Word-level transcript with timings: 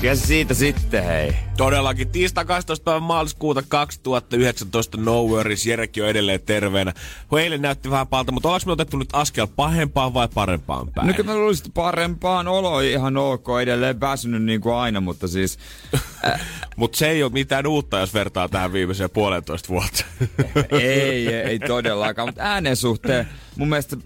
Kyllä 0.00 0.14
se 0.14 0.26
siitä 0.26 0.54
sitten, 0.54 1.04
hei. 1.04 1.34
Todellakin 1.56 2.08
tiistai 2.08 2.44
12. 2.44 2.84
päivä 2.84 3.00
maaliskuuta 3.00 3.62
2019 3.68 4.96
No 4.96 5.22
Worries. 5.24 5.66
Jerekin 5.66 6.02
on 6.02 6.08
edelleen 6.08 6.40
terveenä. 6.40 6.92
Eilen 7.38 7.62
näytti 7.62 7.90
vähän 7.90 8.06
palta, 8.06 8.32
mutta 8.32 8.48
ollaanko 8.48 8.66
me 8.66 8.72
otettu 8.72 8.96
nyt 8.96 9.08
askel 9.12 9.46
pahempaan 9.56 10.14
vai 10.14 10.28
parempaan 10.34 10.88
päin? 10.94 11.06
No 11.06 11.14
kyllä 11.14 11.32
mä 11.32 11.38
luulisin, 11.38 11.66
että 11.66 11.74
parempaan 11.74 12.48
olo 12.48 12.80
ihan 12.80 13.16
ok. 13.16 13.46
Edelleen 13.62 14.00
väsynyt 14.00 14.42
niin 14.42 14.60
kuin 14.60 14.74
aina, 14.74 15.00
mutta 15.00 15.28
siis... 15.28 15.58
Mutta 16.76 16.98
se 16.98 17.08
ei 17.10 17.22
ole 17.22 17.32
mitään 17.32 17.66
uutta, 17.66 17.98
jos 17.98 18.14
vertaa 18.14 18.48
tähän 18.48 18.72
viimeiseen 18.72 19.10
puolentoista 19.10 19.68
vuotta. 19.68 20.04
ei, 20.70 20.80
ei, 20.80 21.28
ei 21.28 21.58
todellakaan. 21.58 22.28
Mutta 22.28 22.42
äänen 22.42 22.76
suhteen 22.76 23.28
mun 23.56 23.68
mielestä 23.68 23.96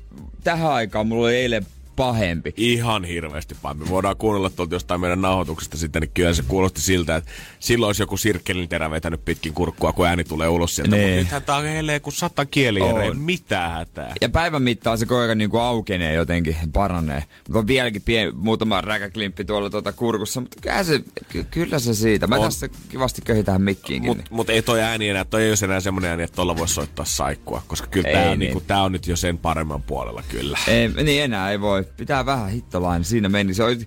tähän 0.44 0.72
aikaan 0.72 1.06
mulla 1.06 1.26
oli 1.26 1.36
eilen 1.36 1.66
pahempi. 1.96 2.54
Ihan 2.56 3.04
hirveästi 3.04 3.56
pahempi. 3.62 3.84
Me 3.84 3.90
voidaan 3.90 4.16
kuunnella 4.16 4.50
tuolta 4.50 4.74
jostain 4.74 5.00
meidän 5.00 5.22
nauhoituksesta 5.22 5.76
sitten, 5.76 6.02
niin 6.02 6.10
kyllä 6.14 6.34
se 6.34 6.42
kuulosti 6.48 6.80
siltä, 6.80 7.16
että 7.16 7.30
silloin 7.60 7.88
olisi 7.88 8.02
joku 8.02 8.16
sirkkelin 8.16 8.68
terä 8.68 8.90
vetänyt 8.90 9.24
pitkin 9.24 9.52
kurkkua, 9.54 9.92
kun 9.92 10.06
ääni 10.06 10.24
tulee 10.24 10.48
ulos 10.48 10.76
sieltä. 10.76 10.96
Niin. 10.96 11.08
Mutta 11.08 11.22
nythän 11.22 11.42
tää 11.42 11.56
on 11.56 11.64
helleen 11.64 12.00
kuin 12.00 12.14
sata 12.14 12.46
kieli, 12.46 12.80
ei 12.80 13.14
mitään 13.14 13.70
hätää. 13.72 14.14
Ja 14.20 14.28
päivän 14.28 14.62
mittaan 14.62 14.98
se 14.98 15.06
koira 15.06 15.34
niinku 15.34 15.58
aukenee 15.58 16.14
jotenkin, 16.14 16.56
paranee. 16.72 17.24
Mutta 17.48 17.58
on 17.58 17.66
vieläkin 17.66 18.02
pien, 18.02 18.36
muutama 18.36 18.80
räkäklimppi 18.80 19.44
tuolla 19.44 19.70
tuota 19.70 19.92
kurkussa, 19.92 20.40
mutta 20.40 20.56
kyllä 20.60 20.84
se, 20.84 21.00
ky- 21.28 21.46
kyllä 21.50 21.78
se 21.78 21.94
siitä. 21.94 22.26
Mä 22.26 22.36
On. 22.36 22.42
tässä 22.42 22.68
kivasti 22.88 23.22
köhitään 23.24 23.62
mikkiinkin. 23.62 24.08
Mutta 24.10 24.24
mut 24.30 24.50
ei 24.50 24.62
toi 24.62 24.82
ääni 24.82 25.08
enää, 25.08 25.24
toi 25.24 25.42
ei 25.42 25.50
ole 25.50 25.56
enää 25.64 25.80
semmoinen 25.80 26.10
ääni, 26.10 26.22
että 26.22 26.36
tuolla 26.36 26.56
voisi 26.56 26.74
soittaa 26.74 27.04
saikkua, 27.04 27.62
koska 27.66 27.86
kyllä 27.86 28.08
Ei 28.08 28.14
tämä 28.14 28.24
on, 28.24 28.30
niin. 28.30 28.38
niinku, 28.38 28.60
tää 28.60 28.82
on 28.82 28.92
nyt 28.92 29.06
jo 29.06 29.16
sen 29.16 29.38
paremman 29.38 29.82
puolella 29.82 30.22
kyllä. 30.28 30.58
Ei, 30.68 30.88
niin 30.88 31.22
enää 31.22 31.50
ei 31.50 31.60
voi. 31.60 31.81
Pitää 31.84 32.26
vähän 32.26 32.50
hittolainen. 32.50 33.04
Siinä 33.04 33.28
meni. 33.28 33.54
Se 33.54 33.64
oli, 33.64 33.78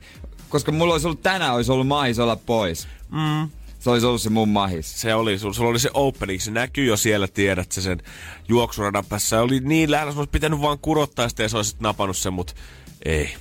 koska 0.49 0.71
mulla 0.71 0.93
olisi 0.93 1.07
ollut 1.07 1.21
tänään 1.21 1.53
olisi 1.53 1.71
ollut 1.71 1.87
mahis 1.87 2.19
olla 2.19 2.35
pois. 2.35 2.87
Mm. 3.11 3.49
Se 3.79 3.89
olisi 3.89 4.05
ollut 4.05 4.21
se 4.21 4.29
mun 4.29 4.49
mahis. 4.49 5.01
Se 5.01 5.15
oli, 5.15 5.39
sulla, 5.39 5.53
sulla 5.53 5.69
oli 5.69 5.79
se 5.79 5.89
opening, 5.93 6.41
se 6.41 6.51
näkyy 6.51 6.85
jo 6.85 6.97
siellä, 6.97 7.27
tiedät 7.27 7.71
sä 7.71 7.81
sen 7.81 8.01
juoksuradan 8.47 9.05
päässä. 9.05 9.29
Se 9.29 9.37
oli 9.37 9.59
niin 9.59 9.91
lähellä, 9.91 10.11
sun 10.11 10.19
olisi 10.19 10.31
pitänyt 10.31 10.61
vaan 10.61 10.79
kurottaa 10.79 11.29
sitä 11.29 11.43
ja 11.43 11.49
sä 11.49 11.57
olisit 11.57 11.79
napannut 11.79 12.17
sen, 12.17 12.33
mutta 12.33 12.53
ei. 13.05 13.35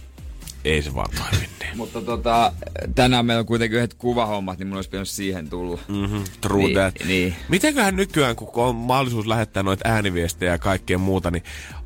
Ei 0.65 0.83
se 0.83 0.95
vaan 0.95 1.11
toimi 1.17 1.47
niin. 1.61 1.77
Mutta 1.85 2.01
tota, 2.01 2.53
tänään 2.95 3.27
meillä 3.27 3.41
on 3.41 3.47
kuitenkin 3.47 3.77
yhdet 3.77 3.95
kuvahommat, 3.95 4.59
niin 4.59 4.67
mun 4.67 4.77
olisi 4.77 4.91
pitänyt 4.91 5.09
siihen 5.09 5.51
tulla. 5.51 5.79
Mm-hmm, 5.89 6.25
true 6.41 6.63
Niin, 6.65 6.75
that. 6.77 6.95
niin. 7.07 7.35
Mitenköhän 7.49 7.97
nykyään, 7.97 8.37
kun 8.37 8.49
on 8.55 8.75
mahdollisuus 8.75 9.27
lähettää 9.27 9.63
noita 9.63 9.89
ääniviestejä 9.89 10.53
ja 10.53 10.59
kaikkea 10.59 10.99
muuta, 10.99 11.31
niin 11.31 11.43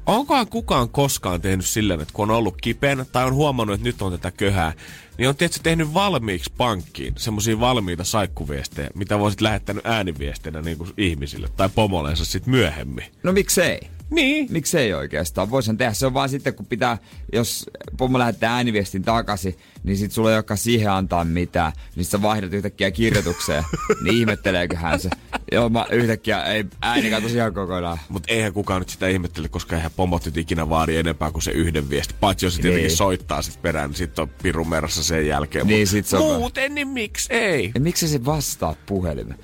onkohan 0.09 0.49
kukaan 0.49 0.89
koskaan 0.89 1.41
tehnyt 1.41 1.67
silleen, 1.67 2.01
että 2.01 2.15
kun 2.15 2.31
on 2.31 2.37
ollut 2.37 2.61
kipeänä 2.61 3.05
tai 3.05 3.25
on 3.25 3.35
huomannut, 3.35 3.75
että 3.75 3.85
nyt 3.85 4.03
on 4.03 4.13
tätä 4.13 4.31
köhää, 4.31 4.73
niin 5.19 5.29
on 5.29 5.37
tietysti 5.37 5.63
tehnyt 5.63 5.95
valmiiksi 5.95 6.53
pankkiin 6.57 7.15
semmoisia 7.17 7.61
valmiita 7.61 8.05
saikkuviestejä, 8.05 8.91
mitä 8.95 9.19
voisit 9.19 9.41
lähettänyt 9.41 9.87
ääniviesteinä 9.87 10.63
niin 10.63 10.79
kuin 10.79 10.91
ihmisille 10.97 11.49
tai 11.57 11.69
pomoleensa 11.75 12.25
sitten 12.25 12.51
myöhemmin. 12.51 13.05
No 13.23 13.33
miksei? 13.33 13.98
Niin. 14.11 14.47
Miksei 14.51 14.95
oikeastaan? 14.95 15.51
Voisin 15.51 15.77
tehdä. 15.79 15.93
Se 15.93 16.07
on 16.07 16.15
vaan 16.15 16.29
sitten, 16.29 16.55
kun 16.55 16.67
pitää, 16.67 16.99
jos 17.33 17.67
pommo 17.97 18.19
lähettää 18.19 18.55
ääniviestin 18.55 19.03
takaisin, 19.03 19.57
niin 19.85 19.97
sit 19.97 20.13
sulla 20.13 20.31
ei 20.31 20.37
olekaan 20.37 20.59
siihen 20.59 20.91
antaa 20.91 21.25
mitään. 21.25 21.73
Niin 21.97 22.05
sä 22.05 22.23
vaihdat 22.23 22.53
yhtäkkiä 22.53 22.91
kirjoitukseen. 22.91 23.65
niin 24.05 24.17
ihmetteleeköhän 24.17 25.01
se. 25.01 25.11
Joo, 25.53 25.69
mä 25.69 25.87
yhtäkkiä 25.91 26.45
ei 26.45 26.65
ääni 26.83 27.11
katosi 27.11 27.35
ihan 27.37 27.55
kokonaan. 27.55 27.99
Mutta 28.09 28.33
eihän 28.33 28.53
kukaan 28.53 28.81
nyt 28.81 28.89
sitä 28.89 29.09
ihmettele, 29.09 29.49
koska 29.49 29.77
eihän 29.77 29.91
pomot 29.97 30.25
nyt 30.25 30.37
ikinä 30.37 30.69
vaadi 30.69 30.97
enempää 30.97 31.31
kuin 31.31 31.43
se 31.43 31.51
yhden 31.51 31.91
viesti. 31.91 32.15
Paitsi 32.21 32.47
jos 32.47 32.55
se 32.57 32.63
tietenkin 32.63 32.89
Niin. 32.89 32.97
soittaa 32.97 33.43
sit 33.43 33.63
perään, 33.63 33.91
niin 33.91 33.97
sit 33.99 34.19
on 34.19 34.29
pirun 34.43 34.67
sen 34.89 35.27
jälkeen. 35.27 35.67
Niin, 35.67 35.81
Mut 35.83 35.89
sit 35.89 36.07
se 36.07 36.17
on- 36.17 36.39
Muuten, 36.39 36.75
niin 36.75 36.89
miksi 36.89 37.33
ei? 37.33 37.71
Ja 37.75 37.81
miksi 37.81 38.09
se 38.09 38.25
vastaa 38.25 38.75
puhelimeen? 38.87 39.39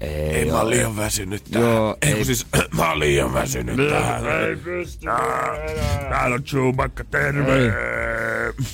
Ei, 0.00 0.10
Ei, 0.10 0.50
mä 0.50 0.58
oon 0.58 0.70
liian 0.70 0.96
väsynyt 0.96 1.44
tähän. 1.50 1.68
Joo, 1.68 1.96
ei, 2.02 2.12
ei. 2.12 2.24
siis, 2.24 2.46
mä 2.76 2.88
oon 2.88 2.98
liian 2.98 3.34
väsynyt 3.34 3.88
tähän. 3.90 4.26
Ei 4.26 4.56
pysty. 4.56 5.06
Täällä 6.08 6.34
on 6.34 6.42
Chewbacca, 6.44 7.04
terve. 7.04 7.72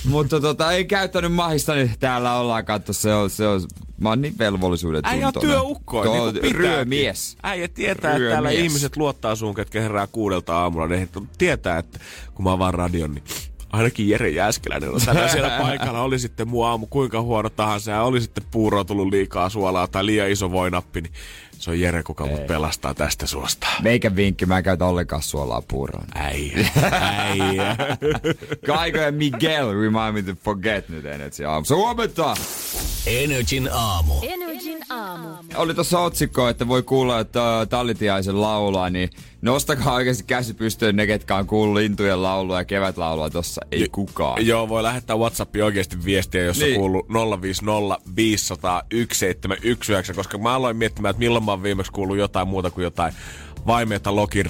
Mutta 0.05 0.39
tota, 0.41 0.71
ei 0.71 0.85
käyttänyt 0.85 1.33
mahista, 1.33 1.75
niin 1.75 1.91
täällä 1.99 2.35
ollaan 2.35 2.65
katso. 2.65 2.93
Se 2.93 3.13
on, 3.13 3.29
se 3.29 3.47
on, 3.47 3.61
mä 4.01 4.09
oon 4.09 4.21
niin 4.21 4.37
velvollisuuden 4.37 5.01
Äijä 5.03 5.27
on 5.27 5.33
työukko, 5.41 6.03
niin 6.03 6.33
pitääkin. 6.33 6.55
ryömies. 6.55 7.37
Äijä 7.43 7.67
tietää, 7.67 8.11
että 8.15 8.29
täällä 8.29 8.49
Ryömies. 8.49 8.65
ihmiset 8.65 8.97
luottaa 8.97 9.35
suun, 9.35 9.55
ketkä 9.55 9.81
herää 9.81 10.07
kuudelta 10.07 10.57
aamulla. 10.57 10.87
Ne 10.87 11.07
tietää, 11.37 11.77
että 11.77 11.99
kun 12.33 12.43
mä 12.43 12.51
avaan 12.51 12.73
radion, 12.73 13.13
niin 13.13 13.23
ainakin 13.75 14.09
Jere 14.09 14.29
Jääskeläinen 14.29 14.89
on 14.89 15.01
tänään 15.05 15.29
siellä 15.29 15.49
paikalla. 15.61 16.01
Oli 16.01 16.19
sitten 16.19 16.47
muu 16.47 16.63
aamu 16.63 16.87
kuinka 16.87 17.21
huono 17.21 17.49
tahansa 17.49 17.91
ja 17.91 18.03
oli 18.03 18.21
sitten 18.21 18.43
puuroa 18.51 18.83
tullut 18.83 19.07
liikaa 19.09 19.49
suolaa 19.49 19.87
tai 19.87 20.05
liian 20.05 20.29
iso 20.31 20.51
voinappi, 20.51 21.01
niin 21.01 21.13
se 21.57 21.71
on 21.71 21.79
Jere, 21.79 22.03
kuka 22.03 22.25
mut 22.25 22.47
pelastaa 22.47 22.93
tästä 22.93 23.27
suosta. 23.27 23.67
Meikä 23.81 24.15
vinkki, 24.15 24.45
mä 24.45 24.57
en 24.57 24.63
käytä 24.63 24.85
ollenkaan 24.85 25.21
suolaa 25.21 25.61
puuroon. 25.61 26.05
Äijä, 26.15 26.67
äijä. 27.01 27.75
Kaiko 28.67 28.97
ja 28.97 29.11
Miguel 29.11 29.67
remind 29.81 30.11
me 30.13 30.21
to 30.33 30.39
forget 30.43 30.89
nyt 30.89 31.05
Energy 31.05 31.45
aamussa. 31.45 31.75
Huomenta! 31.75 32.35
Energin 33.07 33.69
aamu. 33.73 34.13
Energin 34.55 34.83
aamu. 34.89 35.27
Oli 35.55 35.73
tuossa 35.73 35.99
otsikko, 35.99 36.47
että 36.49 36.67
voi 36.67 36.83
kuulla, 36.83 37.19
että 37.19 37.67
Tallitiaisen 37.69 38.41
laulaa, 38.41 38.89
niin 38.89 39.09
nostakaa 39.41 39.93
oikeasti 39.93 40.23
käsi 40.23 40.53
pystyyn 40.53 40.95
ne, 40.95 41.07
ketkä 41.07 41.35
on 41.35 41.47
kuullut 41.47 41.75
lintujen 41.75 42.23
laulua 42.23 42.59
ja 42.59 42.65
kevätlaulua 42.65 43.29
tossa. 43.29 43.61
Ei 43.71 43.89
kukaan. 43.91 44.47
Joo, 44.47 44.69
voi 44.69 44.83
lähettää 44.83 45.15
WhatsAppiin 45.15 45.65
oikeasti 45.65 46.05
viestiä, 46.05 46.43
jos 46.43 46.59
niin. 46.59 46.73
On 46.73 46.79
kuullut 46.79 47.05
050 47.41 47.97
500 48.15 48.79
1719, 48.79 50.13
koska 50.13 50.37
mä 50.37 50.55
aloin 50.55 50.77
miettimään, 50.77 51.09
että 51.11 51.19
milloin 51.19 51.45
mä 51.45 51.51
oon 51.51 51.63
viimeksi 51.63 51.91
kuullut 51.91 52.17
jotain 52.17 52.47
muuta 52.47 52.71
kuin 52.71 52.83
jotain 52.83 53.13
vaimeita 53.67 54.15
lokin 54.15 54.45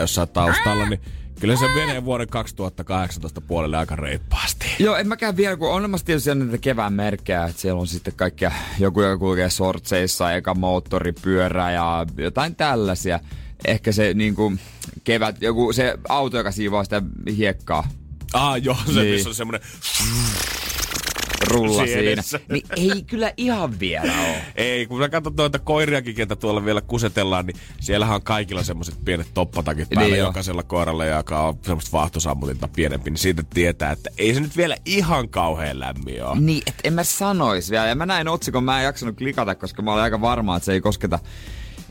jossain 0.00 0.28
taustalla, 0.28 0.88
niin 0.88 1.00
kyllä 1.40 1.56
se 1.56 1.68
menee 1.74 2.04
vuoden 2.04 2.28
2018 2.28 3.40
puolelle 3.40 3.76
aika 3.76 3.96
reippaasti. 3.96 4.66
Joo, 4.78 4.96
en 4.96 5.08
mäkään 5.08 5.36
vielä, 5.36 5.56
kun 5.56 5.68
on 5.68 5.74
olemassa 5.74 6.06
tietysti 6.06 6.34
näitä 6.34 6.58
kevään 6.58 6.92
merkkejä, 6.92 7.44
että 7.44 7.62
siellä 7.62 7.80
on 7.80 7.86
sitten 7.86 8.12
kaikkia, 8.16 8.52
joku 8.78 9.02
joka 9.02 9.18
kulkee 9.18 9.50
sortseissa, 9.50 10.32
eka 10.32 10.54
moottoripyörä 10.54 11.70
ja 11.70 12.06
jotain 12.16 12.56
tällaisia. 12.56 13.20
Ehkä 13.66 13.92
se 13.92 14.14
niin 14.14 14.34
kuin, 14.34 14.60
kevät, 15.04 15.42
joku 15.42 15.72
se 15.72 15.94
auto, 16.08 16.36
joka 16.36 16.50
siivoo 16.52 16.84
sitä 16.84 17.02
hiekkaa, 17.36 17.88
Ah, 18.32 18.62
joo, 18.62 18.76
se 18.86 19.00
Niin. 19.00 19.14
missä 19.14 19.28
on 19.28 19.34
semmonen... 19.34 19.60
rulla 21.40 21.86
Siinä. 21.86 22.22
Niin 22.52 22.66
ei 22.76 23.02
kyllä 23.02 23.32
ihan 23.36 23.80
vielä 23.80 24.12
ole. 24.28 24.36
Ei, 24.54 24.86
kun 24.86 25.00
sä 25.02 25.08
katsot 25.08 25.36
noita 25.36 25.58
koiriakin, 25.58 26.14
ketä 26.14 26.36
tuolla 26.36 26.64
vielä 26.64 26.80
kusetellaan, 26.80 27.46
niin 27.46 27.56
siellähän 27.80 28.14
on 28.14 28.22
kaikilla 28.22 28.62
semmoiset 28.62 28.94
pienet 29.04 29.26
toppatakit 29.34 29.88
päällä 29.90 30.10
Niin 30.10 30.18
jokaisella 30.18 30.62
koiralla, 30.62 31.04
joka 31.04 31.40
on 31.40 31.58
semmoista 31.62 31.92
vaahtosammutinta 31.92 32.68
pienempi, 32.68 33.10
niin 33.10 33.18
siitä 33.18 33.42
tietää, 33.54 33.92
että 33.92 34.10
ei 34.18 34.34
se 34.34 34.40
nyt 34.40 34.56
vielä 34.56 34.76
ihan 34.84 35.28
kauhean 35.28 35.80
lämmin 35.80 36.24
ole. 36.24 36.40
Niin, 36.40 36.62
et 36.66 36.74
en 36.84 36.92
mä 36.92 37.04
sanois 37.04 37.70
vielä. 37.70 37.86
Ja 37.86 37.94
mä 37.94 38.06
näin 38.06 38.28
otsikon, 38.28 38.64
mä 38.64 38.80
en 38.80 38.84
jaksanut 38.84 39.16
klikata, 39.16 39.54
koska 39.54 39.82
mä 39.82 39.92
olin 39.92 40.02
aika 40.02 40.20
varma, 40.20 40.56
että 40.56 40.64
se 40.64 40.72
ei 40.72 40.80
kosketa 40.80 41.18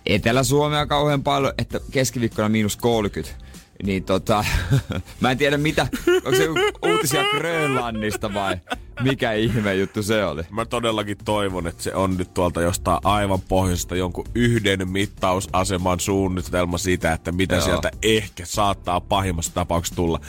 Etelä-Suomea 0.05 0.85
kauhean 0.85 1.23
paljon, 1.23 1.53
että 1.57 1.79
keskiviikkona 1.91 2.49
miinus 2.49 2.77
30. 2.77 3.48
Niin 3.83 4.03
tota, 4.03 4.45
mä 5.21 5.31
en 5.31 5.37
tiedä 5.37 5.57
mitä, 5.57 5.87
onko 6.07 6.35
se 6.35 6.47
uutisia 6.91 7.23
Grönlannista 7.37 8.33
vai 8.33 8.57
mikä 9.03 9.33
ihme 9.33 9.75
juttu 9.75 10.03
se 10.03 10.25
oli. 10.25 10.43
Mä 10.49 10.65
todellakin 10.65 11.17
toivon, 11.25 11.67
että 11.67 11.83
se 11.83 11.95
on 11.95 12.17
nyt 12.17 12.33
tuolta 12.33 12.61
jostain 12.61 12.99
aivan 13.03 13.41
pohjoisesta 13.41 13.95
jonkun 13.95 14.25
yhden 14.35 14.89
mittausaseman 14.89 15.99
suunnitelma 15.99 16.77
siitä, 16.77 17.13
että 17.13 17.31
mitä 17.31 17.55
Joo. 17.55 17.63
sieltä 17.63 17.91
ehkä 18.01 18.45
saattaa 18.45 19.01
pahimmassa 19.01 19.53
tapauksessa 19.53 19.95
tulla 19.95 20.19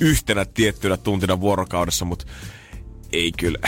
yhtenä 0.00 0.44
tiettynä 0.44 0.96
tuntina 0.96 1.40
vuorokaudessa, 1.40 2.04
mutta 2.04 2.26
ei 3.12 3.32
kyllä. 3.32 3.58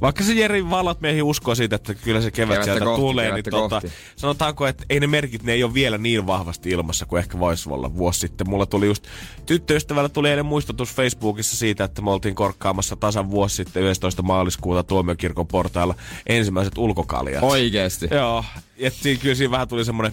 Vaikka 0.00 0.24
se 0.24 0.32
Jeri 0.32 0.70
valot 0.70 1.00
meihin 1.00 1.22
uskoo 1.22 1.54
siitä, 1.54 1.76
että 1.76 1.94
kyllä 1.94 2.20
se 2.20 2.30
kevät 2.30 2.48
Kevättä 2.48 2.64
sieltä 2.64 2.84
kohti, 2.84 3.00
tulee, 3.00 3.34
niin 3.34 3.44
tota, 3.50 3.82
sanotaanko, 4.16 4.66
että 4.66 4.84
ei 4.90 5.00
ne 5.00 5.06
merkit, 5.06 5.42
ne 5.42 5.52
ei 5.52 5.64
ole 5.64 5.74
vielä 5.74 5.98
niin 5.98 6.26
vahvasti 6.26 6.70
ilmassa 6.70 7.06
kuin 7.06 7.20
ehkä 7.20 7.38
voisi 7.38 7.70
olla 7.70 7.96
vuosi 7.96 8.20
sitten. 8.20 8.50
Mulla 8.50 8.66
tuli 8.66 8.86
just, 8.86 9.04
tyttöystävällä 9.46 10.08
tuli 10.08 10.30
eilen 10.30 10.46
muistutus 10.46 10.94
Facebookissa 10.94 11.56
siitä, 11.56 11.84
että 11.84 12.02
me 12.02 12.10
oltiin 12.10 12.34
korkkaamassa 12.34 12.96
tasan 12.96 13.30
vuosi 13.30 13.56
sitten 13.56 13.82
11. 13.82 14.22
maaliskuuta 14.22 14.82
tuomiokirkon 14.82 15.46
portailla 15.46 15.94
ensimmäiset 16.26 16.78
ulkokaljat. 16.78 17.42
Oikeesti. 17.42 18.08
Joo, 18.10 18.44
ja 18.76 18.90
siinä, 18.90 19.20
kyllä 19.20 19.34
siinä 19.34 19.50
vähän 19.50 19.68
tuli 19.68 19.84
semmonen, 19.84 20.12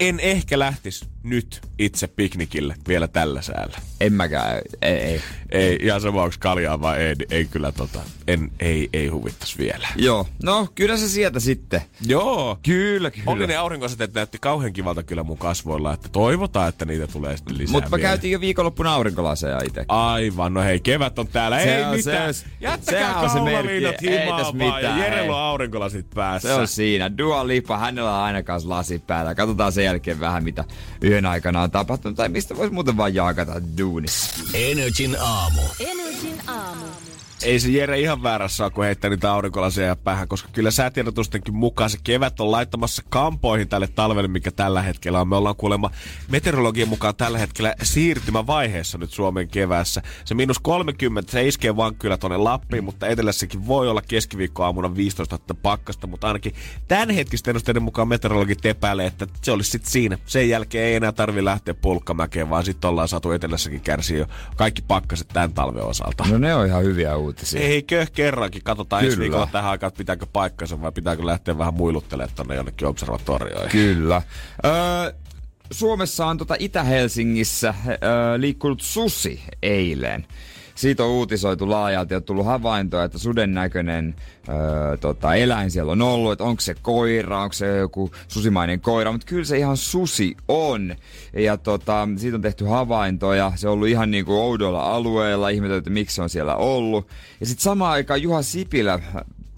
en 0.00 0.20
ehkä 0.20 0.58
lähtis 0.58 1.04
nyt 1.22 1.60
itse 1.78 2.06
piknikille 2.06 2.74
vielä 2.88 3.08
tällä 3.08 3.42
säällä. 3.42 3.78
En 4.00 4.12
mäkään, 4.12 4.60
ei. 4.82 4.94
ei. 4.96 5.20
Ei, 5.50 5.78
ihan 5.82 6.00
sama 6.00 6.22
onko 6.22 6.36
kaljaa 6.38 6.80
vai 6.80 6.98
ei, 6.98 7.14
niin 7.14 7.28
ei 7.30 7.44
kyllä 7.44 7.72
tota, 7.72 8.00
en, 8.26 8.50
ei, 8.60 8.88
ei 8.92 9.08
huvittas 9.08 9.58
vielä. 9.58 9.88
Joo, 9.96 10.26
no 10.42 10.68
kyllä 10.74 10.96
se 10.96 11.08
sieltä 11.08 11.40
sitten. 11.40 11.80
Joo. 12.06 12.58
Kyllä, 12.62 13.10
kyllä. 13.10 13.30
Oli 13.30 13.46
ne 13.46 13.56
aurinkoasetet 13.56 14.14
näytti 14.14 14.38
kauhean 14.40 14.72
kivalta 14.72 15.02
kyllä 15.02 15.22
mun 15.22 15.38
kasvoilla, 15.38 15.92
että 15.92 16.08
toivotaan, 16.08 16.68
että 16.68 16.84
niitä 16.84 17.06
tulee 17.06 17.36
sitten 17.36 17.58
lisää 17.58 17.72
Mutta 17.72 17.90
me 17.90 17.96
vielä. 17.96 18.08
käytiin 18.08 18.32
jo 18.32 18.40
viikonloppuna 18.40 18.94
aurinkolaseja 18.94 19.60
itse. 19.66 19.84
Aivan, 19.88 20.54
no 20.54 20.62
hei, 20.62 20.80
kevät 20.80 21.18
on 21.18 21.28
täällä, 21.28 21.62
Se 21.62 21.76
ei 21.76 21.84
on- 21.84 21.96
mitään. 21.96 22.34
se 22.34 22.46
Jättäkää 22.60 23.00
sehän 23.00 23.24
on 23.24 23.30
se 23.30 23.40
merkki. 23.40 24.08
Ei 24.08 24.28
tässä 24.28 24.42
vaan 24.42 24.58
ja 24.58 24.74
mitään, 24.74 24.98
Jerellä 24.98 25.36
on 25.36 25.42
aurinkolasit 25.42 26.06
päässä. 26.14 26.48
Se 26.48 26.54
on 26.54 26.68
siinä. 26.68 27.18
Dua 27.18 27.46
Lipa, 27.46 27.78
hänellä 27.78 28.16
on 28.18 28.22
aina 28.24 28.42
kanssa 28.42 28.68
lasi 28.68 29.02
päällä. 29.06 29.34
Katsotaan 29.34 29.72
sen 29.72 29.84
jälkeen 29.84 30.20
vähän, 30.20 30.44
mitä 30.44 30.64
yön 31.04 31.26
aikana 31.26 31.62
on 31.62 31.70
tapahtunut. 31.70 32.16
Tai 32.16 32.28
mistä 32.28 32.56
voisi 32.56 32.72
muuten 32.72 32.96
vaan 32.96 33.14
jaakata 33.14 33.52
duunissa. 33.88 34.28
Energin 34.52 35.16
aamu. 35.16 35.62
Energin 35.78 36.38
aamu. 36.46 36.88
Ei 37.42 37.60
se 37.60 37.70
Jere 37.70 38.00
ihan 38.00 38.22
väärässä 38.22 38.64
ole, 38.64 38.70
kun 38.70 38.84
heittää 38.84 39.10
niitä 39.10 39.32
aurinkolaseja 39.32 39.96
päähän, 39.96 40.28
koska 40.28 40.48
kyllä 40.52 40.70
säätiedotustenkin 40.70 41.54
mukaan 41.54 41.90
se 41.90 41.98
kevät 42.04 42.40
on 42.40 42.50
laittamassa 42.50 43.02
kampoihin 43.08 43.68
tälle 43.68 43.86
talvelle, 43.86 44.28
mikä 44.28 44.50
tällä 44.50 44.82
hetkellä 44.82 45.20
on. 45.20 45.28
Me 45.28 45.36
ollaan 45.36 45.56
kuulemma 45.56 45.90
meteorologian 46.28 46.88
mukaan 46.88 47.16
tällä 47.16 47.38
hetkellä 47.38 47.74
siirtymävaiheessa 47.82 48.98
nyt 48.98 49.10
Suomen 49.10 49.48
keväässä. 49.48 50.02
Se 50.24 50.34
miinus 50.34 50.58
30, 50.58 51.32
se 51.32 51.48
iskee 51.48 51.76
vaan 51.76 51.94
kyllä 51.94 52.16
tonne 52.16 52.36
Lappiin, 52.36 52.84
mutta 52.84 53.06
etelässäkin 53.06 53.66
voi 53.66 53.88
olla 53.88 54.02
keskiviikkoaamuna 54.08 54.96
15 54.96 55.34
astetta 55.34 55.54
pakkasta, 55.54 56.06
mutta 56.06 56.26
ainakin 56.26 56.54
tämän 56.88 57.10
hetkisten 57.10 57.52
ennusteiden 57.52 57.82
mukaan 57.82 58.08
meteorologit 58.08 58.66
epäilee, 58.66 59.06
että 59.06 59.26
se 59.42 59.52
olisi 59.52 59.70
sitten 59.70 59.90
siinä. 59.90 60.18
Sen 60.26 60.48
jälkeen 60.48 60.84
ei 60.84 60.94
enää 60.94 61.12
tarvi 61.12 61.44
lähteä 61.44 61.74
pulkkamäkeen, 61.74 62.50
vaan 62.50 62.64
sitten 62.64 62.90
ollaan 62.90 63.08
saatu 63.08 63.30
etelässäkin 63.30 63.80
kärsiä 63.80 64.18
jo 64.18 64.26
kaikki 64.56 64.82
pakkaset 64.88 65.28
tämän 65.28 65.52
talven 65.52 65.84
osalta. 65.84 66.24
No 66.30 66.38
ne 66.38 66.54
on 66.54 66.66
ihan 66.66 66.82
hyviä 66.82 67.16
uutisia. 67.16 67.27
Eikö 67.56 68.06
kerrankin? 68.12 68.62
Katsotaan 68.62 69.04
ensi 69.04 69.16
Kyllä. 69.16 69.22
viikolla 69.22 69.48
tähän 69.52 69.70
aikaan, 69.70 69.88
että 69.88 69.98
pitääkö 69.98 70.26
paikkansa 70.32 70.82
vai 70.82 70.92
pitääkö 70.92 71.26
lähteä 71.26 71.58
vähän 71.58 71.74
muiluttelemaan 71.74 72.36
tonne 72.36 72.54
jonnekin 72.54 72.88
observatorioihin. 72.88 73.70
Kyllä. 73.70 74.22
Öö, 74.64 75.12
Suomessa 75.70 76.26
on 76.26 76.38
tota 76.38 76.56
Itä-Helsingissä 76.58 77.74
öö, 77.88 78.40
liikkunut 78.40 78.80
susi 78.80 79.42
eilen. 79.62 80.26
Siitä 80.78 81.04
on 81.04 81.10
uutisoitu 81.10 81.70
laajalti, 81.70 82.14
on 82.14 82.22
tullut 82.22 82.46
havaintoja, 82.46 83.04
että 83.04 83.18
suden 83.18 83.54
näköinen 83.54 84.14
öö, 84.48 84.96
tota, 84.96 85.34
eläin 85.34 85.70
siellä 85.70 85.92
on 85.92 86.02
ollut, 86.02 86.32
että 86.32 86.44
onko 86.44 86.60
se 86.60 86.74
koira, 86.82 87.42
onko 87.42 87.52
se 87.52 87.76
joku 87.76 88.10
susimainen 88.28 88.80
koira, 88.80 89.12
mutta 89.12 89.26
kyllä 89.26 89.44
se 89.44 89.58
ihan 89.58 89.76
susi 89.76 90.36
on. 90.48 90.96
Ja 91.32 91.56
tota, 91.56 92.08
siitä 92.16 92.36
on 92.36 92.42
tehty 92.42 92.64
havaintoja, 92.64 93.52
se 93.56 93.68
on 93.68 93.74
ollut 93.74 93.88
ihan 93.88 94.10
niin 94.10 94.24
kuin 94.24 94.36
oudolla 94.36 94.94
alueella, 94.94 95.48
ihmetelty, 95.48 95.78
että 95.78 95.90
miksi 95.90 96.16
se 96.16 96.22
on 96.22 96.30
siellä 96.30 96.56
ollut. 96.56 97.08
Ja 97.40 97.46
sitten 97.46 97.62
samaan 97.62 97.92
aikaan 97.92 98.22
Juha 98.22 98.42
Sipilä, 98.42 99.00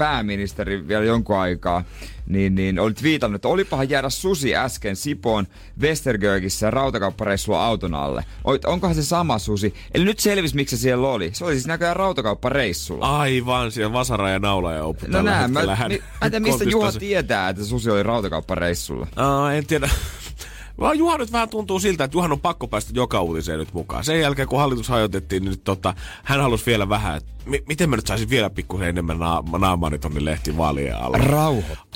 pääministeri 0.01 0.89
vielä 0.89 1.05
jonkun 1.05 1.39
aikaa, 1.39 1.85
niin, 2.27 2.55
niin 2.55 2.79
olit 2.79 3.03
viitannut, 3.03 3.35
että 3.35 3.49
olipahan 3.49 3.91
jäädä 3.91 4.11
susi 4.11 4.57
äsken 4.57 4.97
Sipoon 4.97 5.47
Westergörgissä 5.81 6.71
rautakauppareissulla 6.71 7.67
auton 7.67 7.95
alle. 7.95 8.25
Onkohan 8.67 8.95
se 8.95 9.03
sama 9.03 9.39
susi? 9.39 9.75
Eli 9.95 10.05
nyt 10.05 10.19
selvisi, 10.19 10.57
miksi 10.57 10.77
se 10.77 10.83
siellä 10.83 11.09
oli. 11.09 11.31
Se 11.33 11.45
oli 11.45 11.53
siis 11.53 11.67
näköjään 11.67 11.97
rautakauppareissulla. 11.97 13.19
Aivan, 13.19 13.73
siellä 13.73 13.93
vasara 13.93 14.31
ja 14.31 14.39
naula 14.39 14.73
ja 14.73 14.85
oppu 14.85 15.07
no 15.09 15.23
näin, 15.23 15.51
mä, 15.53 15.61
hetkellä 15.61 15.89
mi, 15.89 15.99
hän 16.01 16.03
mä 16.21 16.31
tiedä, 16.31 16.41
mistä 16.41 16.65
Juha 16.65 16.91
se- 16.91 16.99
tietää, 16.99 17.49
että 17.49 17.65
susi 17.65 17.91
oli 17.91 18.03
rautakauppareissulla. 18.03 19.07
Aa, 19.17 19.53
en 19.53 19.67
tiedä. 19.67 19.91
Vaan 20.81 20.99
Juha 20.99 21.19
nyt 21.19 21.33
vähän 21.33 21.49
tuntuu 21.49 21.81
siltä, 21.81 22.05
että 22.05 22.17
Juhan 22.17 22.33
on 22.33 22.41
pakko 22.41 22.69
päästä 22.69 22.93
joka 22.95 23.23
uutiseen 23.23 23.59
nyt 23.59 23.73
mukaan. 23.73 24.05
Sen 24.05 24.21
jälkeen, 24.21 24.49
kun 24.49 24.59
hallitus 24.59 24.89
hajotettiin, 24.89 25.43
niin 25.43 25.51
nyt 25.51 25.65
tota, 25.65 25.95
hän 26.25 26.41
halusi 26.41 26.67
vielä 26.67 26.89
vähän, 26.89 27.17
että 27.17 27.31
mi- 27.51 27.63
miten 27.69 27.91
mä 27.91 27.97
nyt 27.97 28.07
saisin 28.07 28.31
vielä 28.31 28.51
pikkusen 28.51 28.89
enemmän 28.89 29.19
na- 29.19 29.43
naamaani 29.59 29.99
tonne 29.99 30.25
lehti 30.25 30.57
vaalien 30.57 30.97
alla. 30.97 31.19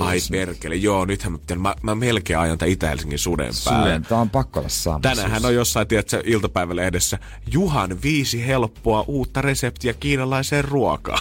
Ai 0.00 0.18
perkele, 0.30 0.74
joo, 0.76 1.04
nythän 1.04 1.32
mä, 1.32 1.38
pitän, 1.38 1.60
mä, 1.60 1.74
mä 1.82 1.94
melkein 1.94 2.38
ajan 2.38 2.58
tämän 2.58 2.72
Itä-Helsingin 2.72 3.18
suden 3.18 3.52
päälle. 3.64 3.88
Suden, 3.88 4.02
tää 4.02 4.18
on 4.18 4.30
pakko 4.30 4.60
olla 4.60 4.68
sama 4.68 5.00
Tänään 5.00 5.30
hän 5.30 5.40
susi. 5.40 5.46
on 5.48 5.54
jossain, 5.54 5.88
tiedätkö, 5.88 6.22
iltapäivälehdessä 6.24 7.18
Juhan 7.52 8.02
viisi 8.02 8.46
helppoa 8.46 9.04
uutta 9.08 9.42
reseptiä 9.42 9.94
kiinalaiseen 9.94 10.64
ruokaan. 10.64 11.18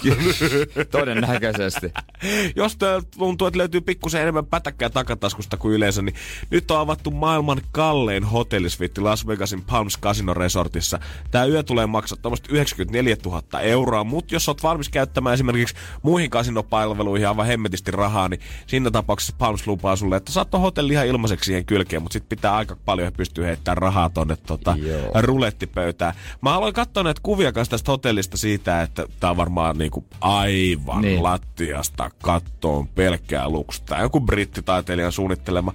Todennäköisesti. 0.92 1.92
Jos 2.56 2.78
tuntuu, 3.18 3.48
että 3.48 3.58
löytyy 3.58 3.82
pikkusen 3.82 4.22
enemmän 4.22 4.46
pätäkkää 4.46 4.90
takataskusta 4.90 5.58
kuin 5.58 5.74
yleensä, 5.76 6.02
niin 6.02 6.16
nyt 6.50 6.72
on 6.72 6.80
avattu 6.80 7.12
maailman 7.12 7.62
kallein 7.72 8.24
hotellisviitti 8.24 9.02
Las 9.02 9.28
Vegasin 9.28 9.62
Palms 9.62 10.00
Casino 10.00 10.34
Resortissa. 10.34 11.00
Tämä 11.32 11.46
yö 11.46 11.64
tulee 11.64 11.86
maksaa 11.86 12.18
tuommoista 12.22 12.50
94 12.52 13.16
000 13.26 13.62
euroa, 13.62 14.04
mutta 14.04 14.23
jos 14.32 14.48
oot 14.50 14.64
valmis 14.64 14.90
käyttämään 14.90 15.34
esimerkiksi 15.34 15.76
muihin 16.02 16.30
kasinopalveluihin 16.30 17.28
aivan 17.28 17.46
hemmetisti 17.48 17.92
rahaa, 17.92 18.30
niin 18.30 18.42
siinä 18.68 18.92
tapauksessa 18.92 19.36
Palms 19.38 19.68
lupaa 19.68 19.96
sulle, 19.96 20.16
että 20.16 20.32
saat 20.32 20.54
hotelli 20.54 20.94
ihan 20.94 21.08
ilmaiseksi 21.08 21.48
siihen 21.48 21.66
kylkeen, 21.66 22.02
mutta 22.02 22.14
sitten 22.14 22.38
pitää 22.38 22.56
aika 22.56 22.78
paljon 22.86 23.14
pystyä 23.14 23.46
heittämään 23.46 23.78
rahaa 23.78 24.10
tonne 24.10 24.36
tota, 24.36 24.76
Joo. 24.80 25.22
rulettipöytään. 25.22 26.14
Mä 26.42 26.54
aloin 26.54 26.74
katsoa 26.74 27.04
näitä 27.04 27.20
kuvia 27.24 27.52
kanssa 27.52 27.72
tästä 27.72 27.92
hotellista 27.92 28.38
siitä, 28.38 28.82
että 28.82 29.06
tää 29.20 29.30
on 29.30 29.38
varmaan 29.38 29.78
niinku 29.78 30.06
aivan 30.22 31.02
Niin. 31.02 31.12
niin. 31.12 31.24
lattiasta 31.24 32.10
kattoon 32.22 32.88
pelkkää 32.88 33.50
luksusta. 33.50 33.98
Joku 33.98 34.20
brittitaiteilijan 34.20 35.12
suunnittelema. 35.12 35.74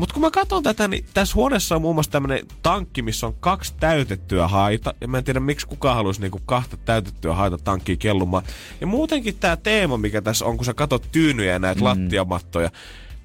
Mutta 0.00 0.12
kun 0.12 0.20
mä 0.20 0.30
katson 0.30 0.62
tätä, 0.62 0.88
niin 0.88 1.04
tässä 1.14 1.34
huoneessa 1.34 1.74
on 1.76 1.82
muun 1.82 1.96
muassa 1.96 2.12
tämmönen 2.12 2.46
tankki, 2.62 3.02
missä 3.02 3.26
on 3.26 3.34
kaksi 3.40 3.74
täytettyä 3.80 4.48
haita. 4.48 4.94
Ja 5.00 5.08
mä 5.08 5.18
en 5.18 5.24
tiedä, 5.24 5.40
miksi 5.40 5.66
kukaan 5.66 5.96
haluaisi 5.96 6.20
niinku 6.20 6.40
kahta 6.46 6.76
täytettyä 6.76 7.34
haita 7.34 7.58
tankkiin 7.58 7.98
kellumaan. 7.98 8.44
Ja 8.80 8.86
muutenkin 8.86 9.36
tämä 9.40 9.56
teema, 9.56 9.96
mikä 9.96 10.22
tässä 10.22 10.44
on, 10.44 10.56
kun 10.56 10.64
sä 10.64 10.74
katot 10.74 11.08
tyynyjä 11.12 11.52
ja 11.52 11.58
näitä 11.58 11.80
mm. 11.80 11.84
lattiamattoja, 11.84 12.70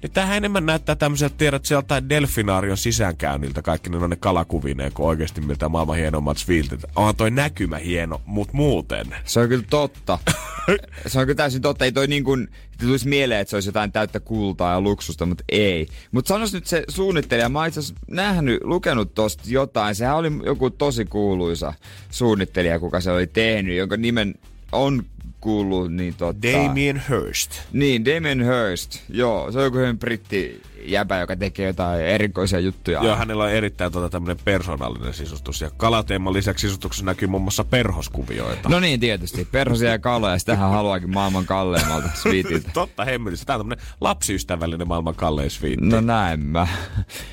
niin 0.06 0.14
tämähän 0.14 0.36
enemmän 0.36 0.66
näyttää 0.66 0.94
tämmöiseltä, 0.94 1.34
tiedät, 1.38 1.64
sieltä 1.64 2.08
delfinaarion 2.08 2.76
sisäänkäynniltä 2.76 3.62
kaikki 3.62 3.90
ne 3.90 3.96
on 3.96 4.10
ne 4.10 4.16
kalakuvineen, 4.16 4.92
kun 4.92 5.06
oikeasti 5.06 5.40
miltä 5.40 5.68
maailman 5.68 5.96
hienommat 5.96 6.38
sviltit. 6.38 6.84
Onhan 6.96 7.16
toi 7.16 7.30
näkymä 7.30 7.78
hieno, 7.78 8.20
mut 8.26 8.52
muuten. 8.52 9.06
Se 9.24 9.40
on 9.40 9.48
kyllä 9.48 9.64
totta. 9.70 10.18
se 11.06 11.18
on 11.18 11.26
kyllä 11.26 11.36
täysin 11.36 11.62
totta. 11.62 11.84
Ei 11.84 11.92
toi 11.92 12.06
niin 12.06 12.24
kuin, 12.24 12.48
tulisi 12.80 13.08
mieleen, 13.08 13.40
että 13.40 13.50
se 13.50 13.56
olisi 13.56 13.68
jotain 13.68 13.92
täyttä 13.92 14.20
kultaa 14.20 14.72
ja 14.72 14.80
luksusta, 14.80 15.26
mutta 15.26 15.44
ei. 15.48 15.86
Mutta 16.12 16.28
sanois 16.28 16.52
nyt 16.52 16.66
se 16.66 16.84
suunnittelija, 16.88 17.48
mä 17.48 17.66
itse 17.66 17.80
nähnyt, 18.10 18.60
lukenut 18.64 19.14
tosta 19.14 19.42
jotain. 19.46 19.94
Sehän 19.94 20.16
oli 20.16 20.30
joku 20.44 20.70
tosi 20.70 21.04
kuuluisa 21.04 21.72
suunnittelija, 22.10 22.80
kuka 22.80 23.00
se 23.00 23.10
oli 23.10 23.26
tehnyt, 23.26 23.76
jonka 23.76 23.96
nimen 23.96 24.34
on 24.72 25.04
kuullut, 25.40 25.92
niin 25.92 26.14
tota... 26.14 26.52
Damien 26.52 27.02
Hirst. 27.08 27.60
Niin, 27.72 28.04
Damien 28.04 28.44
Hirst. 28.44 29.02
Joo, 29.08 29.52
se 29.52 29.58
on 29.58 29.64
joku 29.64 29.76
hyvin 29.76 29.98
britti 29.98 30.62
jäbä, 30.84 31.18
joka 31.18 31.36
tekee 31.36 31.66
jotain 31.66 32.00
erikoisia 32.00 32.60
juttuja. 32.60 33.04
Joo, 33.04 33.16
hänellä 33.16 33.44
on 33.44 33.50
erittäin 33.50 33.92
tota, 33.92 34.08
tämmönen 34.08 34.36
persoonallinen 34.44 35.14
sisustus. 35.14 35.60
Ja 35.60 35.70
kalateeman 35.76 36.32
lisäksi 36.32 36.62
sisustuksessa 36.62 37.06
näkyy 37.06 37.28
muun 37.28 37.42
muassa 37.42 37.64
perhoskuvioita. 37.64 38.68
No 38.68 38.80
niin, 38.80 39.00
tietysti. 39.00 39.48
Perhosia 39.52 39.90
ja 39.90 39.98
kaloja, 39.98 40.38
sitähän 40.38 40.70
haluakin 40.70 41.10
maailman 41.10 41.46
kalleimmalta 41.46 42.08
sweetiltä. 42.14 42.70
Totta 42.74 43.04
hemmetissä. 43.04 43.46
Tää 43.46 43.56
on 43.56 43.60
tämmönen 43.60 43.84
lapsiystävällinen 44.00 44.88
maailman 44.88 45.14
kallein 45.14 45.50
sviitti. 45.50 45.86
No 45.86 46.00
näin 46.00 46.40
mä. 46.40 46.66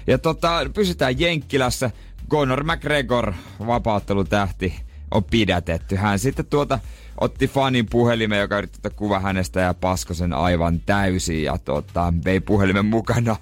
Ja 0.07 0.17
tota, 0.17 0.69
pysytään 0.74 1.19
Jenkkilässä. 1.19 1.91
Conor 2.29 2.63
McGregor, 2.63 3.33
vapauttelutähti, 3.67 4.74
on 5.12 5.24
pidätetty. 5.24 5.95
Hän 5.95 6.19
sitten 6.19 6.45
tuota 6.45 6.79
otti 7.24 7.48
fanin 7.48 7.86
puhelimen, 7.86 8.39
joka 8.39 8.58
yritti 8.58 8.77
ottaa 8.77 8.92
kuva 8.96 9.20
hänestä 9.20 9.60
ja 9.60 9.74
pasko 9.74 10.13
sen 10.13 10.34
aivan 10.34 10.80
täysin 10.80 11.44
ja 11.44 11.58
tota, 11.58 12.13
vei 12.25 12.39
puhelimen 12.39 12.86
mukana. 12.86 13.36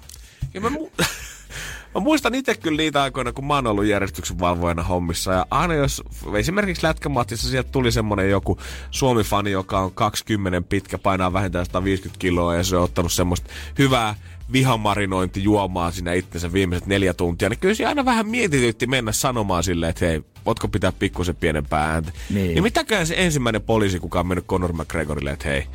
Ja 0.54 0.60
mä, 0.60 0.68
mu- 0.68 1.04
mä 1.94 2.00
muistan 2.00 2.34
itse 2.34 2.54
kyllä 2.54 2.76
niitä 2.76 3.02
aikoina, 3.02 3.32
kun 3.32 3.46
mä 3.46 3.54
oon 3.54 3.66
ollut 3.66 3.84
järjestyksen 3.84 4.38
valvojana 4.38 4.82
hommissa. 4.82 5.32
Ja 5.32 5.46
aina 5.50 5.74
jos 5.74 6.02
esimerkiksi 6.34 6.86
Lätkämattissa 6.86 7.48
sieltä 7.48 7.70
tuli 7.72 7.92
semmonen 7.92 8.30
joku 8.30 8.58
Suomi-fani, 8.90 9.50
joka 9.50 9.80
on 9.80 9.92
20 9.94 10.62
pitkä, 10.62 10.98
painaa 10.98 11.32
vähintään 11.32 11.66
150 11.66 12.18
kiloa 12.18 12.56
ja 12.56 12.64
se 12.64 12.76
on 12.76 12.84
ottanut 12.84 13.12
semmoista 13.12 13.50
hyvää 13.78 14.14
vihamarinointijuomaa 14.52 15.90
siinä 15.90 16.12
itsensä 16.12 16.52
viimeiset 16.52 16.86
neljä 16.86 17.14
tuntia, 17.14 17.48
niin 17.48 17.58
kyllä 17.58 17.74
se 17.74 17.86
aina 17.86 18.04
vähän 18.04 18.28
mietitytti 18.28 18.86
mennä 18.86 19.12
sanomaan 19.12 19.62
silleen, 19.62 19.90
että 19.90 20.06
hei, 20.06 20.22
voitko 20.46 20.68
pitää 20.68 20.92
pikkusen 20.92 21.36
pienempää 21.36 21.92
ääntä. 21.92 22.12
Niin. 22.30 22.54
niin 22.54 22.62
mitäköhän 22.62 23.06
se 23.06 23.14
ensimmäinen 23.16 23.62
poliisi, 23.62 23.98
kuka 23.98 24.20
on 24.20 24.26
mennyt 24.26 24.46
Conor 24.46 24.72
McGregorille, 24.72 25.30
että 25.30 25.48
hei, 25.48 25.66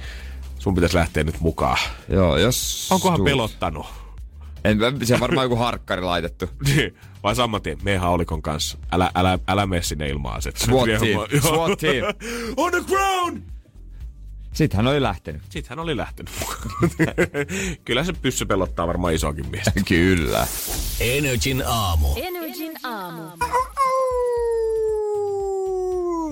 sun 0.60 0.76
pitäisi 0.76 0.96
lähteä 0.96 1.24
nyt 1.24 1.40
mukaan. 1.40 1.78
Joo, 2.10 2.38
jos... 2.38 2.88
Onkohan 2.92 3.18
tuut. 3.18 3.26
pelottanut? 3.26 3.86
En, 4.64 4.78
se 5.04 5.14
on 5.14 5.20
varmaan 5.20 5.46
joku 5.46 5.56
harkkari 5.56 6.02
laitettu. 6.02 6.50
Niin, 6.68 6.96
Vai 7.24 7.36
saman 7.36 7.62
tien, 7.62 7.78
me 7.84 7.98
haulikon 7.98 8.42
kanssa. 8.42 8.78
Älä, 8.92 9.12
älä, 9.16 9.40
älä 9.48 9.66
mene 9.66 9.82
sinne 9.82 10.10
ilma-aset. 10.10 10.58
SWAT 10.58 10.86
team, 10.86 11.42
SWAT 11.48 11.80
team. 11.80 12.06
On 12.58 12.72
the 12.72 12.84
ground! 12.88 13.42
Sitten 14.58 14.78
hän 14.78 14.88
oli 14.88 15.02
lähtenyt. 15.02 15.42
Sitten 15.50 15.70
hän 15.70 15.80
oli 15.80 15.98
lähtenyt. 15.98 16.32
Kyllä 17.86 18.04
se 18.04 18.14
pyssy 18.14 18.46
pelottaa 18.46 18.88
varmaan 18.88 19.14
isokin 19.14 19.50
miestä. 19.50 19.72
Kyllä. 19.88 20.48
Energin 21.00 21.64
aamu. 21.68 22.08
Energin 22.16 22.74
aamu. 22.84 23.22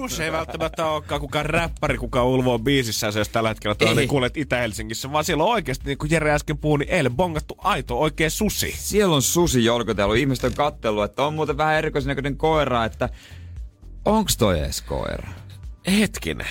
Se 0.07 0.25
ei 0.25 0.31
välttämättä 0.31 0.85
olekaan 0.85 1.21
kukaan 1.21 1.45
räppäri, 1.45 1.97
kuka 1.97 2.23
ulvoo 2.23 2.59
biisissä, 2.59 3.07
jos 3.15 3.29
tällä 3.29 3.49
hetkellä 3.49 3.75
tuolla 3.75 4.01
Ei. 4.01 4.07
kuulet 4.07 4.37
Itä-Helsingissä, 4.37 5.11
vaan 5.11 5.25
siellä 5.25 5.43
on 5.43 5.49
oikeasti, 5.49 5.85
niin 5.85 5.97
kuin 5.97 6.11
Jere 6.11 6.31
äsken 6.31 6.57
puhui, 6.57 6.79
niin 6.79 6.89
eilen 6.89 7.15
bongattu 7.15 7.55
aito 7.57 7.99
oikea 7.99 8.29
susi. 8.29 8.75
Siellä 8.77 9.15
on 9.15 9.21
susi 9.21 9.65
jolkotellut. 9.65 10.17
Ihmiset 10.17 10.43
on 10.43 10.53
kattellut, 10.53 11.03
että 11.03 11.23
on 11.23 11.33
muuten 11.33 11.57
vähän 11.57 11.75
erikoisen 11.75 12.07
näköinen 12.07 12.37
koira, 12.37 12.85
että 12.85 13.09
onks 14.05 14.37
toi 14.37 14.59
edes 14.59 14.81
koira? 14.81 15.27
Hetkinen. 15.87 16.47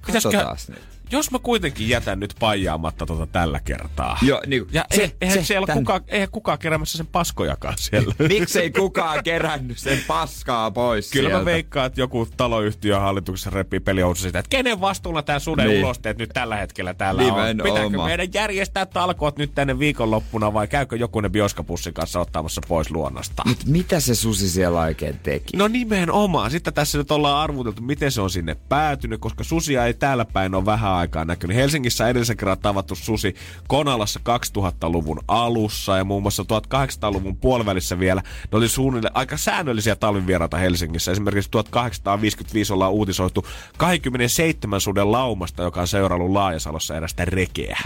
Katsotaan 0.00 0.56
nyt. 0.68 0.89
Jos 1.12 1.30
mä 1.30 1.38
kuitenkin 1.38 1.88
jätän 1.88 2.20
nyt 2.20 2.34
paijaamatta 2.40 3.06
tota 3.06 3.26
tällä 3.26 3.60
kertaa. 3.60 4.18
Joo, 4.22 4.40
niin, 4.46 4.66
Ja 4.72 4.84
se- 4.90 4.96
se, 4.96 5.16
eihän, 5.20 5.38
se- 5.38 5.44
siellä 5.44 5.66
tän- 5.66 5.74
kukaan, 5.78 6.00
eihän 6.08 6.28
kukaan 6.30 6.58
keräämässä 6.58 6.98
sen 6.98 7.06
paskojakaan 7.06 7.74
siellä. 7.78 8.14
Miksei 8.28 8.70
kukaan 8.70 9.24
kerännyt 9.24 9.78
sen 9.78 9.98
paskaa 10.06 10.70
pois 10.70 11.10
Kyllä 11.10 11.28
sieltä? 11.28 11.38
mä 11.38 11.44
veikkaan, 11.44 11.86
että 11.86 12.00
joku 12.00 12.28
taloyhtiö 12.36 13.00
hallituksessa 13.00 13.50
repii 13.50 13.80
pelihousu 13.80 14.22
sitä, 14.22 14.38
että 14.38 14.48
kenen 14.50 14.80
vastuulla 14.80 15.22
tämä 15.22 15.38
suden 15.38 15.66
Niin. 15.68 15.84
ulosteet 15.84 16.18
nyt 16.18 16.30
tällä 16.34 16.56
hetkellä 16.56 16.94
täällä 16.94 17.22
on. 17.22 17.26
Nimenomaan. 17.28 17.74
Pitääkö 17.74 18.04
meidän 18.04 18.28
järjestää 18.34 18.86
talkoot 18.86 19.38
nyt 19.38 19.54
tänne 19.54 19.78
viikonloppuna 19.78 20.52
vai 20.52 20.68
käykö 20.68 20.96
joku 20.96 21.20
ne 21.20 21.28
bioskapussin 21.30 21.94
kanssa 21.94 22.20
ottamassa 22.20 22.60
pois 22.68 22.90
luonnosta? 22.90 23.42
Mut 23.46 23.64
mitä 23.66 24.00
se 24.00 24.14
susi 24.14 24.50
siellä 24.50 24.80
oikein 24.80 25.18
teki? 25.22 25.56
No 25.56 25.68
nimenomaan. 25.68 26.50
Sitten 26.50 26.74
tässä 26.74 26.98
nyt 26.98 27.10
ollaan 27.10 27.38
arvuteltu, 27.42 27.82
miten 27.82 28.12
se 28.12 28.20
on 28.20 28.30
sinne 28.30 28.54
päätynyt, 28.68 29.20
koska 29.20 29.44
susia 29.44 29.86
ei 29.86 29.94
täällä 29.94 30.24
päin 30.24 30.54
ole 30.54 30.64
vähän 30.66 30.99
aikaa 31.00 31.24
näkynyt. 31.24 31.56
Helsingissä 31.56 32.08
edellisen 32.08 32.36
kerran 32.36 32.58
tavattu 32.58 32.94
susi 32.94 33.34
Konalassa 33.68 34.20
2000-luvun 34.58 35.20
alussa 35.28 35.96
ja 35.96 36.04
muun 36.04 36.22
muassa 36.22 36.42
1800-luvun 36.42 37.36
puolivälissä 37.36 37.98
vielä. 37.98 38.22
Ne 38.52 38.58
oli 38.58 38.68
suunnilleen 38.68 39.16
aika 39.16 39.36
säännöllisiä 39.36 39.96
talvivieraita 39.96 40.56
Helsingissä. 40.56 41.12
Esimerkiksi 41.12 41.50
1855 41.50 42.72
ollaan 42.72 42.92
uutisoitu 42.92 43.46
27 43.76 44.80
suden 44.80 45.12
laumasta, 45.12 45.62
joka 45.62 45.80
on 45.80 45.88
seuraillut 45.88 46.30
Laajasalossa 46.30 46.96
erästä 46.96 47.24
rekeä. 47.24 47.78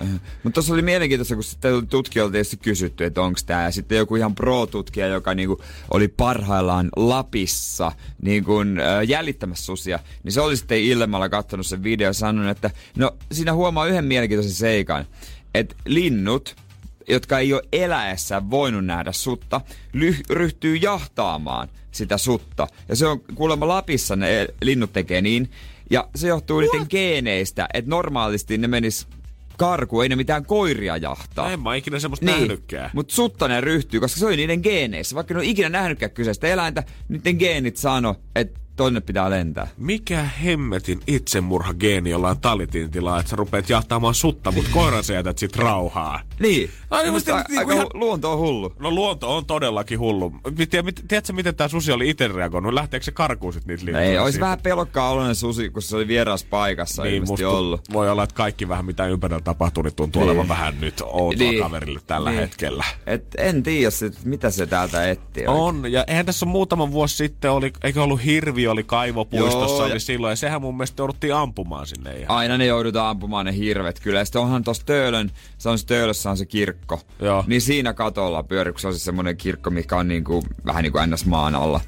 Mutta 0.42 0.54
tuossa 0.54 0.74
oli 0.74 0.82
mielenkiintoista, 0.82 1.34
kun 1.34 1.44
sitten 1.44 1.86
tutkijoilta 1.86 2.32
tietysti 2.32 2.56
kysytty, 2.56 3.04
että 3.04 3.22
onko 3.22 3.40
tämä. 3.46 3.62
Ja 3.62 3.70
sitten 3.70 3.98
joku 3.98 4.16
ihan 4.16 4.34
pro-tutkija, 4.34 5.06
joka 5.06 5.34
niinku 5.34 5.60
oli 5.90 6.08
parhaillaan 6.08 6.88
Lapissa 6.96 7.92
niinku, 8.22 8.60
äh, 8.60 9.08
jäljittämässä 9.08 9.64
susia, 9.64 9.98
niin 10.22 10.32
se 10.32 10.40
oli 10.40 10.56
sitten 10.56 10.82
ilmalla 10.82 11.28
katsonut 11.28 11.66
sen 11.66 11.82
video 11.82 12.08
ja 12.08 12.12
sanonut, 12.12 12.50
että 12.50 12.70
no 12.96 13.03
siinä 13.32 13.52
huomaa 13.52 13.86
yhden 13.86 14.04
mielenkiintoisen 14.04 14.54
seikan, 14.54 15.04
että 15.54 15.74
linnut, 15.86 16.56
jotka 17.08 17.38
ei 17.38 17.52
ole 17.52 17.62
eläessä 17.72 18.50
voinut 18.50 18.84
nähdä 18.84 19.12
sutta, 19.12 19.60
ly- 19.92 20.22
ryhtyy 20.30 20.76
jahtaamaan 20.76 21.68
sitä 21.90 22.18
sutta. 22.18 22.66
Ja 22.88 22.96
se 22.96 23.06
on 23.06 23.20
kuulemma 23.34 23.68
Lapissa 23.68 24.16
ne 24.16 24.48
linnut 24.62 24.92
tekee 24.92 25.22
niin. 25.22 25.50
Ja 25.90 26.08
se 26.14 26.28
johtuu 26.28 26.60
niiden 26.60 26.86
geeneistä, 26.90 27.68
että 27.74 27.90
normaalisti 27.90 28.58
ne 28.58 28.68
menis 28.68 29.06
karku, 29.56 30.00
ei 30.00 30.08
ne 30.08 30.16
mitään 30.16 30.46
koiria 30.46 30.96
jahtaa. 30.96 31.52
En 31.52 31.60
mä 31.60 31.74
ikinä 31.74 31.98
semmoista 31.98 32.26
niin. 32.26 32.38
nähnytkään. 32.38 32.90
Mutta 32.94 33.14
sutta 33.14 33.48
ne 33.48 33.60
ryhtyy, 33.60 34.00
koska 34.00 34.20
se 34.20 34.26
oli 34.26 34.36
niiden 34.36 34.60
geeneissä. 34.60 35.16
Vaikka 35.16 35.34
ne 35.34 35.40
on 35.40 35.46
ikinä 35.46 35.68
nähnytkään 35.68 36.10
kyseistä 36.10 36.46
eläintä, 36.46 36.82
niiden 37.08 37.36
geenit 37.36 37.76
sano, 37.76 38.16
että 38.34 38.60
tonne 38.76 39.00
pitää 39.00 39.30
lentää. 39.30 39.66
Mikä 39.76 40.22
hemmetin 40.22 41.00
itsemurhageeni 41.06 42.10
jollain 42.10 42.40
talitin 42.40 42.90
tilaa, 42.90 43.20
että 43.20 43.30
sä 43.30 43.36
rupeat 43.36 43.68
jahtaamaan 43.70 44.14
sutta, 44.14 44.52
mutta 44.52 44.70
koiran 44.72 45.04
sä 45.04 45.14
jätät 45.14 45.38
sit 45.38 45.56
rauhaa. 45.56 46.20
Niin. 46.40 46.70
Ai, 46.90 47.10
Musta 47.10 47.34
musta 47.34 47.48
niinku 47.54 47.72
ihan- 47.72 47.86
luonto 47.94 48.32
on 48.32 48.38
hullu. 48.38 48.72
No 48.78 48.90
luonto 48.90 49.36
on 49.36 49.46
todellakin 49.46 49.98
hullu. 49.98 50.32
Tiedätkö, 51.08 51.32
miten 51.32 51.54
tämä 51.54 51.68
susi 51.68 51.92
oli 51.92 52.10
itse 52.10 52.28
reagoinut? 52.28 52.72
Lähteekö 52.74 53.04
se 53.04 53.12
karkuun 53.12 53.52
sit 53.52 53.66
niitä 53.66 53.90
No 53.92 53.98
ei, 53.98 54.18
olisi 54.18 54.40
vähän 54.40 54.58
pelokkaa 54.62 55.10
oloinen 55.10 55.34
susi, 55.34 55.70
kun 55.70 55.82
se 55.82 55.96
oli 55.96 56.08
vieras 56.08 56.44
paikassa 56.44 57.02
niin, 57.02 57.14
ilmeisesti 57.14 57.44
musta 57.44 57.58
ollut. 57.58 57.80
voi 57.92 58.10
olla, 58.10 58.22
että 58.24 58.34
kaikki 58.34 58.68
vähän 58.68 58.84
mitä 58.84 59.06
ympärillä 59.06 59.40
tapahtuu, 59.40 59.82
niin 59.82 59.94
tuntuu 59.94 60.22
Niin. 60.22 60.30
olevan 60.30 60.48
vähän 60.48 60.80
nyt 60.80 61.00
outoa 61.00 61.50
Niin. 61.50 61.62
kaverille 61.62 62.00
tällä 62.06 62.30
Niin. 62.30 62.40
hetkellä. 62.40 62.84
Et 63.06 63.24
en 63.38 63.62
tiedä, 63.62 63.90
sit, 63.90 64.24
mitä 64.24 64.50
se 64.50 64.66
täältä 64.66 65.10
etti. 65.10 65.46
On, 65.46 65.92
ja 65.92 66.04
eihän 66.06 66.26
tässä 66.26 66.46
muutaman 66.46 66.92
vuosi 66.92 67.16
sitten, 67.16 67.50
oli, 67.50 67.72
eikö 67.84 68.02
ollut 68.02 68.24
hirvi, 68.24 68.63
oli 68.68 68.84
kaivopuistossa, 68.84 69.76
Joo, 69.76 69.84
oli 69.84 69.92
ja- 69.92 70.00
silloin, 70.00 70.32
ja 70.32 70.36
sehän 70.36 70.60
mun 70.62 70.76
mielestä 70.76 71.00
jouduttiin 71.00 71.34
ampumaan 71.34 71.86
sinne 71.86 72.12
ihan. 72.16 72.36
Aina 72.36 72.58
ne 72.58 72.66
joudutaan 72.66 73.08
ampumaan 73.10 73.46
ne 73.46 73.56
hirvet 73.56 74.00
kyllä. 74.00 74.18
Ja 74.18 74.24
sitten 74.24 74.42
onhan 74.42 74.64
tuossa 74.64 74.86
Töölön, 74.86 75.30
se 75.58 75.68
on 75.68 75.78
se 75.78 75.86
Töölössä 75.86 76.30
on 76.30 76.36
se 76.36 76.46
kirkko. 76.46 77.00
Joo. 77.20 77.44
Niin 77.46 77.60
siinä 77.60 77.92
katolla 77.92 78.42
pyörii, 78.42 78.72
kun 78.72 78.80
se 78.80 78.86
on 78.86 78.92
siis 78.92 79.04
semmoinen 79.04 79.36
kirkko, 79.36 79.70
mikä 79.70 79.96
on 79.96 80.08
niinku, 80.08 80.44
vähän 80.66 80.82
niin 80.82 80.92
kuin 80.92 81.10
ns. 81.10 81.26
maan 81.26 81.54
alla. 81.54 81.80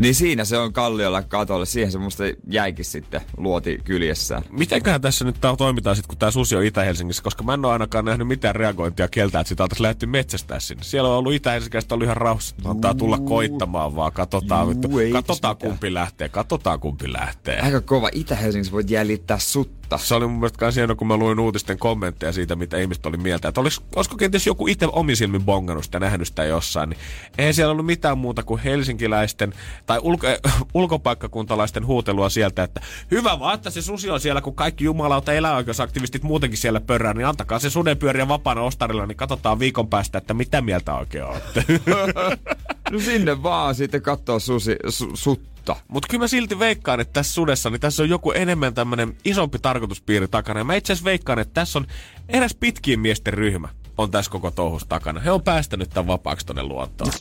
Niin 0.00 0.14
siinä 0.14 0.44
se 0.44 0.58
on 0.58 0.72
kalliolla 0.72 1.22
katolla. 1.22 1.64
Siihen 1.64 1.92
se 1.92 1.98
musta 1.98 2.24
jäikin 2.46 2.84
sitten 2.84 3.20
luoti 3.36 3.78
kyljessään. 3.84 4.42
Mitenköhän 4.50 5.00
tässä 5.00 5.24
nyt 5.24 5.40
tää 5.40 5.56
toimitaan 5.56 5.96
sitten, 5.96 6.08
kun 6.08 6.18
tämä 6.18 6.30
susi 6.30 6.56
on 6.56 6.64
Itä-Helsingissä, 6.64 7.22
koska 7.22 7.42
mä 7.44 7.54
en 7.54 7.64
ole 7.64 7.72
ainakaan 7.72 8.04
nähnyt 8.04 8.28
mitään 8.28 8.56
reagointia 8.56 9.08
keltä, 9.08 9.40
että 9.40 9.48
sitä 9.48 9.62
oltaisiin 9.62 9.82
lähdetty 9.82 10.06
metsästää 10.06 10.60
sinne. 10.60 10.82
Siellä 10.82 11.08
on 11.08 11.16
ollut 11.16 11.32
Itä-Helsingissä, 11.32 11.94
ollut 11.94 12.04
ihan 12.04 12.16
rauhassa, 12.16 12.56
antaa 12.64 12.94
tulla 12.94 13.18
koittamaan 13.18 13.96
vaan, 13.96 14.12
katsotaan, 14.12 14.66
Juu, 14.66 14.96
vittu, 14.98 15.12
katsotaan 15.12 15.56
kumpi 15.56 15.94
lähtee, 15.94 16.28
katsotaan 16.28 16.80
kumpi 16.80 17.12
lähtee. 17.12 17.60
Aika 17.60 17.80
kova. 17.80 18.08
Itä-Helsingissä 18.12 18.72
voit 18.72 18.90
jäljittää 18.90 19.38
sutta. 19.38 19.79
Se 19.98 20.14
oli 20.14 20.26
mun 20.26 20.38
mielestä 20.38 20.70
hieno, 20.70 20.96
kun 20.96 21.06
mä 21.06 21.16
luin 21.16 21.40
uutisten 21.40 21.78
kommentteja 21.78 22.32
siitä, 22.32 22.56
mitä 22.56 22.76
ihmiset 22.76 23.06
oli 23.06 23.16
mieltä. 23.16 23.48
Että 23.48 23.60
olis, 23.60 23.80
olisiko 23.96 24.16
kenties 24.16 24.46
joku 24.46 24.66
itse 24.66 24.88
omin 24.92 25.16
silmin 25.16 25.44
bongannut 25.44 25.84
sitä, 25.84 26.00
nähnyt 26.00 26.28
sitä 26.28 26.44
jossain. 26.44 26.90
Niin 26.90 26.98
eihän 27.38 27.54
siellä 27.54 27.72
ollut 27.72 27.86
mitään 27.86 28.18
muuta 28.18 28.42
kuin 28.42 28.60
helsinkiläisten 28.60 29.52
tai 29.86 29.98
ulko, 30.02 30.26
ulkopaikkakuntalaisten 30.74 31.86
huutelua 31.86 32.28
sieltä, 32.28 32.62
että 32.62 32.80
hyvä 33.10 33.38
vaan, 33.38 33.54
että 33.54 33.70
se 33.70 33.82
susi 33.82 34.10
on 34.10 34.20
siellä, 34.20 34.40
kun 34.40 34.54
kaikki 34.54 34.84
jumalauta 34.84 35.32
eläoikeusaktivistit 35.32 36.22
muutenkin 36.22 36.58
siellä 36.58 36.80
pörrää, 36.80 37.14
niin 37.14 37.26
antakaa 37.26 37.58
se 37.58 37.70
suden 37.70 37.96
pyöriä 37.96 38.28
vapaana 38.28 38.62
ostarilla, 38.62 39.06
niin 39.06 39.16
katsotaan 39.16 39.58
viikon 39.58 39.88
päästä, 39.88 40.18
että 40.18 40.34
mitä 40.34 40.60
mieltä 40.60 40.94
oikein 40.94 41.24
olette. 41.24 41.64
No 42.90 43.00
sinne 43.00 43.42
vaan 43.42 43.74
sitten 43.74 44.02
katsoo 44.02 44.38
susi, 44.38 44.76
su, 44.88 45.10
sutta. 45.14 45.76
Mutta 45.88 46.08
kyllä 46.10 46.22
mä 46.22 46.28
silti 46.28 46.58
veikkaan, 46.58 47.00
että 47.00 47.12
tässä 47.12 47.34
sudessa, 47.34 47.70
niin 47.70 47.80
tässä 47.80 48.02
on 48.02 48.08
joku 48.08 48.32
enemmän 48.32 48.74
tämmönen 48.74 49.16
isompi 49.24 49.58
tarkoituspiiri 49.58 50.28
takana. 50.28 50.60
Ja 50.60 50.64
mä 50.64 50.74
itse 50.74 50.94
veikkaan, 51.04 51.38
että 51.38 51.54
tässä 51.54 51.78
on 51.78 51.86
eräs 52.28 52.54
pitkien 52.54 53.00
miesten 53.00 53.34
ryhmä 53.34 53.68
on 53.98 54.10
tässä 54.10 54.30
koko 54.30 54.50
touhus 54.50 54.86
takana. 54.86 55.20
He 55.20 55.30
on 55.30 55.42
päästänyt 55.42 55.90
tämän 55.90 56.06
vapaaksi 56.06 56.46
tonne 56.46 56.62
luontoon. 56.62 57.12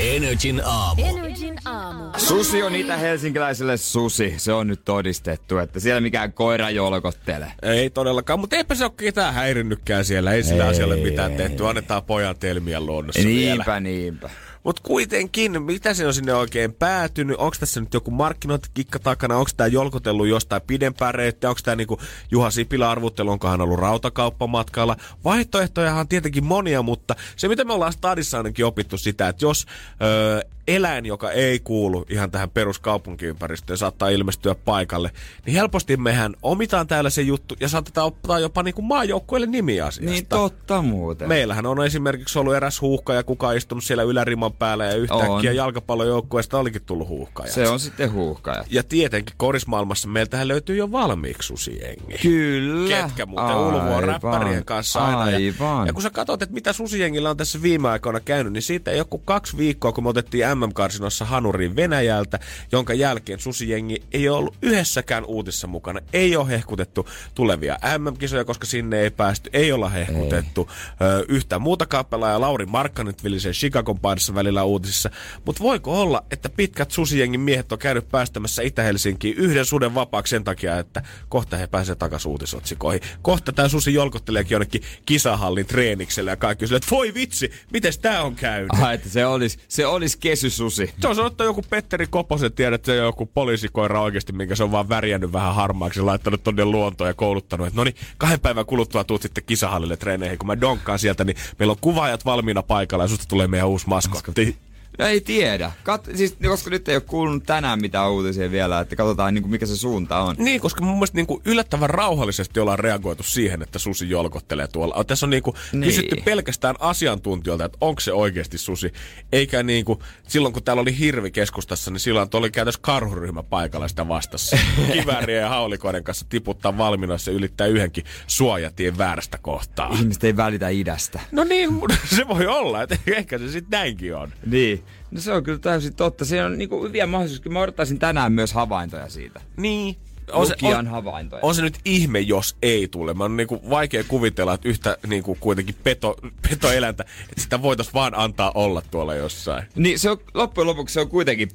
Energin 0.00 0.62
aamu. 0.64 1.02
Energin 1.04 1.58
aamu. 1.64 2.04
Susi 2.16 2.62
on 2.62 2.74
itä-helsinkiläiselle 2.74 3.76
susi. 3.76 4.34
Se 4.36 4.52
on 4.52 4.66
nyt 4.66 4.84
todistettu, 4.84 5.58
että 5.58 5.80
siellä 5.80 6.00
mikään 6.00 6.32
koira 6.32 6.70
jolkottelee. 6.70 7.52
Ei 7.62 7.90
todellakaan, 7.90 8.40
mutta 8.40 8.56
eipä 8.56 8.74
se 8.74 8.84
ole 8.84 8.92
ketään 8.96 9.34
häirinnytkään 9.34 10.04
siellä. 10.04 10.32
Ei 10.32 10.42
sillä 10.42 10.64
Ei, 10.64 10.70
asialle 10.70 10.96
mitään 10.96 11.30
ei, 11.30 11.36
tehty. 11.36 11.68
Annetaan 11.68 12.02
pojan 12.02 12.38
telmiä 12.38 12.80
luonnossa 12.80 13.22
vielä. 13.24 13.54
Niinpä, 13.54 13.80
niinpä. 13.80 14.30
Mutta 14.64 14.82
kuitenkin, 14.84 15.62
mitä 15.62 15.94
se 15.94 16.06
on 16.06 16.14
sinne 16.14 16.34
oikein 16.34 16.72
päätynyt? 16.72 17.36
Onko 17.36 17.56
tässä 17.60 17.80
nyt 17.80 17.94
joku 17.94 18.10
markkinointikikka 18.10 18.98
takana? 18.98 19.36
Onko 19.36 19.50
tämä 19.56 19.66
jolkotellut 19.66 20.28
jostain 20.28 20.62
pidempään 20.62 21.14
reittiä? 21.14 21.50
Onko 21.50 21.60
tämä 21.64 21.76
niinku 21.76 22.00
Juha 22.30 22.50
Sipilä 22.50 22.90
arvuttelu? 22.90 23.30
Onko 23.30 23.48
hän 23.48 23.60
ollut 23.60 23.78
rautakauppamatkalla? 23.78 24.96
Vaihtoehtojahan 25.24 26.00
on 26.00 26.08
tietenkin 26.08 26.44
monia, 26.44 26.82
mutta 26.82 27.16
se 27.36 27.48
mitä 27.48 27.64
me 27.64 27.72
ollaan 27.72 27.92
stadissa 27.92 28.36
ainakin 28.36 28.66
opittu 28.66 28.98
sitä, 28.98 29.28
että 29.28 29.44
jos 29.44 29.66
öö, 30.02 30.40
eläin, 30.68 31.06
joka 31.06 31.30
ei 31.30 31.60
kuulu 31.60 32.04
ihan 32.08 32.30
tähän 32.30 32.50
peruskaupunkiympäristöön, 32.50 33.78
saattaa 33.78 34.08
ilmestyä 34.08 34.54
paikalle, 34.54 35.10
niin 35.46 35.54
helposti 35.54 35.96
mehän 35.96 36.34
omitaan 36.42 36.86
täällä 36.86 37.10
se 37.10 37.22
juttu 37.22 37.54
ja 37.60 37.68
saatetaan 37.68 38.06
ottaa 38.06 38.38
jopa 38.38 38.62
niinku 38.62 38.82
maajoukkueelle 38.82 39.46
nimi 39.46 39.80
asiasta. 39.80 40.10
Niin 40.10 40.26
totta 40.26 40.82
muuten. 40.82 41.28
Meillähän 41.28 41.66
on 41.66 41.86
esimerkiksi 41.86 42.38
ollut 42.38 42.54
eräs 42.54 42.80
huuhka 42.80 43.14
ja 43.14 43.22
kuka 43.22 43.52
istunut 43.52 43.84
siellä 43.84 44.02
yläriman 44.02 44.52
päällä 44.52 44.84
ja 44.84 44.96
yhtäkkiä 44.96 45.50
On. 45.50 45.56
jalkapallojoukkueesta 45.56 46.58
olikin 46.58 46.82
tullut 46.86 47.08
huuhkaja. 47.08 47.52
Se 47.52 47.68
on 47.68 47.80
sitten 47.80 48.12
huuhkaja. 48.12 48.64
Ja 48.70 48.82
tietenkin 48.82 49.34
korismaailmassa 49.38 50.08
meiltähän 50.08 50.48
löytyy 50.48 50.76
jo 50.76 50.92
valmiiksi 50.92 51.46
susijengi. 51.46 52.18
Kyllä. 52.22 53.02
Ketkä 53.02 53.26
muuten 53.26 53.56
ulvoa 53.56 54.00
räppärien 54.00 54.64
kanssa 54.64 55.00
aina. 55.04 55.20
Aivan. 55.20 55.80
Ja, 55.80 55.86
ja 55.86 55.92
kun 55.92 56.02
sä 56.02 56.10
katsot, 56.10 56.42
että 56.42 56.54
mitä 56.54 56.72
susijengillä 56.72 57.30
on 57.30 57.36
tässä 57.36 57.62
viime 57.62 57.88
aikoina 57.88 58.20
käynyt, 58.20 58.52
niin 58.52 58.62
siitä 58.62 58.90
ei 58.90 58.98
joku 58.98 59.18
kaksi 59.18 59.56
viikkoa, 59.56 59.92
kun 59.92 60.04
me 60.04 60.10
otettiin 60.10 60.46
MM-karsinossa 60.54 61.24
Hanuriin 61.24 61.76
Venäjältä, 61.76 62.38
jonka 62.72 62.94
jälkeen 62.94 63.40
susijengi 63.40 64.02
ei 64.12 64.28
ole 64.28 64.38
ollut 64.38 64.56
yhdessäkään 64.62 65.24
uutissa 65.24 65.66
mukana. 65.66 66.00
Ei 66.12 66.36
ole 66.36 66.48
hehkutettu 66.48 67.08
tulevia 67.34 67.78
MM-kisoja, 67.98 68.44
koska 68.44 68.66
sinne 68.66 69.00
ei 69.00 69.10
päästy. 69.10 69.50
Ei 69.52 69.72
olla 69.72 69.88
hehkutettu 69.88 70.70
ö, 71.00 71.24
yhtään 71.28 71.62
muuta 71.62 71.86
kappelaa. 71.86 72.40
Lauri 72.40 72.66
Markkanen 72.66 73.14
sen 73.38 73.52
Chicagon 73.52 73.98
paidassa 73.98 74.34
välillä 74.34 74.64
uutisissa. 74.64 75.10
Mutta 75.44 75.62
voiko 75.62 76.00
olla, 76.00 76.24
että 76.30 76.48
pitkät 76.48 76.90
susijengin 76.90 77.40
miehet 77.40 77.72
on 77.72 77.78
käynyt 77.78 78.08
päästämässä 78.08 78.62
Itä-Helsinkiin 78.62 79.36
yhden 79.36 79.64
suden 79.64 79.94
vapaaksi 79.94 80.30
sen 80.30 80.44
takia, 80.44 80.78
että 80.78 81.02
kohta 81.28 81.56
he 81.56 81.66
pääsee 81.66 81.94
takaisin 81.94 82.30
uutisotsikoihin. 82.30 83.02
Kohta 83.22 83.52
tämä 83.52 83.68
susi 83.68 83.94
jolkotteleekin 83.94 84.54
jonnekin 84.54 84.82
kisahallin 85.06 85.66
treenikselle 85.66 86.30
ja 86.30 86.36
kaikki 86.36 86.64
on 86.64 86.68
silleen, 86.68 86.82
että 86.82 86.96
voi 86.96 87.14
vitsi, 87.14 87.52
miten 87.72 87.92
tämä 88.02 88.22
on 88.22 88.34
käynyt? 88.34 88.70
Ah, 88.72 88.92
että 88.92 89.08
se 89.08 89.26
olisi, 89.26 89.58
se 89.68 89.86
olisi 89.86 90.18
kesysusi. 90.40 90.94
Se 91.00 91.08
on 91.08 91.16
sanottu 91.16 91.44
joku 91.44 91.62
Petteri 91.70 92.06
Koposen, 92.06 92.52
tiedät, 92.52 92.84
se 92.84 93.00
on 93.00 93.06
joku 93.06 93.26
poliisikoira 93.26 94.00
oikeasti, 94.00 94.32
minkä 94.32 94.54
se 94.54 94.64
on 94.64 94.72
vaan 94.72 94.88
värjännyt 94.88 95.32
vähän 95.32 95.54
harmaaksi, 95.54 96.00
laittanut 96.00 96.44
tonne 96.44 96.64
luontoon 96.64 97.10
ja 97.10 97.14
kouluttanut, 97.14 97.66
että 97.66 97.76
no 97.76 97.84
niin, 97.84 97.94
kahden 98.18 98.40
päivän 98.40 98.66
kuluttua 98.66 99.04
tuut 99.04 99.22
sitten 99.22 99.44
kisahallille 99.44 99.96
treeneihin. 99.96 100.38
Kun 100.38 100.46
mä 100.46 100.60
donkkaan 100.60 100.98
sieltä, 100.98 101.24
niin 101.24 101.36
meillä 101.58 101.72
on 101.72 101.78
kuvaajat 101.80 102.24
valmiina 102.24 102.62
paikalla 102.62 103.04
ja 103.04 103.08
susta 103.08 103.26
tulee 103.28 103.46
meidän 103.46 103.68
uusi 103.68 103.88
maskotti. 103.88 104.56
No 104.98 105.06
ei 105.06 105.20
tiedä. 105.20 105.72
Kat, 105.84 106.08
siis, 106.14 106.36
koska 106.48 106.70
nyt 106.70 106.88
ei 106.88 106.96
ole 106.96 107.00
kuulunut 107.06 107.44
tänään 107.46 107.80
mitään 107.80 108.10
uutisia 108.10 108.50
vielä, 108.50 108.80
että 108.80 108.96
katsotaan 108.96 109.34
niin 109.34 109.42
kuin 109.42 109.50
mikä 109.50 109.66
se 109.66 109.76
suunta 109.76 110.18
on. 110.18 110.36
Niin, 110.38 110.60
koska 110.60 110.84
mun 110.84 110.94
mielestä 110.94 111.16
niin 111.16 111.26
kuin 111.26 111.42
yllättävän 111.44 111.90
rauhallisesti 111.90 112.60
ollaan 112.60 112.78
reagoitu 112.78 113.22
siihen, 113.22 113.62
että 113.62 113.78
susi 113.78 114.10
jolkottelee 114.10 114.66
tuolla. 114.68 115.04
Tässä 115.04 115.26
on 115.26 115.30
niin 115.30 115.42
kuin 115.42 115.56
Niin. 115.72 115.82
kysytty 115.84 116.16
pelkästään 116.24 116.74
asiantuntijoilta, 116.78 117.64
että 117.64 117.78
onko 117.80 118.00
se 118.00 118.12
oikeasti 118.12 118.58
susi. 118.58 118.92
Eikä 119.32 119.62
niin 119.62 119.84
kuin, 119.84 119.98
silloin 120.28 120.52
kun 120.54 120.62
täällä 120.62 120.80
oli 120.80 120.98
hirvi 120.98 121.30
keskustassa, 121.30 121.90
niin 121.90 122.00
silloin 122.00 122.28
oli 122.34 122.50
käytössä 122.50 122.80
karhuryhmä 122.82 123.42
paikalla 123.42 123.88
sitä 123.88 124.08
vastassa. 124.08 124.56
Kiväärien 124.92 125.42
ja 125.42 125.48
haulikoiden 125.48 126.04
kanssa 126.04 126.26
tiputtaa 126.28 126.78
valmiina, 126.78 127.18
se 127.18 127.30
ylittää 127.30 127.66
yhdenkin 127.66 128.04
suojatien 128.26 128.98
väärästä 128.98 129.38
kohtaa. 129.42 129.90
Ihmiset 129.94 130.24
ei 130.24 130.36
välitä 130.36 130.68
idästä. 130.68 131.20
No 131.32 131.44
niin, 131.44 131.70
se 132.16 132.28
voi 132.28 132.46
olla, 132.46 132.82
että 132.82 132.96
ehkä 133.06 133.38
se 133.38 133.48
sitten 133.50 133.78
näinkin 133.78 134.16
on. 134.16 134.32
Niin. 134.46 134.84
No 135.10 135.20
se 135.20 135.32
on 135.32 135.44
kyllä 135.44 135.58
täysin 135.58 135.94
totta. 135.94 136.24
Se 136.24 136.44
on 136.44 136.58
niinku 136.58 136.82
hyviä 136.82 137.06
mahdollisuuksia. 137.06 137.52
Mä 137.52 137.60
odottaisin 137.60 137.98
tänään 137.98 138.32
myös 138.32 138.52
havaintoja 138.52 139.08
siitä. 139.08 139.40
Niin. 139.56 139.96
Lukijan 140.32 140.86
havaintoja. 140.86 141.40
on 141.42 141.54
se 141.54 141.62
nyt 141.62 141.78
ihme, 141.84 142.20
jos 142.20 142.56
ei 142.62 142.88
tule. 142.88 143.14
Mä 143.14 143.24
on 143.24 143.36
niinku 143.36 143.70
vaikea 143.70 144.04
kuvitella, 144.04 144.54
että 144.54 144.68
yhtä 144.68 144.96
niinku 145.06 145.36
kuitenkin 145.40 145.74
peto, 145.84 146.16
petoeläintä, 146.48 147.04
että 147.28 147.42
sitä 147.42 147.62
voitaisiin 147.62 147.94
vaan 147.94 148.12
antaa 148.16 148.52
olla 148.54 148.82
tuolla 148.90 149.14
jossain. 149.14 149.64
Niin 149.76 149.98
se 149.98 150.10
on, 150.10 150.18
loppujen 150.34 150.66
lopuksi 150.66 150.92
se 150.92 151.00
on 151.00 151.08
kuitenkin 151.08 151.50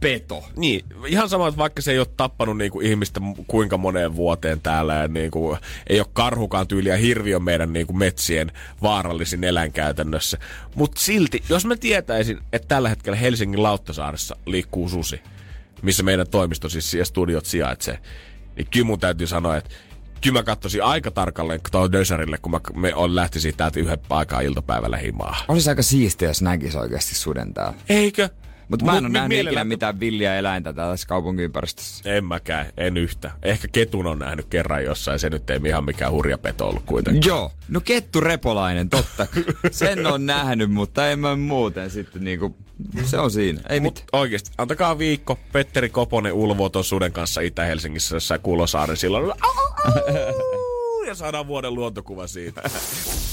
peto. 0.00 0.44
Niin, 0.56 0.84
ihan 1.06 1.28
sama, 1.28 1.48
että 1.48 1.58
vaikka 1.58 1.82
se 1.82 1.92
ei 1.92 1.98
ole 1.98 2.06
tappanut 2.16 2.58
niinku 2.58 2.80
ihmistä 2.80 3.20
kuinka 3.46 3.76
moneen 3.76 4.16
vuoteen 4.16 4.60
täällä 4.60 4.94
ja 4.94 5.08
niinku, 5.08 5.56
ei 5.86 6.00
ole 6.00 6.06
karhukaan 6.12 6.68
tyyliä 6.68 6.96
hirviö 6.96 7.38
meidän 7.40 7.72
niinku 7.72 7.92
metsien 7.92 8.52
vaarallisin 8.82 9.44
eläin 9.44 9.72
käytännössä. 9.72 10.38
Mutta 10.74 11.00
silti, 11.00 11.42
jos 11.48 11.66
mä 11.66 11.76
tietäisin, 11.76 12.38
että 12.52 12.68
tällä 12.68 12.88
hetkellä 12.88 13.16
Helsingin 13.16 13.62
Lauttasaaressa 13.62 14.36
liikkuu 14.46 14.88
susi, 14.88 15.20
missä 15.82 16.02
meidän 16.02 16.28
toimisto 16.30 16.68
siis 16.68 16.94
ja 16.94 17.04
studiot 17.04 17.46
sijaitsee, 17.46 17.98
niin 18.56 18.66
kyllä 18.70 18.86
mun 18.86 19.00
täytyy 19.00 19.26
sanoa, 19.26 19.56
että 19.56 19.70
kyllä 20.20 20.38
mä 20.38 20.42
katsoisin 20.42 20.82
aika 20.82 21.10
tarkalleen 21.10 21.60
tuohon 21.70 21.92
Dösarille, 21.92 22.38
kun 22.38 22.52
mä, 22.52 22.60
me 22.74 22.94
on 22.94 23.14
lähtisin 23.14 23.56
täältä 23.56 23.80
yhden 23.80 23.98
aikaa 24.10 24.40
iltapäivällä 24.40 24.96
himaa. 24.96 25.36
Olisi 25.48 25.70
aika 25.70 25.82
siistiä, 25.82 26.28
jos 26.28 26.42
näkisi 26.42 26.78
oikeasti 26.78 27.14
suden 27.14 27.54
täällä. 27.54 27.78
Eikö? 27.88 28.28
Mutta 28.70 28.86
mä 28.86 28.98
en 28.98 29.04
ole 29.04 29.12
nähnyt 29.12 29.38
ikinä 29.38 29.64
mitään 29.64 30.00
villiä 30.00 30.36
eläintä 30.36 30.72
tällaisessa 30.72 31.08
kaupunkiympäristössä. 31.08 32.16
En 32.16 32.24
mäkään, 32.24 32.66
en 32.76 32.96
yhtä. 32.96 33.30
Ehkä 33.42 33.68
ketun 33.72 34.06
on 34.06 34.18
nähnyt 34.18 34.46
kerran 34.46 34.84
jossain, 34.84 35.18
se 35.18 35.30
nyt 35.30 35.50
ei 35.50 35.60
ihan 35.66 35.84
mikään 35.84 36.12
hurja 36.12 36.38
peto 36.38 36.68
ollut 36.68 36.82
kuitenkin. 36.86 37.28
Joo, 37.28 37.52
no 37.68 37.80
kettu 37.80 38.20
repolainen, 38.20 38.88
totta. 38.88 39.26
Sen 39.70 40.06
on 40.06 40.26
nähnyt, 40.26 40.70
mutta 40.70 41.10
en 41.10 41.18
mä 41.18 41.36
muuten 41.36 41.90
sitten 41.90 42.24
niinku, 42.24 42.56
se 43.04 43.18
on 43.18 43.30
siinä, 43.30 43.60
ei 43.68 43.80
mitään. 43.80 43.82
Mut 43.82 44.04
oikeesti, 44.12 44.50
antakaa 44.58 44.98
viikko. 44.98 45.38
Petteri 45.52 45.88
Koponen 45.88 46.32
ulvoo 46.32 46.68
ton 46.68 46.84
suden 46.84 47.12
kanssa 47.12 47.40
Itä-Helsingissä 47.40 48.16
jossain 48.16 48.40
Kulosaaren 48.40 48.96
silloin. 48.96 49.32
Ja 51.06 51.14
saadaan 51.14 51.46
vuoden 51.46 51.74
luontokuva 51.74 52.26
siitä. 52.26 52.62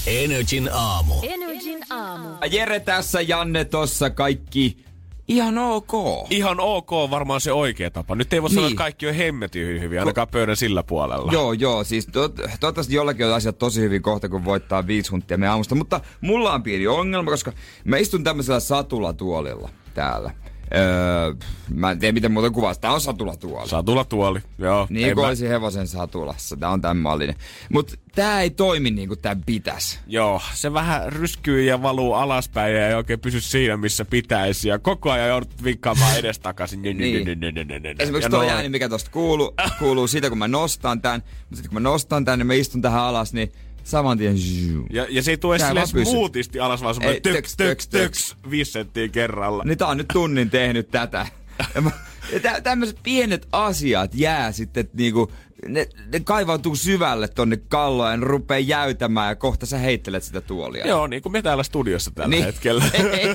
Energin 0.06 0.70
aamu. 0.72 1.14
Energin 1.22 1.84
aamu. 1.90 2.28
Jere 2.50 2.80
tässä, 2.80 3.20
Janne 3.20 3.64
tossa, 3.64 4.10
kaikki 4.10 4.84
ihan 5.28 5.58
ok. 5.58 5.92
Ihan 6.30 6.60
ok 6.60 6.90
varmaan 7.10 7.40
se 7.40 7.52
oikea 7.52 7.90
tapa. 7.90 8.14
Nyt 8.14 8.32
ei 8.32 8.42
voi 8.42 8.50
sanoa, 8.50 8.62
Niin. 8.64 8.72
että 8.72 8.78
kaikki 8.82 9.06
on 9.06 9.14
hemmetin 9.14 9.80
hyviä, 9.80 10.00
ainakaan 10.00 10.28
pöydän 10.28 10.56
sillä 10.56 10.82
puolella. 10.82 11.32
Joo, 11.32 11.52
joo, 11.52 11.84
siis 11.84 12.06
to, 12.06 12.28
toivottavasti 12.28 12.94
jollakin 12.94 13.26
on 13.26 13.34
asiat 13.34 13.58
tosi 13.58 13.80
hyvin 13.80 14.02
kohta, 14.02 14.28
kun 14.28 14.44
voittaa 14.44 14.86
viisi 14.86 15.10
huntia 15.10 15.38
me 15.38 15.48
aamusta. 15.48 15.74
Mutta 15.74 16.00
mulla 16.20 16.52
on 16.52 16.62
pieni 16.62 16.86
ongelma, 16.86 17.30
koska 17.30 17.52
mä 17.84 17.96
istun 17.96 18.24
tämmöisellä 18.24 18.60
satulatuolilla 18.60 19.68
täällä. 19.94 20.30
Öö, 20.76 21.34
mä 21.74 21.90
en 21.90 21.98
tiedä, 21.98 22.12
miten 22.12 22.32
muuten 22.32 22.52
kuvaa. 22.52 22.74
Tää 22.74 22.92
on 22.92 23.00
satulatuoli. 23.00 23.68
Saa 23.68 23.82
tulla 23.82 24.04
tuoli. 24.04 24.40
Joo. 24.58 24.86
Niin 24.90 25.14
kuin 25.14 25.22
mä- 25.24 25.28
olisi 25.28 25.48
hevosen 25.48 25.86
satulassa. 25.88 26.56
Tää 26.56 26.70
on 26.70 26.80
tämän 26.80 26.96
mallinen. 26.96 27.34
Mutta 27.72 27.94
tää 28.14 28.40
ei 28.40 28.50
toimi 28.50 28.90
niin 28.90 29.08
kuin 29.08 29.20
tää 29.20 29.36
pitäisi. 29.46 29.98
Joo, 30.06 30.40
se 30.54 30.72
vähän 30.72 31.12
ryskyy 31.12 31.62
ja 31.62 31.82
valuu 31.82 32.14
alaspäin 32.14 32.74
ja 32.74 32.88
ei 32.88 32.94
oikein 32.94 33.20
pysy 33.20 33.40
siinä, 33.40 33.76
missä 33.76 34.04
pitäisi. 34.04 34.68
Ja 34.68 34.78
koko 34.78 35.10
ajan 35.10 35.28
joudut 35.28 35.64
vinkkaamaan 35.64 36.16
edestakaisin. 36.18 36.82
Niin. 36.82 37.00
Esimerkiksi 37.02 38.02
Esimerkiksi 38.02 38.30
tuo 38.30 38.42
ääni, 38.42 38.68
mikä 38.68 38.88
tosta 38.88 39.10
kuuluu, 39.10 39.54
kuuluu 39.78 40.06
siitä, 40.06 40.28
kun 40.28 40.38
mä 40.38 40.48
nostan 40.48 41.00
tän. 41.02 41.22
Mutta 41.40 41.56
sitten 41.56 41.68
kun 41.70 41.82
mä 41.82 41.88
nostan 41.88 42.24
tän 42.24 42.38
ja 42.38 42.44
mä 42.44 42.54
istun 42.54 42.82
tähän 42.82 43.00
alas, 43.02 43.32
niin 43.32 43.52
saman 43.88 44.18
tien... 44.18 44.38
zzzz. 44.38 44.70
Ja, 44.90 45.06
ja 45.08 45.22
se 45.22 45.30
ei 45.30 45.36
tule 45.36 45.58
pysyy. 45.92 46.04
smoothisti 46.04 46.60
alas, 46.60 46.82
vaan 46.82 46.94
semmoinen 46.94 47.22
töks, 47.22 47.56
töks, 47.56 47.88
töks, 47.88 48.36
viisi 48.50 48.72
senttiä 48.72 49.08
kerralla. 49.08 49.64
Niin 49.64 49.78
tää 49.78 49.88
on 49.88 49.96
nyt 49.96 50.08
tunnin 50.12 50.50
tehnyt 50.50 50.90
tätä. 50.90 51.26
Ja, 51.74 51.80
mä, 51.80 51.90
ja 52.32 52.40
tä, 52.40 52.60
tämmöiset 52.60 52.98
pienet 53.02 53.48
asiat 53.52 54.10
jää 54.14 54.52
sitten, 54.52 54.88
niinku, 54.92 55.32
ne, 55.66 55.88
ne 56.12 56.20
kaivautuu 56.20 56.76
syvälle 56.76 57.28
tonne 57.28 57.56
kalloon 57.68 58.10
ja 58.10 58.16
ne 58.16 58.26
rupee 58.26 58.60
jäytämään 58.60 59.28
ja 59.28 59.36
kohta 59.36 59.66
sä 59.66 59.78
heittelet 59.78 60.22
sitä 60.22 60.40
tuolia. 60.40 60.86
Joo, 60.86 61.06
niin 61.06 61.22
kuin 61.22 61.32
me 61.32 61.42
täällä 61.42 61.62
studiossa 61.62 62.10
tällä 62.10 62.28
Niin. 62.28 62.44
hetkellä. 62.44 62.84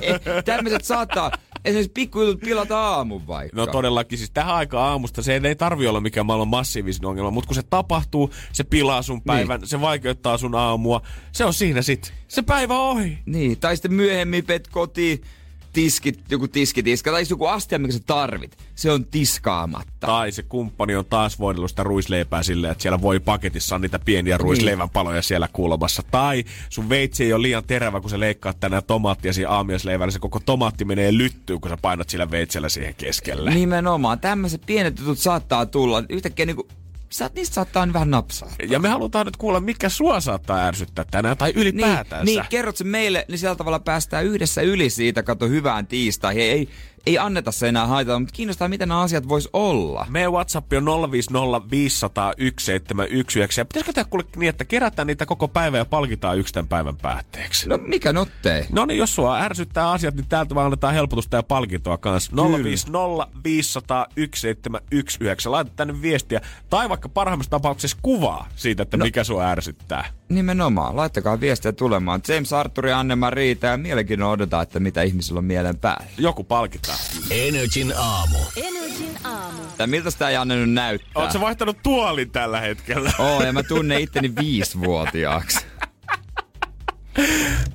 Tämmöiset 0.44 0.84
saattaa 0.84 1.30
esimerkiksi 1.64 1.92
pikkujutut 1.94 2.40
pilata 2.40 2.78
aamun 2.80 3.26
vaikka. 3.26 3.56
No 3.56 3.66
todellakin, 3.66 4.18
siis 4.18 4.30
tähän 4.30 4.54
aikaan 4.54 4.88
aamusta 4.90 5.22
se 5.22 5.40
ei 5.44 5.56
tarvi 5.56 5.86
olla 5.86 6.00
mikään 6.00 6.26
maailman 6.26 6.48
massiivisin 6.48 7.06
ongelma, 7.06 7.30
mutta 7.30 7.48
kun 7.48 7.54
se 7.54 7.62
tapahtuu, 7.62 8.30
se 8.52 8.64
pilaa 8.64 9.02
sun 9.02 9.22
päivän, 9.22 9.60
niin. 9.60 9.68
se 9.68 9.80
vaikeuttaa 9.80 10.38
sun 10.38 10.54
aamua, 10.54 11.00
se 11.32 11.44
on 11.44 11.54
siinä 11.54 11.82
sit. 11.82 12.14
Se 12.28 12.42
päivä 12.42 12.78
on 12.78 12.96
ohi. 12.96 13.18
Niin, 13.26 13.60
tai 13.60 13.76
sitten 13.76 13.92
myöhemmin 13.92 14.44
pet 14.44 14.68
kotiin, 14.68 15.20
tiskit, 15.74 16.20
joku 16.30 16.48
tiskitiska, 16.48 17.10
tai 17.10 17.24
joku 17.30 17.46
astia, 17.46 17.78
mikä 17.78 17.92
sä 17.92 18.00
tarvit. 18.06 18.58
Se 18.74 18.90
on 18.90 19.04
tiskaamatta. 19.04 19.92
Tai 20.00 20.32
se 20.32 20.42
kumppani 20.42 20.96
on 20.96 21.04
taas 21.04 21.38
voidellut 21.38 21.70
sitä 21.70 21.82
ruisleipää 21.82 22.42
silleen, 22.42 22.70
että 22.72 22.82
siellä 22.82 23.02
voi 23.02 23.20
paketissa 23.20 23.74
on 23.74 23.80
niitä 23.80 23.98
pieniä 23.98 24.38
ruisleivän 24.38 24.90
paloja 24.90 25.22
siellä 25.22 25.48
kulmassa. 25.52 26.02
Tai 26.10 26.44
sun 26.68 26.88
veitsi 26.88 27.24
ei 27.24 27.32
ole 27.32 27.42
liian 27.42 27.64
terävä, 27.64 28.00
kun 28.00 28.10
sä 28.10 28.20
leikkaat 28.20 28.60
tänään 28.60 28.82
tomaattia 28.86 29.32
siinä 29.32 29.50
aamiaisleivällä. 29.50 30.12
Se 30.12 30.18
koko 30.18 30.40
tomaatti 30.40 30.84
menee 30.84 31.18
lyttyyn, 31.18 31.60
kun 31.60 31.70
sä 31.70 31.76
painat 31.76 32.08
sillä 32.08 32.30
veitsellä 32.30 32.68
siihen 32.68 32.94
keskelle. 32.94 33.54
Nimenomaan. 33.54 34.20
Tämmöiset 34.20 34.62
pienet 34.66 34.98
jutut 34.98 35.18
saattaa 35.18 35.66
tulla. 35.66 36.02
Yhtäkkiä 36.08 36.46
niinku, 36.46 36.68
saat, 37.16 37.34
niistä 37.34 37.54
saattaa 37.54 37.92
vähän 37.92 38.10
napsaa. 38.10 38.52
Ja 38.68 38.78
me 38.78 38.88
halutaan 38.88 39.26
nyt 39.26 39.36
kuulla, 39.36 39.60
mikä 39.60 39.88
sua 39.88 40.20
saattaa 40.20 40.66
ärsyttää 40.66 41.04
tänään 41.10 41.36
tai 41.36 41.52
ylipäätänsä. 41.56 42.24
Niin, 42.24 42.38
niin, 42.38 42.48
kerrot 42.50 42.76
se 42.76 42.84
meille, 42.84 43.24
niin 43.28 43.38
sillä 43.38 43.54
tavalla 43.54 43.78
päästään 43.78 44.24
yhdessä 44.24 44.62
yli 44.62 44.90
siitä, 44.90 45.22
kato 45.22 45.48
hyvään 45.48 45.86
tiistaihin. 45.86 46.42
Ei, 46.42 46.50
ei, 46.50 46.68
ei 47.06 47.18
anneta 47.18 47.52
se 47.52 47.68
enää 47.68 47.86
haitata, 47.86 48.18
mutta 48.18 48.32
kiinnostaa, 48.32 48.68
miten 48.68 48.88
nämä 48.88 49.00
asiat 49.00 49.28
vois 49.28 49.48
olla. 49.52 50.06
Meidän 50.08 50.32
WhatsApp 50.32 50.72
on 50.72 50.84
050501719. 50.84 50.86
Ja 53.56 53.64
pitäisikö 53.64 53.92
tehdä 53.92 54.08
kuule 54.10 54.24
niin, 54.36 54.48
että 54.48 54.64
kerätään 54.64 55.06
niitä 55.06 55.26
koko 55.26 55.48
päivä 55.48 55.78
ja 55.78 55.84
palkitaan 55.84 56.38
yksi 56.38 56.54
tämän 56.54 56.68
päivän 56.68 56.96
päätteeksi? 56.96 57.68
No 57.68 57.78
mikä 57.78 58.12
nottei? 58.12 58.66
No 58.72 58.84
niin, 58.86 58.98
jos 58.98 59.14
sua 59.14 59.40
ärsyttää 59.40 59.90
asiat, 59.90 60.14
niin 60.14 60.26
täältä 60.28 60.54
vaan 60.54 60.64
annetaan 60.64 60.94
helpotusta 60.94 61.36
ja 61.36 61.42
palkintoa 61.42 61.98
kanssa. 61.98 62.32
050501719. 62.32 62.36
Laita 65.46 65.70
tänne 65.76 66.02
viestiä. 66.02 66.40
Tai 66.70 66.88
vaikka 66.88 67.08
parhaimmassa 67.08 67.50
tapauksessa 67.50 67.96
kuvaa 68.02 68.48
siitä, 68.56 68.82
että 68.82 68.96
no. 68.96 69.04
mikä 69.04 69.24
sua 69.24 69.48
ärsyttää. 69.50 70.04
Nimenomaan. 70.28 70.96
Laittakaa 70.96 71.40
viestiä 71.40 71.72
tulemaan. 71.72 72.20
James 72.28 72.52
Arthur 72.52 72.86
ja 72.86 72.98
Anne 72.98 73.14
Riita 73.30 73.66
ja 73.66 73.76
mielenkiinnolla 73.76 74.32
odotetaan, 74.32 74.62
että 74.62 74.80
mitä 74.80 75.02
ihmisillä 75.02 75.38
on 75.38 75.44
mielen 75.44 75.78
päällä. 75.78 76.06
Joku 76.18 76.44
palkitaan. 76.44 76.98
Energin 77.30 77.92
aamu. 77.96 78.38
Energin 78.56 79.18
aamu. 79.24 79.58
Tai 79.76 79.86
miltä 79.86 80.10
sitä 80.10 80.30
Janne 80.30 80.56
nyt 80.56 80.72
näyttää? 80.72 81.10
Oletko 81.14 81.40
vaihtanut 81.40 81.78
tuolin 81.82 82.30
tällä 82.30 82.60
hetkellä? 82.60 83.12
Oo, 83.28 83.42
ja 83.42 83.52
mä 83.52 83.62
tunnen 83.62 84.00
itteni 84.00 84.32
viisivuotiaaksi. 84.40 85.66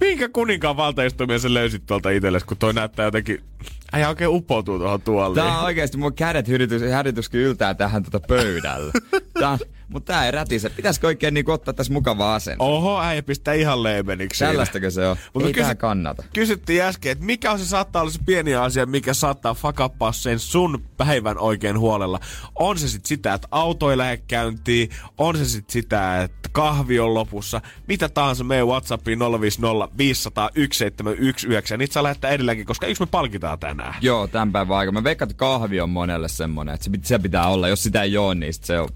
Minkä 0.02 0.30
kuninkaan 0.30 0.78
valtaistumia 0.78 1.40
sä 1.40 1.54
löysit 1.54 1.86
tuolta 1.86 2.10
itsellesi, 2.10 2.46
kun 2.46 2.58
toi 2.58 2.74
näyttää 2.74 3.06
jotenkin... 3.06 3.44
Äijä 3.92 4.10
oikein 4.10 4.30
uppoutuu 4.30 4.80
tuohon 4.80 5.02
tuoliin. 5.02 5.36
Tää 5.36 5.60
on 5.60 5.66
oikeesti 5.66 5.98
mun 5.98 6.14
kädet 6.14 6.48
hyritys, 6.48 6.82
härityskin 6.92 7.42
yltää 7.42 7.74
tähän 7.74 8.04
tota 8.04 8.20
pöydällä. 8.28 8.92
tää, 9.40 9.58
mutta 9.90 10.14
tää 10.14 10.26
ei 10.26 10.32
rätise. 10.32 10.70
Pitäisikö 10.70 11.08
oikein 11.08 11.34
niinku 11.34 11.52
ottaa 11.52 11.74
tässä 11.74 11.94
mukava 11.94 12.36
asento? 12.36 12.64
Oho, 12.64 13.02
äijä 13.02 13.24
pistää 13.24 13.54
ihan 13.54 13.84
leimeniksi. 13.84 14.46
Tällaistakö 14.46 14.92
se 14.92 15.08
on? 15.08 15.18
Mutta 15.34 15.48
ei 15.48 15.54
kysy- 15.54 15.76
kannata. 15.76 16.24
Kysyttiin 16.34 16.84
äsken, 16.84 17.12
että 17.12 17.26
mikä 17.26 17.52
on 17.52 17.60
se 17.60 17.66
saattaa 17.66 18.02
olla 18.02 18.12
se 18.12 18.20
pieni 18.26 18.56
asia, 18.56 18.86
mikä 18.86 19.14
saattaa 19.14 19.54
fakappaa 19.54 20.12
sen 20.12 20.40
sun 20.40 20.84
päivän 20.98 21.38
oikein 21.40 21.80
huolella. 21.80 22.20
On 22.56 22.78
se 22.78 22.88
sitten 22.88 23.08
sitä, 23.08 23.34
että 23.34 23.48
auto 23.52 23.92
ei 23.92 23.98
lähde 23.98 24.18
käyntiin, 24.18 24.90
on 25.18 25.38
se 25.38 25.46
sitten 25.46 25.74
sitä, 25.74 26.22
että 26.24 26.50
kahvi 26.52 27.00
on 27.00 27.14
lopussa, 27.14 27.62
mitä 27.88 28.10
tahansa 28.10 28.44
meidän 28.44 28.68
Whatsappiin 28.68 29.20
050 29.20 29.98
500 29.98 30.50
1719. 30.50 31.78
Niitä 31.78 31.94
saa 31.94 32.04
lähettää 32.04 32.32
edelläkin, 32.32 32.66
koska 32.66 32.88
yksi 32.88 33.04
me 33.04 33.08
palkitaan 33.12 33.60
tänään. 33.60 33.94
Joo, 34.02 34.28
tämän 34.28 34.52
päivän 34.52 34.78
aika. 34.78 34.92
Mä 34.92 35.04
veikkaan, 35.04 35.30
että 35.32 35.40
kahvi 35.40 35.82
on 35.82 35.90
monelle 35.90 36.28
semmonen, 36.28 36.76
että 36.76 36.84
se, 36.86 36.92
pit- 36.92 37.04
se 37.04 37.20
pitää 37.20 37.48
olla. 37.48 37.68
Jos 37.68 37.84
sitä 37.84 38.04
ei 38.04 38.18
oo, 38.18 38.34
niin 38.34 38.54
sit 38.54 38.64
se 38.64 38.80
on, 38.80 38.90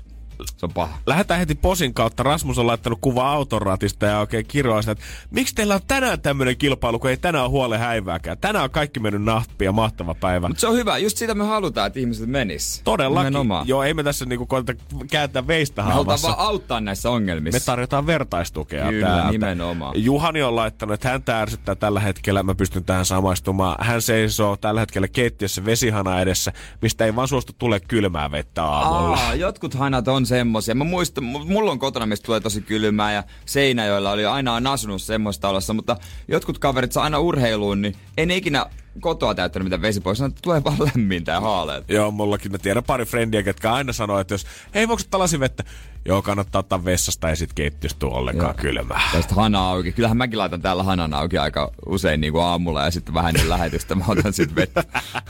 se 0.57 0.65
on 0.65 0.73
paha. 0.73 0.97
Lähetään 1.05 1.39
heti 1.39 1.55
posin 1.55 1.93
kautta. 1.93 2.23
Rasmus 2.23 2.57
on 2.59 2.67
laittanut 2.67 2.99
kuva 3.01 3.31
autoratista 3.31 4.05
ja 4.05 4.19
oikein 4.19 4.45
kiroa 4.45 4.81
sitä, 4.81 4.91
että 4.91 5.03
miksi 5.31 5.55
teillä 5.55 5.75
on 5.75 5.81
tänään 5.87 6.21
tämmöinen 6.21 6.57
kilpailu, 6.57 6.99
kun 6.99 7.09
ei 7.09 7.17
tänään 7.17 7.43
ole 7.43 7.51
huole 7.51 7.77
häivääkään. 7.77 8.37
Tänään 8.37 8.63
on 8.63 8.69
kaikki 8.71 8.99
mennyt 8.99 9.23
nahtia, 9.23 9.71
mahtava 9.71 10.15
päivä. 10.15 10.47
Mutta 10.47 10.61
se 10.61 10.67
on 10.67 10.75
hyvä. 10.75 10.97
Just 10.97 11.17
sitä 11.17 11.35
me 11.35 11.43
halutaan, 11.43 11.87
että 11.87 11.99
ihmiset 11.99 12.29
menis. 12.29 12.81
Todellakin. 12.83 13.25
Nimenomaan. 13.25 13.67
Joo, 13.67 13.83
ei 13.83 13.93
me 13.93 14.03
tässä 14.03 14.25
niinku 14.25 14.45
koeta 14.45 14.73
kääntää 15.11 15.47
veistä 15.47 15.81
Me 15.81 15.91
halutaan 15.91 16.19
vaan 16.23 16.39
auttaa 16.39 16.81
näissä 16.81 17.09
ongelmissa. 17.09 17.59
Me 17.59 17.65
tarjotaan 17.65 18.07
vertaistukea 18.07 18.89
Kyllä, 18.89 19.07
täältä. 19.07 19.31
nimenomaan. 19.31 20.03
Juhani 20.03 20.41
on 20.43 20.55
laittanut, 20.55 20.93
että 20.93 21.09
häntä 21.09 21.41
ärsyttää 21.41 21.75
tällä 21.75 21.99
hetkellä, 21.99 22.43
mä 22.43 22.55
pystyn 22.55 22.83
tähän 22.83 23.05
samaistumaan. 23.05 23.75
Hän 23.79 24.01
seisoo 24.01 24.57
tällä 24.57 24.79
hetkellä 24.79 25.07
keittiössä 25.07 25.65
vesihana 25.65 26.21
edessä, 26.21 26.53
mistä 26.81 27.05
ei 27.05 27.15
vaan 27.15 27.27
suostu 27.27 27.53
tule 27.57 27.79
kylmää 27.79 28.31
vettä 28.31 28.63
aamulla. 28.63 29.17
Aa, 29.17 29.35
jotkut 29.35 29.73
hanat 29.73 30.07
on 30.07 30.22
semmosia. 30.25 30.75
Mä 30.75 30.83
muistan, 30.83 31.23
mu- 31.23 31.51
mulla 31.51 31.71
on 31.71 31.79
kotona, 31.79 32.05
mistä 32.05 32.25
tulee 32.25 32.39
tosi 32.39 32.61
kylmää 32.61 33.13
ja 33.13 33.23
Seinäjoella 33.45 34.11
oli 34.11 34.25
aina 34.25 34.53
on 34.53 34.67
asunut 34.67 35.01
semmoista 35.01 35.49
olossa, 35.49 35.73
mutta 35.73 35.97
jotkut 36.27 36.59
kaverit 36.59 36.91
saa 36.91 37.03
aina 37.03 37.19
urheiluun, 37.19 37.81
niin 37.81 37.95
en 38.17 38.31
ikinä 38.31 38.65
kotoa 38.99 39.35
täyttänyt 39.35 39.65
mitään 39.65 39.81
vesipois, 39.81 40.21
että 40.21 40.41
tulee 40.43 40.63
vaan 40.63 40.77
lämmintä 40.79 41.31
ja 41.31 41.41
haaleet. 41.41 41.89
Joo, 41.89 42.11
mullakin 42.11 42.51
mä 42.51 42.57
tiedän 42.57 42.83
pari 42.83 43.05
frendiä, 43.05 43.43
ketkä 43.43 43.73
aina 43.73 43.93
sanoo, 43.93 44.19
että 44.19 44.33
jos, 44.33 44.45
hei 44.75 44.87
voiko 44.87 45.01
ottaa 45.01 45.19
lasivettä? 45.19 45.63
Joo, 46.05 46.21
kannattaa 46.21 46.59
ottaa 46.59 46.85
vessasta 46.85 47.29
ja 47.29 47.35
sit 47.35 47.53
keittiöstä 47.53 47.99
tuu 47.99 48.13
ollenkaan 48.15 48.55
Joo. 48.57 48.61
kylmää. 48.61 49.01
Tästä 49.11 49.35
hana 49.35 49.69
auki. 49.69 49.91
Kyllähän 49.91 50.17
mäkin 50.17 50.39
laitan 50.39 50.61
täällä 50.61 50.83
hanan 50.83 51.13
auki 51.13 51.37
aika 51.37 51.71
usein 51.85 52.21
niin 52.21 52.33
kuin 52.33 52.43
aamulla 52.43 52.83
ja 52.85 52.91
sitten 52.91 53.13
vähän 53.13 53.29
ennen 53.35 53.49
lähetystä 53.49 53.95
mä 53.95 54.03
otan 54.07 54.33
sitten 54.33 54.55
vettä. 54.55 54.83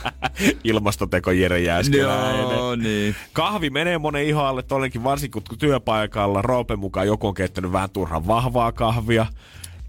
Ilmastoteko 0.63 1.31
Jere 1.31 1.59
Jääskeläinen. 1.61 2.41
Joo, 2.41 2.75
niin. 2.75 3.15
Kahvi 3.33 3.69
menee 3.69 3.97
monen 3.97 4.23
ihoalle, 4.25 4.63
tollekin 4.63 5.03
varsinkin 5.03 5.43
kun 5.49 5.57
työpaikalla 5.57 6.41
Roopen 6.41 6.79
mukaan 6.79 7.07
joku 7.07 7.27
on 7.27 7.33
keittänyt 7.33 7.71
vähän 7.71 7.89
turhan 7.89 8.27
vahvaa 8.27 8.71
kahvia. 8.71 9.25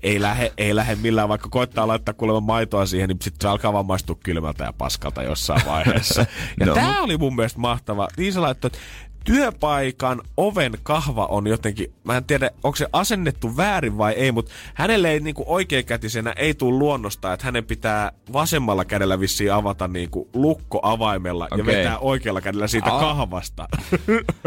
Ei 0.03 0.21
lähe, 0.23 0.53
ei 0.59 0.75
lähe 0.77 0.95
millään, 0.95 1.29
vaikka 1.29 1.49
koittaa 1.49 1.89
laittaa 1.89 2.15
kuulemma 2.15 2.41
maitoa 2.41 2.87
siihen, 2.87 3.09
niin 3.09 3.19
sitten 3.23 3.39
se 3.43 3.49
alkaa 3.49 3.73
vaan 3.73 3.87
maistua 3.87 4.17
kylmältä 4.25 4.65
ja 4.65 4.73
paskalta 4.73 5.23
jossain 5.23 5.63
vaiheessa. 5.67 6.27
Ja 6.61 6.67
No. 6.67 6.75
tää 6.75 7.01
oli 7.03 7.17
mun 7.19 7.37
mielestä 7.37 7.59
mahtava. 7.61 8.09
Liisa 8.17 8.43
laittoi, 8.43 8.69
että 8.69 8.79
työpaikan 9.25 10.23
oven 10.37 10.73
kahva 10.83 11.27
on 11.27 11.47
jotenkin, 11.47 11.93
mä 12.05 12.17
en 12.17 12.25
tiedä, 12.25 12.51
onko 12.63 12.77
se 12.77 12.87
asennettu 12.93 13.57
väärin 13.57 13.99
vai 13.99 14.13
ei, 14.13 14.33
mutta 14.33 14.53
hänelle 14.75 15.11
ei 15.11 15.21
niinku 15.21 15.45
oikeakätisenä 15.47 16.33
ei 16.37 16.55
tule 16.55 16.79
luonnosta, 16.79 17.33
että 17.33 17.47
hänen 17.47 17.65
pitää 17.65 18.13
vasemmalla 18.33 18.85
kädellä 18.85 19.21
vissiin 19.21 19.53
avata 19.53 19.89
niinku 19.89 20.29
lukko 20.35 20.81
avaimella 20.83 21.49
ja 21.51 21.55
Okei. 21.63 21.67
vetää 21.67 21.99
oikealla 21.99 22.41
kädellä 22.41 22.67
siitä 22.67 22.93
Aa. 22.93 23.01
kahvasta. 23.01 23.69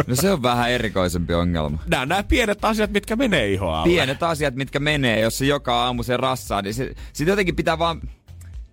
No 0.08 0.16
se 0.16 0.32
on 0.32 0.44
vähän 0.44 0.72
erikoisempi 0.72 1.34
ongelma. 1.34 1.78
Nämä 1.88 2.06
nämä 2.06 2.24
pienet 2.24 2.66
asiat, 2.66 2.92
mitkä 2.92 3.16
menee 3.16 3.54
ihoa 3.54 3.78
alle. 3.78 3.94
Pienet 3.94 4.24
asiat, 4.24 4.56
mitkä 4.56 4.80
menee, 4.80 5.20
jos 5.20 5.38
se 5.38 5.46
joka 5.46 5.84
aamu 5.84 6.04
se 6.04 6.18
rassaa, 6.18 6.62
niin 6.62 6.74
se, 6.74 6.94
sit 7.14 7.28
jotenkin 7.28 7.56
pitää 7.56 7.80
vaan, 7.80 8.02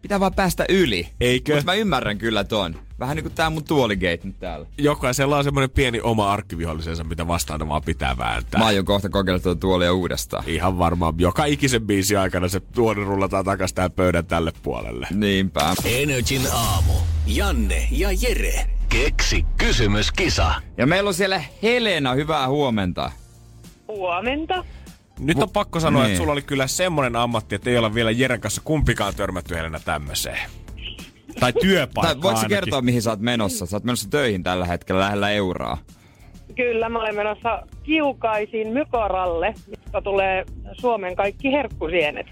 pitää 0.04 0.20
vaan 0.20 0.34
päästä 0.34 0.64
yli. 0.68 1.08
Eikö? 1.20 1.54
Mutta 1.54 1.72
mä 1.72 1.74
ymmärrän 1.74 2.18
kyllä 2.18 2.44
ton. 2.44 2.76
Vähän 2.98 3.16
niinku 3.16 3.30
tää 3.30 3.50
mun 3.50 3.64
tuoligate 3.64 4.20
nyt 4.24 4.38
täällä. 4.38 4.66
Jokaisella 4.78 5.38
on 5.38 5.44
semmoinen 5.44 5.70
pieni 5.70 6.00
oma 6.00 6.32
arkkivihollisensa, 6.32 7.04
mitä 7.04 7.28
vastaan 7.28 7.68
vaan 7.68 7.82
pitää 7.82 8.18
vääntää. 8.18 8.58
Mä 8.58 8.66
aion 8.66 8.84
kohta 8.84 9.08
kokeilla 9.08 9.40
tuota 9.40 9.60
tuolia 9.60 9.92
uudestaan. 9.92 10.44
Ihan 10.46 10.78
varmaan 10.78 11.14
joka 11.18 11.44
ikisen 11.44 11.86
biisin 11.86 12.18
aikana 12.18 12.48
se 12.48 12.60
tuoli 12.60 13.04
rullataan 13.04 13.44
takas 13.44 13.72
tämän 13.72 13.92
pöydän 13.92 14.26
tälle 14.26 14.52
puolelle. 14.62 15.06
Niinpä. 15.10 15.74
Energin 15.84 16.42
aamu. 16.52 16.92
Janne 17.26 17.88
ja 17.90 18.08
Jere. 18.20 18.66
Keksi 18.88 19.46
kysymyskisa. 19.56 20.54
Ja 20.76 20.86
meillä 20.86 21.08
on 21.08 21.14
siellä 21.14 21.44
Helena, 21.62 22.14
hyvää 22.14 22.48
huomenta. 22.48 23.10
Huomenta. 23.88 24.64
Nyt 25.18 25.42
on 25.42 25.50
pakko 25.50 25.80
sanoa, 25.80 26.02
Niin. 26.02 26.10
että 26.10 26.18
sulla 26.18 26.32
oli 26.32 26.42
kyllä 26.42 26.66
semmoinen 26.66 27.16
ammatti, 27.16 27.54
että 27.54 27.70
ei 27.70 27.78
olla 27.78 27.94
vielä 27.94 28.10
Jeren 28.10 28.40
kanssa 28.40 28.60
kumpikaan 28.64 29.14
törmätty 29.14 29.54
Helena 29.54 29.80
tämmöiseen. 29.80 30.50
Tai 31.40 31.52
työpaikka 31.52 32.14
Tai 32.14 32.22
voitko 32.22 32.48
kertoa, 32.48 32.82
mihin 32.82 33.02
sä 33.02 33.10
oot 33.10 33.20
menossa? 33.20 33.66
Sä 33.66 33.76
oot 33.76 33.84
menossa 33.84 34.10
töihin 34.10 34.42
tällä 34.42 34.66
hetkellä 34.66 35.00
lähellä 35.00 35.30
euraa. 35.30 35.78
Kyllä, 36.56 36.88
mä 36.88 36.98
olen 36.98 37.14
menossa 37.14 37.62
kiukaisin 37.82 38.68
Mykoralle, 38.68 39.54
mistä 39.66 40.00
tulee 40.02 40.44
Suomen 40.80 41.16
kaikki 41.16 41.52
herkkusienet. 41.52 42.26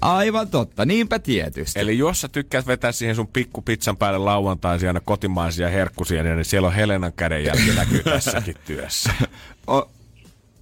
Aivan 0.00 0.48
totta, 0.48 0.84
niinpä 0.84 1.18
tietysti. 1.18 1.80
Eli 1.80 1.98
jos 1.98 2.20
sä 2.20 2.28
tykkäät 2.28 2.66
vetää 2.66 2.92
siihen 2.92 3.16
sun 3.16 3.26
pikku 3.28 3.62
pizzan 3.62 3.96
päälle 3.96 4.18
lauantaisin 4.18 4.88
aina 4.88 5.00
kotimaisia 5.04 5.68
herkkusieniä, 5.68 6.34
niin 6.34 6.44
siellä 6.44 6.68
on 6.68 6.74
Helenan 6.74 7.12
kädenjälki 7.12 7.72
näkyy 7.76 8.02
tässäkin 8.02 8.54
työssä. 8.66 9.10
O- 9.70 9.90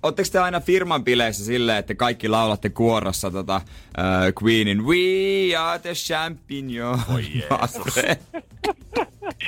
Ootteko 0.04 0.28
te 0.32 0.38
aina 0.38 0.60
firman 0.60 1.04
bileissä 1.04 1.44
silleen, 1.44 1.78
että 1.78 1.94
kaikki 1.94 2.28
laulatte 2.28 2.70
kuorossa 2.70 3.30
tota, 3.30 3.60
uh, 3.98 4.42
Queenin 4.42 4.86
We 4.86 5.56
are 5.56 5.78
the 5.78 5.92
champion. 5.92 7.00
Oi 7.14 7.24
Jeesus. 7.34 7.98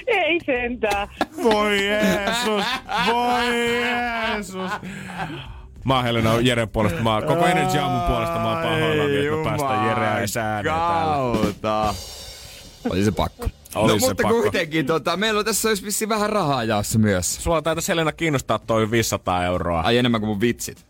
Ei 0.06 0.40
sentään. 0.46 1.08
Voi 1.42 1.86
Jeesus, 1.86 2.64
voi 3.06 3.80
Jeesus. 3.80 4.70
Mä 5.84 5.94
oon 5.94 6.04
Helena 6.04 6.40
Jeren 6.40 6.68
puolesta, 6.68 7.02
mä 7.02 7.14
oon 7.14 7.22
koko 7.22 7.46
Energy 7.46 7.78
Aamun 7.78 8.00
puolesta, 8.00 8.38
mä 8.38 8.52
oon 8.52 8.62
pahoillani, 8.62 9.26
että 9.26 9.44
päästään 9.44 9.88
Jereä 9.88 10.20
ja 10.20 10.26
sääneen 10.26 10.64
täällä. 10.64 11.14
Kautta. 11.14 11.94
Oli 12.90 13.04
se 13.04 13.12
pakko. 13.12 13.48
Oli 13.76 13.92
no 13.92 13.98
se 13.98 14.06
mutta 14.06 14.22
pakko. 14.22 14.40
kuitenkin, 14.42 14.86
tota, 14.86 15.16
meillä 15.16 15.38
on 15.38 15.44
tässä 15.44 15.68
olisi 15.68 15.84
vissiin 15.84 16.08
vähän 16.08 16.30
rahaa 16.30 16.64
jaossa 16.64 16.98
myös. 16.98 17.36
Sulla 17.36 17.62
taitaisi 17.62 17.88
Helena 17.88 18.12
kiinnostaa 18.12 18.58
toi 18.58 18.90
500 18.90 19.44
euroa. 19.44 19.80
Ai 19.80 19.98
enemmän 19.98 20.20
kuin 20.20 20.28
mun 20.28 20.40
vitsit. 20.40 20.86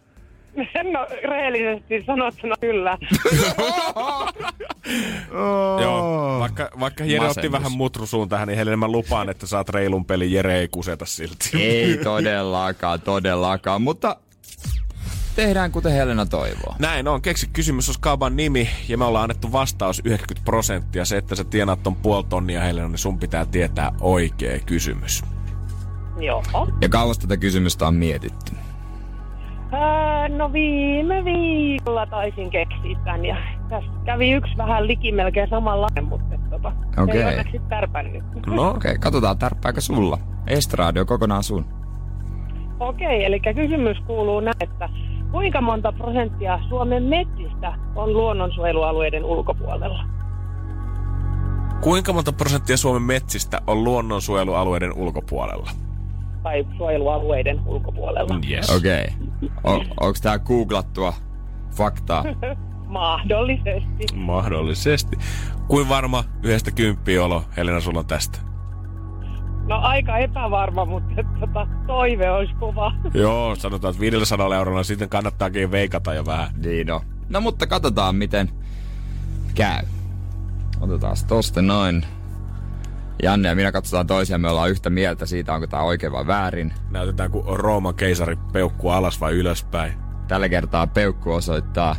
No, 0.93 1.07
rehellisesti 1.23 2.05
sanottuna 2.07 2.55
kyllä. 2.61 2.99
Joo, 5.83 6.37
vaikka, 6.41 6.71
vaikka 6.81 7.05
Jere 7.05 7.19
Masennus. 7.19 7.37
otti 7.37 7.53
vähän 7.53 7.73
mutrusuun 7.73 8.29
tähän, 8.29 8.49
niin 8.49 8.59
Helena 8.59 8.77
mä 8.77 8.89
lupaan, 8.89 9.29
että 9.29 9.47
saat 9.47 9.69
reilun 9.69 10.05
pelin. 10.05 10.33
Jere 10.33 10.59
ei 10.59 10.69
kuseta 10.69 11.07
silti. 11.07 11.51
Ei 11.63 11.97
todellakaan, 11.97 13.01
todellakaan. 13.01 13.83
Mutta 13.83 14.17
tehdään 15.37 15.73
kuten 15.73 15.93
Helena 15.93 16.27
toivoo. 16.27 16.75
Näin 16.79 17.09
on. 17.09 17.23
Keksi 17.23 17.49
kysymys 17.53 17.89
on 17.89 17.95
kaupan 18.01 18.37
nimi 18.37 18.69
ja 18.89 18.99
me 18.99 19.05
ollaan 19.05 19.23
annettu 19.23 19.53
vastaus 19.53 20.03
90 20.05 20.45
prosenttia. 20.45 21.05
Se, 21.05 21.17
että 21.17 21.35
sä 21.35 21.45
tienaat 21.45 21.83
ton 21.83 21.97
puoli 21.97 22.25
tonnia 22.29 22.61
Helena, 22.61 22.89
niin 22.89 22.99
sun 22.99 23.19
pitää 23.19 23.45
tietää 23.47 23.93
oikea 24.01 24.59
kysymys. 24.67 25.25
Joo. 26.19 26.43
Ja 26.81 26.89
kauas 26.89 27.19
tätä 27.19 27.37
kysymystä 27.37 27.87
on 27.87 27.95
mietitty. 27.95 28.53
Ää, 29.73 30.29
no 30.29 30.53
viime 30.53 31.25
viikolla 31.25 32.07
taisin 32.07 32.51
keksiä 32.51 32.99
tän 33.05 33.25
ja 33.25 33.37
tässä 33.69 33.91
kävi 34.05 34.31
yksi 34.33 34.57
vähän 34.57 34.87
liki 34.87 35.13
melkein 35.13 35.51
samanlainen, 35.51 36.05
mutta 36.05 36.39
tota, 36.51 36.73
Okei. 37.03 37.23
ei 37.23 37.29
onneksi 37.29 37.61
tärpännyt. 37.69 38.25
No, 38.47 38.69
Okei, 38.69 38.91
okay, 38.91 38.99
katsotaan 38.99 39.39
tärppääkö 39.39 39.81
sulla. 39.81 40.19
Estradio 40.47 41.05
kokonaan 41.05 41.43
sun. 41.43 41.65
Okei, 42.81 43.25
eli 43.25 43.41
kysymys 43.41 43.97
kuuluu 44.07 44.41
näin, 44.41 44.57
että 44.61 44.89
kuinka 45.33 45.61
monta 45.61 45.93
prosenttia 45.93 46.59
Suomen 46.69 47.03
metsistä 47.03 47.75
on 47.95 48.13
luonnonsuojelualueiden 48.13 49.25
ulkopuolella? 49.25 50.17
kuinka 51.81 52.13
monta 52.13 52.33
prosenttia 52.33 52.77
Suomen 52.77 53.03
metsistä 53.03 53.61
on 53.67 53.85
luonnonsuojelualueiden 53.85 54.93
ulkopuolella? 54.93 55.71
Tai 56.43 56.67
suojelualueiden 56.77 57.61
ulkopuolella? 57.67 58.41
Yes. 58.51 58.71
Okei. 58.71 59.07
Okay. 59.65 59.87
Onko 60.01 60.19
tää 60.23 60.39
googlattua 60.39 61.13
faktaa? 61.77 62.25
Mahdollisesti. 62.87 64.07
Mahdollisesti. 64.15 65.17
Kuin 65.69 65.89
varma 65.89 66.25
yhdestä 66.43 66.71
kymppiä 66.71 67.25
olo, 67.25 67.43
Helena, 67.57 67.81
sulla 67.81 67.99
on 67.99 68.07
tästä? 68.07 68.46
No 69.67 69.79
aika 69.81 70.19
epävarma, 70.19 70.85
mutta 70.85 71.15
tota, 71.41 71.67
toive 71.87 72.31
olisi 72.31 72.55
kova. 72.55 72.93
Joo, 73.15 73.57
sanotaan, 73.57 73.91
että 73.91 74.01
500 74.01 74.57
eurolla 74.57 74.83
sitten 74.83 75.09
kannattaakin 75.09 75.71
veikata 75.71 76.15
jo 76.15 76.27
vähän. 76.27 76.51
niin 76.65 76.87
no. 76.87 77.03
No 77.29 77.41
mutta 77.41 77.67
katsotaan 77.67 78.17
miten 78.17 78.51
käy. 79.55 79.83
Otetaan 80.81 81.17
tosta 81.29 81.63
noin. 81.63 82.05
Janne 83.23 83.49
ja 83.49 83.55
minä 83.55 83.73
katsotaan 83.73 84.07
toisiaan, 84.07 84.41
me 84.41 84.49
ollaan 84.49 84.71
yhtä 84.71 84.91
mieltä 84.91 85.27
siitä, 85.27 85.55
onko 85.55 85.67
tämä 85.67 85.83
oikein 85.83 86.13
vai 86.13 86.27
väärin. 86.27 86.75
Näytetään 86.91 87.31
kuin 87.31 87.59
Rooman 87.59 87.95
keisari 87.95 88.37
peukku 88.53 88.89
alas 88.89 89.21
vai 89.21 89.33
ylöspäin. 89.33 89.93
Tällä 90.29 90.49
kertaa 90.49 90.87
peukku 90.87 91.33
osoittaa 91.33 91.97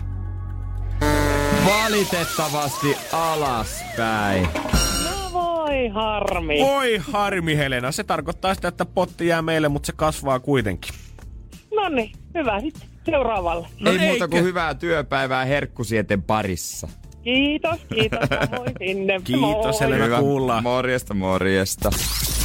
valitettavasti 1.65 2.97
alaspäin. 3.13 4.47
Voi 5.67 5.87
harmi. 5.87 6.59
Voi 6.59 6.97
harmi 7.11 7.57
Helena, 7.57 7.91
se 7.91 8.03
tarkoittaa 8.03 8.53
sitä, 8.53 8.67
että 8.67 8.85
potti 8.85 9.27
jää 9.27 9.41
meille, 9.41 9.69
mutta 9.69 9.87
se 9.87 9.93
kasvaa 9.95 10.39
kuitenkin. 10.39 10.93
No 11.75 11.89
niin, 11.89 12.11
hyvä 12.35 12.59
sitten 12.59 12.89
seuraavalle. 13.05 13.67
No 13.79 13.91
Ei 13.91 13.99
muuta 13.99 14.27
kuin 14.27 14.43
hyvää 14.43 14.73
työpäivää 14.75 15.45
herkkusieten 15.45 16.23
parissa. 16.23 16.87
Kiitos, 17.23 17.79
kiitos 17.93 18.19
samoin 18.49 18.73
sinne. 18.79 19.19
Kiitos, 19.23 19.41
Moi. 19.41 19.79
Helena. 19.79 20.19
Kuullaan. 20.19 20.63
Morjesta, 20.63 21.13
morjesta. 21.13 21.89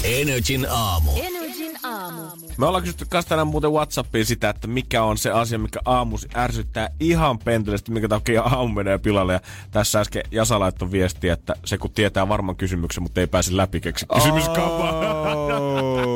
Energin 0.05 0.67
aamu. 0.71 1.11
Energin 1.17 1.42
aamu. 1.83 2.23
Me 2.57 2.67
ollaan 2.67 2.83
kysytty 2.83 3.07
kanssa 3.11 3.29
tänään 3.29 3.47
muuten 3.47 3.73
Whatsappiin 3.73 4.27
sitä, 4.27 4.51
että 4.51 4.67
mikä 4.67 5.03
on 5.03 5.19
se 5.19 5.31
asia, 5.31 5.59
mikä 5.59 5.81
aamus 5.85 6.29
ärsyttää 6.37 6.91
ihan 7.01 7.39
pentelisesti, 7.39 7.93
minkä 7.93 8.09
takia 8.09 8.43
aamu 8.43 8.75
menee 8.75 8.99
pilalle. 8.99 9.33
Ja 9.33 9.41
tässä 9.71 10.01
äsken 10.01 10.23
Jasa 10.31 10.61
laittoi 10.61 10.93
viestiä, 10.93 11.33
että 11.33 11.55
se 11.65 11.79
kun 11.79 11.91
tietää 11.91 12.29
varman 12.29 12.57
kysymyksen, 12.57 13.03
mutta 13.03 13.21
ei 13.21 13.27
pääse 13.27 13.57
läpi 13.57 13.81
keksi 13.81 14.07
kysymyskauppaan. 14.15 14.95
Oh. 14.95 16.13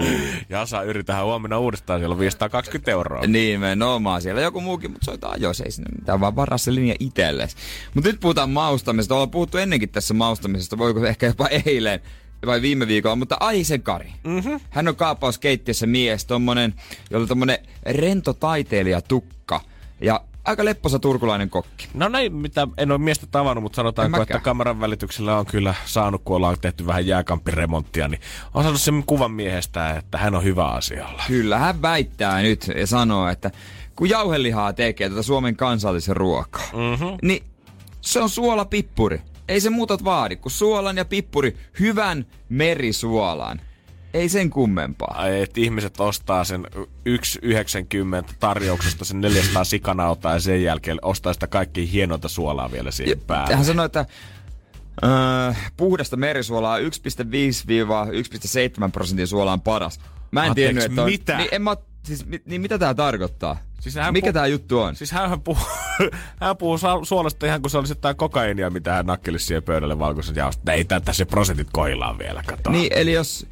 Jasa, 0.48 0.82
yritetään 0.82 1.24
huomenna 1.24 1.58
uudestaan, 1.58 2.00
siellä 2.00 2.12
on 2.12 2.18
520 2.18 2.90
euroa. 2.90 3.20
Niin, 3.26 3.60
nimenomaan. 3.60 4.22
Siellä 4.22 4.40
joku 4.40 4.60
muukin, 4.60 4.90
mutta 4.90 5.04
soita 5.04 5.28
ajoissa, 5.28 5.64
ei 5.64 5.70
sinne 5.70 5.98
mitään, 5.98 6.20
vaan 6.20 6.36
varaa 6.36 6.58
se 6.58 6.74
linja 6.74 6.94
itsellesi. 7.00 7.56
Mutta 7.94 8.10
nyt 8.10 8.20
puhutaan 8.20 8.50
maustamisesta. 8.50 9.14
Ollaan 9.14 9.30
puhuttu 9.30 9.58
ennenkin 9.58 9.88
tässä 9.88 10.14
maustamisesta, 10.14 10.78
voiko 10.78 11.06
ehkä 11.06 11.26
jopa 11.26 11.48
eilen 11.66 12.00
vai 12.46 12.62
viime 12.62 12.86
viikolla, 12.86 13.16
mutta 13.16 13.36
Aisen 13.40 13.82
Kari. 13.82 14.12
Mm-hmm. 14.24 14.60
Hän 14.70 14.88
on 14.88 14.96
kaappauskeittiössä 14.96 15.86
mies, 15.86 16.24
tommonen, 16.24 16.74
jolla 17.10 17.22
on 17.22 17.28
tommonen 17.28 17.58
rento 17.86 18.32
taiteilijatukka. 18.32 19.60
Ja 20.00 20.24
aika 20.44 20.64
lepposa 20.64 20.98
turkulainen 20.98 21.50
kokki. 21.50 21.88
No 21.94 22.08
näin, 22.08 22.34
mitä 22.34 22.68
en 22.76 22.90
ole 22.90 22.98
miestä 22.98 23.26
tavannut, 23.30 23.62
mutta 23.62 23.76
sanotaanko, 23.76 24.22
että 24.22 24.38
kameran 24.38 24.80
välityksellä 24.80 25.38
on 25.38 25.46
kyllä 25.46 25.74
saanut, 25.84 26.22
kun 26.24 26.36
ollaan 26.36 26.56
tehty 26.60 26.86
vähän 26.86 27.06
jääkamppiremonttia, 27.06 28.08
niin 28.08 28.20
on 28.54 28.62
saanut 28.62 28.80
sen 28.80 29.02
kuvan 29.06 29.30
miehestä, 29.30 29.90
että 29.96 30.18
hän 30.18 30.34
on 30.34 30.44
hyvä 30.44 30.64
asialla. 30.64 31.22
Kyllä, 31.26 31.58
hän 31.58 31.82
väittää 31.82 32.42
nyt 32.42 32.70
ja 32.76 32.86
sanoo, 32.86 33.28
että 33.28 33.50
kun 33.96 34.08
jauhelihaa 34.08 34.72
tekee 34.72 35.08
tätä 35.08 35.22
Suomen 35.22 35.56
kansallisen 35.56 36.16
ruokaa, 36.16 36.70
mm-hmm. 36.72 37.18
niin 37.22 37.44
se 38.00 38.20
on 38.20 38.30
suolapippuri. 38.30 39.22
Ei 39.50 39.60
se 39.60 39.70
muuta 39.70 39.98
vaadi, 40.04 40.36
kun 40.36 40.50
suolan 40.50 40.96
ja 40.96 41.04
pippuri 41.04 41.56
hyvän 41.80 42.26
merisuolan. 42.48 43.60
Ei 44.14 44.28
sen 44.28 44.50
kummempaa. 44.50 45.14
Ai, 45.18 45.42
että 45.42 45.60
ihmiset 45.60 46.00
ostaa 46.00 46.44
sen 46.44 46.66
1,90 46.76 46.84
tarjouksesta 48.40 49.04
sen 49.04 49.20
400 49.20 49.64
sikanautaa 49.64 50.32
ja 50.32 50.40
sen 50.40 50.62
jälkeen 50.62 50.98
ostaa 51.02 51.32
sitä 51.32 51.46
kaikkein 51.46 51.88
hienointa 51.88 52.28
suolaa 52.28 52.72
vielä 52.72 52.90
siihen 52.90 53.10
Ja 53.18 53.24
päälle. 53.26 53.54
Hän 53.54 53.64
sanoi, 53.64 53.86
että 53.86 54.06
öö, 55.04 55.52
puhdasta 55.76 56.16
merisuolaa 56.16 56.78
1,5-1,7 56.78 56.84
prosentin 58.92 59.26
suola 59.26 59.52
on 59.52 59.60
paras. 59.60 60.00
Mä 60.30 60.44
en 60.44 60.48
Anteeksi, 60.50 60.74
tiennyt, 60.74 60.84
että 60.84 61.02
on, 61.02 61.10
mitä? 61.10 61.36
Niin, 61.36 61.48
en 61.52 61.62
mä, 61.62 61.76
siis, 62.02 62.26
mi- 62.26 62.42
niin 62.44 62.60
mitä 62.60 62.78
tää 62.78 62.94
tarkoittaa? 62.94 63.56
Siis 63.80 63.94
hän 63.94 64.12
Mikä 64.12 64.30
pu- 64.30 64.32
tää 64.32 64.46
juttu 64.46 64.78
on? 64.80 64.96
Siis 64.96 65.12
hän 65.12 65.40
puhuu, 65.40 65.64
hän 66.40 66.56
puhuu 66.56 66.78
suolasta 67.02 67.46
ihan 67.46 67.60
kuin 67.62 67.70
se 67.70 67.78
olisi 67.78 67.90
jotain 67.92 68.16
kokainia, 68.16 68.70
mitä 68.70 68.92
hän 68.92 69.06
nakkelisi 69.06 69.46
siihen 69.46 69.62
pöydälle 69.62 69.98
valkoisen 69.98 70.36
jaosta. 70.36 70.72
Ei 70.72 70.84
tätä 70.84 71.12
se 71.12 71.24
prosentit 71.24 71.68
koillaan 71.72 72.18
vielä, 72.18 72.42
kato. 72.46 72.70
Niin, 72.70 72.92
eli 72.94 73.12
jos 73.12 73.46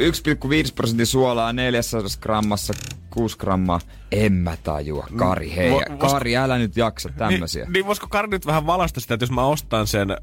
1,5 0.00 0.72
prosentin 0.74 1.06
suolaa 1.06 1.52
400 1.52 2.08
grammassa 2.20 2.74
6 3.10 3.38
grammaa, 3.38 3.80
en 4.12 4.32
mä 4.32 4.56
tajua. 4.62 5.06
Kari, 5.16 5.56
hei. 5.56 5.70
Vo- 5.72 5.96
Kari, 5.96 6.36
älä 6.36 6.58
nyt 6.58 6.76
jaksa 6.76 7.08
tämmösiä. 7.08 7.64
Niin, 7.64 7.72
niin 7.72 7.86
voisiko 7.86 8.06
Kari 8.08 8.28
nyt 8.28 8.46
vähän 8.46 8.66
valasta 8.66 9.00
sitä, 9.00 9.14
että 9.14 9.24
jos 9.24 9.30
mä 9.30 9.42
ostan 9.44 9.86
sen 9.86 10.10
ö, 10.10 10.16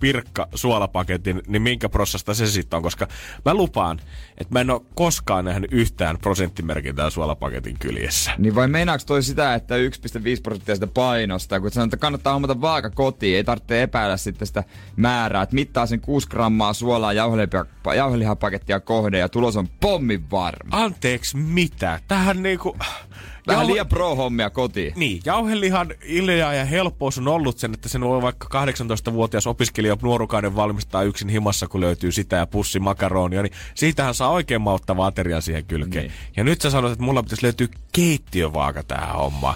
pirkka 0.00 0.48
suolapaketin, 0.54 1.42
niin 1.46 1.62
minkä 1.62 1.88
prossasta 1.88 2.34
se 2.34 2.46
sitten 2.46 2.76
on? 2.76 2.82
Koska 2.82 3.08
mä 3.44 3.54
lupaan, 3.54 4.00
että 4.38 4.52
mä 4.54 4.60
en 4.60 4.70
ole 4.70 4.80
koskaan 4.94 5.44
nähnyt 5.44 5.72
yhtään 5.72 6.18
prosenttimerkintää 6.18 7.10
suolapaketin 7.10 7.78
kyljessä. 7.78 8.30
Niin 8.38 8.54
vai 8.54 8.68
meinaako 8.68 9.04
toi 9.06 9.22
sitä, 9.22 9.54
että 9.54 9.74
1,5 9.76 9.80
prosenttia 10.42 10.74
sitä 10.74 10.86
painosta, 10.86 11.60
kun 11.60 11.70
sanotaan, 11.70 11.86
että 11.88 11.96
kannattaa 11.96 12.32
hommata 12.32 12.60
vaaka 12.60 12.90
kotiin, 12.90 13.36
ei 13.36 13.44
tarvitse 13.44 13.82
epäillä 13.82 14.16
sitten 14.16 14.46
sitä 14.46 14.64
määrää, 14.96 15.42
että 15.42 15.54
mittaa 15.54 15.86
sen 15.86 16.00
6 16.00 16.28
grammaa 16.28 16.72
suolaa 16.72 17.12
jauheliha- 17.12 17.94
jauhelihapakettia 17.96 18.80
kohden 19.00 19.20
ja 19.20 19.28
tulos 19.28 19.56
on 19.56 19.68
pommin 19.80 20.30
varma. 20.30 20.84
Anteeksi, 20.84 21.36
mitä? 21.36 22.00
Tähän 22.08 22.42
niinku... 22.42 22.76
Vähän 23.46 23.66
Jauhe- 23.66 23.72
liian 23.72 23.86
pro-hommia 23.86 24.50
kotiin. 24.50 24.92
Niin, 24.96 25.22
jauhelihan 25.24 25.92
ilja 26.04 26.52
ja 26.52 26.64
helppous 26.64 27.18
on 27.18 27.28
ollut 27.28 27.58
sen, 27.58 27.74
että 27.74 27.88
sen 27.88 28.00
voi 28.00 28.22
vaikka 28.22 28.64
18-vuotias 28.66 29.46
opiskelija 29.46 29.96
nuorukainen 30.02 30.56
valmistaa 30.56 31.02
yksin 31.02 31.28
himassa, 31.28 31.68
kun 31.68 31.80
löytyy 31.80 32.12
sitä 32.12 32.36
ja 32.36 32.46
pussi 32.46 32.80
makaronia, 32.80 33.42
niin 33.42 33.52
siitähän 33.74 34.14
saa 34.14 34.30
oikein 34.30 34.60
mauttavaa 34.60 35.06
ateriaa 35.06 35.40
siihen 35.40 35.64
kylkeen. 35.64 36.04
Niin. 36.04 36.14
Ja 36.36 36.44
nyt 36.44 36.60
sä 36.60 36.70
sanot, 36.70 36.92
että 36.92 37.04
mulla 37.04 37.22
pitäisi 37.22 37.42
löytyä 37.42 37.68
keittiövaaka 37.92 38.82
tähän 38.82 39.14
hommaan. 39.14 39.54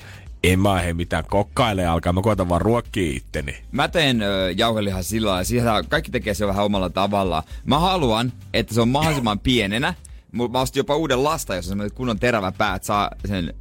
En 0.52 0.60
mä 0.60 0.80
he 0.80 0.92
mitään 0.92 1.24
kokkaile 1.30 1.86
alkaa, 1.86 2.12
mä 2.12 2.22
koitan 2.22 2.48
vaan 2.48 2.60
ruokkia 2.60 3.16
itteni. 3.16 3.56
Mä 3.72 3.88
teen 3.88 4.22
ö, 4.22 4.50
jauhelihan 4.56 5.04
sillä 5.04 5.28
lailla, 5.28 5.44
siellä 5.44 5.82
kaikki 5.88 6.10
tekee 6.10 6.34
se 6.34 6.46
vähän 6.46 6.64
omalla 6.64 6.90
tavallaan. 6.90 7.42
Mä 7.64 7.78
haluan, 7.78 8.32
että 8.54 8.74
se 8.74 8.80
on 8.80 8.88
mahdollisimman 8.88 9.40
pienenä. 9.40 9.94
Mä 10.32 10.60
ostin 10.60 10.80
jopa 10.80 10.96
uuden 10.96 11.24
lasta, 11.24 11.54
jossa 11.54 11.74
on 11.74 11.90
kunnon 11.94 12.18
terävä 12.18 12.52
pää, 12.52 12.74
että 12.74 12.86
saa 12.86 13.10
sen 13.24 13.54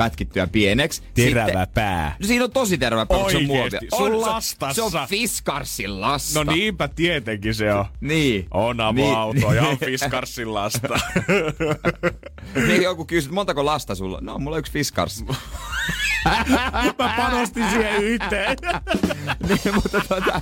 pätkittyä 0.00 0.46
pieneksi. 0.46 1.02
Terävä 1.14 1.46
Sitten, 1.46 1.68
pää. 1.74 2.16
No 2.20 2.26
siinä 2.26 2.44
on 2.44 2.50
tosi 2.50 2.78
terävä 2.78 3.06
pää, 3.06 3.30
se 3.30 3.36
on 3.36 3.44
muovia. 3.46 3.80
Sun 3.96 4.12
On, 4.14 4.20
se- 4.20 4.26
lastassa? 4.26 4.90
Se 4.90 4.98
on 4.98 5.08
Fiskarsin 5.08 6.00
lasta. 6.00 6.44
No 6.44 6.52
niinpä 6.52 6.88
tietenkin 6.88 7.54
se 7.54 7.74
on. 7.74 7.84
Niin. 8.00 8.46
On 8.50 8.80
avoauto 8.80 9.52
ja 9.52 9.62
on 9.62 9.78
Fiskarsin 9.86 10.54
lasta. 10.54 11.00
niin 12.66 12.82
joku 12.82 13.04
kysyy, 13.04 13.32
montako 13.32 13.64
lasta 13.64 13.94
sulla? 13.94 14.18
No, 14.20 14.38
mulla 14.38 14.56
on 14.56 14.58
yksi 14.60 14.72
Fiskars. 14.72 15.24
mä 16.98 17.14
panostin 17.16 17.70
siihen 17.70 18.02
yhteen. 18.04 18.56
niin, 19.48 19.74
mutta 19.74 20.00
tota, 20.08 20.40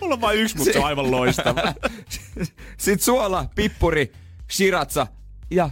Mulla 0.00 0.14
on 0.14 0.20
vain 0.20 0.38
yksi, 0.38 0.56
mutta 0.56 0.72
se 0.72 0.78
on 0.78 0.84
aivan 0.84 1.10
loistava. 1.10 1.74
sit 2.78 3.02
suola, 3.02 3.46
pippuri, 3.54 4.12
shiratsa 4.50 5.06
ja 5.50 5.70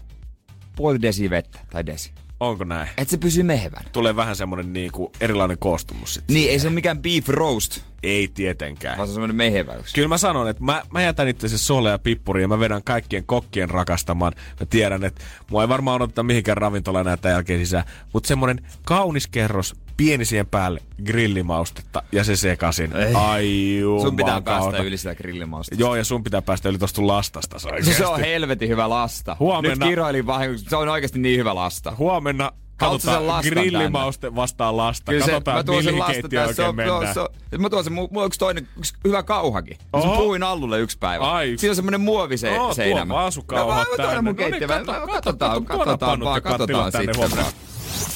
puoli 0.76 1.02
desi 1.02 1.30
vettä, 1.30 1.58
tai 1.70 1.86
desi. 1.86 2.12
Onko 2.44 2.64
näin? 2.64 2.88
Et 2.98 3.08
se 3.08 3.16
pysyy 3.16 3.42
mehevänä. 3.42 3.84
Tulee 3.92 4.16
vähän 4.16 4.36
semmonen 4.36 4.72
niinku 4.72 5.12
erilainen 5.20 5.58
koostumus 5.58 6.14
sitten. 6.14 6.34
Niin, 6.34 6.50
ei 6.50 6.58
se 6.58 6.66
ole 6.66 6.74
mikään 6.74 6.98
beef 7.02 7.28
roast, 7.28 7.80
Ei 8.02 8.28
tietenkään. 8.28 8.96
vaan 8.98 9.08
se 9.08 9.10
on 9.10 9.14
semmoinen 9.14 9.36
meheväys. 9.36 9.92
Kyllä 9.92 10.08
mä 10.08 10.18
sanon, 10.18 10.48
että 10.48 10.64
mä, 10.64 10.82
mä 10.90 11.02
jätän 11.02 11.28
itse 11.28 11.46
asiassa 11.46 11.66
sole 11.66 11.90
ja 11.90 11.98
pippuri 11.98 12.42
ja 12.42 12.48
mä 12.48 12.58
vedän 12.60 12.82
kaikkien 12.82 13.26
kokkien 13.26 13.70
rakastamaan. 13.70 14.32
Mä 14.60 14.66
tiedän, 14.70 15.04
että 15.04 15.24
mua 15.50 15.62
ei 15.62 15.68
varmaan 15.68 15.96
odottaa 15.96 16.24
mihinkään 16.24 16.56
ravintolaan 16.56 17.06
näitä 17.06 17.28
jälkeen 17.28 17.60
sisään. 17.60 17.84
Mutta 18.12 18.26
semmonen 18.28 18.60
kaunis 18.84 19.26
kerros, 19.26 19.74
pieni 19.96 20.24
siihen 20.24 20.46
päälle, 20.46 20.80
grillimaustetta 21.04 22.02
ja 22.12 22.24
se 22.24 22.36
sekasin. 22.36 22.96
Ei. 22.96 23.14
Ai 23.14 23.78
Sun 24.02 24.16
pitää 24.16 24.40
päästä 24.40 24.78
yli 24.82 24.96
sitä 24.98 25.14
grillimausta. 25.14 25.74
Joo, 25.78 25.96
ja 25.96 26.04
sun 26.04 26.24
pitää 26.24 26.42
päästä 26.42 26.68
yli 26.68 26.78
tosta 26.78 27.06
lastasta 27.06 27.58
se 27.58 27.68
Se 27.94 28.06
on 28.06 28.20
helvetin 28.20 28.68
hyvä 28.68 28.88
lasta. 28.88 29.36
Huomenna- 29.40 29.86
Nyt 29.86 29.90
kiroilin 29.92 30.26
vahingossa, 30.26 30.70
se 30.70 30.76
on 30.76 30.88
oikeasti 30.88 31.18
niin 31.18 31.38
hyvä 31.38 31.54
lasta. 31.54 31.92
Huomenna 31.98 32.52
katsotaan 32.76 33.44
grillimauste 33.48 34.34
vastaan 34.34 34.76
lasta. 34.76 35.12
Kyllä 35.12 35.24
se, 35.24 35.30
Katsotaan, 35.30 35.56
mä 35.56 35.64
tuon 35.64 35.82
sen 35.82 35.92
mihin 35.92 35.98
lasta 35.98 36.12
keittiöön 36.12 36.46
tässä. 36.48 36.62
Se 36.62 36.68
on, 36.68 36.76
mennään. 36.76 37.14
se 37.14 37.20
on, 37.20 37.28
mä 37.58 37.70
tuon 37.70 37.84
sen, 37.84 37.92
mulla 37.92 38.08
on 38.14 38.26
yksi 38.26 38.38
toinen, 38.38 38.68
yksi 38.78 38.94
hyvä 39.04 39.22
kauhakin. 39.22 39.76
Oho. 39.92 40.14
Se 40.14 40.18
puhuin 40.20 40.42
Allulle 40.42 40.80
yksi 40.80 40.98
päivä. 40.98 41.24
Ai. 41.32 41.54
Siinä 41.58 41.70
on 41.72 41.76
semmonen 41.76 42.00
muoviseinä. 42.00 42.58
No, 42.58 42.74
tuo 42.74 43.08
vaan 43.08 43.32
sun 43.32 43.46
kauhat 43.46 43.76
Mä, 43.76 43.84
mä, 43.90 43.96
tänne. 43.96 44.14
mä, 44.14 44.22
mun 44.22 44.36
No 44.40 44.48
niin, 44.48 44.66
Mä- 44.68 44.78
kato, 44.84 45.06
katsotaan, 45.06 45.64
kato, 45.64 45.78
katsotaan 45.78 46.10
pannut 46.10 46.26
vaan, 46.28 46.42
katsotaan 46.42 46.92
sitten. 46.92 47.73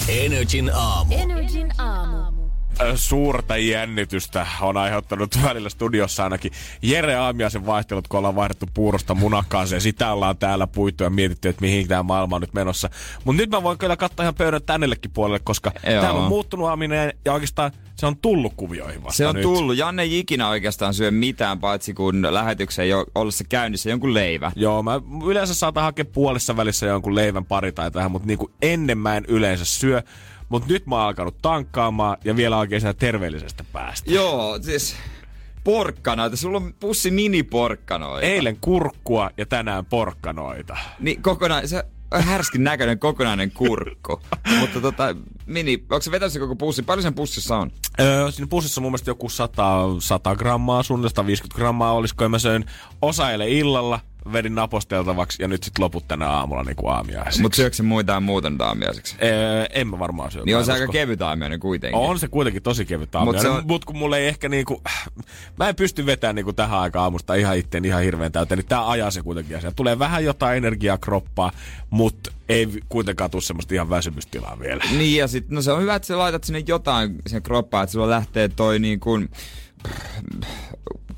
Energin 0.08 0.70
aamu. 0.70 1.14
Energin 1.14 1.72
aamu. 1.78 2.37
Suurta 2.94 3.56
jännitystä 3.56 4.46
on 4.60 4.76
aiheuttanut 4.76 5.38
välillä 5.42 5.68
studiossa 5.68 6.24
ainakin 6.24 6.52
Jere 6.82 7.14
Aamiaisen 7.16 7.66
vaihtelut, 7.66 8.08
kun 8.08 8.18
ollaan 8.18 8.36
vaihdettu 8.36 8.66
puurosta 8.74 9.14
munakkaaseen. 9.14 9.80
Sitä 9.80 10.12
ollaan 10.12 10.36
täällä 10.36 10.66
puitu 10.66 11.04
ja 11.04 11.10
mietitty, 11.10 11.48
että 11.48 11.60
mihin 11.60 11.88
tämä 11.88 12.02
maailma 12.02 12.36
on 12.36 12.40
nyt 12.40 12.54
menossa. 12.54 12.90
Mutta 13.24 13.42
nyt 13.42 13.50
mä 13.50 13.62
voin 13.62 13.78
kyllä 13.78 13.96
katsoa 13.96 14.24
ihan 14.24 14.34
pöydän 14.34 14.62
tännellekin 14.62 15.10
puolelle, 15.10 15.40
koska 15.44 15.72
Joo. 15.90 16.02
täällä 16.02 16.20
on 16.20 16.28
muuttunut 16.28 16.68
Aaminen 16.68 17.12
ja 17.24 17.32
oikeastaan 17.32 17.72
se 17.96 18.06
on 18.06 18.16
tullut 18.16 18.54
kuvioihin 18.56 19.04
vasta 19.04 19.16
Se 19.16 19.26
on 19.26 19.34
nyt. 19.34 19.42
tullut. 19.42 19.76
Janne 19.76 20.02
ei 20.02 20.18
ikinä 20.18 20.48
oikeastaan 20.48 20.94
syö 20.94 21.10
mitään, 21.10 21.58
paitsi 21.58 21.94
kun 21.94 22.26
lähetyksen 22.30 22.88
jo 22.88 23.04
ollessa 23.14 23.44
käynnissä 23.48 23.90
jonkun 23.90 24.14
leivä. 24.14 24.52
Joo, 24.56 24.82
mä 24.82 25.00
yleensä 25.26 25.54
saatan 25.54 25.82
hakea 25.84 26.04
puolessa 26.04 26.56
välissä 26.56 26.86
jonkun 26.86 27.14
leivän 27.14 27.44
pari 27.44 27.72
tai 27.72 27.90
tähän, 27.90 28.10
mutta 28.10 28.26
niinku 28.26 28.50
ennen 28.62 28.98
mä 28.98 29.16
en 29.16 29.24
yleensä 29.28 29.64
syö. 29.64 30.02
Mutta 30.48 30.68
nyt 30.68 30.86
mä 30.86 30.96
oon 30.96 31.04
alkanut 31.04 31.38
tankkaamaan 31.42 32.16
ja 32.24 32.36
vielä 32.36 32.58
oikein 32.58 32.80
siitä 32.80 32.94
terveellisestä 32.94 33.64
päästä. 33.72 34.12
Joo, 34.12 34.58
siis 34.62 34.96
porkkanoita. 35.64 36.36
Sulla 36.36 36.56
on 36.56 36.74
pussi 36.80 37.10
mini-porkkanoita. 37.10 38.26
Eilen 38.26 38.56
kurkkua 38.60 39.30
ja 39.36 39.46
tänään 39.46 39.84
porkkanoita. 39.86 40.76
Niin 41.00 41.22
kokonaan, 41.22 41.68
se 41.68 41.84
härskin 42.14 42.64
näköinen 42.64 42.98
kokonainen 42.98 43.50
kurkku. 43.50 44.20
Mutta 44.60 44.80
tota, 44.80 45.16
mini, 45.46 45.72
onko 45.90 46.00
se 46.00 46.10
vetänyt 46.10 46.32
se 46.32 46.38
koko 46.38 46.56
pussi? 46.56 46.82
Paljon 46.82 47.02
sen 47.02 47.14
pussissa 47.14 47.56
on? 47.56 47.70
Öö, 48.00 48.30
siinä 48.30 48.46
pussissa 48.46 48.80
on 48.80 48.82
mun 48.82 48.92
mielestä 48.92 49.10
joku 49.10 49.28
100, 49.28 49.86
100 49.98 50.36
grammaa, 50.36 50.82
suunnilleen 50.82 51.10
150 51.10 51.56
grammaa 51.56 51.92
olisiko. 51.92 52.24
Ja 52.24 52.28
mä 52.28 52.38
söin 52.38 52.64
osa 53.02 53.30
illalla, 53.30 54.00
vedin 54.32 54.54
naposteltavaksi 54.54 55.42
ja 55.42 55.48
nyt 55.48 55.62
sitten 55.62 55.82
loput 55.84 56.08
tänä 56.08 56.30
aamulla 56.30 56.62
niin 56.62 56.76
kuin 56.76 56.92
aamiaiseksi. 56.92 57.42
Mutta 57.42 57.56
syökö 57.56 57.76
se 57.76 57.82
muita 57.82 58.20
nyt 58.50 58.60
aamiaiseksi? 58.60 59.16
Öö, 59.22 59.66
en 59.70 59.88
mä 59.88 59.98
varmaan 59.98 60.30
syö. 60.30 60.42
Niin 60.44 60.56
on 60.56 60.64
se 60.64 60.72
aika 60.72 60.86
kevyt 60.92 61.22
aamiainen 61.22 61.60
kuitenkin. 61.60 62.00
On 62.00 62.18
se 62.18 62.28
kuitenkin 62.28 62.62
tosi 62.62 62.84
kevyt 62.84 63.08
Mut 63.08 63.14
aamiainen, 63.14 63.42
mutta 63.52 63.58
on- 63.58 63.66
mut 63.66 63.84
kun 63.84 63.96
mulla 63.98 64.16
ei 64.16 64.28
ehkä 64.28 64.48
niinku, 64.48 64.82
mä 65.58 65.68
en 65.68 65.76
pysty 65.76 66.06
vetämään 66.06 66.34
niinku 66.34 66.52
tähän 66.52 66.78
aikaan 66.80 67.02
aamusta 67.02 67.34
ihan 67.34 67.56
itteen 67.56 67.84
ihan 67.84 68.02
hirveän 68.02 68.32
täyteen, 68.32 68.58
niin 68.58 68.66
tää 68.68 68.90
ajaa 68.90 69.10
se 69.10 69.22
kuitenkin 69.22 69.56
asia. 69.56 69.72
Tulee 69.72 69.98
vähän 69.98 70.24
jotain 70.24 70.56
energiaa 70.56 70.98
kroppaa, 70.98 71.52
mutta 71.90 72.32
ei 72.48 72.68
kuitenkaan 72.88 73.30
tule 73.30 73.42
semmoista 73.42 73.74
ihan 73.74 73.90
väsymystilaa 73.90 74.58
vielä. 74.60 74.84
Niin 74.98 75.18
ja 75.18 75.28
sit, 75.28 75.48
no 75.48 75.62
se 75.62 75.72
on 75.72 75.82
hyvä, 75.82 75.94
että 75.94 76.06
sä 76.06 76.18
laitat 76.18 76.44
sinne 76.44 76.62
jotain 76.66 77.16
sen 77.26 77.42
kroppaan, 77.42 77.84
että 77.84 77.92
sulla 77.92 78.10
lähtee 78.10 78.48
toi 78.48 78.78
niin 78.78 79.00
kuin, 79.00 79.28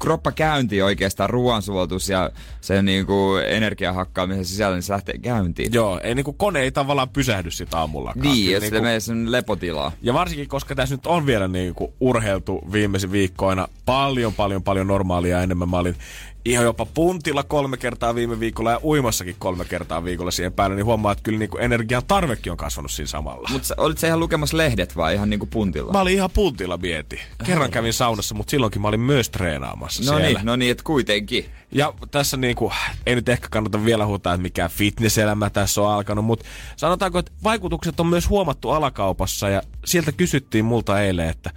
kroppa 0.00 0.32
käyntiin 0.32 0.84
oikeastaan, 0.84 1.30
ruoansuotus 1.30 2.08
ja 2.08 2.30
se 2.60 2.82
niin 2.82 3.06
kuin 3.06 3.44
energiahakkaamisen 3.44 4.44
sisällä, 4.44 4.76
niin 4.76 4.82
se 4.82 4.92
lähtee 4.92 5.18
käyntiin. 5.18 5.72
Joo, 5.72 6.00
ei 6.02 6.14
niinku 6.14 6.32
kone 6.32 6.60
ei 6.60 6.72
tavallaan 6.72 7.08
pysähdy 7.08 7.50
sit 7.50 7.74
aamullakaan. 7.74 8.22
Niin, 8.22 8.52
jos 8.52 8.60
niinku... 8.60 8.82
menee 8.82 9.00
sen 9.00 9.32
lepotilaa. 9.32 9.92
Ja 10.02 10.14
varsinkin, 10.14 10.48
koska 10.48 10.74
tässä 10.74 10.94
nyt 10.94 11.06
on 11.06 11.26
vielä 11.26 11.48
niinku 11.48 11.94
urheiltu 12.00 12.60
viimeisen 12.72 13.12
viikkoina 13.12 13.68
paljon, 13.84 14.34
paljon, 14.34 14.62
paljon 14.62 14.86
normaalia 14.86 15.42
enemmän. 15.42 15.68
Mä 15.68 15.78
olin 15.78 15.96
ihan 16.44 16.64
jopa 16.64 16.86
puntilla 16.86 17.42
kolme 17.42 17.76
kertaa 17.76 18.14
viime 18.14 18.40
viikolla 18.40 18.70
ja 18.70 18.80
uimassakin 18.84 19.36
kolme 19.38 19.64
kertaa 19.64 20.04
viikolla 20.04 20.30
siihen 20.30 20.52
päälle, 20.52 20.76
niin 20.76 20.86
huomaa, 20.86 21.12
että 21.12 21.22
kyllä 21.22 21.38
niinku 21.38 21.58
energian 21.58 22.02
tarvekin 22.08 22.52
on 22.52 22.56
kasvanut 22.56 22.90
siinä 22.90 23.06
samalla. 23.06 23.48
Mutta 23.52 23.74
olit 23.76 23.98
sä 23.98 24.06
ihan 24.06 24.20
lukemassa 24.20 24.56
lehdet 24.56 24.96
vai 24.96 25.14
ihan 25.14 25.30
niinku 25.30 25.46
puntilla? 25.46 25.92
Mä 25.92 26.00
olin 26.00 26.14
ihan 26.14 26.30
puntilla 26.34 26.76
mieti. 26.76 27.20
Kerran 27.44 27.70
kävin 27.70 27.92
saunassa, 27.92 28.34
mutta 28.34 28.50
silloinkin 28.50 28.82
mä 28.82 28.88
olin 28.88 29.00
myös 29.00 29.30
treenaamassa 29.30 30.02
no 30.02 30.18
siellä. 30.18 30.38
niin, 30.38 30.46
no 30.46 30.56
niin, 30.56 30.70
että 30.70 30.84
kuitenkin. 30.84 31.44
Ja 31.72 31.94
tässä 32.10 32.36
niinku, 32.36 32.72
ei 33.06 33.14
nyt 33.14 33.28
ehkä 33.28 33.48
kannata 33.50 33.84
vielä 33.84 34.06
huutaa, 34.06 34.34
että 34.34 34.42
mikä 34.42 34.68
fitnesselämä 34.68 35.50
tässä 35.50 35.82
on 35.82 35.90
alkanut, 35.92 36.24
mutta 36.24 36.46
sanotaanko, 36.76 37.18
että 37.18 37.32
vaikutukset 37.44 38.00
on 38.00 38.06
myös 38.06 38.28
huomattu 38.28 38.70
alakaupassa 38.70 39.48
ja 39.48 39.62
sieltä 39.84 40.12
kysyttiin 40.12 40.64
multa 40.64 41.00
eilen, 41.00 41.28
että 41.28 41.50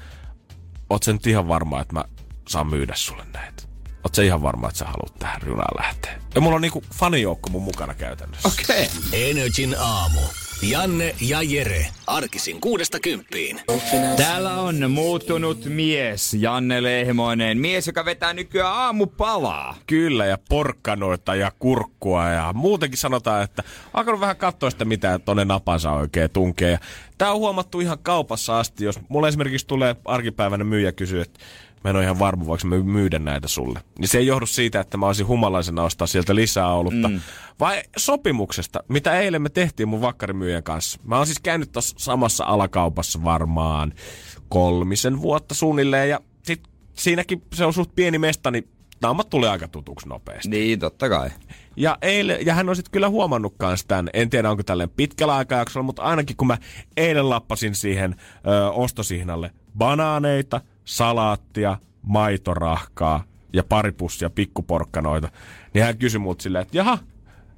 oot 0.90 1.04
sä 1.04 1.14
nyt 1.14 1.28
ihan 1.28 1.48
varma, 1.48 1.82
että 1.82 1.94
mä 1.94 2.04
saan 2.50 2.68
myydä 2.68 2.94
sulle 2.96 3.26
näitä? 3.34 3.53
Oot 4.04 4.18
ihan 4.18 4.42
varma, 4.42 4.68
että 4.68 4.80
sä 4.80 4.86
haluat 4.86 5.20
tähän 5.20 5.42
junaan 5.46 5.84
lähteä? 5.84 6.20
Ja 6.36 6.42
mulla 6.42 6.56
on 6.56 6.62
niinku 6.62 6.84
fanijoukko 6.94 7.50
mun 7.50 7.64
mukana 7.64 7.94
käytännössä. 7.94 8.48
Okei. 8.48 8.86
Okay. 8.86 9.30
Energin 9.30 9.76
aamu. 9.80 10.20
Janne 10.62 11.16
ja 11.22 11.42
Jere. 11.42 11.88
Arkisin 12.08 12.62
kuudesta 12.62 13.00
kymppiin. 13.00 13.60
Täällä 14.18 14.54
on 14.54 14.92
muuttunut 14.92 15.66
mies, 15.66 16.34
Janne 16.34 16.84
Lehmoinen. 16.84 17.58
Mies, 17.58 17.88
joka 17.88 18.06
vetää 18.06 18.34
nykyään 18.34 18.74
aamupalaa. 18.74 19.76
Kyllä, 19.88 20.26
ja 20.26 20.38
porkkanoita 20.50 21.36
ja 21.36 21.52
kurkkua 21.60 22.30
ja 22.30 22.54
muutenkin 22.54 22.98
sanotaan, 22.98 23.44
että 23.44 23.64
alkanut 23.94 24.20
vähän 24.20 24.38
katsoa 24.38 24.70
sitä, 24.70 24.86
mitä 24.86 25.20
tonne 25.20 25.46
napansa 25.46 25.92
oikein 25.92 26.30
tunkee. 26.30 26.72
Ja 26.72 26.80
tää 27.18 27.32
on 27.32 27.40
huomattu 27.40 27.80
ihan 27.80 28.00
kaupassa 28.04 28.60
asti, 28.60 28.86
jos 28.86 29.00
mulle 29.10 29.28
esimerkiksi 29.28 29.68
tulee 29.68 29.96
arkipäivänä 30.06 30.64
myyjä 30.64 30.92
kysyä, 30.92 31.22
että 31.22 31.40
mä 31.84 31.90
en 31.90 31.96
ole 31.96 32.04
ihan 32.04 32.20
varma, 32.20 32.46
voiko 32.46 32.68
mä 32.68 32.78
myydä 32.78 33.20
näitä 33.20 33.48
sulle. 33.48 33.80
Niin 34.00 34.08
se 34.08 34.18
ei 34.18 34.28
johdu 34.28 34.46
siitä, 34.46 34.80
että 34.80 34.98
mä 34.98 35.08
olisin 35.08 35.28
humalaisena 35.28 35.84
ostaa 35.84 36.08
sieltä 36.08 36.36
lisää 36.36 36.74
olutta, 36.74 37.10
mm. 37.10 37.20
vai 37.60 37.84
sopimuksesta, 37.98 38.84
mitä 38.88 39.20
eilen 39.20 39.42
me 39.42 39.50
tehtiin 39.50 39.88
mun 39.88 40.02
vakkarimyyjän 40.02 40.64
kanssa. 40.64 41.00
Mä 41.04 41.18
oon 41.18 41.26
siis 41.26 41.40
käynyt 41.40 41.72
tuossa 41.72 41.96
samassa 42.00 42.46
alakaupassa 42.46 43.24
varmaan 43.24 43.94
kolmisen 44.50 45.22
vuotta 45.22 45.56
suunnilleen, 45.56 46.10
ja 46.10 46.20
sit 46.44 46.64
siinäkin 46.94 47.42
se 47.54 47.66
on 47.66 47.74
suht 47.74 47.96
pieni 47.96 48.18
mesta, 48.18 48.52
niin 48.52 48.68
naamat 49.02 49.30
tulee 49.30 49.50
aika 49.50 49.68
tutuksi 49.68 50.10
nopeasti. 50.10 50.50
Niin, 50.50 50.80
totta 50.80 51.10
kai. 51.10 51.30
Ja, 51.76 51.98
eilen, 52.02 52.46
ja 52.46 52.54
hän 52.54 52.70
on 52.70 52.76
sitten 52.76 52.92
kyllä 52.92 53.10
huomannut 53.10 53.54
kans 53.58 53.86
tämän, 53.86 54.10
en 54.14 54.30
tiedä 54.30 54.52
onko 54.52 54.64
tälleen 54.64 54.90
pitkällä 54.90 55.36
aikajaksolla, 55.36 55.86
mutta 55.86 56.02
ainakin 56.02 56.38
kun 56.38 56.48
mä 56.48 56.58
eilen 56.98 57.30
lappasin 57.30 57.76
siihen 57.76 58.16
ö, 58.48 58.72
ostosihnalle 58.72 59.52
banaaneita, 59.78 60.62
salaattia, 60.86 61.78
maitorahkaa 62.02 63.24
ja 63.54 63.64
pari 63.64 63.92
pussia 63.92 64.30
pikkuporkkanoita, 64.30 65.30
niin 65.74 65.84
hän 65.84 65.98
kysyi 65.98 66.20
multa 66.20 66.44
silleen, 66.44 66.62
että 66.62 66.78
jaha, 66.78 66.98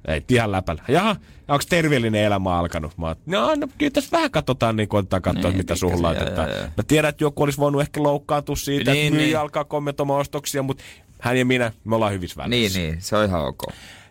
ei 0.08 0.24
ihan 0.28 0.52
läpällä. 0.52 0.82
Jaha, 0.88 1.16
onko 1.48 1.64
terveellinen 1.68 2.24
elämä 2.24 2.58
alkanut? 2.58 2.98
Mä 2.98 3.06
oon, 3.06 3.16
no, 3.26 3.54
no 3.54 3.68
kyllä 3.78 3.90
tässä 3.90 4.16
vähän 4.16 4.30
katsotaan, 4.30 4.76
niin 4.76 4.88
koitetaan 4.88 5.22
katsoa, 5.22 5.42
Niin, 5.42 5.50
niin, 5.50 5.56
mitä 5.58 5.74
suhun 5.74 6.02
laitetaan. 6.02 6.48
Mä 6.76 6.82
tiedän, 6.86 7.08
että 7.08 7.24
joku 7.24 7.42
olisi 7.42 7.58
voinut 7.58 7.80
ehkä 7.82 8.02
loukkaantua 8.02 8.56
siitä, 8.56 8.92
Niin, 8.92 9.06
että 9.06 9.14
myyjä 9.16 9.26
niin. 9.26 9.38
alkaa 9.38 9.64
kommentoimaan 9.64 10.20
ostoksia, 10.20 10.62
mutta 10.62 10.82
hän 11.20 11.38
ja 11.38 11.44
minä, 11.44 11.72
me 11.84 11.94
ollaan 11.94 12.12
hyvissä 12.12 12.42
Niin, 12.46 12.50
välissä. 12.62 12.78
niin, 12.78 12.96
se 13.02 13.16
on 13.16 13.24
ihan 13.24 13.44
ok. 13.44 13.62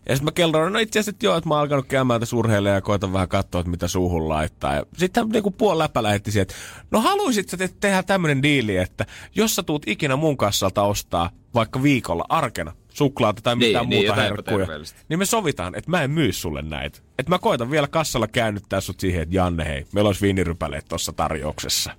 Ja 0.09 0.15
sitten 0.15 0.25
mä 0.25 0.31
kelloin, 0.31 0.73
no 0.73 0.79
itse 0.79 0.99
asiassa 0.99 1.09
että 1.09 1.25
joo, 1.25 1.37
että 1.37 1.47
mä 1.49 1.53
oon 1.55 1.61
alkanut 1.61 1.85
käymään 1.87 2.19
tässä 2.19 2.35
urheilemaan 2.35 2.75
ja 2.75 2.81
koitan 2.81 3.13
vähän 3.13 3.27
katsoa, 3.27 3.59
että 3.61 3.71
mitä 3.71 3.87
suuhun 3.87 4.29
laittaa. 4.29 4.73
Ja 4.73 4.83
sitten 4.97 5.23
hän 5.23 5.29
niinku 5.29 5.51
puoli 5.51 5.77
läpä 5.79 6.03
lähetti 6.03 6.31
siihen, 6.31 6.41
että 6.41 6.55
no 6.91 7.01
haluaisit 7.01 7.49
sä 7.49 7.57
te- 7.57 7.69
tehdä 7.79 8.03
tämmönen 8.03 8.43
diili, 8.43 8.77
että 8.77 9.05
jos 9.35 9.55
sä 9.55 9.63
tuut 9.63 9.87
ikinä 9.87 10.15
mun 10.15 10.37
kassalta 10.37 10.83
ostaa 10.83 11.29
vaikka 11.53 11.83
viikolla 11.83 12.25
arkena 12.29 12.73
suklaata 12.89 13.41
tai 13.41 13.55
Niin, 13.55 13.67
mitään 13.69 13.89
niin, 13.89 13.97
muuta 13.97 14.21
jotain 14.21 14.27
herkkuja, 14.29 14.67
niin 15.09 15.19
me 15.19 15.25
sovitaan, 15.25 15.75
että 15.75 15.91
mä 15.91 16.01
en 16.01 16.11
myy 16.11 16.31
sulle 16.31 16.61
näitä. 16.61 16.99
Että 17.19 17.29
mä 17.29 17.39
koitan 17.39 17.71
vielä 17.71 17.87
kassalla 17.87 18.27
käännyttää 18.27 18.81
sut 18.81 18.99
siihen, 18.99 19.21
että 19.21 19.35
Janne 19.35 19.65
hei, 19.65 19.85
meillä 19.93 20.07
olisi 20.07 20.21
viinirypäleet 20.21 20.85
tuossa 20.89 21.13
tarjouksessa. 21.13 21.91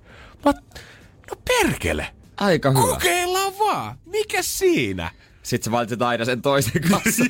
Mä, 0.45 0.53
no 1.31 1.37
perkele, 1.47 2.07
Aika 2.37 2.69
hyvä. 2.71 2.81
kokeillaan 2.81 3.53
vaan, 3.59 3.97
mikä 4.05 4.41
siinä? 4.41 5.11
Sitten 5.47 5.65
sä 5.65 5.71
valitset 5.71 6.01
aina 6.01 6.25
sen 6.25 6.41
toisen 6.41 6.81
kanssa. 6.91 7.23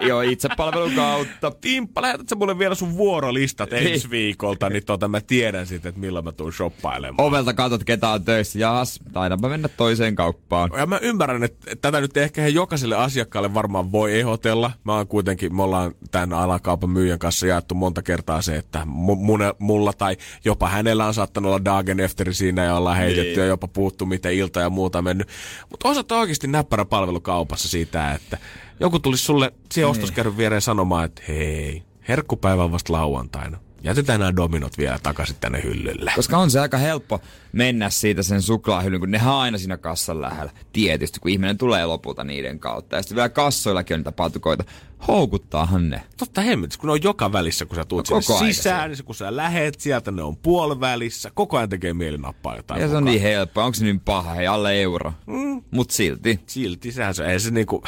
Joo, 0.00 0.20
itsepalvelun 0.20 0.92
kautta. 0.94 1.50
Timppa, 1.60 2.02
lähetät 2.02 2.28
sä 2.28 2.34
mulle 2.34 2.58
vielä 2.58 2.74
sun 2.74 2.96
vuorolistat 2.96 3.70
Niin. 3.70 3.86
ensi 3.92 4.10
viikolta, 4.10 4.68
niin 4.70 4.84
tota 4.84 5.08
mä 5.08 5.20
tiedän 5.20 5.66
sitten, 5.66 5.88
että 5.88 6.00
milloin 6.00 6.24
mä 6.24 6.32
tuun 6.32 6.52
shoppailemaan. 6.52 7.26
Ovelta 7.28 7.54
katot, 7.54 7.84
ketä 7.84 8.08
on 8.08 8.24
töissä. 8.24 8.58
Jahas, 8.58 9.00
taidaanpa 9.12 9.48
mennä 9.48 9.68
toiseen 9.68 10.14
kauppaan. 10.14 10.70
Ja 10.76 10.86
mä 10.86 10.98
ymmärrän, 11.02 11.42
että 11.44 11.76
tätä 11.80 12.00
nyt 12.00 12.16
ehkä 12.16 12.42
he 12.42 12.48
jokaiselle 12.48 12.96
asiakkaalle 12.96 13.54
varmaan 13.54 13.92
voi 13.92 14.18
ehdotella. 14.18 14.70
Mä 14.84 14.96
oon 14.96 15.06
kuitenkin, 15.08 15.56
me 15.56 15.62
ollaan 15.62 15.92
tämän 16.10 16.32
alakaupan 16.32 16.90
myyjän 16.90 17.18
kanssa 17.18 17.46
jaettu 17.46 17.74
monta 17.74 18.02
kertaa 18.02 18.42
se, 18.42 18.56
että 18.56 18.82
mu- 18.82 19.16
mun, 19.16 19.40
mulla 19.58 19.92
tai 19.92 20.16
jopa 20.44 20.68
hänellä 20.68 21.06
on 21.06 21.14
saattanut 21.14 21.48
olla 21.48 21.64
Dagen 21.64 22.00
Efteri 22.00 22.34
siinä 22.34 22.64
ja 22.64 22.74
ollaan 22.76 22.96
heitetty 22.96 23.22
Niin. 23.30 23.38
ja 23.38 23.46
jopa 23.46 23.68
puhuttu, 23.68 24.06
miten 24.06 24.34
ilta 24.34 24.60
ja 24.60 24.70
muuta 24.70 25.02
mennyt. 25.02 25.28
Mutta 25.70 25.88
osat 25.88 26.12
oikeasti 26.12 26.46
näppärä 26.46 26.81
palvelu 26.84 27.20
kaupassa 27.20 27.68
siitä, 27.68 28.12
että 28.12 28.38
joku 28.80 28.98
tulisi 28.98 29.24
sulle 29.24 29.52
siihen 29.72 29.90
ostoskärryn 29.90 30.36
viereen 30.36 30.62
sanomaan, 30.62 31.04
että 31.04 31.22
hei, 31.28 31.82
herkkupäivä 32.08 32.64
on 32.64 32.72
vasta 32.72 32.92
lauantaina. 32.92 33.58
Jätetään 33.84 34.20
nämä 34.20 34.36
dominot 34.36 34.78
vielä 34.78 34.98
takaisin 35.02 35.36
tänne 35.40 35.62
hyllylle. 35.62 36.12
Koska 36.16 36.38
on 36.38 36.50
se 36.50 36.60
aika 36.60 36.76
helppo 36.78 37.20
mennä 37.52 37.90
siitä 37.90 38.22
sen 38.22 38.42
suklaahylyn, 38.42 39.00
kun 39.00 39.10
ne 39.10 39.20
on 39.26 39.32
aina 39.32 39.58
siinä 39.58 39.76
kassan 39.76 40.20
lähellä. 40.20 40.52
Tietysti, 40.72 41.20
kun 41.20 41.30
ihminen 41.30 41.58
tulee 41.58 41.86
lopulta 41.86 42.24
niiden 42.24 42.58
kautta. 42.58 42.96
Ja 42.96 43.02
sitten 43.02 43.16
vielä 43.16 43.28
kassoillakin 43.28 43.94
on 43.94 44.00
niitä 44.00 44.12
patukoita. 44.12 44.64
Houkuttaahan 45.08 45.90
ne. 45.90 46.02
Totta 46.16 46.40
hemmetis, 46.40 46.78
kun 46.78 46.86
ne 46.86 46.92
on 46.92 47.02
joka 47.02 47.32
välissä, 47.32 47.64
kun 47.64 47.76
sä 47.76 47.84
tuut 47.84 48.10
No, 48.10 48.20
sinne 48.20 48.52
sisään, 48.52 48.90
niin 48.90 49.04
kun 49.04 49.14
sä 49.14 49.36
lähet 49.36 49.80
sieltä, 49.80 50.10
ne 50.10 50.22
on 50.22 50.36
puolivälissä. 50.36 51.30
Koko 51.34 51.56
ajan 51.56 51.68
tekee 51.68 51.94
mieli 51.94 52.18
nappaa 52.18 52.56
jotain 52.56 52.80
Ja 52.80 52.88
se 52.88 52.96
on 52.96 53.04
niin 53.04 53.22
helppoa. 53.22 53.64
Onko 53.64 53.74
se 53.74 53.84
niin 53.84 54.00
paha? 54.00 54.34
Hei, 54.34 54.46
alle 54.46 54.82
euro. 54.82 55.12
Mm. 55.26 55.62
Mut 55.70 55.90
silti. 55.90 56.40
Silti, 56.46 56.92
sehän 56.92 57.14
se, 57.14 57.24
eihän 57.24 57.40
se 57.40 57.50
niinku, 57.50 57.82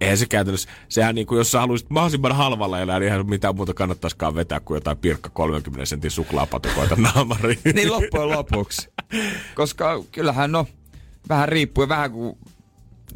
eihän 0.00 0.18
se 0.18 0.26
käytännössä, 0.26 0.68
sehän 0.88 1.14
niinku, 1.14 1.36
jos 1.36 1.52
sä 1.52 1.60
haluaisit 1.60 1.90
mahdollisimman 1.90 2.36
halvalla 2.36 2.80
elää, 2.80 2.98
niin 2.98 3.12
eihän 3.12 3.30
mitään 3.30 3.56
muuta 3.56 3.74
kannattaisikaan 3.74 4.34
vetää 4.34 4.60
kuin 4.60 4.76
jotain 4.76 4.98
pirkka 4.98 5.30
30 5.30 5.86
sentin 5.86 6.10
suklaapatukoita 6.10 6.96
naamariin. 7.14 7.58
Niin 7.74 7.92
loppujen 7.92 8.30
lopuksi. 8.30 8.88
Koska 9.54 10.04
kyllähän 10.12 10.52
no, 10.52 10.66
vähän 11.28 11.48
riippuu 11.48 11.88
vähän 11.88 12.12
kuin 12.12 12.38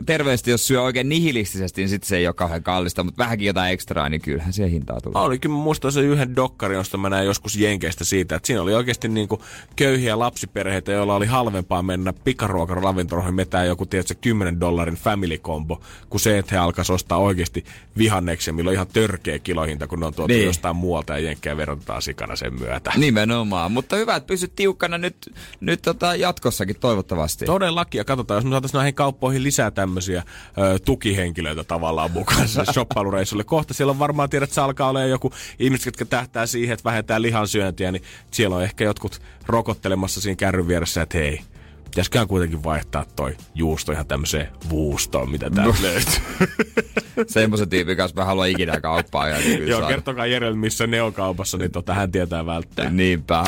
terveellisesti, 0.07 0.51
jos 0.51 0.67
syö 0.67 0.83
oikein 0.83 1.09
nihilistisesti, 1.09 1.81
niin 1.81 1.89
sitten 1.89 2.09
se 2.09 2.17
ei 2.17 2.27
ole 2.27 2.35
kauhean 2.35 2.63
kallista, 2.63 3.05
mutta 3.05 3.19
vähänkin 3.19 3.47
jotain 3.47 3.73
ekstraa, 3.73 4.09
niin 4.09 4.21
kyllähän 4.21 4.53
se 4.53 4.71
hintaa 4.71 5.01
tulee. 5.01 5.23
Oli 5.23 5.39
kyllä, 5.39 5.57
mä 5.57 5.63
muistan 5.63 5.93
se 5.93 6.01
yhden 6.01 6.37
dokkari, 6.37 6.75
josta 6.75 6.97
mä 6.99 7.11
näin 7.11 7.27
joskus 7.27 7.57
Jenkeistä 7.57 8.05
siitä, 8.05 8.37
että 8.37 8.47
siinä 8.47 8.63
oli 8.63 8.75
oikeasti 8.75 9.09
niin 9.09 9.29
kuin 9.29 9.41
köyhiä 9.77 10.19
lapsiperheitä, 10.19 10.93
joilla 10.93 11.15
oli 11.15 11.27
halvempaa 11.27 11.83
mennä 11.83 12.13
pikaruokaravintoloihin 12.25 13.35
metään 13.35 13.67
joku, 13.67 13.87
tiedätkö, 13.87 14.15
10 14.21 14.61
dollarin 14.61 14.95
family 14.95 15.39
combo, 15.39 15.81
kuin 16.11 16.21
se, 16.21 16.39
että 16.39 16.55
he 16.55 16.59
alkaisi 16.59 16.93
ostaa 16.93 17.19
oikeasti 17.19 17.65
vihanneksia, 17.99 18.53
millä 18.53 18.69
on 18.69 18.75
ihan 18.75 18.87
törkeä 18.87 19.39
kilohinta, 19.39 19.87
kun 19.87 20.01
ne 20.01 20.07
on 20.07 20.15
tuotu 20.15 20.35
Niin. 20.35 20.47
jostain 20.47 20.77
muualta 20.77 21.13
ja 21.13 21.19
Jenkkejä 21.19 21.57
verotetaan 21.57 22.03
sikana 22.03 22.37
sen 22.37 22.55
myötä. 22.61 22.93
Nimenomaan, 22.97 23.73
mutta 23.73 23.97
hyvä, 23.97 24.17
että 24.17 24.27
pysyt 24.27 24.53
tiukkana 24.57 24.99
nyt, 24.99 25.17
nyt 25.61 25.83
tota 25.83 26.17
jatkossakin 26.17 26.77
toivottavasti. 26.81 27.45
Todellakin, 27.47 27.99
ja 27.99 28.05
katsotaan, 28.05 28.39
jos 28.39 28.45
me 28.45 28.51
saataisiin 28.51 28.79
näihin 28.79 28.95
kauppoihin 28.95 29.43
lisää 29.43 29.71
tämmöisiä 29.81 30.23
ö, 30.59 30.79
tukihenkilöitä 30.79 31.65
tavallaan 31.65 32.11
mukaan 32.11 32.49
sinne 32.49 32.73
shoppailureissulle. 32.73 33.45
Kohta 33.45 33.75
siellä 33.75 33.91
on 33.91 33.99
varmaan 33.99 34.31
tiedät, 34.31 34.47
että 34.47 34.55
se 34.55 34.61
alkaa 34.61 34.89
olla 34.89 35.05
joku 35.05 35.33
ihmiset, 35.59 35.87
jotka 35.87 36.05
tähtää 36.05 36.47
siihen, 36.47 36.75
että 36.75 36.85
vähentää 36.85 37.23
lihansyöntiä, 37.23 37.93
niin 37.93 38.03
siellä 38.31 38.57
on 38.57 38.63
ehkä 38.63 38.85
jotkut 38.85 39.23
rokottelemassa 39.47 40.21
siinä 40.21 40.37
kärryn 40.37 40.69
vieressä, 40.69 41.03
että 41.03 41.19
hei, 41.19 41.41
pitäisiköhän 41.85 42.29
kuitenkin 42.29 42.65
vaihtaa 42.65 43.05
toi 43.17 43.37
juusto 43.55 43.93
ihan 43.93 44.07
tämmöiseen 44.07 44.49
vuustoon, 44.71 45.31
mitä 45.31 45.51
täältä 45.51 45.83
löytyy. 45.83 46.15
Semmoisen 47.27 47.69
tyypin 47.69 47.97
kanssa 47.97 48.17
mä 48.17 48.25
haluan 48.25 48.49
ikinä 48.49 48.81
kauppaa. 48.81 49.29
Ja 49.29 49.39
niin 49.39 49.69
Joo, 49.69 49.89
kertokaa 49.89 50.27
Jerelle, 50.27 50.59
missä 50.59 50.87
ne 50.87 51.03
on 51.03 51.13
kaupassa, 51.13 51.59
niin 51.59 51.71
tota, 51.71 51.95
hän 51.95 52.13
tietää 52.13 52.47
välttää. 52.47 52.91
Niinpä. 52.91 53.45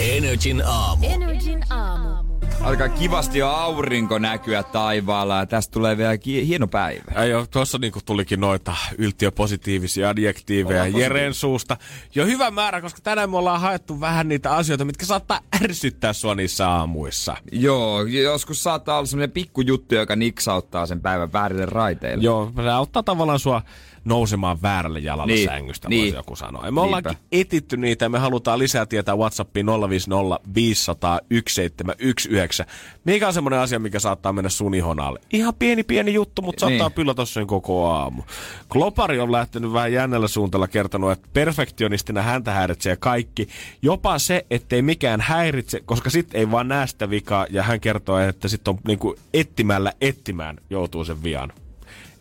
Energin 0.00 0.62
aamu. 0.66 1.06
Energin 1.06 1.64
aamu. 1.70 2.13
Alkaa 2.60 2.88
kivasti 2.88 3.38
jo 3.38 3.48
aurinko 3.48 4.18
näkyä 4.18 4.62
taivaalla 4.62 5.36
ja 5.38 5.46
tästä 5.46 5.72
tulee 5.72 5.96
vielä 5.96 6.18
ki- 6.18 6.46
hieno 6.46 6.66
päivä. 6.66 7.12
Ja 7.14 7.24
jo, 7.24 7.46
tuossa 7.50 7.78
niinku 7.78 8.00
tulikin 8.06 8.40
noita 8.40 8.76
yltiöpositiivisia 8.98 10.08
adjektiiveja 10.08 10.86
Jeren 10.86 11.34
suusta. 11.34 11.76
Jo 12.14 12.26
hyvä 12.26 12.50
määrä, 12.50 12.80
koska 12.80 13.00
tänään 13.02 13.30
me 13.30 13.36
ollaan 13.36 13.60
haettu 13.60 14.00
vähän 14.00 14.28
niitä 14.28 14.54
asioita, 14.54 14.84
mitkä 14.84 15.06
saattaa 15.06 15.40
ärsyttää 15.64 16.12
sua 16.12 16.34
niissä 16.34 16.68
aamuissa. 16.68 17.36
Joo, 17.52 18.02
joskus 18.02 18.62
saattaa 18.62 18.96
olla 18.98 19.06
semmoinen 19.06 19.32
pikkujuttu, 19.32 19.94
joka 19.94 20.16
niksauttaa 20.16 20.86
sen 20.86 21.00
päivän 21.00 21.32
väärille 21.32 21.66
raiteille. 21.66 22.24
Joo, 22.24 22.52
se 22.62 22.70
auttaa 22.70 23.02
tavallaan 23.02 23.38
sua 23.38 23.62
nousemaan 24.04 24.62
väärälle 24.62 24.98
jalalle 24.98 25.32
Niin, 25.32 25.48
sängystä, 25.48 25.88
niin. 25.88 26.00
voisi 26.02 26.16
joku 26.16 26.36
sanoa. 26.36 26.64
Ja 26.66 26.72
me 26.72 26.80
Niinpä. 26.80 27.14
etitty 27.32 27.76
niitä 27.76 28.04
ja 28.04 28.08
me 28.08 28.18
halutaan 28.18 28.58
lisää 28.58 28.86
tietää 28.86 29.16
WhatsAppiin 29.16 29.66
050 29.66 30.40
500 30.54 31.18
1719. 31.28 32.64
Mikä 33.04 33.26
on 33.26 33.32
semmoinen 33.34 33.60
asia, 33.60 33.78
mikä 33.78 33.98
saattaa 33.98 34.32
mennä 34.32 34.48
sun 34.50 34.74
ihon 34.74 35.00
alle? 35.00 35.20
Ihan 35.32 35.54
pieni 35.54 35.82
pieni 35.82 36.14
juttu, 36.14 36.42
mutta 36.42 36.60
saattaa 36.60 36.88
Niin. 36.88 36.94
pyllätä 36.94 37.24
sen 37.24 37.46
koko 37.46 37.86
aamu. 37.90 38.22
Klopari 38.68 39.20
on 39.20 39.32
lähtenyt 39.32 39.72
vähän 39.72 39.92
jännällä 39.92 40.28
suuntalla 40.28 40.68
kertonut, 40.68 41.12
että 41.12 41.28
perfektionistina 41.32 42.22
häntä 42.22 42.50
häiritsee 42.52 42.96
kaikki. 42.96 43.48
Jopa 43.82 44.18
se, 44.18 44.46
ettei 44.50 44.82
mikään 44.82 45.20
häiritse, 45.20 45.80
koska 45.80 46.10
sit 46.10 46.34
ei 46.34 46.50
vaan 46.50 46.68
näe 46.68 46.86
sitä 46.86 47.10
vikaa. 47.10 47.46
Ja 47.50 47.62
hän 47.62 47.80
kertoo, 47.80 48.18
että 48.18 48.48
sit 48.48 48.68
on 48.68 48.78
niinku 48.86 49.16
etsimällä 49.34 49.92
etsimään 50.00 50.56
joutuu 50.70 51.04
sen 51.04 51.22
vian. 51.22 51.52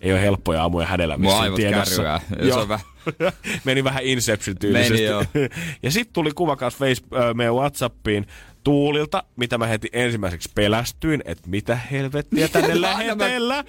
Ei 0.03 0.11
ole 0.11 0.21
helppoja 0.21 0.61
aamuja 0.61 0.87
hänellä 0.87 1.17
Mua 1.17 1.19
missään 1.23 1.43
aivot 1.43 1.55
tiedossa. 1.55 1.95
kärryää. 1.95 2.19
Se 2.41 2.47
Joo. 2.47 2.61
on 2.61 2.67
vähän- 2.67 2.85
Meni 3.65 3.83
vähän 3.83 4.03
Inception 4.03 4.57
tyylisesti. 4.57 4.93
Meni, 4.93 5.05
joo. 5.05 5.23
ja 5.83 5.91
sitten 5.91 6.13
tuli 6.13 6.31
kuva 6.35 6.55
kanssa 6.55 6.79
face, 6.79 7.01
äh, 7.15 7.33
meidän 7.35 7.55
Whatsappiin 7.55 8.27
Tuulilta, 8.63 9.23
mitä 9.35 9.57
mä 9.57 9.67
heti 9.67 9.89
ensimmäiseksi 9.93 10.49
pelästyin, 10.55 11.21
että 11.25 11.49
mitä 11.49 11.75
helvettiä 11.75 12.47
tänne 12.47 12.81
lähetellä. 12.81 13.63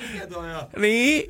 Niin, 0.78 1.24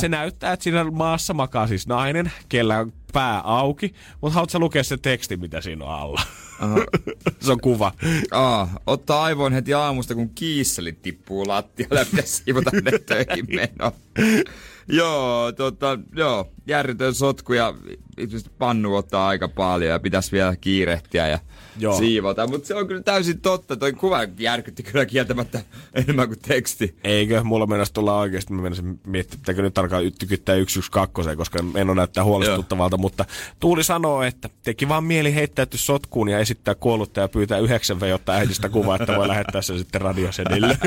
se 0.00 0.08
näyttää, 0.08 0.52
että 0.52 0.64
siinä 0.64 0.84
maassa 0.84 1.34
makaa 1.34 1.66
siis 1.66 1.86
nainen, 1.86 2.32
kellä 2.48 2.78
on 2.78 2.92
pää 3.12 3.40
auki, 3.40 3.94
mutta 4.20 4.34
haluatko 4.34 4.50
sä 4.52 4.58
lukea 4.58 4.84
sen 4.84 5.00
teksti, 5.00 5.36
mitä 5.36 5.60
siinä 5.60 5.84
on 5.84 5.90
alla? 5.90 6.20
se 7.40 7.52
on 7.52 7.60
kuva. 7.60 7.92
Aa, 8.30 8.70
ottaa 8.86 9.24
aivoin 9.24 9.52
heti 9.52 9.74
aamusta, 9.74 10.14
kun 10.14 10.30
kiisselit 10.34 11.02
tippuu 11.02 11.48
lattialle 11.48 12.06
ja 12.16 12.22
siivota 12.24 12.70
ne 12.70 12.90
töihin 13.06 13.46
meno. 13.48 13.92
joo, 14.88 15.52
tota, 15.52 15.98
joo, 16.16 16.50
järjetön 16.66 17.14
sotku 17.14 17.52
ja 17.52 17.74
pannu 18.58 18.96
ottaa 18.96 19.28
aika 19.28 19.48
paljon 19.48 19.90
ja 19.90 19.98
pitäisi 19.98 20.32
vielä 20.32 20.56
kiirehtiä 20.56 21.28
ja 21.28 21.38
Joo. 21.78 21.92
joo. 21.92 21.98
siivota. 21.98 22.46
Mutta 22.46 22.68
se 22.68 22.74
on 22.74 22.86
kyllä 22.86 23.02
täysin 23.02 23.40
totta. 23.40 23.76
Toi 23.76 23.92
kuva 23.92 24.18
järkytti 24.38 24.82
kyllä 24.82 25.06
kieltämättä 25.06 25.60
enemmän 25.94 26.28
kuin 26.28 26.38
teksti. 26.48 26.96
Eikö? 27.04 27.44
Mulla 27.44 27.66
mennessä 27.66 27.94
tulla 27.94 28.18
oikeasti, 28.18 28.52
mä 28.52 28.62
menisin 28.62 29.00
miettimään, 29.06 29.40
pitääkö 29.40 29.62
nyt 29.62 29.78
alkaa 29.78 30.00
tykyttää 30.18 30.56
112, 30.68 31.36
koska 31.36 31.58
en 31.74 31.90
ole 31.90 31.96
näyttää 31.96 32.24
huolestuttavalta, 32.24 32.96
mutta 32.96 33.24
Tuuli 33.60 33.84
sanoo, 33.84 34.22
että 34.22 34.48
teki 34.62 34.88
vaan 34.88 35.04
mieli 35.04 35.34
heittäytyä 35.34 35.78
sotkuun 35.78 36.28
ja 36.28 36.38
esittää 36.38 36.74
kuollutta 36.74 37.20
ja 37.20 37.28
pyytää 37.28 37.58
9 37.58 38.00
V, 38.00 38.08
jotta 38.08 38.32
äidistä 38.32 38.68
kuvaa, 38.68 38.96
että 38.96 39.16
voi 39.16 39.28
lähettää 39.28 39.62
sen 39.62 39.78
sitten 39.78 40.00
radiosedille. 40.00 40.78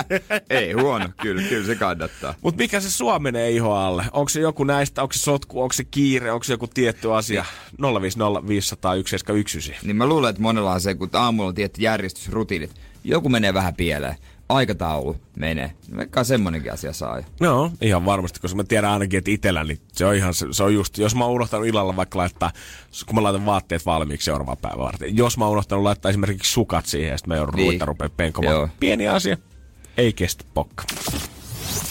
Ei 0.50 0.72
huono, 0.72 1.08
kyllä, 1.22 1.42
kyllä 1.42 1.66
se 1.66 1.74
kannattaa. 1.74 2.34
Mutta 2.42 2.58
mikä 2.58 2.80
se 2.80 2.90
sua 2.90 3.18
menee 3.18 3.50
iho 3.50 3.74
alle? 3.74 4.04
Onko 4.12 4.28
se 4.28 4.40
joku 4.40 4.64
näistä, 4.64 5.02
onko 5.02 5.12
se 5.12 5.18
sotku, 5.18 5.62
onko 5.62 5.72
se 5.72 5.84
kiire, 5.84 6.32
onko 6.32 6.44
se 6.44 6.52
joku 6.52 6.66
tietty 6.66 7.14
asia? 7.14 7.44
050 8.00 8.48
500 8.48 8.90
1719. 8.90 9.86
Niin 9.86 9.96
mä 9.96 10.06
luulen, 10.06 10.35
että 10.36 10.42
monella 10.42 10.72
on 10.72 10.80
se, 10.80 10.94
kun 10.94 11.10
aamulla 11.12 11.48
on 11.48 11.54
tietty 11.54 11.82
järjestysrutiinit. 11.82 12.70
Joku 13.04 13.28
menee 13.28 13.54
vähän 13.54 13.74
pieleen. 13.74 14.16
Aikataulu 14.48 15.16
menee. 15.36 15.72
Vaikka 15.96 16.24
semmonenkin 16.24 16.72
asia 16.72 16.92
saa. 16.92 17.22
No, 17.40 17.72
ihan 17.80 18.04
varmasti, 18.04 18.40
koska 18.40 18.56
mä 18.56 18.64
tiedän 18.64 18.90
ainakin, 18.90 19.18
että 19.18 19.30
itellä, 19.30 19.64
niin 19.64 19.78
se 19.92 20.06
on 20.06 20.14
ihan, 20.14 20.34
se, 20.34 20.46
se 20.50 20.62
on 20.62 20.74
just, 20.74 20.98
jos 20.98 21.14
mä 21.14 21.24
oon 21.24 21.34
unohtanut 21.34 21.66
illalla 21.66 21.96
vaikka 21.96 22.18
laittaa, 22.18 22.52
kun 23.06 23.14
mä 23.14 23.22
laitan 23.22 23.46
vaatteet 23.46 23.86
valmiiksi 23.86 24.24
seuraavaan 24.24 24.58
päivän 24.62 24.78
varten. 24.78 25.16
Jos 25.16 25.38
mä 25.38 25.44
oon 25.44 25.52
unohtanut 25.52 25.84
laittaa 25.84 26.08
esimerkiksi 26.08 26.52
sukat 26.52 26.86
siihen, 26.86 27.10
ja 27.10 27.18
sitten 27.18 27.34
mä 27.34 27.36
joudun 27.36 27.54
niin. 27.54 27.68
Ruita 27.68 27.84
rupea 27.84 28.08
penkomaan. 28.08 28.54
Joo. 28.54 28.68
Pieni 28.80 29.08
asia, 29.08 29.36
ei 29.96 30.12
kestä 30.12 30.44
pokka. 30.54 30.84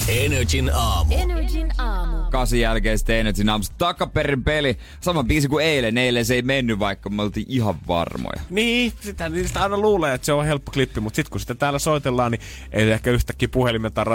Energin 0.08 0.72
aamu. 0.74 1.16
Energin 1.18 1.64
aamu. 1.78 2.17
Kasin 2.32 2.59
jälkeen 2.61 2.97
sitten 2.97 3.15
Energy 3.15 3.49
aamusta 3.49 3.76
takaperin 3.78 4.43
peli. 4.43 4.78
Sama 5.01 5.23
biisi 5.23 5.47
kuin 5.47 5.65
eilen. 5.65 5.97
Eilen 5.97 6.26
se 6.26 6.36
ei 6.36 6.41
mennyt, 6.41 6.80
vaikka 6.80 7.09
me 7.09 7.21
oltiin 7.21 7.45
ihan 7.49 7.76
varmoja. 7.88 8.41
Niin, 8.49 8.93
sitä, 9.01 9.30
niistä 9.30 9.63
aina 9.63 9.78
luulee, 9.78 10.13
että 10.13 10.26
se 10.26 10.34
on 10.34 10.45
helppo 10.45 10.71
klippi, 10.71 10.99
mutta 10.99 11.15
sitten 11.15 11.32
kun 11.32 11.39
sitä 11.39 11.55
täällä 11.55 11.80
soitellaan, 11.80 12.32
niin 12.32 12.41
ei 12.71 12.91
ehkä 12.91 13.11
yhtäkkiä 13.11 13.47
puhelimen 13.47 13.93
tai 13.93 14.05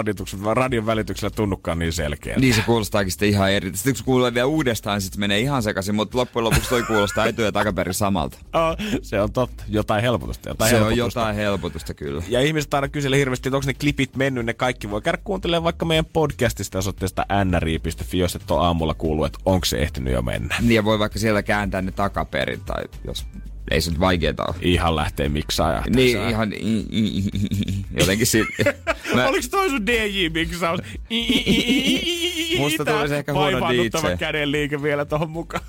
radion 0.53 0.85
välityksellä 0.85 1.29
tunnukaan 1.35 1.79
niin 1.79 1.93
selkeä. 1.93 2.35
Niin 2.39 2.53
se 2.53 2.61
kuulostaakin 2.61 3.11
sitten 3.11 3.29
ihan 3.29 3.51
eri. 3.51 3.71
Sitten 3.73 3.93
kun 3.93 3.97
se 3.97 4.03
kuulee 4.03 4.33
vielä 4.33 4.47
uudestaan, 4.47 4.95
niin 4.95 5.01
sitten 5.01 5.19
menee 5.19 5.39
ihan 5.39 5.63
sekaisin, 5.63 5.95
mutta 5.95 6.17
loppujen 6.17 6.43
lopuksi 6.43 6.69
toi 6.69 6.83
kuulostaa 6.83 7.25
etu- 7.25 7.41
ja 7.41 7.51
takaperin 7.51 7.93
samalta. 7.93 8.37
Oh, 8.61 8.77
se 9.01 9.21
on 9.21 9.31
totta. 9.31 9.63
Jotain 9.69 10.01
helpotusta. 10.01 10.49
Jotain 10.49 10.69
se 10.69 10.75
on 10.75 10.81
helpotusta. 10.81 11.19
jotain 11.19 11.35
helpotusta 11.35 11.93
kyllä. 11.93 12.23
Ja 12.27 12.41
ihmiset 12.41 12.73
aina 12.73 12.87
kyselee 12.87 13.19
hirveästi, 13.19 13.49
että 13.49 13.57
onko 13.57 13.67
ne 13.67 13.73
klipit 13.73 14.15
mennyt, 14.15 14.45
ne 14.45 14.53
kaikki 14.53 14.89
voi 14.89 15.01
käydä 15.01 15.17
kuuntelemaan 15.23 15.63
vaikka 15.63 15.85
meidän 15.85 16.05
podcastista 16.05 16.77
osoitteesta 16.77 17.25
nri.fi, 17.51 18.17
jos 18.19 18.35
et 18.35 18.51
ole 18.51 18.65
aamulla 18.65 18.93
kuullut, 18.93 19.25
että 19.25 19.39
onko 19.45 19.65
se 19.65 19.77
ehtinyt 19.77 20.13
jo 20.13 20.21
mennä. 20.21 20.55
Niin 20.61 20.71
ja 20.75 20.83
voi 20.83 20.99
vaikka 20.99 21.19
siellä 21.19 21.43
kääntää 21.43 21.81
ne 21.81 21.91
takaperin, 21.91 22.61
tai 22.65 22.83
jos 23.05 23.25
ei 23.71 23.81
se 23.81 23.89
nyt 23.91 23.99
vaikeeta 23.99 24.43
ole. 24.45 24.55
Ihan 24.61 24.95
lähtee 24.95 25.29
miksaa 25.29 25.71
ja 25.73 25.83
Niin 25.95 26.29
ihan 26.29 26.51
jotenkin 27.99 28.27
si- 28.27 28.45
Mä, 29.15 29.27
Oliko 29.27 29.47
toi 29.51 29.69
sun 29.69 29.87
DJ-miksaus? 29.87 30.79
Musta 32.57 32.85
tulisi 32.85 33.15
ehkä 33.15 33.33
huono 33.33 33.59
DJ. 33.69 34.15
käden 34.19 34.51
liike 34.51 34.81
vielä 34.83 35.05
tohon 35.05 35.29
mukaan. 35.29 35.63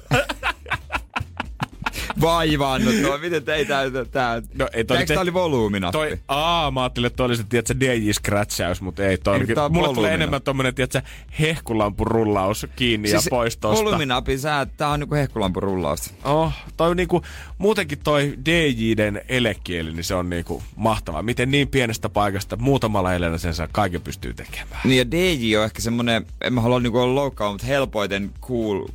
Vaivaannut 2.21 2.95
tuo. 3.03 3.19
Miten 3.19 3.45
tei 3.45 3.65
tää? 3.65 3.85
tää 4.11 4.43
No, 4.55 4.69
ei 4.73 4.85
toi 4.85 5.07
tää 5.07 5.21
oli 5.21 5.35
volyyminappi? 5.35 5.93
Toi, 5.93 6.19
aa, 6.29 6.71
mä 6.71 6.83
ajattelin, 6.83 7.07
että 7.07 7.17
toi 7.17 7.27
oli 7.27 7.37
se, 7.37 7.45
tiedätkö, 7.49 7.75
DJ-scratchaus, 7.75 8.81
mutta 8.81 9.05
ei 9.05 9.19
toi. 9.19 9.37
Ei, 9.37 9.55
on 9.65 9.73
mulle 9.73 9.95
tulee 9.95 10.15
enemmän 10.15 10.43
tommonen, 10.43 10.75
tiedätkö, 10.75 11.03
hehkulampun 11.41 12.07
rullaus 12.07 12.67
kiinni 12.77 13.11
ja 13.11 13.21
pois 13.31 13.57
tosta. 13.57 13.85
Volyyminapin 13.85 14.39
sää, 14.39 14.67
tää 14.67 14.89
on 14.89 15.01
niinku 15.01 15.15
hehkulampun 15.15 15.63
rullausta. 15.63 16.11
Oh, 16.25 16.53
toi 16.77 16.95
niinku, 16.95 17.23
muutenkin 17.59 17.99
toi 18.05 18.35
DJden 18.45 19.21
elekieli, 19.29 19.93
niin 19.93 20.05
se 20.05 20.15
on 20.15 20.31
niinku 20.31 20.63
mahtavaa. 20.77 21.23
Miten 21.23 21.51
niin 21.51 21.69
pienestä 21.69 22.09
paikasta 22.09 22.57
muutamalla 22.57 23.15
elellä 23.15 23.39
sen 23.39 23.55
saa 23.55 23.69
kaiken 23.73 24.03
pystyy 24.03 24.35
tekemään. 24.35 24.81
Niin 24.85 24.99
ja 24.99 25.11
DJ 25.11 25.57
on 25.57 25.65
ehkä 25.65 25.83
semmonen, 25.83 26.27
en 26.41 26.53
mä 26.53 26.61
halua 26.61 26.81
niinku 26.81 26.99
olla 26.99 27.15
loukkaa, 27.15 27.53
mutta 27.53 27.67
helpoiten 27.67 28.31
cool, 28.41 28.87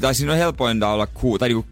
tai 0.00 0.14
siinä 0.14 0.32
on 0.32 0.38
helpointa 0.38 0.88
olla 0.88 1.06
cool, 1.06 1.36
tai 1.36 1.48
niinku 1.48 1.66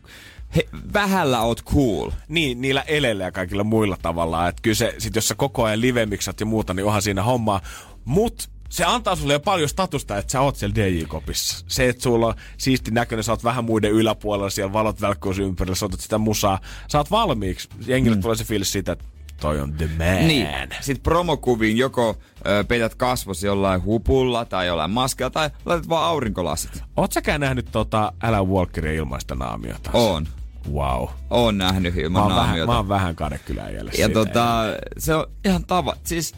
he, 0.57 0.69
vähällä 0.93 1.41
oot 1.41 1.65
cool. 1.65 2.11
Niin, 2.29 2.61
niillä 2.61 2.83
elellä 2.83 3.25
ja 3.25 3.33
kaikilla 3.33 3.65
muilla 3.65 3.97
tavalla. 4.03 4.49
Että 4.49 4.63
kyllä 4.63 4.75
se, 4.75 4.95
sit 4.99 5.17
jos 5.17 5.29
sä 5.29 5.35
koko 5.35 5.65
ajan 5.65 5.81
live-miksat 5.81 6.41
ja 6.41 6.47
muuta, 6.47 6.75
niin 6.75 6.87
onhan 6.87 7.03
siinä 7.03 7.23
hommaa. 7.23 7.61
Mut 8.05 8.51
se 8.69 8.85
antaa 8.85 9.17
sulle 9.17 9.33
jo 9.33 9.41
paljon 9.41 9.69
statusta, 9.69 10.19
että 10.19 10.33
sä 10.33 10.41
oot 10.41 10.57
siellä 10.57 10.75
DJ-kopissa. 10.75 11.65
Se, 11.69 11.89
että 11.89 12.03
sulla 12.03 12.27
on 12.27 12.35
siisti 12.59 12.91
näköinen, 12.91 13.25
sä 13.25 13.33
oot 13.33 13.45
vähän 13.45 13.65
muiden 13.65 13.93
yläpuolella, 13.93 14.51
siellä 14.51 14.73
valot 14.73 15.01
välkkyys 15.01 15.39
ympärillä, 15.39 15.75
sä 15.75 15.87
otat 15.87 16.01
sitä 16.01 16.19
musaa. 16.19 16.59
Sä 16.89 16.99
oot 16.99 17.11
valmiiksi. 17.11 17.69
Jengille 17.87 18.17
mm. 18.17 18.23
tulee 18.23 18.37
se 18.37 18.45
fiilis 18.45 18.73
siitä, 18.73 18.93
että 18.93 19.05
toi 19.41 19.61
on 19.61 19.73
the 19.73 19.87
man. 19.99 20.29
Niin. 20.29 20.49
Sitten 20.81 21.03
promokuviin 21.03 21.77
joko 21.77 22.19
ö, 22.47 22.65
peität 22.65 22.95
kasvos 22.95 23.43
jollain 23.43 23.85
hupulla 23.85 24.45
tai 24.45 24.67
jollain 24.67 24.91
maskella 24.91 25.31
tai 25.31 25.51
laitat 25.65 25.89
vaan 25.89 26.05
aurinkolasit. 26.05 26.83
Oot 26.97 27.13
säkään 27.13 27.41
nähnyt 27.41 27.69
tota 27.73 28.13
Alan 28.23 28.49
Walkerin 28.49 28.95
ilmaista 28.95 29.35
naamiota? 29.35 29.91
On. 29.93 30.27
Wow. 30.73 31.09
Oon 31.31 31.59
nähnyt 31.59 31.95
Mä 31.95 32.01
ilman 32.01 32.23
oon, 32.23 32.35
vähän, 32.35 32.67
mä 32.67 32.77
oon 32.77 32.89
vähän 32.89 33.17
kadekylän 33.17 33.75
Ja 33.99 34.09
tota, 34.09 34.63
se 34.99 35.15
on 35.15 35.27
ihan 35.45 35.65
tava... 35.65 35.97
Siis 36.05 36.35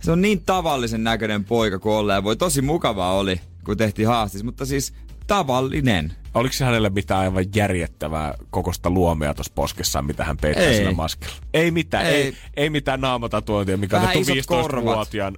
se 0.00 0.12
on 0.12 0.20
niin 0.20 0.42
tavallisen 0.46 1.04
näköinen 1.04 1.44
poika 1.44 1.78
kuin 1.78 1.94
ollaan. 1.94 2.24
Voi 2.24 2.36
tosi 2.36 2.62
mukavaa 2.62 3.12
oli, 3.14 3.40
kun 3.64 3.76
tehtiin 3.76 4.08
haastis, 4.08 4.44
mutta 4.44 4.66
siis 4.66 4.94
tavallinen. 5.26 6.12
Oliko 6.34 6.52
se 6.52 6.64
hänelle 6.64 6.90
mitään 6.90 7.20
aivan 7.20 7.44
järjettävää 7.54 8.34
kokosta 8.50 8.90
luomea 8.90 9.34
tuossa 9.34 9.52
poskessaan, 9.54 10.04
mitä 10.04 10.24
hän 10.24 10.36
peittää 10.36 10.66
Ei. 10.66 10.76
sillä 10.76 10.92
maskella? 10.92 11.34
Ei 11.54 11.70
mitään, 11.70 12.06
ei, 12.06 12.14
Ei. 12.14 12.36
ei, 12.56 12.70
mitään 12.70 13.00
naamatatuointia, 13.00 13.76
mikä 13.76 14.00
on 14.00 14.08
isot 14.14 14.36
15-vuotiaan. 14.36 15.36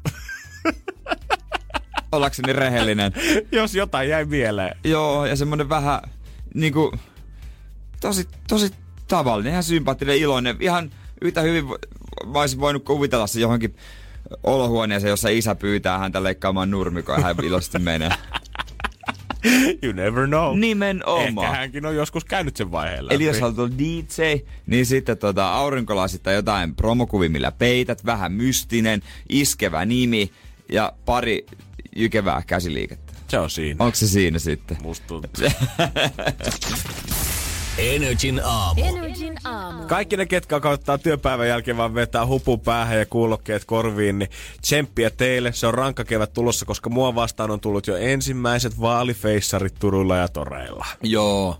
Ollakseni 2.12 2.52
rehellinen. 2.52 3.12
Jos 3.52 3.74
jotain 3.74 4.08
jäi 4.08 4.24
mieleen. 4.24 4.76
Joo, 4.84 5.26
ja 5.26 5.36
semmonen 5.36 5.68
vähän 5.68 6.00
niinku 6.54 6.92
tosi, 8.00 8.28
tosi 8.48 8.70
tavallinen, 9.08 9.50
ihan 9.50 9.64
sympaattinen, 9.64 10.18
iloinen. 10.18 10.56
Ihan 10.60 10.90
yhtä 11.20 11.40
hyvin 11.40 11.64
mä 12.26 12.40
olisin 12.40 12.60
voinut 12.60 12.84
kuvitella 12.84 13.26
se 13.26 13.40
johonkin 13.40 13.76
olohuoneeseen, 14.44 15.10
jossa 15.10 15.28
isä 15.28 15.54
pyytää 15.54 15.98
häntä 15.98 16.22
leikkaamaan 16.22 16.70
nurmikoa 16.70 17.16
ja 17.16 17.22
hän 17.22 17.36
iloisesti 17.42 17.78
menee. 17.78 18.10
You 19.82 19.92
never 19.92 20.26
know. 20.26 20.58
Nimenomaan. 20.58 21.46
Ehkä 21.46 21.58
hänkin 21.58 21.86
on 21.86 21.96
joskus 21.96 22.24
käynyt 22.24 22.56
sen 22.56 22.70
vaiheen 22.70 23.06
Eli 23.10 23.24
jos 23.24 23.34
läpi. 23.36 23.40
haluat 23.40 23.58
olla 23.58 23.78
DJ, 23.78 24.22
niin 24.66 24.86
sitten 24.86 25.18
tota, 25.18 25.48
aurinkolasit 25.48 26.22
tai 26.22 26.34
jotain 26.34 26.74
promokuvi, 26.74 27.28
millä 27.28 27.52
peität, 27.52 28.06
vähän 28.06 28.32
mystinen, 28.32 29.02
iskevä 29.28 29.84
nimi 29.84 30.30
ja 30.72 30.92
pari 31.04 31.46
jykevää 31.96 32.42
käsiliikettä. 32.46 33.12
Se 33.28 33.38
on 33.38 33.50
siinä. 33.50 33.84
Onko 33.84 33.96
se 33.96 34.08
siinä 34.08 34.38
sitten? 34.38 34.76
Musta 34.82 35.06
tuntuu. 35.06 35.30
Energin 37.80 38.40
aamu. 38.44 38.84
Energin 38.84 39.36
aamu. 39.44 39.86
Kaikki 39.86 40.16
ne, 40.16 40.26
ketkä 40.26 40.60
koittaa 40.60 40.98
työpäivän 40.98 41.48
jälkeen 41.48 41.76
vaan 41.76 41.94
vetää 41.94 42.26
hupun 42.26 42.60
päähän 42.60 42.98
ja 42.98 43.06
kuulokkeet 43.06 43.64
korviin, 43.64 44.18
niin 44.18 44.30
tsemppiä 44.60 45.10
teille. 45.10 45.52
Se 45.52 45.66
on 45.66 45.74
rankka 45.74 46.04
kevät 46.04 46.32
tulossa, 46.32 46.66
koska 46.66 46.90
mua 46.90 47.14
vastaan 47.14 47.50
on 47.50 47.60
tullut 47.60 47.86
jo 47.86 47.96
ensimmäiset 47.96 48.80
vaalifeissarit 48.80 49.74
Turuilla 49.78 50.16
ja 50.16 50.28
Toreilla. 50.28 50.86
Joo. 51.02 51.56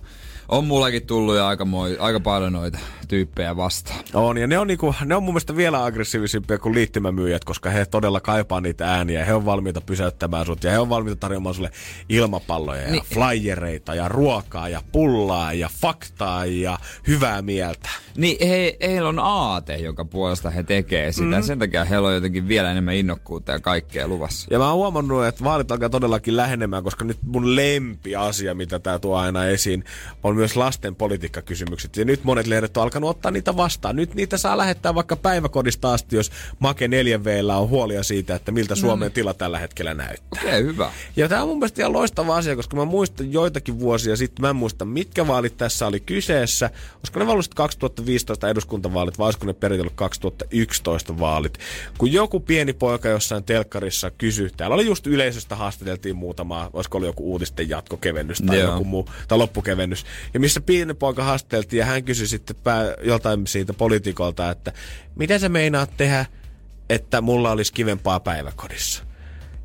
On 0.49 0.65
mullakin 0.65 1.07
tullut 1.07 1.37
jo 1.37 1.47
aika, 1.47 1.65
moi, 1.65 1.97
aika 1.99 2.21
paljon 2.21 2.53
noita 2.53 2.79
tyyppejä 3.11 3.57
vastaan. 3.57 4.01
On, 4.15 4.39
ja 4.39 4.47
ne 4.47 4.59
on, 4.59 4.67
niinku, 4.67 4.95
ne 5.05 5.15
on 5.15 5.23
mun 5.23 5.35
mielestä 5.35 5.57
vielä 5.57 5.85
aggressiivisimpia 5.85 6.59
kuin 6.59 6.75
liittymämyyjät, 6.75 7.45
koska 7.45 7.71
he 7.71 7.87
todella 7.87 8.21
kaipaa 8.21 8.61
niitä 8.61 8.95
ääniä. 8.95 9.25
He 9.25 9.35
on 9.35 9.45
valmiita 9.45 9.81
pysäyttämään 9.81 10.47
sut 10.47 10.65
ja 10.65 10.71
he 10.71 10.79
on 10.79 10.89
valmiita 10.89 11.17
tarjoamaan 11.21 11.55
sulle 11.55 11.71
ilmapalloja 12.09 12.83
ja 12.83 12.91
Niin. 12.91 13.03
flyereita 13.15 13.95
ja 13.95 14.09
ruokaa 14.09 14.69
ja 14.69 14.83
pullaa 14.93 15.53
ja 15.53 15.71
faktaa 15.81 16.47
ja 16.47 16.79
hyvää 17.07 17.43
mieltä. 17.43 17.89
Niin 18.17 18.49
he, 18.49 18.77
heillä 18.83 19.09
on 19.09 19.19
aate, 19.19 19.77
jonka 19.77 20.05
puolesta 20.05 20.51
he 20.51 20.63
tekee 20.63 21.13
sitä. 21.13 21.37
Mm. 21.37 21.43
Sen 21.43 21.59
takia 21.59 21.85
heillä 21.85 22.09
on 22.09 22.15
jotenkin 22.15 22.49
vielä 22.49 22.71
enemmän 22.71 22.95
innokkuutta 22.95 23.53
ja 23.53 23.61
kaikkea 23.61 24.09
luvassa. 24.09 24.49
Ja 24.51 24.59
mä 24.59 24.69
oon 24.69 24.77
huomannut, 24.77 25.25
että 25.25 25.45
vaalit 25.45 25.71
alkaa 25.73 25.89
todellakin 25.89 26.37
lähenemään, 26.37 26.85
koska 26.85 27.05
nyt 27.05 27.19
mun 27.23 27.57
lempiasia, 27.57 28.55
mitä 28.55 28.79
tää 28.79 28.99
tuo 28.99 29.17
aina 29.17 29.45
esiin, 29.47 29.85
on 30.23 30.37
myös 30.37 30.57
lasten 30.57 30.95
politiikkakysymykset. 30.97 31.97
Ja 31.97 32.05
nyt 32.05 32.25
monet 32.25 32.47
lehdet 32.47 32.77
on 32.77 32.83
alkanut 32.83 33.00
ottaa 33.09 33.31
niitä 33.31 33.57
vastaan. 33.57 33.97
Nyt 33.97 34.15
niitä 34.15 34.39
saa 34.39 34.59
lähettää 34.59 34.95
vaikka 34.95 35.17
päiväkodista 35.17 35.93
asti, 35.93 36.17
jos 36.17 36.31
Make 36.59 36.89
4 36.89 37.25
v 37.25 37.27
on 37.59 37.69
huolia 37.69 38.03
siitä, 38.03 38.35
että 38.35 38.53
miltä 38.53 38.75
Suomen 38.75 39.13
tila 39.13 39.35
tällä 39.35 39.59
hetkellä 39.59 39.95
näyttää. 39.95 40.43
Okei, 40.43 40.63
hyvä. 40.63 40.93
Ja 41.17 41.29
tämä 41.29 41.43
on 41.43 41.49
mun 41.49 41.59
mielestä 41.59 41.83
ihan 41.83 41.93
loistava 41.93 42.37
asia, 42.37 42.57
koska 42.57 42.77
mä 42.77 42.85
muistan 42.85 43.33
joitakin 43.33 43.81
vuosia 43.81 44.17
sitten, 44.17 44.43
mä 44.43 44.51
en 44.51 44.57
muista 44.57 44.85
mitkä 44.85 45.27
vaalit 45.27 45.57
tässä 45.57 45.87
oli 45.87 46.01
kyseessä. 46.01 46.71
Olisiko 46.97 47.19
ne 47.19 47.33
ollut 47.33 47.55
2015 47.55 48.49
eduskuntavaalit 48.49 49.19
vai 49.19 49.27
olisiko 49.27 49.47
ne 49.47 49.53
perin 49.53 49.81
ollut 49.81 49.93
2011 49.97 51.19
vaalit. 51.19 51.59
Kun 51.99 52.13
joku 52.13 52.41
pieni 52.41 52.73
poika 52.73 53.09
jossain 53.09 53.45
telkkarissa 53.45 54.11
kysyi, 54.11 54.51
täällä 54.57 54.75
oli 54.75 54.87
just 54.87 55.07
yleisöstä 55.07 55.57
haastateltiin 55.57 56.17
muutamaa, 56.17 56.71
olisiko 56.73 56.99
ollut 56.99 57.09
joku 57.09 57.33
uutisten 57.33 57.69
jatkokevennys 57.69 58.43
tai 58.47 58.59
Joo. 58.59 58.73
joku 58.73 58.85
muu, 58.85 59.09
tai 59.29 59.39
loppukevennys. 59.39 60.05
Ja 60.35 60.41
missä 60.41 60.61
pieni 60.61 60.95
poika 60.95 61.25
haastateltiin 61.25 61.79
ja 61.79 61.87
hän 61.87 62.05
kysyi 62.05 62.29
sitten 62.29 62.57
pää, 62.65 62.90
joltain 63.03 63.47
siitä 63.47 63.73
poliitikolta, 63.73 64.51
että 64.51 64.73
mitä 65.17 65.39
sä 65.39 65.49
meinaat 65.49 65.97
tehdä, 65.97 66.27
että 66.89 67.21
mulla 67.21 67.51
olisi 67.51 67.73
kivempaa 67.73 68.21
päiväkodissa. 68.21 69.05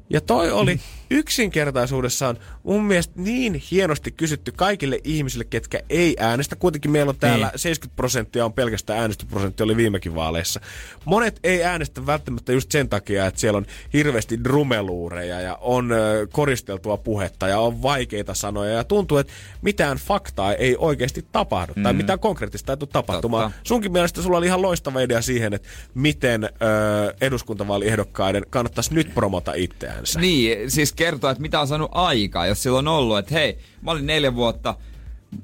Ja 0.10 0.22
toi 0.22 0.52
oli 0.52 0.80
yksinkertaisuudessaan 1.10 2.38
mun 2.64 2.84
mielestä 2.84 3.14
niin 3.16 3.62
hienosti 3.72 4.12
kysytty 4.12 4.52
kaikille 4.52 5.00
ihmisille, 5.04 5.44
ketkä 5.44 5.80
ei 5.90 6.16
äänestä. 6.20 6.56
Kuitenkin 6.56 6.92
meillä 6.92 7.10
on 7.10 7.18
täällä 7.18 7.46
Niin. 7.48 7.60
70 7.60 7.96
prosenttia 7.96 8.46
on 8.46 8.54
pelkästään 8.54 9.00
äänestysprosentti, 9.00 9.64
oli 9.64 9.78
viimekin 9.78 10.16
vaaleissa. 10.16 10.60
Monet 11.06 11.40
ei 11.44 11.64
äänestä 11.64 12.06
välttämättä 12.06 12.54
just 12.54 12.72
sen 12.72 12.90
takia, 12.90 13.26
että 13.26 13.40
siellä 13.40 13.58
on 13.58 13.66
hirveästi 13.94 14.44
drumeluureja 14.44 15.42
ja 15.42 15.58
on 15.62 15.92
ö, 15.92 16.28
koristeltua 16.32 16.98
puhetta 16.98 17.48
ja 17.48 17.60
on 17.60 17.82
vaikeita 17.82 18.34
sanoja 18.34 18.72
ja 18.72 18.84
tuntuu, 18.84 19.18
että 19.18 19.34
mitään 19.62 19.98
faktaa 19.98 20.54
ei 20.54 20.76
oikeasti 20.80 21.26
tapahdu 21.32 21.74
mm. 21.76 21.84
tai 21.84 21.94
mitään 21.94 22.20
konkreettista 22.20 22.74
ei 22.74 22.78
tule 22.78 22.90
tapahtumaan. 22.94 23.52
Totta. 23.52 23.68
Sunkin 23.68 23.92
mielestä 23.92 24.22
sulla 24.22 24.38
oli 24.38 24.46
ihan 24.46 24.62
loistava 24.62 25.00
idea 25.02 25.22
siihen, 25.22 25.54
että 25.54 25.68
miten 25.94 26.44
ö, 26.44 26.50
eduskuntavaaliehdokkaiden 27.22 28.46
kannattaisi 28.50 28.94
nyt 28.94 29.14
promota 29.14 29.54
itseänsä. 29.54 30.20
Niin, 30.20 30.72
siis 30.72 30.94
kertoa, 30.96 31.32
että 31.32 31.42
mitä 31.42 31.62
on 31.62 31.68
saanut 31.68 31.92
aikaa, 31.94 32.48
jos 32.48 32.64
sillä 32.64 32.80
on 32.80 32.88
ollut, 32.88 33.18
että 33.18 33.34
hei, 33.34 33.58
mä 33.82 33.92
olin 33.92 34.06
neljä 34.06 34.36
vuotta, 34.36 34.76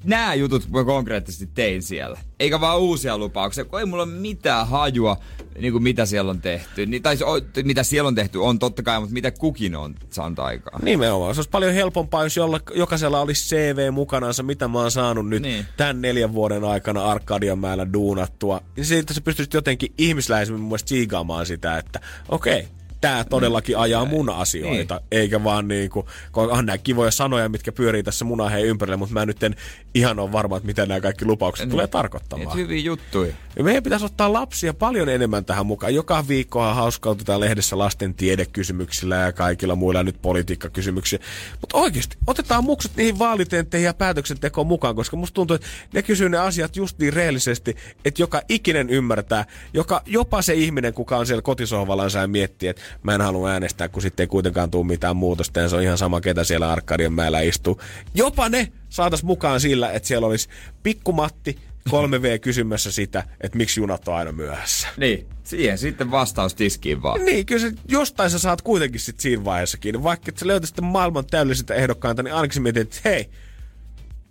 nämä 0.04 0.34
jutut 0.34 0.70
mä 0.70 0.84
konkreettisesti 0.84 1.50
tein 1.54 1.84
siellä. 1.84 2.20
Eikä 2.40 2.62
vaan 2.62 2.80
uusia 2.80 3.18
lupauksia, 3.18 3.66
kun 3.66 3.80
ei 3.80 3.86
mulla 3.86 4.04
ole 4.04 4.12
mitään 4.12 4.68
hajua, 4.68 5.18
niin 5.60 5.72
kuin 5.72 5.84
mitä 5.84 6.06
siellä 6.06 6.32
on 6.32 6.42
tehty. 6.42 6.86
Niin, 6.86 7.04
tai 7.04 7.18
mitä 7.64 7.84
siellä 7.84 8.08
on 8.08 8.16
tehty 8.16 8.38
on 8.38 8.60
totta 8.60 8.84
kai, 8.84 9.00
mutta 9.00 9.14
mitä 9.14 9.32
kukin 9.32 9.76
on 9.76 9.96
saanut 10.10 10.40
aikaa. 10.40 10.80
Nimenomaan. 10.84 11.36
Se 11.36 11.40
olisi 11.40 11.50
paljon 11.50 11.74
helpompaa, 11.74 12.24
jos 12.24 12.38
jolla, 12.38 12.60
jokaisella 12.76 13.22
olisi 13.22 13.50
CV 13.56 13.94
mukanansa, 13.94 14.44
mitä 14.44 14.68
mä 14.68 14.80
oon 14.80 14.92
saanut 14.92 15.30
nyt 15.30 15.42
Niin. 15.42 15.54
niin. 15.54 15.66
tämän 15.78 16.02
neljän 16.02 16.34
vuoden 16.34 16.64
aikana 16.64 17.06
Arkadianmäellä 17.06 17.94
duunattua. 17.94 18.62
Ja 18.78 18.86
siitä 18.86 19.14
sä 19.14 19.22
pystyisit 19.22 19.54
jotenkin 19.54 19.94
ihmisläisemmin 19.98 20.62
mun 20.62 20.70
mielestä 20.70 21.46
sitä, 21.46 21.78
että 21.78 22.00
okei, 22.30 22.68
tämä 23.02 23.24
todellakin 23.24 23.78
ajaa 23.78 24.06
mun 24.06 24.30
asioita, 24.30 24.96
niin. 24.96 25.08
eikä 25.12 25.44
vaan 25.44 25.68
niinku, 25.68 26.08
kun 26.32 26.52
on 26.52 26.66
nämä 26.66 26.78
kivoja 26.78 27.12
sanoja, 27.12 27.50
mitkä 27.50 27.72
pyörii 27.72 28.04
tässä 28.04 28.26
munaheen 28.26 28.66
ympärille, 28.66 28.98
mutta 28.98 29.14
mä 29.14 29.26
nyt 29.26 29.44
en 29.44 29.56
ihan 29.94 30.20
ole 30.20 30.32
varma, 30.32 30.58
että 30.58 30.68
mitä 30.68 30.86
nämä 30.86 31.02
kaikki 31.02 31.26
lupaukset 31.26 31.70
tulee 31.70 31.88
tarkoittamaan. 31.88 32.50
Et 32.50 32.56
hyviä 32.56 32.80
juttuja. 32.80 33.34
Ja 33.56 33.64
meidän 33.64 33.84
pitäisi 33.84 34.06
ottaa 34.06 34.34
lapsia 34.34 34.74
paljon 34.74 35.10
enemmän 35.10 35.46
tähän 35.46 35.66
mukaan. 35.66 35.96
Joka 35.96 36.28
viikkohan 36.28 36.76
hauskautetaan 36.76 37.40
lehdessä 37.40 37.78
lasten 37.78 38.14
tiedekysymyksillä 38.14 39.16
ja 39.16 39.32
kaikilla 39.32 39.76
muilla 39.76 40.04
nyt 40.04 40.22
politiikkakysymyksiä. 40.22 41.20
Mutta 41.62 41.78
oikeasti, 41.78 42.18
otetaan 42.28 42.64
muksut 42.64 42.92
niihin 42.96 43.20
vaalitentteihin 43.20 43.86
ja 43.86 43.94
päätöksentekoon 43.94 44.68
mukaan, 44.68 44.96
koska 44.96 45.18
musta 45.18 45.34
tuntuu, 45.34 45.56
että 45.56 45.68
ne 45.94 46.02
kysyy 46.02 46.30
ne 46.30 46.38
asiat 46.38 46.76
just 46.76 47.00
niin 47.00 47.14
reellisesti, 47.14 47.76
että 48.06 48.22
joka 48.22 48.42
ikinen 48.50 48.90
ymmärtää, 48.90 49.46
joka, 49.74 50.02
jopa 50.06 50.42
se 50.42 50.54
ihminen, 50.54 50.94
kuka 50.94 51.18
on 51.18 51.26
siellä 51.26 51.42
kotisohvallansa 51.42 52.20
ja 52.20 52.28
miettii, 52.28 52.70
että 52.70 52.82
mä 53.04 53.16
en 53.16 53.22
halua 53.22 53.50
äänestää, 53.50 53.90
kun 53.90 54.02
sitten 54.02 54.24
ei 54.24 54.28
kuitenkaan 54.28 54.72
tule 54.72 54.86
mitään 54.86 55.16
muutosta 55.16 55.60
ja 55.60 55.70
se 55.70 55.76
on 55.76 55.84
ihan 55.84 55.98
sama, 55.98 56.22
ketä 56.22 56.44
siellä 56.44 56.72
Arkadian 56.72 57.14
mäellä 57.14 57.42
istuu. 57.42 57.82
Jopa 58.14 58.50
ne 58.50 58.72
saatas 58.92 59.24
mukaan 59.24 59.60
sillä, 59.60 59.92
että 59.92 60.08
siellä 60.08 60.28
olisi 60.28 60.50
pikkumatti, 60.84 61.58
3V 61.90 62.40
kysymässä 62.42 62.92
sitä, 62.92 63.24
että 63.42 63.58
miksi 63.58 63.80
junat 63.80 64.08
on 64.08 64.16
aina 64.16 64.32
myöhässä. 64.32 64.88
Niin, 64.98 65.28
siihen 65.44 65.78
sitten 65.78 66.12
vastaus 66.12 66.56
tiskiin 66.56 67.04
vaan. 67.04 67.26
Niin, 67.26 67.46
kyllä 67.46 67.62
se, 67.62 67.72
jostain 67.88 68.30
sä 68.30 68.40
saat 68.40 68.62
kuitenkin 68.62 69.00
sit 69.00 69.20
siinä 69.20 69.46
vaiheessa 69.46 69.78
kiinni. 69.78 70.04
Vaikka 70.04 70.30
et 70.30 70.38
sä 70.38 70.48
löytäisit 70.48 70.76
sitten 70.76 70.92
maailman 70.92 71.26
täydellisintä 71.26 71.74
ehdokkaita, 71.74 72.24
niin 72.24 72.34
ainakin 72.34 72.62
mietit, 72.62 72.82
että 72.82 73.10
hei, 73.10 73.30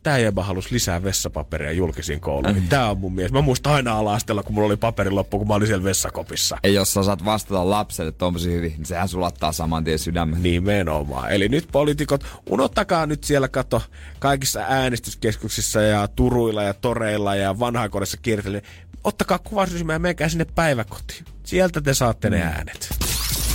tää 0.03 0.19
jäbä 0.19 0.43
halus 0.43 0.71
lisää 0.71 1.03
vessapaperia 1.03 1.73
julkisiin 1.73 2.21
kouluihin. 2.21 2.69
Tää 2.69 2.91
on 2.91 2.99
mun 2.99 3.13
mies. 3.13 3.33
Mä 3.33 3.41
muistan 3.41 3.73
aina 3.73 3.99
ala 3.99 4.19
kun 4.45 4.55
mulla 4.55 4.67
oli 4.67 4.77
paperi 4.77 5.11
loppu, 5.11 5.39
kun 5.39 5.49
mä 5.49 5.55
olin 5.55 5.67
siellä 5.67 5.85
vessakopissa. 5.85 6.59
Ja 6.63 6.71
jos 6.71 6.95
sä 6.95 7.03
saat 7.03 7.25
vastata 7.25 7.71
lapselle 7.71 8.13
tommosin 8.13 8.53
hyvin, 8.53 8.73
niin 8.77 8.87
sehän 8.87 9.09
sulattaa 9.09 9.53
saman 9.53 9.85
tien 9.85 9.99
sydämen. 9.99 10.43
Nimenomaan. 10.43 11.33
Eli 11.33 11.49
nyt 11.49 11.69
poliitikot, 11.73 12.25
unottakaa 12.51 13.07
nyt 13.07 13.25
siellä 13.25 13.49
kato 13.49 13.83
kaikissa 14.19 14.61
äänestyskeskuksissa 14.61 15.83
ja 15.83 16.09
turuilla 16.09 16.63
ja 16.63 16.75
toreilla 16.75 17.35
ja 17.35 17.59
vanhainkodissa 17.59 18.17
kiertely. 18.17 18.63
Ottakaa 19.05 19.39
kuvausryhmä 19.39 19.93
ja 19.93 19.99
menkää 19.99 20.29
sinne 20.29 20.47
päiväkotiin. 20.55 21.25
Sieltä 21.45 21.81
te 21.81 21.95
saatte 21.95 22.31
ne 22.31 22.43
äänet. 22.43 22.89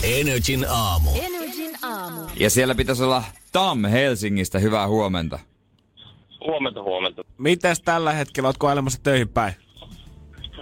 Energin 0.03 0.65
aamu. 0.69 1.09
Energin 1.15 1.77
aamu. 1.81 2.21
Ja 2.39 2.49
siellä 2.49 2.75
pitäisi 2.75 3.03
olla 3.03 3.23
Tam 3.51 3.85
Helsingistä. 3.85 4.59
Hyvää 4.59 4.87
huomenta. 4.87 5.39
Huomenta, 6.45 6.83
huomenta. 6.83 7.23
Mitäs 7.37 7.81
tällä 7.81 8.13
hetkellä, 8.13 8.47
ootko 8.47 8.67
ailemassa 8.67 9.03
töihin 9.03 9.29
päin? 9.29 9.53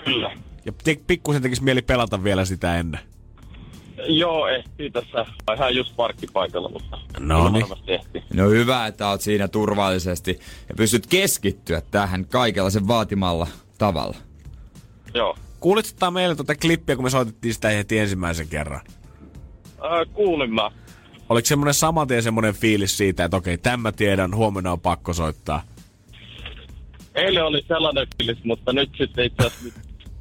Kyllä. 0.06 0.38
Ja 0.66 0.72
te, 0.84 0.98
pikkusen 1.08 1.42
tekisi 1.42 1.64
mieli 1.64 1.82
pelata 1.82 2.24
vielä 2.24 2.46
sitä 2.46 2.78
ennen. 2.78 3.00
Joo, 4.08 4.48
ehtii 4.48 4.92
tässä. 4.92 5.26
Ihan 5.56 5.76
just 5.76 5.96
parkkipaikalla, 5.96 6.70
mutta 6.70 6.98
No 7.20 7.50
niin. 7.50 7.66
No 8.34 8.50
hyvä, 8.50 8.88
että 8.88 9.10
oot 9.10 9.22
siinä 9.22 9.48
turvallisesti 9.48 10.40
ja 10.70 10.76
pystyt 10.78 11.08
keskittyä 11.08 11.82
tähän 11.92 12.26
kaikella 12.26 12.70
sen 12.70 12.88
vaatimalla 12.88 13.48
tavalla. 13.78 14.18
Joo. 15.14 15.38
Kuulitko 15.60 16.12
meille 16.12 16.36
tuota 16.36 16.56
klippiä, 16.56 16.96
kun 16.96 17.06
me 17.06 17.10
soitettiin 17.10 17.54
sitä 17.54 17.70
heti 17.70 18.00
ensimmäisen 18.00 18.48
kerran? 18.48 18.82
Ää, 19.82 20.06
kuulin 20.06 20.54
mä. 20.54 20.72
Oliko 21.30 21.46
semmoinen 21.46 21.74
saman 21.74 22.08
tien 22.08 22.24
semmoinen 22.24 22.54
fiilis 22.54 22.98
siitä, 22.98 23.26
että 23.26 23.38
okei, 23.38 23.58
tämä 23.58 23.78
mä 23.78 23.92
tiedän, 23.92 24.36
huomenna 24.36 24.72
on 24.72 24.80
pakko 24.80 25.14
soittaa? 25.14 25.64
Eilen 27.16 27.46
oli 27.46 27.66
sellainen 27.68 28.08
fiilis, 28.18 28.44
mutta 28.44 28.74
nyt 28.74 28.90
sitten 28.98 29.26
itse 29.26 29.46
asiassa 29.46 29.80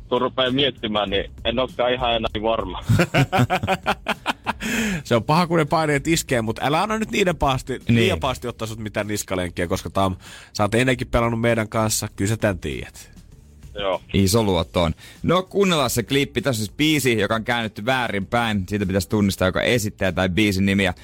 kun 0.09 0.21
rupeaa 0.21 0.51
miettimään, 0.51 1.11
niin 1.11 1.25
en 1.45 1.59
olekaan 1.59 1.93
ihan 1.93 2.17
enää 2.17 2.29
niin 2.35 2.43
varma. 2.43 2.85
Se 5.05 5.17
on 5.17 5.25
paha, 5.25 5.47
kun 5.47 5.59
ne 5.59 5.65
paineet 5.65 6.09
iskee, 6.09 6.43
mutta 6.43 6.63
älä 6.65 6.83
anna 6.83 6.99
nyt 6.99 7.11
niiden 7.11 7.37
pahasti, 7.37 7.73
niin. 7.73 7.97
Liian 7.97 8.21
pahasti 8.21 8.49
ottaa 8.49 8.69
sut 8.69 8.79
mitään 8.79 9.07
niskalenkkiä, 9.07 9.69
koska 9.69 9.91
Tam, 9.91 10.17
sä 10.53 10.65
oot 10.65 10.75
ennenkin 10.75 11.09
pelannut 11.09 11.41
meidän 11.41 11.69
kanssa, 11.69 12.09
kyllä 12.17 12.29
sä 12.29 12.55
tiedät. 12.61 13.13
Joo. 13.75 14.01
Iso 14.15 14.43
luotto 14.43 14.83
on. 14.83 14.95
No 15.23 15.43
kuunnellaan 15.43 15.91
se 15.91 16.03
klippi. 16.03 16.43
Tässä 16.43 16.63
on 16.63 16.67
siis 16.67 16.77
biisi, 16.77 17.19
joka 17.19 17.35
on 17.35 17.45
käännetty 17.45 17.87
väärin 17.87 18.27
päin. 18.27 18.65
Siitä 18.69 18.87
pitäisi 18.87 19.09
tunnistaa 19.09 19.49
joka 19.49 19.63
esittäjä 19.63 20.13
tai 20.13 20.29
biisin 20.29 20.67
nimiä. 20.67 20.95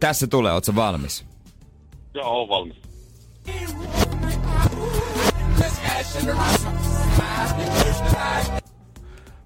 Tässä 0.00 0.26
tulee, 0.26 0.52
ootko 0.52 0.74
valmis? 0.74 1.24
Joo, 2.14 2.42
on 2.42 2.48
valmis. 2.48 2.76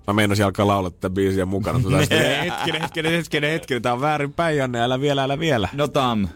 Mä 0.06 0.12
meinasin 0.12 0.44
alkaa 0.44 0.66
laulaa 0.66 0.90
tätä 0.90 1.10
biisiä 1.10 1.46
mukana. 1.46 1.80
Tota, 1.80 2.00
sitten, 2.00 2.40
hetkinen, 2.44 2.82
hetkinen, 2.82 3.12
hetkinen, 3.12 3.50
hetkinen, 3.50 3.82
tää 3.82 3.92
on 3.92 4.00
väärin 4.00 4.32
päin, 4.32 4.56
Janne, 4.56 4.80
älä 4.80 5.00
vielä, 5.00 5.22
älä 5.22 5.38
vielä. 5.38 5.68
No 5.72 5.88
Tam, 5.88 6.28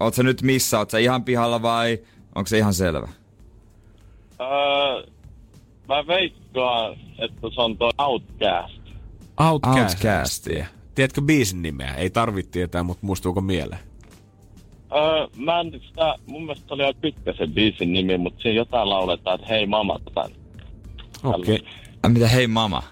oot 0.00 0.14
sä 0.14 0.22
nyt 0.22 0.42
missä? 0.42 0.78
Oot 0.78 0.90
sä 0.90 0.98
ihan 0.98 1.24
pihalla 1.24 1.62
vai 1.62 1.98
onko 2.34 2.48
se 2.48 2.58
ihan 2.58 2.74
selvä? 2.74 3.08
Öö, 4.40 5.06
mä 5.88 6.06
veikkaan, 6.06 6.92
että 7.18 7.40
se 7.54 7.60
on 7.60 7.78
toi 7.78 7.90
Outcast. 7.98 8.80
Outcast. 9.40 9.78
Outcastia. 10.04 10.66
Tiedätkö 10.94 11.20
biisin 11.22 11.62
nimeä? 11.62 11.94
Ei 11.94 12.10
tarvitse 12.10 12.50
tietää, 12.50 12.82
mutta 12.82 13.06
muistuuko 13.06 13.40
mieleen? 13.40 13.80
Öö, 14.94 15.26
mä 15.36 15.60
en 15.60 15.72
sitä, 15.86 16.14
mun 16.26 16.42
mielestä 16.42 16.74
oli 16.74 16.84
aika 16.84 16.98
pitkä 17.00 17.32
se 17.32 17.46
biisin 17.46 17.92
nimi, 17.92 18.18
mutta 18.18 18.42
siinä 18.42 18.56
jotain 18.56 18.88
lauletaan, 18.88 19.34
että 19.34 19.46
hei 19.46 19.66
mama 19.66 19.98
tämän. 20.14 20.30
Okei. 21.24 21.54
Okay. 21.54 21.68
Ai 22.02 22.10
mitä 22.10 22.28
hei 22.28 22.46
mama? 22.46 22.82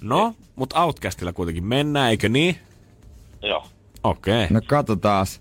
No, 0.00 0.34
mutta 0.56 0.84
Outcastilla 0.84 1.32
kuitenkin 1.32 1.64
mennään, 1.64 2.10
eikö 2.10 2.28
niin? 2.28 2.56
Joo. 3.42 3.66
Okei. 4.04 4.44
Okay. 4.44 4.54
No 4.54 4.60
katsotaas. 4.66 5.40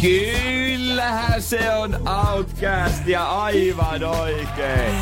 Kyllähän 0.00 1.42
se 1.42 1.74
on 1.74 2.08
Outcast 2.08 3.06
ja 3.06 3.30
aivan 3.30 4.04
oikein. 4.04 4.94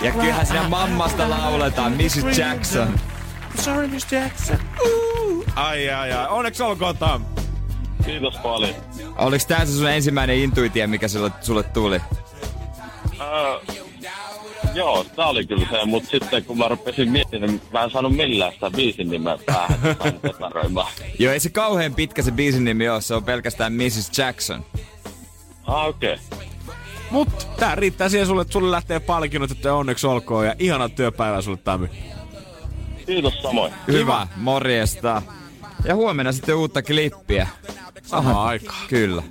Ja 0.00 0.12
kyllähän 0.12 0.46
siinä 0.46 0.68
mammasta 0.68 1.30
lauletaan, 1.30 1.92
Mrs. 1.92 2.38
Jackson. 2.38 2.88
Sorry, 3.60 3.88
Miss 3.88 4.12
Jackson. 4.12 4.58
Uh. 4.86 5.44
Ai, 5.56 5.90
ai, 5.90 6.12
ai. 6.12 6.26
Onneksi 6.28 6.62
olkoon, 6.62 6.96
Tam. 6.96 7.24
Kiitos 8.06 8.36
paljon. 8.36 8.74
Oliks 9.18 9.46
tää 9.46 9.64
se 9.64 9.72
sun 9.72 9.90
ensimmäinen 9.90 10.36
intuitio, 10.36 10.88
mikä 10.88 11.08
sulle, 11.08 11.32
sulle 11.40 11.62
tuli? 11.62 12.00
Öö, 13.20 13.76
joo, 14.74 15.04
tää 15.16 15.26
oli 15.26 15.46
kyllä 15.46 15.66
se, 15.70 15.84
mutta 15.84 16.10
sitten 16.10 16.44
kun 16.44 16.58
mä 16.58 16.68
rupesin 16.68 17.10
miettimään, 17.10 17.50
niin 17.50 17.62
mä 17.72 17.84
en 17.84 17.90
saanut 17.90 18.16
millään 18.16 18.52
sitä 18.52 18.70
biisin 18.70 19.10
nimeä 19.10 19.38
päähän. 19.46 19.78
Joo, 21.18 21.32
ei 21.32 21.40
se 21.40 21.50
kauhean 21.50 21.94
pitkä 21.94 22.22
se 22.22 22.32
biisin 22.32 22.64
nimi 22.64 22.88
ole, 22.88 23.00
se 23.00 23.14
on 23.14 23.24
pelkästään 23.24 23.72
Mrs. 23.72 24.18
Jackson. 24.18 24.64
Ah, 25.64 25.86
okei. 25.86 26.18
Okay. 26.32 26.46
Mut 27.10 27.48
tää 27.58 27.74
riittää 27.74 28.08
siihen 28.08 28.26
sulle, 28.26 28.42
että 28.42 28.52
sulle 28.52 28.70
lähtee 28.70 29.00
palkinnot, 29.00 29.50
että 29.50 29.74
onneksi 29.74 30.06
olkoon 30.06 30.46
ja 30.46 30.54
ihanaa 30.58 30.88
työpäivää 30.88 31.42
sulle 31.42 31.58
Tami. 31.64 31.88
Kiitos 33.06 33.42
samoin. 33.42 33.72
Hyvä, 33.86 34.26
morjesta. 34.36 35.22
Ja 35.84 35.94
huomenna 35.94 36.32
sitten 36.32 36.56
uutta 36.56 36.82
klippiä. 36.82 37.48
Samaan 38.02 38.36
aikaan. 38.36 38.88
Kyllä. 38.88 39.22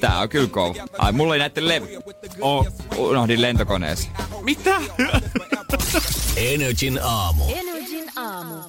Tää 0.00 0.18
on 0.18 0.28
kyllä 0.28 0.48
kova. 0.48 0.74
Ai, 0.98 1.12
mulla 1.12 1.34
ei 1.34 1.38
näette 1.38 1.68
levy. 1.68 1.88
Oh. 2.40 2.66
Unohdin 2.96 3.42
lentokoneeseen. 3.42 4.14
Mitä? 4.42 4.80
Energin 6.36 7.00
aamu. 7.02 7.44
Energin 7.48 8.10
aamu. 8.16 8.60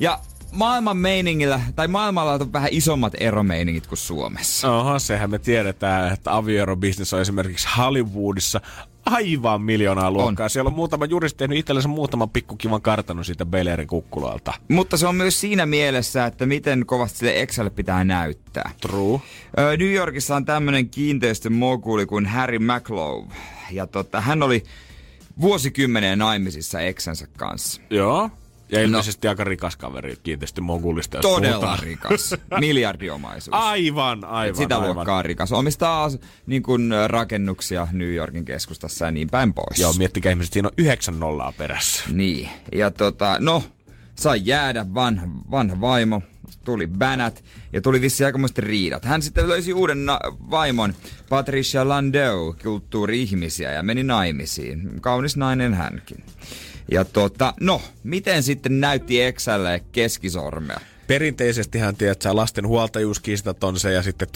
Ja 0.00 0.20
maailman 0.52 0.96
meiningillä, 0.96 1.60
tai 1.76 1.88
maailmalla 1.88 2.32
on 2.32 2.52
vähän 2.52 2.68
isommat 2.72 3.12
eromeiningit 3.20 3.86
kuin 3.86 3.98
Suomessa. 3.98 4.76
Oho, 4.76 4.98
sehän 4.98 5.30
me 5.30 5.38
tiedetään, 5.38 6.12
että 6.12 6.36
avioerobisnes 6.36 7.14
on 7.14 7.20
esimerkiksi 7.20 7.68
Hollywoodissa 7.78 8.60
aivan 9.10 9.62
miljoonaa 9.62 10.10
luokkaa. 10.10 10.44
On. 10.44 10.50
Siellä 10.50 10.68
on 10.68 10.74
muutama 10.74 11.04
juristi 11.04 11.38
tehnyt 11.38 11.58
itsellensä 11.58 11.88
muutaman 11.88 12.30
pikkukivan 12.30 12.82
kartanon 12.82 13.24
siitä 13.24 13.46
Belerin 13.46 13.86
kukkulalta. 13.88 14.52
Mutta 14.68 14.96
se 14.96 15.06
on 15.06 15.14
myös 15.14 15.40
siinä 15.40 15.66
mielessä, 15.66 16.26
että 16.26 16.46
miten 16.46 16.86
kovasti 16.86 17.18
sille 17.18 17.40
Excelille 17.40 17.70
pitää 17.70 18.04
näyttää. 18.04 18.70
True. 18.80 19.20
Ö, 19.58 19.76
New 19.76 19.92
Yorkissa 19.92 20.36
on 20.36 20.44
tämmönen 20.44 20.88
kiinteistömoguli 20.88 22.06
kuin 22.06 22.26
Harry 22.26 22.58
McLove. 22.58 23.34
Ja 23.70 23.86
tota, 23.86 24.20
hän 24.20 24.42
oli 24.42 24.64
vuosikymmeneen 25.40 26.18
naimisissa 26.18 26.80
Exänsä 26.80 27.26
kanssa. 27.36 27.80
Joo. 27.90 28.30
Ja 28.72 28.82
ilmeisesti 28.82 29.26
no. 29.26 29.30
aika 29.30 29.44
rikas 29.44 29.76
kaveri 29.76 30.16
kiinteistömogulista. 30.22 31.18
Todella 31.20 31.54
puhutaan. 31.56 31.78
rikas. 31.78 32.34
Miljardiomaisuus. 32.60 33.54
Aivan, 33.54 34.24
aivan, 34.24 34.56
Sitä 34.56 34.76
aivan. 34.78 34.94
luokkaa 34.94 35.22
rikas. 35.22 35.52
Omistaa 35.52 36.10
niin 36.46 36.62
kuin, 36.62 36.90
rakennuksia 37.06 37.88
New 37.92 38.14
Yorkin 38.14 38.44
keskustassa 38.44 39.04
ja 39.04 39.10
niin 39.10 39.30
päin 39.30 39.54
pois. 39.54 39.78
Joo, 39.80 39.92
miettikää 39.92 40.30
ihmiset, 40.32 40.52
siinä 40.52 40.68
on 40.68 40.74
yhdeksän 40.78 41.20
nollaa 41.20 41.52
perässä. 41.52 42.04
Niin. 42.12 42.48
Ja 42.74 42.90
tota, 42.90 43.36
no, 43.40 43.62
sai 44.14 44.40
jäädä 44.44 44.86
vanha, 44.94 45.26
vanha 45.50 45.80
vaimo, 45.80 46.22
tuli 46.64 46.86
bänät 46.86 47.44
ja 47.72 47.80
tuli 47.80 48.00
vissiin 48.00 48.26
aikamoiset 48.26 48.58
riidat. 48.58 49.04
Hän 49.04 49.22
sitten 49.22 49.48
löysi 49.48 49.72
uuden 49.72 50.06
na- 50.06 50.20
vaimon, 50.50 50.94
Patricia 51.28 51.88
Landau, 51.88 52.52
kulttuuri-ihmisiä 52.62 53.72
ja 53.72 53.82
meni 53.82 54.02
naimisiin. 54.02 55.00
Kaunis 55.00 55.36
nainen 55.36 55.74
hänkin. 55.74 56.24
Ja 56.90 57.04
tota, 57.04 57.54
no, 57.60 57.82
miten 58.02 58.42
sitten 58.42 58.80
näytti 58.80 59.22
Exälle 59.22 59.82
keskisormea? 59.92 60.80
Perinteisesti 61.06 61.78
hän 61.78 61.96
tiedät, 61.96 62.12
että 62.16 62.36
lasten 62.36 62.66
huoltajuuskiistat 62.66 63.64
on 63.64 63.80
se 63.80 63.92
ja 63.92 64.02
sitten 64.02 64.28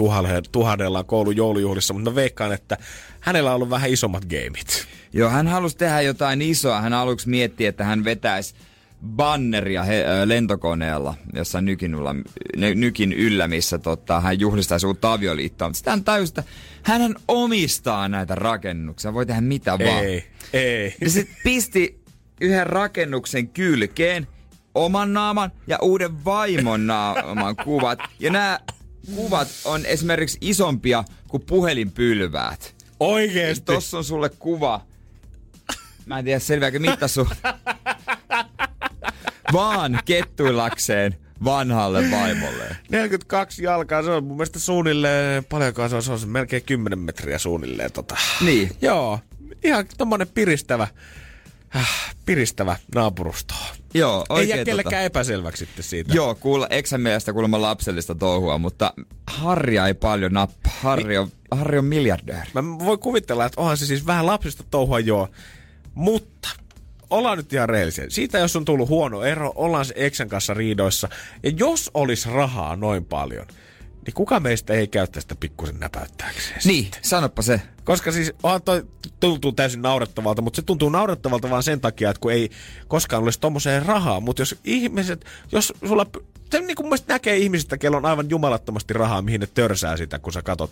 tuhadellaan 0.52 1.04
koulun 1.04 1.36
joulujuhlissa, 1.36 1.94
mutta 1.94 2.10
mä 2.10 2.14
veikkaan, 2.14 2.52
että 2.52 2.76
hänellä 3.20 3.50
on 3.50 3.56
ollut 3.56 3.70
vähän 3.70 3.90
isommat 3.90 4.24
gameit. 4.24 4.86
Joo, 5.12 5.30
hän 5.30 5.48
halusi 5.48 5.76
tehdä 5.76 6.00
jotain 6.00 6.42
isoa. 6.42 6.80
Hän 6.80 6.92
aluksi 6.92 7.28
mietti, 7.28 7.66
että 7.66 7.84
hän 7.84 8.04
vetäisi 8.04 8.54
banneria 9.06 9.82
he, 9.84 10.04
ö, 10.04 10.28
lentokoneella, 10.28 11.14
jossa 11.32 11.60
nykin 11.60 11.94
yllä, 11.94 12.14
ny, 12.56 12.74
nykin 12.74 13.12
yllä 13.12 13.48
missä 13.48 13.78
tota, 13.78 14.20
hän 14.20 14.40
juhlistaisi 14.40 14.86
uutta 14.86 15.12
avioliittoa. 15.12 15.68
Mutta 15.68 15.76
sitten 15.76 15.90
hän 15.90 16.04
tajusi, 16.04 16.30
että 16.30 16.44
hän 16.82 17.14
omistaa 17.28 18.08
näitä 18.08 18.34
rakennuksia, 18.34 19.14
voi 19.14 19.26
tehdä 19.26 19.40
mitä 19.40 19.78
vaan. 19.78 20.04
Ei, 20.04 20.24
ei. 20.52 20.94
Ja 21.00 21.10
sitten 21.10 21.36
pisti 21.44 22.03
yhden 22.40 22.66
rakennuksen 22.66 23.48
kylkeen 23.48 24.26
oman 24.74 25.12
naaman 25.12 25.52
ja 25.66 25.78
uuden 25.82 26.24
vaimon 26.24 26.86
naaman 26.86 27.56
kuvat. 27.56 27.98
Ja 28.18 28.30
nämä 28.30 28.60
kuvat 29.14 29.48
on 29.64 29.86
esimerkiksi 29.86 30.38
isompia 30.40 31.04
kuin 31.28 31.42
puhelinpylväät. 31.46 32.74
Oikeesti. 33.00 33.64
Tossa 33.64 33.98
on 33.98 34.04
sulle 34.04 34.28
kuva. 34.28 34.80
Mä 36.06 36.18
en 36.18 36.24
tiedä 36.24 36.38
selviääkö 36.38 36.78
mittasu. 36.78 37.28
Vaan 39.52 39.98
kettuillakseen 40.04 41.16
vanhalle 41.44 42.10
vaimolle. 42.10 42.76
42 42.90 43.62
jalkaa, 43.62 44.02
se 44.02 44.10
on 44.10 44.24
mun 44.24 44.36
mielestä 44.36 44.58
suunnilleen, 44.58 45.44
paljonkaan 45.44 45.90
se 45.90 45.96
on, 45.96 46.02
se 46.02 46.12
on 46.12 46.28
melkein 46.28 46.62
10 46.62 46.98
metriä 46.98 47.38
suunnilleen 47.38 47.92
tota. 47.92 48.16
Niin. 48.40 48.70
Joo, 48.82 49.20
ihan 49.64 49.84
tommonen 49.98 50.28
piristävä, 50.28 50.88
piristävä 52.26 52.76
naapurusto. 52.94 53.54
Joo, 53.94 54.18
Ei 54.30 54.34
oikein 54.34 54.48
jää 54.48 54.58
tota. 54.58 54.64
kellekään 54.64 55.04
epäselväksi 55.04 55.64
sitten 55.64 55.84
siitä. 55.84 56.14
Joo, 56.14 56.34
kuule, 56.34 56.66
eksän 56.70 57.00
mielestä 57.00 57.32
kuulemma 57.32 57.62
lapsellista 57.62 58.14
touhua, 58.14 58.58
mutta 58.58 58.92
Harria 59.26 59.86
ei 59.86 59.94
paljon 59.94 60.32
nappa. 60.32 60.70
Harri 60.82 61.18
on, 61.18 61.28
Harri 61.50 61.78
on 61.78 61.84
miljardööri. 61.84 62.50
Mä 62.54 62.62
voin 62.78 62.98
kuvitella, 62.98 63.44
että 63.44 63.60
onhan 63.60 63.76
se 63.76 63.86
siis 63.86 64.06
vähän 64.06 64.26
lapsista 64.26 64.64
touhua 64.70 65.00
joo, 65.00 65.28
mutta 65.94 66.48
ollaan 67.10 67.36
nyt 67.36 67.52
ihan 67.52 67.68
rehellisiä. 67.68 68.04
Siitä 68.08 68.38
jos 68.38 68.56
on 68.56 68.64
tullut 68.64 68.88
huono 68.88 69.22
ero, 69.22 69.52
ollaan 69.54 69.84
se 69.84 69.94
Eksän 69.96 70.28
kanssa 70.28 70.54
riidoissa. 70.54 71.08
Ja 71.42 71.50
jos 71.56 71.90
olisi 71.94 72.30
rahaa 72.30 72.76
noin 72.76 73.04
paljon, 73.04 73.46
niin 74.06 74.14
kuka 74.14 74.40
meistä 74.40 74.74
ei 74.74 74.88
käy 74.88 75.06
tästä 75.06 75.34
pikkusen 75.34 75.80
näpäyttääkseen? 75.80 76.60
Niin, 76.64 76.90
sanoppa 77.02 77.42
se. 77.42 77.60
Koska 77.84 78.12
siis 78.12 78.32
onhan 78.42 78.62
toi 78.62 78.86
tuntuu 79.20 79.52
täysin 79.52 79.82
naurettavalta, 79.82 80.42
mutta 80.42 80.56
se 80.56 80.62
tuntuu 80.62 80.88
naurettavalta 80.88 81.50
vaan 81.50 81.62
sen 81.62 81.80
takia, 81.80 82.10
että 82.10 82.20
kun 82.20 82.32
ei 82.32 82.50
koskaan 82.88 83.22
olisi 83.22 83.40
tommoseen 83.40 83.86
rahaa. 83.86 84.20
Mutta 84.20 84.42
jos 84.42 84.56
ihmiset, 84.64 85.24
jos 85.52 85.72
sulla, 85.88 86.06
se 86.50 86.60
niin 86.60 86.76
kuin 86.76 86.98
näkee 87.06 87.36
ihmisistä, 87.36 87.78
kello 87.78 87.96
on 87.96 88.06
aivan 88.06 88.30
jumalattomasti 88.30 88.94
rahaa, 88.94 89.22
mihin 89.22 89.40
ne 89.40 89.48
törsää 89.54 89.96
sitä, 89.96 90.18
kun 90.18 90.32
sä 90.32 90.42
katot. 90.42 90.70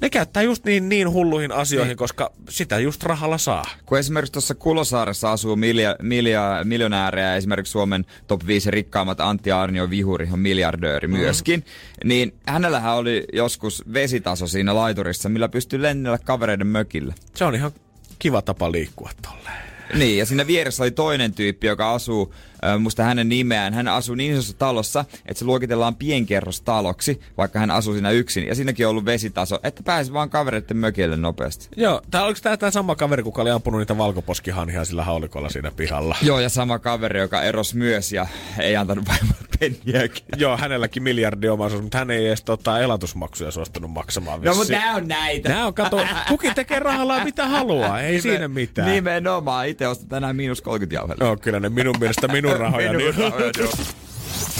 Ne 0.00 0.10
käyttää 0.10 0.42
just 0.42 0.64
niin, 0.64 0.88
niin 0.88 1.10
hulluihin 1.10 1.52
asioihin, 1.52 1.88
niin. 1.88 1.96
koska 1.96 2.32
sitä 2.48 2.78
just 2.78 3.02
rahalla 3.02 3.38
saa. 3.38 3.64
Kun 3.86 3.98
esimerkiksi 3.98 4.32
tuossa 4.32 4.54
Kulosaaressa 4.54 5.32
asuu 5.32 5.56
milja, 5.56 5.96
milja, 6.02 6.60
miljonäärejä, 6.64 7.36
esimerkiksi 7.36 7.70
Suomen 7.70 8.04
top 8.26 8.46
5 8.46 8.70
rikkaammat 8.70 9.20
Antti 9.20 9.52
Arnio 9.52 9.90
Vihuri 9.90 10.28
on 10.32 10.38
miljardööri 10.38 11.08
mm-hmm. 11.08 11.22
myöskin, 11.22 11.64
niin 12.04 12.34
hänellähän 12.46 12.94
oli 12.94 13.24
joskus 13.32 13.84
vesitaso 13.92 14.46
siinä 14.46 14.74
laiturissa, 14.74 15.28
millä 15.28 15.48
pystyi 15.48 15.82
lennellä 15.82 16.18
kavereiden 16.18 16.66
mökille. 16.66 17.14
Se 17.34 17.44
on 17.44 17.54
ihan 17.54 17.72
kiva 18.18 18.42
tapa 18.42 18.72
liikkua 18.72 19.10
tolleen. 19.22 19.68
Niin, 19.94 20.18
ja 20.18 20.26
siinä 20.26 20.46
vieressä 20.46 20.82
oli 20.82 20.90
toinen 20.90 21.32
tyyppi, 21.32 21.66
joka 21.66 21.94
asuu, 21.94 22.34
musta 22.78 23.02
hänen 23.02 23.28
nimeään, 23.28 23.74
hän 23.74 23.88
asuu 23.88 24.14
niin 24.14 24.32
isossa 24.32 24.58
talossa, 24.58 25.04
että 25.26 25.38
se 25.38 25.44
luokitellaan 25.44 25.94
pienkerrostaloksi, 25.96 27.20
vaikka 27.36 27.58
hän 27.58 27.70
asuu 27.70 27.92
siinä 27.92 28.10
yksin. 28.10 28.46
Ja 28.46 28.54
siinäkin 28.54 28.86
on 28.86 28.90
ollut 28.90 29.04
vesitaso, 29.04 29.58
että 29.62 29.82
pääsi 29.82 30.12
vaan 30.12 30.30
kavereiden 30.30 30.76
mökille 30.76 31.16
nopeasti. 31.16 31.68
Joo, 31.76 32.02
tää 32.10 32.24
oliko 32.24 32.40
tää, 32.42 32.56
tää 32.56 32.70
sama 32.70 32.96
kaveri, 32.96 33.22
kuka 33.22 33.42
oli 33.42 33.50
ampunut 33.50 33.78
niitä 33.78 33.98
valkoposkihanhia 33.98 34.84
sillä 34.84 35.04
haulikolla 35.04 35.48
siinä 35.48 35.70
pihalla? 35.70 36.16
Joo, 36.22 36.40
ja 36.40 36.48
sama 36.48 36.78
kaveri, 36.78 37.20
joka 37.20 37.42
eros 37.42 37.74
myös 37.74 38.12
ja 38.12 38.26
ei 38.58 38.76
antanut 38.76 39.08
vaimolle 39.08 39.48
penniäkin. 39.60 40.24
Joo, 40.36 40.56
hänelläkin 40.56 41.02
miljardi 41.02 41.48
omaisuus, 41.48 41.82
mutta 41.82 41.98
hän 41.98 42.10
ei 42.10 42.26
edes 42.26 42.42
tota, 42.42 42.80
elatusmaksuja 42.80 43.50
suostunut 43.50 43.90
maksamaan 43.90 44.40
No, 44.40 44.54
mutta 44.54 44.72
nää 44.72 44.94
on 44.94 45.08
näitä. 45.08 45.48
Nää 45.48 45.66
on, 45.66 45.74
kato, 45.74 46.00
kukin 46.28 46.54
tekee 46.54 46.78
rahalla 46.78 47.24
mitä 47.24 47.46
haluaa, 47.46 48.00
ei 48.00 48.10
Nime, 48.10 48.20
siinä 48.22 48.48
mitään. 48.48 48.90
Nimenomaan, 48.90 49.68
itse 49.68 49.88
ostat 49.88 50.08
tänään 50.08 50.36
miinus 50.36 50.62
30 50.62 50.94
jauhella. 50.96 51.24
Joo, 51.24 51.36
kyllä 51.36 51.60
ne 51.60 51.68
minun 51.68 51.96
mielestä 52.00 52.28
minun 52.28 52.47
rahoja. 52.56 52.92
minun 52.92 53.14
niin. 53.16 53.32
rahoja, 53.32 53.50
joo. 53.58 53.72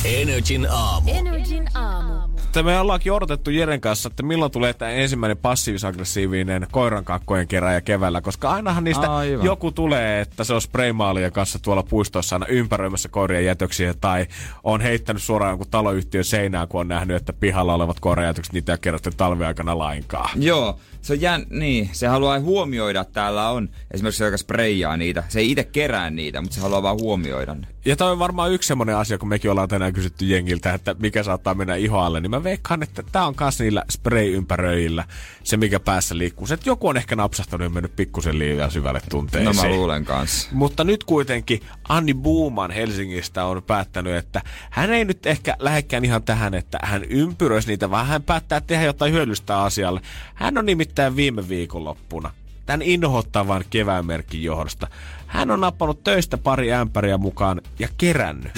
Energin 0.04 0.66
aamu. 0.70 1.10
Energin 1.10 1.68
aamu. 1.74 2.18
Että 2.48 2.62
me 2.62 2.80
ollaankin 2.80 3.12
odotettu 3.12 3.50
Jeren 3.50 3.80
kanssa, 3.80 4.06
että 4.06 4.22
milloin 4.22 4.52
tulee 4.52 4.72
tämä 4.72 4.90
ensimmäinen 4.90 5.36
passiivis-aggressiivinen 5.36 6.66
koirankakkojen 6.70 7.48
keräjä 7.48 7.80
keväällä, 7.80 8.20
koska 8.20 8.50
ainahan 8.50 8.84
niistä 8.84 9.16
Aivan. 9.16 9.44
joku 9.46 9.72
tulee, 9.72 10.20
että 10.20 10.44
se 10.44 10.54
on 10.54 10.62
spraymaalien 10.62 11.32
kanssa 11.32 11.58
tuolla 11.58 11.82
puistossa 11.82 12.36
aina 12.36 12.46
ympäröimässä 12.46 13.08
koirien 13.08 13.44
jätöksiä 13.44 13.94
tai 14.00 14.26
on 14.64 14.80
heittänyt 14.80 15.22
suoraan 15.22 15.50
jonkun 15.50 15.70
taloyhtiön 15.70 16.24
seinään, 16.24 16.68
kun 16.68 16.80
on 16.80 16.88
nähnyt, 16.88 17.16
että 17.16 17.32
pihalla 17.32 17.74
olevat 17.74 18.00
koirajätökset 18.00 18.52
niitä 18.52 18.72
ei 18.72 18.78
kerätty 18.78 19.10
talviaikana 19.16 19.78
lainkaan. 19.78 20.30
Joo, 20.42 20.78
se 21.08 21.12
on 21.12 21.20
jän, 21.20 21.46
niin, 21.50 21.90
se 21.92 22.06
haluaa 22.06 22.40
huomioida, 22.40 23.00
että 23.00 23.12
täällä 23.12 23.50
on 23.50 23.68
esimerkiksi 23.90 24.18
se, 24.18 24.24
joka 24.24 24.36
spreijaa 24.36 24.96
niitä. 24.96 25.24
Se 25.28 25.40
ei 25.40 25.50
itse 25.50 25.64
kerää 25.64 26.10
niitä, 26.10 26.40
mutta 26.40 26.54
se 26.54 26.60
haluaa 26.60 26.82
vaan 26.82 27.00
huomioida 27.00 27.54
ne. 27.54 27.66
Ja 27.84 27.96
toi 27.96 28.12
on 28.12 28.18
varmaan 28.18 28.52
yksi 28.52 28.66
semmoinen 28.66 28.96
asia, 28.96 29.18
kun 29.18 29.28
mekin 29.28 29.50
ollaan 29.50 29.68
tänään 29.68 29.92
kysytty 29.92 30.24
jengiltä, 30.24 30.74
että 30.74 30.96
mikä 30.98 31.22
saattaa 31.22 31.54
mennä 31.54 31.74
ihoalle, 31.74 32.20
niin 32.20 32.30
mä 32.30 32.44
veikkaan, 32.44 32.82
että 32.82 33.02
tää 33.12 33.26
on 33.26 33.34
kas 33.34 33.60
niillä 33.60 33.84
spray-ympäröillä 33.90 35.04
se, 35.44 35.56
mikä 35.56 35.80
päässä 35.80 36.18
liikkuu. 36.18 36.46
Se, 36.46 36.54
että 36.54 36.68
joku 36.68 36.88
on 36.88 36.96
ehkä 36.96 37.16
napsahtanut 37.16 37.64
ja 37.64 37.70
mennyt 37.70 37.96
pikkusen 37.96 38.38
liian 38.38 38.70
syvälle 38.70 39.00
tunteisiin. 39.10 39.56
No 39.56 39.62
mä 39.62 39.68
luulen 39.68 40.04
kanssa. 40.04 40.48
Mutta 40.52 40.84
nyt 40.84 41.04
kuitenkin 41.04 41.60
Anni 41.88 42.14
Buuman 42.14 42.70
Helsingistä 42.70 43.44
on 43.44 43.62
päättänyt, 43.62 44.16
että 44.16 44.42
hän 44.70 44.92
ei 44.92 45.04
nyt 45.04 45.26
ehkä 45.26 45.56
lähekkään 45.58 46.04
ihan 46.04 46.22
tähän, 46.22 46.54
että 46.54 46.78
hän 46.82 47.04
ympyröisi 47.04 47.68
niitä, 47.68 47.90
vaan 47.90 48.06
hän 48.06 48.22
päättää 48.22 48.60
tehdä 48.60 48.84
jotain 48.84 49.12
hyödyllistä 49.12 49.62
asialle. 49.62 50.00
Hän 50.34 50.58
on 50.58 50.66
nimittäin 50.66 50.97
viime 51.16 51.48
viikonloppuna 51.48 52.30
tämän 52.66 52.82
inhottavan 52.82 53.64
keväänmerkin 53.70 54.42
johdosta. 54.42 54.86
Hän 55.26 55.50
on 55.50 55.60
nappanut 55.60 56.04
töistä 56.04 56.38
pari 56.38 56.72
ämpäriä 56.72 57.18
mukaan 57.18 57.60
ja 57.78 57.88
kerännyt 57.98 58.52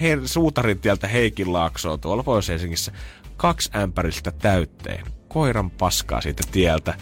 Her- 0.00 0.26
suutarin 0.26 0.78
tieltä 0.78 1.08
Heikin 1.08 1.52
laaksoon 1.52 2.00
tuolla 2.00 2.22
Pohjois-Helsingissä 2.22 2.92
kaksi 3.36 3.70
ämpäristä 3.76 4.30
täytteen 4.30 5.06
koiran 5.28 5.70
paskaa 5.70 6.20
siitä 6.20 6.42
tieltä. 6.52 6.94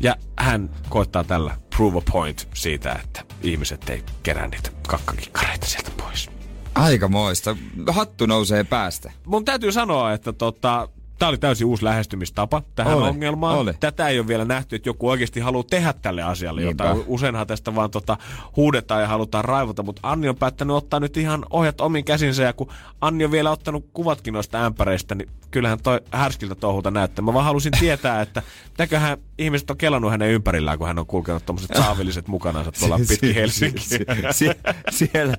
Ja 0.00 0.16
hän 0.38 0.70
koittaa 0.88 1.24
tällä 1.24 1.56
prove 1.76 1.98
a 1.98 2.02
point 2.12 2.48
siitä, 2.54 2.92
että 3.04 3.24
ihmiset 3.42 3.90
ei 3.90 4.02
kerää 4.22 4.48
niitä 4.48 4.70
kakkakikkareita 4.88 5.66
sieltä 5.66 5.90
pois. 5.96 6.30
Aika 6.74 7.08
moista. 7.08 7.56
Hattu 7.90 8.26
nousee 8.26 8.64
päästä. 8.64 9.12
Mun 9.26 9.44
täytyy 9.44 9.72
sanoa, 9.72 10.12
että 10.12 10.32
tota, 10.32 10.88
Tämä 11.18 11.28
oli 11.28 11.38
täysin 11.38 11.66
uusi 11.66 11.84
lähestymistapa 11.84 12.62
tähän 12.74 12.94
Oli, 12.96 13.08
ongelmaan. 13.08 13.58
oli. 13.58 13.72
Tätä 13.80 14.08
ei 14.08 14.18
ole 14.18 14.28
vielä 14.28 14.44
nähty, 14.44 14.76
että 14.76 14.88
joku 14.88 15.08
oikeasti 15.08 15.40
haluaa 15.40 15.64
tehdä 15.70 15.92
tälle 15.92 16.22
asialle 16.22 16.60
Niinpä. 16.60 16.84
jotain. 16.84 17.04
Useinhan 17.06 17.46
tästä 17.46 17.74
vaan 17.74 17.90
tota, 17.90 18.16
huudetaan 18.56 19.02
ja 19.02 19.08
halutaan 19.08 19.44
raivota, 19.44 19.82
mutta 19.82 20.00
Anni 20.04 20.28
on 20.28 20.36
päättänyt 20.36 20.76
ottaa 20.76 21.00
nyt 21.00 21.16
ihan 21.16 21.46
ohjat 21.50 21.80
omin 21.80 22.04
käsinsä. 22.04 22.42
Ja 22.42 22.52
kun 22.52 22.68
Anni 23.00 23.24
on 23.24 23.30
vielä 23.30 23.50
ottanut 23.50 23.86
kuvatkin 23.92 24.34
noista 24.34 24.64
ämpäreistä, 24.64 25.14
niin 25.14 25.28
kyllähän 25.50 25.78
toi 25.82 26.00
härskiltä 26.12 26.54
touhulta 26.54 26.90
näyttää. 26.90 27.24
Mä 27.24 27.34
vaan 27.34 27.44
halusin 27.44 27.72
tietää, 27.80 28.20
että 28.22 28.42
mitäköhän 28.68 29.18
ihmiset 29.42 29.70
on 29.70 29.76
kelannut 29.76 30.10
hänen 30.10 30.30
ympärillään, 30.30 30.78
kun 30.78 30.86
hän 30.86 30.98
on 30.98 31.06
kulkenut 31.06 31.46
tommoset 31.46 31.70
saavilliset 31.76 32.28
mukanansa 32.28 32.72
tuolla 32.72 32.98
pitkin 33.08 33.34
Helsinkiä. 33.34 33.82
Sie- 33.82 34.04
sie- 34.32 34.54
siellä 34.90 35.36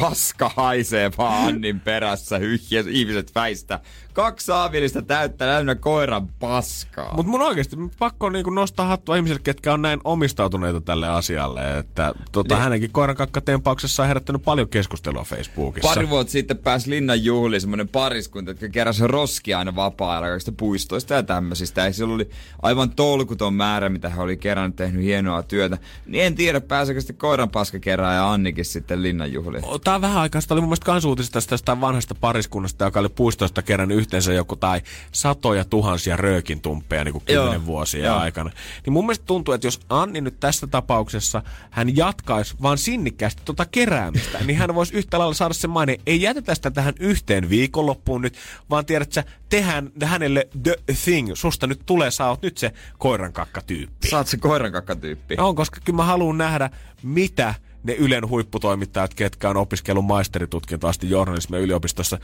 paska 0.00 0.50
haisee 0.56 1.10
vaan 1.18 1.48
Annin 1.48 1.80
perässä, 1.80 2.38
hyhjä, 2.38 2.84
ihmiset 2.88 3.34
väistä. 3.34 3.80
Kaksi 4.12 4.46
saavillista 4.46 5.02
täyttä 5.02 5.44
täynnä 5.46 5.74
koiran 5.74 6.28
paskaa. 6.28 7.14
Mutta 7.16 7.30
mun 7.30 7.42
oikeasti 7.42 7.76
pakko 7.98 8.30
niinku 8.30 8.50
nostaa 8.50 8.86
hattua 8.86 9.16
ihmisille, 9.16 9.40
ketkä 9.44 9.72
on 9.74 9.82
näin 9.82 10.00
omistautuneita 10.04 10.80
tälle 10.80 11.08
asialle. 11.08 11.78
Että 11.78 12.14
tota, 12.32 12.54
Niin. 12.54 12.62
hänenkin 12.62 12.92
koiran 12.92 13.16
kakkatempauksessa 13.16 14.02
on 14.02 14.08
herättänyt 14.08 14.42
paljon 14.42 14.68
keskustelua 14.68 15.24
Facebookissa. 15.24 15.88
Pari 15.88 16.08
vuotta 16.08 16.30
sitten 16.30 16.58
pääsi 16.58 16.90
Linnan 16.90 17.24
juhliin 17.24 17.60
semmoinen 17.60 17.88
pariskunta, 17.88 18.50
jotka 18.50 18.68
keräsi 18.68 19.06
roskia 19.06 19.58
aina 19.58 19.76
vapaa-ajalla 19.76 20.52
puistoista 20.56 21.14
ja 21.14 21.22
tämmöisistä. 21.22 21.84
Ja 21.84 21.92
siellä 21.92 22.14
oli 22.14 22.30
aivan 22.62 22.90
tolkuton 23.26 23.54
määrä, 23.54 23.88
mitä 23.88 24.08
he 24.08 24.20
oli 24.20 24.36
kerännyt, 24.36 24.76
tehnyt 24.76 25.04
hienoa 25.04 25.42
työtä. 25.42 25.78
Niin 26.06 26.24
en 26.24 26.34
tiedä, 26.34 26.60
pääsekö 26.60 27.00
sitten 27.00 27.16
koiran 27.16 27.50
paska 27.50 27.78
kerää 27.78 28.14
ja 28.14 28.32
Annikin 28.32 28.64
sitten 28.64 29.02
Linnan 29.02 29.32
juhliin. 29.32 29.64
Tää 29.84 29.94
on 29.94 30.00
vähän 30.00 30.22
aikaa, 30.22 30.40
sitä 30.40 30.54
oli 30.54 30.60
mun 30.60 30.68
mielestä 30.68 30.86
kans 30.86 31.04
uutisista 31.04 31.40
tästä 31.40 31.80
vanhasta 31.80 32.14
pariskunnasta, 32.14 32.84
joka 32.84 33.00
oli 33.00 33.08
puistosta 33.08 33.62
kerännyt 33.62 33.98
yhteensä 33.98 34.32
joku 34.32 34.56
tai 34.56 34.80
satoja 35.12 35.64
tuhansia 35.64 36.16
röökin 36.16 36.60
tumppeja 36.60 37.04
niin 37.04 37.12
kuin 37.12 37.24
kymmenen 37.24 37.66
vuosia 37.66 38.06
Joo. 38.06 38.16
aikana. 38.16 38.50
Niin 38.84 38.92
mun 38.92 39.06
mielestä 39.06 39.26
tuntuu, 39.26 39.54
että 39.54 39.66
jos 39.66 39.80
Anni 39.88 40.20
nyt 40.20 40.40
tässä 40.40 40.66
tapauksessa 40.66 41.42
hän 41.70 41.96
jatkaisi 41.96 42.54
vaan 42.62 42.78
sinnikkäästi 42.78 43.42
tota 43.44 43.66
keräämistä, 43.66 44.38
niin 44.44 44.58
hän 44.58 44.74
voisi 44.74 44.94
yhtä 44.94 45.18
lailla 45.18 45.34
saada 45.34 45.54
sen 45.54 45.70
maine. 45.70 45.96
Ei 46.06 46.22
jätetä 46.22 46.54
sitä 46.54 46.70
tähän 46.70 46.94
yhteen 47.00 47.50
viikonloppuun 47.50 48.22
nyt, 48.22 48.34
vaan 48.70 48.86
tiedät 48.86 49.12
sä, 49.12 49.24
tehdään 49.48 49.90
hänelle 50.04 50.48
the 50.62 50.76
thing. 51.04 51.30
Susta 51.34 51.66
nyt 51.66 51.80
tulee, 51.86 52.10
sä 52.10 52.28
oot 52.28 52.42
nyt 52.42 52.58
se 52.58 52.72
koiran 53.08 53.32
kakkatyyppi. 53.32 54.08
Saat 54.08 54.26
se 54.26 54.36
koiran 54.36 54.72
kakkatyyppi. 54.72 55.34
On, 55.38 55.54
koska 55.54 55.80
kyllä 55.84 55.96
mä 55.96 56.04
haluan 56.04 56.38
nähdä, 56.38 56.70
mitä 57.02 57.54
ne 57.82 57.94
Ylen 57.94 58.28
huipputoimittajat, 58.28 59.14
ketkä 59.14 59.50
on 59.50 59.56
opiskellut 59.56 60.04
maisteritutkintoa 60.04 60.90
asti 60.90 61.10
journalismia 61.10 61.60
yliopistossa, 61.60 62.18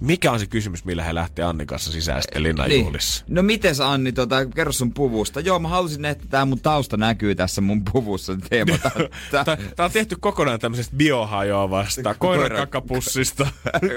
mikä 0.00 0.32
on 0.32 0.40
se 0.40 0.46
kysymys, 0.46 0.84
millä 0.84 1.04
he 1.04 1.14
lähtee 1.14 1.44
Annin 1.44 1.66
kanssa 1.66 1.92
sisään 1.92 2.22
sitten 2.22 2.42
linnanjuhlissa? 2.42 3.24
No 3.28 3.42
mites 3.42 3.80
Anni, 3.80 4.12
tota, 4.12 4.46
kerro 4.46 4.72
sun 4.72 4.94
puvusta. 4.94 5.40
Joo, 5.40 5.58
mä 5.58 5.68
halusin, 5.68 6.04
että 6.04 6.24
tää 6.30 6.44
mun 6.44 6.60
tausta 6.60 6.96
näkyy 6.96 7.34
tässä 7.34 7.60
mun 7.60 7.84
puvussa 7.92 8.36
teema. 8.48 8.78
Tää, 9.30 9.44
tää, 9.44 9.56
Tämä 9.76 9.84
on 9.84 9.92
tehty 9.92 10.16
kokonaan 10.20 10.60
tämmöisestä 10.60 10.96
biohajoavasta 10.96 12.14
koiran 12.14 12.58
kakkapussista. 12.58 13.46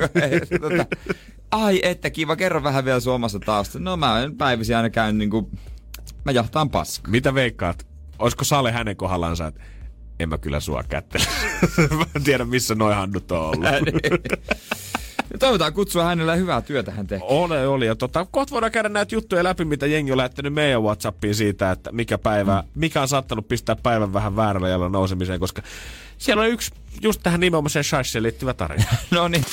tota, 0.62 0.86
ai 1.52 1.80
että 1.84 2.10
kiva, 2.10 2.36
kerro 2.36 2.64
vähän 2.64 2.86
vielä 2.86 3.00
sun 3.00 3.14
omasta 3.14 3.40
tausta. 3.40 3.80
No 3.80 3.98
mä 3.98 4.24
en 4.24 4.38
päivisin 4.38 4.78
aina 4.78 4.90
käyn 4.90 5.18
niinku, 5.18 5.50
mä 6.26 6.32
jahtaan 6.32 6.70
paskaa. 6.70 7.12
Mitä 7.12 7.34
veikkaat? 7.34 7.88
Olisiko 8.20 8.44
Sale 8.44 8.72
hänen 8.72 8.96
kohdallansa, 8.96 9.48
että 9.48 9.62
en 10.20 10.30
mä 10.30 10.38
kyllä 10.38 10.60
sua 10.60 10.84
kättele. 10.84 11.24
mä 11.98 12.06
en 12.16 12.24
tiedä, 12.24 12.46
missä 12.46 12.76
noi 12.76 12.94
handut 12.94 13.32
on 13.32 13.40
ollut. 13.40 13.66
Ja 15.32 15.38
Toivotaan 15.40 15.74
kutsua 15.74 16.04
hänelle 16.04 16.38
hyvää 16.38 16.62
työtä 16.62 16.92
hän 16.92 17.08
tekee. 17.08 17.28
Ole, 17.30 17.68
oli. 17.68 17.86
Ja 17.86 17.96
tota, 17.96 18.26
kohta 18.32 18.52
voidaan 18.52 18.72
käydä 18.72 18.90
näitä 18.90 19.16
juttuja 19.16 19.44
läpi, 19.44 19.66
mitä 19.66 19.88
jengi 19.88 20.12
on 20.12 20.18
lähettänyt 20.18 20.54
meidän 20.54 20.84
Whatsappiin 20.84 21.36
siitä, 21.36 21.72
että 21.72 21.92
mikä 21.92 22.18
päivä, 22.18 22.64
mikä 22.76 23.02
on 23.02 23.08
saattanut 23.08 23.48
pistää 23.48 23.76
päivän 23.76 24.14
vähän 24.14 24.36
väärällä 24.36 24.70
jalalla 24.70 24.90
nousemiseen, 24.90 25.40
koska 25.40 25.62
siellä 26.18 26.44
on 26.44 26.50
yksi 26.50 26.72
just 27.02 27.20
tähän 27.24 27.40
nimenomaiseen 27.40 27.84
shaisheen 27.84 28.24
liittyvä 28.24 28.54
tarina. 28.54 28.84
No 29.12 29.28
niin. 29.28 29.46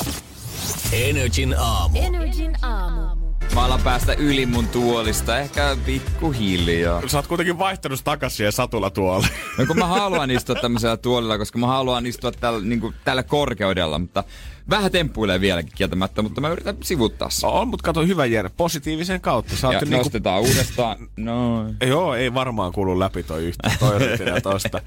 Energin 0.93 1.55
aamu. 1.59 1.99
Energin 1.99 2.57
aamu. 2.63 3.08
Mä 3.55 3.65
alan 3.65 3.81
päästä 3.83 4.13
yli 4.13 4.47
mun 4.47 4.69
tuolista, 4.69 5.39
ehkä 5.39 5.77
pikkuhiljaa. 5.87 7.09
Sä 7.09 7.19
oot 7.19 7.27
kuitenkin 7.27 7.59
vaihtanut 7.59 8.01
takas 8.05 8.37
siihen 8.37 8.53
satula 8.53 8.91
tuolle. 8.91 9.29
No 9.59 9.67
kun 9.67 9.79
mä 9.79 9.87
haluan 9.87 10.31
istua 10.31 10.55
tämmöisellä 10.55 10.97
tuolilla, 10.97 11.39
koska 11.39 11.59
mä 11.59 11.67
haluan 11.67 12.07
istua 12.07 12.33
tällä, 12.33 12.61
niin 12.61 12.81
kuin, 12.81 12.95
tällä 13.05 13.23
korkeudella, 13.23 13.99
mutta 13.99 14.25
vähän 14.71 14.93
temppuilee 14.93 15.41
vieläkin 15.41 15.73
kieltämättä, 15.75 16.23
mutta 16.23 16.41
mä 16.41 16.49
yritän 16.49 16.77
sivuttaa 16.83 17.31
sen. 17.31 17.51
On, 17.51 17.69
mutta 17.69 17.85
kato 17.85 18.07
hyvä 18.07 18.27
Jere, 18.27 18.49
positiivisen 18.49 19.21
kautta. 19.21 19.57
Sä 19.57 19.69
Ja 19.69 19.81
niinku 19.81 19.97
nostetaan 19.97 20.41
uudestaan. 20.41 21.09
No. 21.17 21.65
Joo, 21.87 22.15
ei 22.15 22.35
varmaan 22.35 22.73
kuulu 22.73 22.99
läpi 22.99 23.23
toi 23.23 23.45
yhtä 23.45 23.71
toi 23.79 24.01
tosta. 24.43 24.81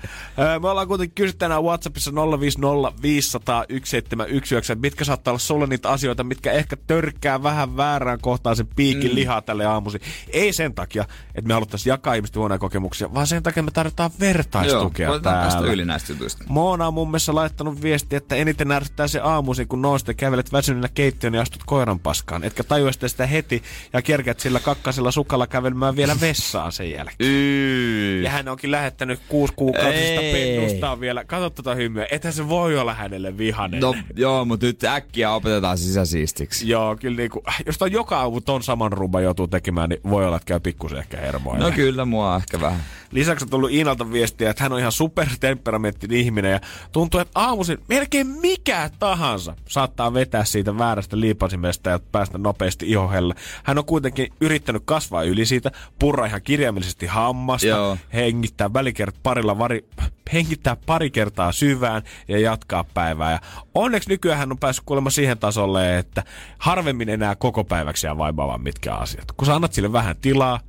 Me 0.62 0.70
ollaan 0.70 0.88
kuitenkin 0.88 1.16
kysytty 1.16 1.40
tänään 1.40 1.64
Whatsappissa 1.64 2.12
050 2.40 3.02
500 3.02 3.66
1719, 3.68 4.74
että 4.74 4.82
mitkä 4.82 5.06
saattaa 5.06 5.32
olla 5.32 5.40
sulle 5.40 5.68
niitä 5.68 5.90
asioita, 5.90 6.24
mitkä 6.24 6.52
ehkä 6.52 6.78
törkkää 6.88 7.44
vähän 7.44 7.78
väärään 7.78 8.20
kohtaan 8.22 8.56
sen 8.56 8.68
piikin 8.76 9.12
mm. 9.12 9.16
lihaa 9.16 9.42
tälle 9.42 9.66
aamusi. 9.66 10.00
Ei 10.30 10.54
sen 10.54 10.74
takia, 10.74 11.06
että 11.36 11.48
me 11.48 11.54
haluttaisiin 11.54 11.92
jakaa 11.92 12.14
ihmisten 12.14 12.40
huonoja 12.40 12.60
kokemuksia, 12.60 13.14
vaan 13.14 13.28
sen 13.28 13.44
takia, 13.44 13.62
että 13.62 13.72
me 13.72 13.72
tarvitaan 13.72 14.12
vertaistukea 14.20 15.10
Joo, 15.10 15.20
täällä. 15.20 15.72
yli 15.72 15.86
näistä 15.86 16.14
jutuista. 16.14 16.44
Moona 16.48 16.88
on 16.88 16.94
mun 16.94 17.08
mielestä 17.08 17.36
laittanut 17.36 17.82
viesti, 17.82 18.16
että 18.16 18.36
eniten 18.36 18.72
ärsyttää 18.72 19.08
se 19.08 19.20
aamuisin, 19.20 19.68
kun 19.72 19.82
nouset 19.82 20.08
ja 20.08 20.14
kävelet 20.14 20.54
väsyneenä 20.54 20.90
keittiön 20.94 21.34
ja 21.34 21.42
astut 21.42 21.62
koiran 21.66 22.00
paskaan. 22.00 22.44
Etkä 22.44 22.64
tajua 22.64 22.92
sitä, 22.92 23.08
sitä 23.08 23.26
heti 23.26 23.64
ja 23.94 24.02
kerkeät 24.02 24.40
sillä 24.40 24.60
kakkasella 24.60 25.12
sukalla 25.12 25.48
kävelemään 25.48 25.96
vielä 25.96 26.16
vessaan 26.22 26.72
sen 26.72 26.92
jälkeen. 26.92 27.30
Yy. 27.32 28.22
Ja 28.22 28.30
hän 28.30 28.48
onkin 28.48 28.72
lähettänyt 28.72 29.20
kuusi 29.28 29.54
kuukausista 29.56 30.22
Ei. 30.22 30.34
pennustaa 30.34 31.00
vielä. 31.00 31.24
Kato 31.24 31.50
tota 31.50 31.76
hymyä. 31.76 32.08
Ethän 32.12 32.34
se 32.34 32.50
voi 32.50 32.78
olla 32.78 32.94
hänelle 32.94 33.38
vihanen. 33.38 33.80
No 33.80 33.96
joo, 34.16 34.46
mutta 34.46 34.66
nyt 34.66 34.84
äkkiä 34.84 35.32
opetetaan 35.32 35.78
sisäsiistiksi. 35.78 36.70
Joo, 36.70 36.96
kyllä 36.96 37.18
niinku, 37.18 37.44
jos 37.66 37.78
toi 37.78 37.92
joka 37.92 38.20
aamu 38.20 38.42
ton 38.42 38.64
saman 38.64 38.92
rumba 38.92 39.22
joutuu 39.22 39.48
tekemään, 39.48 39.90
niin 39.90 40.02
voi 40.10 40.26
olla, 40.26 40.36
että 40.36 40.48
käy 40.48 40.60
pikkusen 40.60 40.98
ehkä 40.98 41.18
hermoille. 41.18 41.66
No 41.66 41.72
kyllä, 41.72 42.06
mua 42.06 42.36
ehkä 42.36 42.62
vähän. 42.62 42.84
Lisäksi 43.12 43.46
on 43.46 43.50
tullut 43.50 43.72
Iinalta 43.72 44.12
viestiä, 44.12 44.50
että 44.50 44.64
hän 44.64 44.74
on 44.74 44.80
ihan 44.80 44.92
supertemperamenttinen 44.92 46.18
ihminen 46.18 46.52
ja 46.52 46.60
tuntuu, 46.92 47.20
että 47.20 47.40
aamuisin 47.40 47.78
melkein 47.88 48.28
mikä 48.28 48.90
tahansa 49.00 49.56
saattaa 49.68 50.14
vetää 50.14 50.46
siitä 50.46 50.78
väärästä 50.78 51.20
liipasimesta 51.20 51.90
ja 51.90 52.00
päästä 52.12 52.38
nopeasti 52.38 52.90
ihohelle. 52.90 53.36
Hän 53.64 53.78
on 53.78 53.86
kuitenkin 53.86 54.34
yrittänyt 54.42 54.82
kasvaa 54.86 55.24
yli 55.24 55.46
siitä, 55.46 55.72
purra 56.00 56.26
ihan 56.26 56.42
kirjaimellisesti 56.42 57.06
hammasta, 57.06 57.68
Joo. 57.68 57.98
hengittää 58.14 58.74
välikert 58.74 59.16
parilla 59.24 59.58
vari, 59.58 59.86
hengittää 60.34 60.78
pari 60.86 61.12
kertaa 61.12 61.52
syvään 61.52 62.02
ja 62.28 62.40
jatkaa 62.40 62.86
päivää. 62.94 63.32
Ja 63.32 63.40
onneksi 63.74 64.10
nykyään 64.10 64.40
hän 64.40 64.52
on 64.52 64.58
päässyt 64.58 64.86
kuulemma 64.86 65.10
siihen 65.10 65.38
tasolle, 65.38 65.98
että 65.98 66.24
harvemmin 66.58 67.10
enää 67.10 67.36
koko 67.36 67.64
päiväksi 67.64 68.08
jää 68.08 68.18
vaivaamaan 68.18 68.62
mitkä 68.62 68.94
asiat. 68.94 69.32
Kun 69.32 69.46
sä 69.46 69.56
annat 69.56 69.74
sille 69.74 69.92
vähän 69.94 70.16
tilaa, 70.22 70.60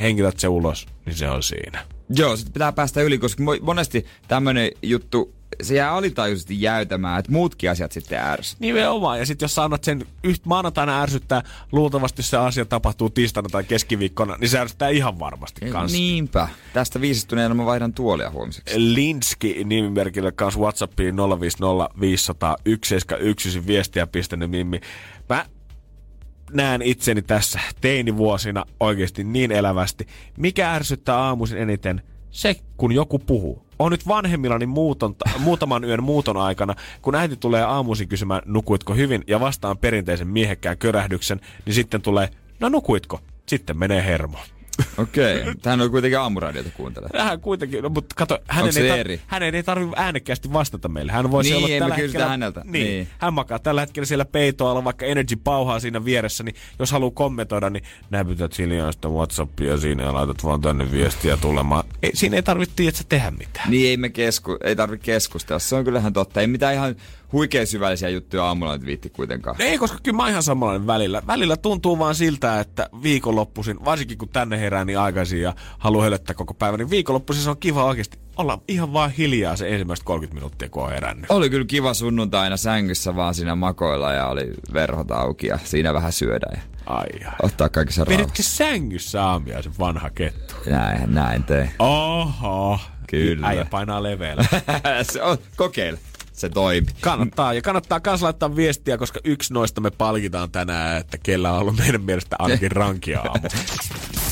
hengität 0.00 0.38
se 0.38 0.48
ulos, 0.48 0.86
niin 1.06 1.16
se 1.16 1.30
on 1.30 1.42
siinä. 1.42 1.84
Joo, 2.08 2.36
sit 2.36 2.52
pitää 2.52 2.72
päästä 2.72 3.02
yli, 3.02 3.18
koska 3.18 3.42
mo- 3.42 3.62
monesti 3.62 4.06
tämmönen 4.28 4.70
juttu, 4.82 5.34
se 5.62 5.74
jää 5.74 5.92
alitajuisesti 5.92 6.62
jäytämään, 6.62 7.18
että 7.18 7.32
muutkin 7.32 7.70
asiat 7.70 7.92
sitten 7.92 8.18
ärsyttää. 8.18 8.66
Nimenomaan. 8.66 9.18
Ja 9.18 9.26
sitten 9.26 9.44
jos 9.44 9.54
sä 9.54 9.64
annat 9.64 9.84
sen 9.84 10.06
yhtä 10.24 10.48
maanantaina 10.48 11.02
ärsyttää, 11.02 11.42
luultavasti 11.72 12.22
se 12.22 12.36
asia 12.36 12.64
tapahtuu 12.64 13.10
tiistaina 13.10 13.48
tai 13.48 13.64
keskiviikkona, 13.64 14.36
niin 14.36 14.48
se 14.48 14.58
ärsyttää 14.58 14.88
ihan 14.88 15.18
varmasti 15.18 15.70
kanssa. 15.70 15.98
Niinpä. 15.98 16.48
Tästä 16.72 17.00
viisistuneena 17.00 17.54
mä 17.54 17.64
vaihdan 17.64 17.92
tuolia 17.92 18.30
huomiseksi. 18.30 18.94
Linski 18.94 19.64
nimimerkillä 19.64 20.32
kanssa 20.32 20.60
Whatsappiin 20.60 21.16
050 21.40 22.00
500 22.00 22.56
171 22.64 23.66
viestiä 23.66 24.06
pistänyt 24.06 24.50
Mimmi. 24.50 24.80
Mä 25.28 25.46
näen 26.52 26.82
itseni 26.82 27.22
tässä 27.22 27.60
teinivuosina 27.80 28.64
oikeasti 28.80 29.24
niin 29.24 29.52
elävästi. 29.52 30.06
Mikä 30.36 30.72
ärsyttää 30.72 31.16
aamuisin 31.16 31.58
eniten? 31.58 32.02
Se, 32.30 32.56
kun 32.76 32.92
joku 32.92 33.18
puhuu. 33.18 33.62
On 33.78 33.92
nyt 33.92 34.08
vanhemmillani 34.08 34.66
muuton, 34.66 35.16
muutaman 35.38 35.84
yön 35.84 36.02
muuton 36.02 36.36
aikana, 36.36 36.74
kun 37.02 37.14
äiti 37.14 37.36
tulee 37.36 37.62
aamuisin 37.62 38.08
kysymään, 38.08 38.42
nukuitko 38.44 38.94
hyvin, 38.94 39.24
ja 39.26 39.40
vastaan 39.40 39.78
perinteisen 39.78 40.28
miehekkään 40.28 40.78
körähdyksen, 40.78 41.40
niin 41.66 41.74
sitten 41.74 42.02
tulee, 42.02 42.28
no 42.60 42.68
nukuitko? 42.68 43.20
Sitten 43.46 43.78
menee 43.78 44.04
hermo. 44.04 44.38
Okei. 44.98 45.40
Okay. 45.40 45.54
Tähän 45.62 45.80
on 45.80 45.90
kuitenkin 45.90 46.18
aamuradiota 46.18 46.70
kuuntelee. 46.76 47.08
Hän 47.18 47.40
kuitenkin, 47.40 47.82
no, 47.82 47.88
mutta 47.88 48.14
kato, 48.14 48.38
hänen 48.48 48.78
ei, 48.78 48.90
tar- 48.90 48.96
eri? 48.98 49.20
hänen 49.26 49.54
ei 49.54 49.62
tarvitse 49.62 49.94
äänekkäästi 49.96 50.52
vastata 50.52 50.88
meille. 50.88 51.12
Hän 51.12 51.30
voisi 51.30 51.50
Niin, 51.50 51.56
olla 51.64 51.78
tällä 51.78 51.94
hetkellä, 51.94 52.28
häneltä. 52.28 52.60
Niin, 52.64 52.86
Niin. 52.86 53.08
Hän 53.18 53.34
makaa 53.34 53.58
tällä 53.58 53.80
hetkellä 53.80 54.06
siellä 54.06 54.24
peitoalla, 54.24 54.84
vaikka 54.84 55.06
Energy 55.06 55.36
pauhaa 55.44 55.80
siinä 55.80 56.04
vieressä, 56.04 56.44
niin 56.44 56.54
jos 56.78 56.92
haluaa 56.92 57.10
kommentoida, 57.10 57.70
niin 57.70 57.84
näpytät 58.10 58.58
hiljaa 58.58 58.92
sitä 58.92 59.08
Whatsappia 59.08 59.76
siinä 59.76 60.02
ja 60.02 60.14
laitat 60.14 60.44
vaan 60.44 60.60
tänne 60.60 60.92
viestiä 60.92 61.36
tulemaan. 61.36 61.84
Ei, 62.02 62.10
siinä 62.14 62.36
ei 62.36 62.42
tarvitse 62.42 62.74
tiedä, 62.76 62.96
tehdä 63.08 63.30
mitään. 63.30 63.70
Niin 63.70 63.88
ei 63.88 63.96
me 63.96 64.08
kesku, 64.08 64.56
ei 64.64 64.76
tarvitse 64.76 65.04
keskustella. 65.04 65.58
Se 65.58 65.76
on 65.76 65.84
kyllähän 65.84 66.12
totta. 66.12 66.40
Ei 66.40 66.46
mitään 66.46 66.74
ihan 66.74 66.96
huikein 67.32 67.66
syvällisiä 67.66 68.08
juttuja 68.08 68.44
aamulla 68.44 68.72
nyt 68.76 68.86
viitti 68.86 69.10
kuitenkaan. 69.10 69.56
Ei, 69.58 69.78
koska 69.78 69.98
kyllä 70.02 70.16
mä 70.16 70.28
ihan 70.28 70.42
samanlainen 70.42 70.86
välillä. 70.86 71.22
Välillä 71.26 71.56
tuntuu 71.56 71.98
vaan 71.98 72.14
siltä, 72.14 72.60
että 72.60 72.88
viikonloppuisin, 73.02 73.84
varsinkin 73.84 74.18
kun 74.18 74.28
tänne 74.28 74.60
herää 74.60 74.84
niin 74.84 74.98
aikaisin 74.98 75.40
ja 75.42 75.54
haluaa 75.78 76.04
höllöttää 76.04 76.34
koko 76.34 76.54
päivän, 76.54 76.78
niin 76.78 76.90
viikonloppuisin 76.90 77.44
se 77.44 77.50
on 77.50 77.56
kiva 77.58 77.84
oikeasti 77.84 78.18
olla 78.36 78.60
ihan 78.68 78.92
vaan 78.92 79.10
hiljaa 79.10 79.56
se 79.56 79.68
ensimmäiset 79.68 80.04
30 80.04 80.34
minuuttia, 80.34 80.68
kun 80.68 80.82
on 80.82 80.90
herännyt. 80.90 81.30
Oli 81.30 81.50
kyllä 81.50 81.64
kiva 81.64 81.94
sunnuntaina 81.94 82.56
sängyssä 82.56 83.16
vaan 83.16 83.34
siinä 83.34 83.54
makoilla 83.54 84.12
ja 84.12 84.26
oli 84.26 84.50
verhot 84.72 85.10
auki 85.10 85.46
ja 85.46 85.58
siinä 85.64 85.94
vähän 85.94 86.12
syödä 86.12 86.46
ja 86.54 86.60
Ai, 86.86 87.06
ai. 87.26 87.32
ottaa 87.42 87.68
kaikessa 87.68 88.04
rauhassa. 88.04 88.42
sängyssä 88.42 89.24
aamia 89.24 89.62
se 89.62 89.70
vanha 89.78 90.10
kettu? 90.10 90.54
Näin, 90.70 91.14
näin 91.14 91.44
tein. 91.44 91.70
Oho. 91.78 92.78
Kyllä. 93.06 93.46
Äijä 93.48 93.64
painaa 93.64 94.02
leveällä. 94.02 94.44
se 95.12 95.22
on, 95.22 95.38
kokeile. 95.56 95.98
Se 96.38 96.48
toimi. 96.48 96.86
Kannattaa. 97.00 97.54
Ja 97.54 97.62
kannattaa 97.62 98.00
myös 98.06 98.22
laittaa 98.22 98.56
viestiä, 98.56 98.98
koska 98.98 99.20
yksi 99.24 99.54
noista 99.54 99.80
me 99.80 99.90
palkitaan 99.90 100.50
tänään, 100.50 101.00
että 101.00 101.18
kellä 101.18 101.52
on 101.52 101.58
ollut 101.60 101.76
meidän 101.76 102.02
mielestä 102.02 102.36
ainakin 102.38 102.72
rankia 102.72 103.20
aamu. 103.20 103.48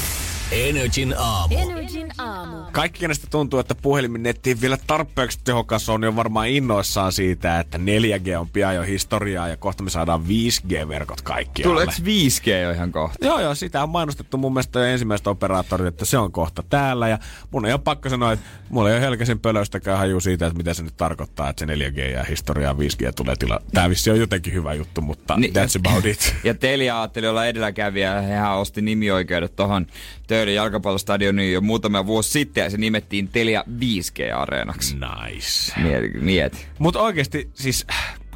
Energin 0.52 1.14
aamu. 1.18 1.54
Energin 1.58 2.08
aamu. 2.18 2.56
Kaikki, 2.72 3.00
kenestä 3.00 3.26
tuntuu, 3.30 3.58
että 3.60 3.74
puhelimen 3.74 4.22
netti 4.22 4.50
ei 4.50 4.60
vielä 4.60 4.78
tarpeeksi 4.86 5.38
tehokas 5.44 5.88
on, 5.88 6.00
niin 6.00 6.08
on 6.08 6.16
varmaan 6.16 6.48
innoissaan 6.48 7.12
siitä, 7.12 7.60
että 7.60 7.78
4G 7.78 8.38
on 8.38 8.48
pian 8.48 8.74
jo 8.74 8.82
historiaa 8.82 9.48
ja 9.48 9.56
kohta 9.56 9.82
me 9.82 9.90
saadaan 9.90 10.20
5G-verkot 10.22 11.22
kaikkialle. 11.22 11.72
Tuleeko 11.72 11.92
5G 11.92 12.48
jo 12.62 12.70
ihan 12.70 12.92
kohta? 12.92 13.26
Joo, 13.26 13.40
joo, 13.40 13.54
sitä 13.54 13.82
on 13.82 13.88
mainostettu 13.88 14.36
mun 14.38 14.52
mielestä 14.52 14.78
jo 14.78 14.84
ensimmäistä 14.84 15.30
operaattorit, 15.30 15.86
että 15.86 16.04
se 16.04 16.18
on 16.18 16.32
kohta 16.32 16.62
täällä. 16.68 17.08
Ja 17.08 17.18
mun 17.50 17.66
ei 17.66 17.72
ole 17.72 17.80
pakko 17.84 18.08
sanoa, 18.08 18.32
että 18.32 18.46
mulla 18.68 18.90
ei 18.90 18.96
ole 18.96 19.02
helkäsin 19.04 19.40
pölöstäkään 19.40 19.98
haju 19.98 20.20
siitä, 20.20 20.46
että 20.46 20.56
mitä 20.56 20.74
se 20.74 20.82
nyt 20.82 20.96
tarkoittaa, 20.96 21.48
että 21.48 21.66
se 21.66 21.74
4G 21.74 21.98
ja 21.98 22.24
historiaa 22.24 22.72
5G 22.72 23.12
tulee 23.16 23.36
tila. 23.36 23.60
Tää 23.74 23.90
vissi 23.90 24.10
on 24.10 24.20
jotenkin 24.20 24.52
hyvä 24.52 24.74
juttu, 24.74 25.00
mutta 25.00 25.36
Niin. 25.36 25.52
that's 25.56 25.90
about 25.90 26.04
it. 26.06 26.34
Ja 26.44 26.54
Telia 26.54 27.00
ajatteli 27.00 27.26
olla 27.28 27.46
edelläkävijä 27.46 28.14
ja 28.14 28.20
hehän 28.22 28.52
osti 28.56 28.82
nimioikeudet 28.82 29.56
tohon 29.56 29.86
Töölön 30.26 30.54
jalkapallostadioniin 30.54 31.52
jo 31.52 31.60
muutamia 31.60 32.06
vuosi 32.06 32.30
sitten 32.30 32.64
ja 32.64 32.70
se 32.70 32.76
nimettiin 32.76 33.28
Telia 33.28 33.64
5G-areenaksi. 33.68 34.94
Nice. 34.94 35.80
Mieti. 35.82 36.18
mieti. 36.18 36.66
Mutta 36.78 37.00
oikeasti 37.00 37.50
siis 37.54 37.86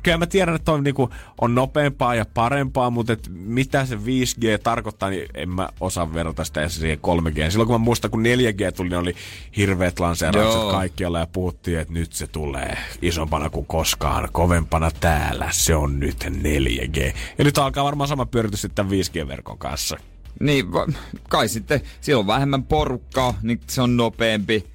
kyllä 0.03 0.19
mä 0.19 0.27
tiedän, 0.27 0.55
että 0.55 0.73
on, 0.73 0.85
niinku, 0.85 1.11
on 1.41 1.55
nopeampaa 1.55 2.15
ja 2.15 2.27
parempaa, 2.35 2.91
mutta 2.91 3.13
et 3.13 3.29
mitä 3.31 3.87
se 3.87 3.97
5G 3.97 4.59
tarkoittaa, 4.63 5.11
niin 5.11 5.29
en 5.35 5.49
mä 5.49 5.69
osaa 5.81 6.15
verrata 6.15 6.45
sitä 6.45 6.69
siihen 6.69 6.99
3G. 6.99 7.51
Silloin 7.51 7.67
kun 7.67 7.81
mä 7.81 7.85
muistan, 7.85 8.11
kun 8.11 8.25
4G 8.25 8.73
tuli, 8.73 8.89
niin 8.89 8.99
oli 8.99 9.15
hirveät 9.57 10.01
lanseeraukset 10.01 10.71
kaikkialla 10.71 11.19
ja 11.19 11.27
puhuttiin, 11.27 11.79
että 11.79 11.95
nyt 11.95 12.13
se 12.13 12.27
tulee 12.27 12.79
isompana 13.03 13.51
kuin 13.51 13.67
koskaan, 13.67 14.29
kovempana 14.33 14.91
täällä. 15.01 15.49
Se 15.51 15.75
on 15.75 16.01
nyt 16.01 16.25
4G. 16.25 17.15
Ja 17.39 17.45
nyt 17.45 17.59
alkaa 17.59 17.85
varmaan 17.85 18.09
sama 18.09 18.27
pyöritys 18.27 18.61
sitten 18.63 18.87
tämän 18.87 18.93
5G-verkon 18.93 19.59
kanssa. 19.59 19.97
Niin, 20.41 20.73
va- 20.73 20.87
kai 21.29 21.49
sitten, 21.49 21.81
silloin 22.01 22.25
on 22.25 22.27
vähemmän 22.27 22.65
porukkaa, 22.65 23.39
niin 23.43 23.61
se 23.67 23.83
on 23.83 23.97
nopeampi. 23.97 24.67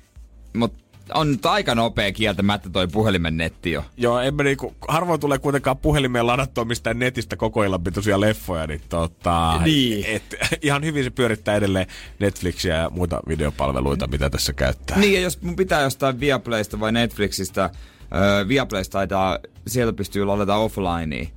Mutta 0.53 0.85
on 1.13 1.31
nyt 1.31 1.45
aika 1.45 1.75
nopea 1.75 2.11
kieltämättä 2.11 2.69
toi 2.69 2.87
puhelimen 2.87 3.37
netti 3.37 3.71
jo. 3.71 3.85
Joo, 3.97 4.19
en 4.19 4.35
mä 4.35 4.43
niinku, 4.43 4.75
harvoin 4.87 5.19
tulee 5.19 5.37
kuitenkaan 5.37 5.77
puhelimeen 5.77 6.27
ladattua 6.27 6.65
mistään 6.65 6.99
netistä 6.99 7.35
koko 7.35 7.63
illan 7.63 7.83
pituisia 7.83 8.21
leffoja, 8.21 8.67
niin 8.67 8.81
tota, 8.89 9.59
Niin. 9.63 10.05
Et, 10.05 10.35
ihan 10.61 10.83
hyvin 10.83 11.03
se 11.03 11.09
pyörittää 11.09 11.55
edelleen 11.55 11.87
Netflixiä 12.19 12.75
ja 12.75 12.89
muita 12.89 13.19
videopalveluita, 13.27 14.07
mitä 14.07 14.29
tässä 14.29 14.53
käyttää. 14.53 14.99
Niin, 14.99 15.13
ja 15.13 15.19
jos 15.19 15.41
mun 15.41 15.55
pitää 15.55 15.81
jostain 15.81 16.19
Viaplaysta 16.19 16.79
vai 16.79 16.91
Netflixistä, 16.91 17.69
öö, 18.15 18.47
Viaplaysta 18.47 18.91
taitaa, 18.91 19.39
sieltä 19.67 19.93
pystyy 19.93 20.25
ladata 20.25 20.55
offlineen. 20.55 21.27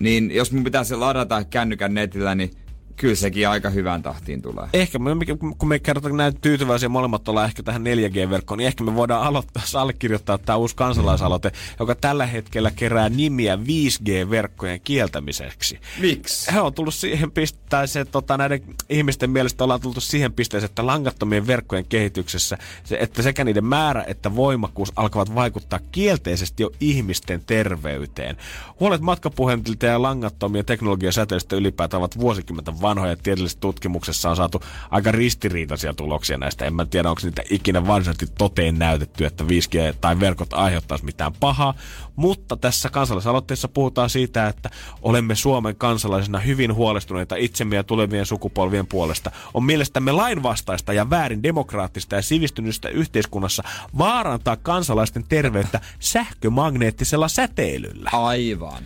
Niin 0.00 0.30
jos 0.30 0.52
mun 0.52 0.64
pitää 0.64 0.84
se 0.84 0.96
ladata 0.96 1.44
kännykän 1.44 1.94
netillä, 1.94 2.34
niin 2.34 2.50
Kyllä 2.96 3.14
sekin 3.14 3.48
aika 3.48 3.70
hyvään 3.70 4.02
tahtiin 4.02 4.42
tulee. 4.42 4.68
Ehkä 4.72 4.98
me, 4.98 5.10
kun 5.58 5.68
me 5.68 5.78
kerrotaan 5.78 6.16
näin 6.16 6.40
tyytyväisiä 6.40 6.88
molemmat 6.88 7.28
ollaan 7.28 7.46
ehkä 7.46 7.62
tähän 7.62 7.82
4G-verkkoon, 7.82 8.58
niin 8.58 8.66
ehkä 8.66 8.84
me 8.84 8.94
voidaan 8.94 9.26
aloittaa, 9.26 9.62
allekirjoittaa 9.74 10.38
tämä 10.38 10.56
uusi 10.56 10.76
kansalaisaloite, 10.76 11.52
joka 11.78 11.94
tällä 11.94 12.26
hetkellä 12.26 12.70
kerää 12.70 13.08
nimiä 13.08 13.56
5G-verkkojen 13.56 14.80
kieltämiseksi. 14.80 15.78
Miksi? 16.00 16.52
He 16.52 16.60
on 16.60 16.74
tullut 16.74 16.94
siihen 16.94 17.30
pisteeseen, 17.30 18.06
tota, 18.06 18.36
näiden 18.36 18.62
ihmisten 18.88 19.30
mielestä 19.30 19.64
ollaan 19.64 19.80
tultu 19.80 20.00
siihen 20.00 20.32
pisteeseen, 20.32 20.70
että 20.70 20.86
langattomien 20.86 21.46
verkkojen 21.46 21.86
kehityksessä, 21.88 22.58
se, 22.84 22.96
että 23.00 23.22
sekä 23.22 23.44
niiden 23.44 23.64
määrä 23.64 24.04
että 24.06 24.36
voimakkuus 24.36 24.92
alkavat 24.96 25.34
vaikuttaa 25.34 25.80
kielteisesti 25.92 26.62
jo 26.62 26.70
ihmisten 26.80 27.42
terveyteen. 27.46 28.36
Huolet 28.80 29.00
matkapuhelintilta 29.00 29.86
ja 29.86 30.02
langattomien 30.02 30.64
teknologiasäteistä 30.64 31.56
ylipäätään 31.56 31.98
ovat 31.98 32.18
vuosikymmenten 32.18 32.80
vanhoja. 32.88 33.16
Tieteellisessä 33.16 33.60
tutkimuksessa 33.60 34.30
on 34.30 34.36
saatu 34.36 34.62
aika 34.90 35.12
ristiriitaisia 35.12 35.94
tuloksia 35.94 36.38
näistä. 36.38 36.64
En 36.64 36.74
mä 36.74 36.84
tiedä, 36.84 37.10
onko 37.10 37.20
niitä 37.24 37.42
ikinä 37.50 37.86
varsinaisesti 37.86 38.34
toteen 38.38 38.78
näytetty, 38.78 39.24
että 39.24 39.44
5G 39.44 39.96
tai 40.00 40.20
verkot 40.20 40.52
aiheuttaisi 40.52 41.04
mitään 41.04 41.32
pahaa. 41.40 41.74
Mutta 42.16 42.56
tässä 42.56 42.88
kansalaisaloitteessa 42.88 43.68
puhutaan 43.68 44.10
siitä, 44.10 44.46
että 44.46 44.70
olemme 45.02 45.34
Suomen 45.34 45.76
kansalaisena 45.76 46.38
hyvin 46.38 46.74
huolestuneita 46.74 47.36
itsemme 47.36 47.76
ja 47.76 47.84
tulevien 47.84 48.26
sukupolvien 48.26 48.86
puolesta. 48.86 49.30
On 49.54 49.64
mielestämme 49.64 50.12
lainvastaista 50.12 50.92
ja 50.92 51.10
väärin 51.10 51.42
demokraattista 51.42 52.16
ja 52.16 52.22
sivistynystä 52.22 52.88
yhteiskunnassa 52.88 53.62
vaarantaa 53.98 54.56
kansalaisten 54.56 55.24
terveyttä 55.28 55.80
sähkömagneettisella 56.00 57.28
säteilyllä. 57.28 58.10
Aivan. 58.12 58.82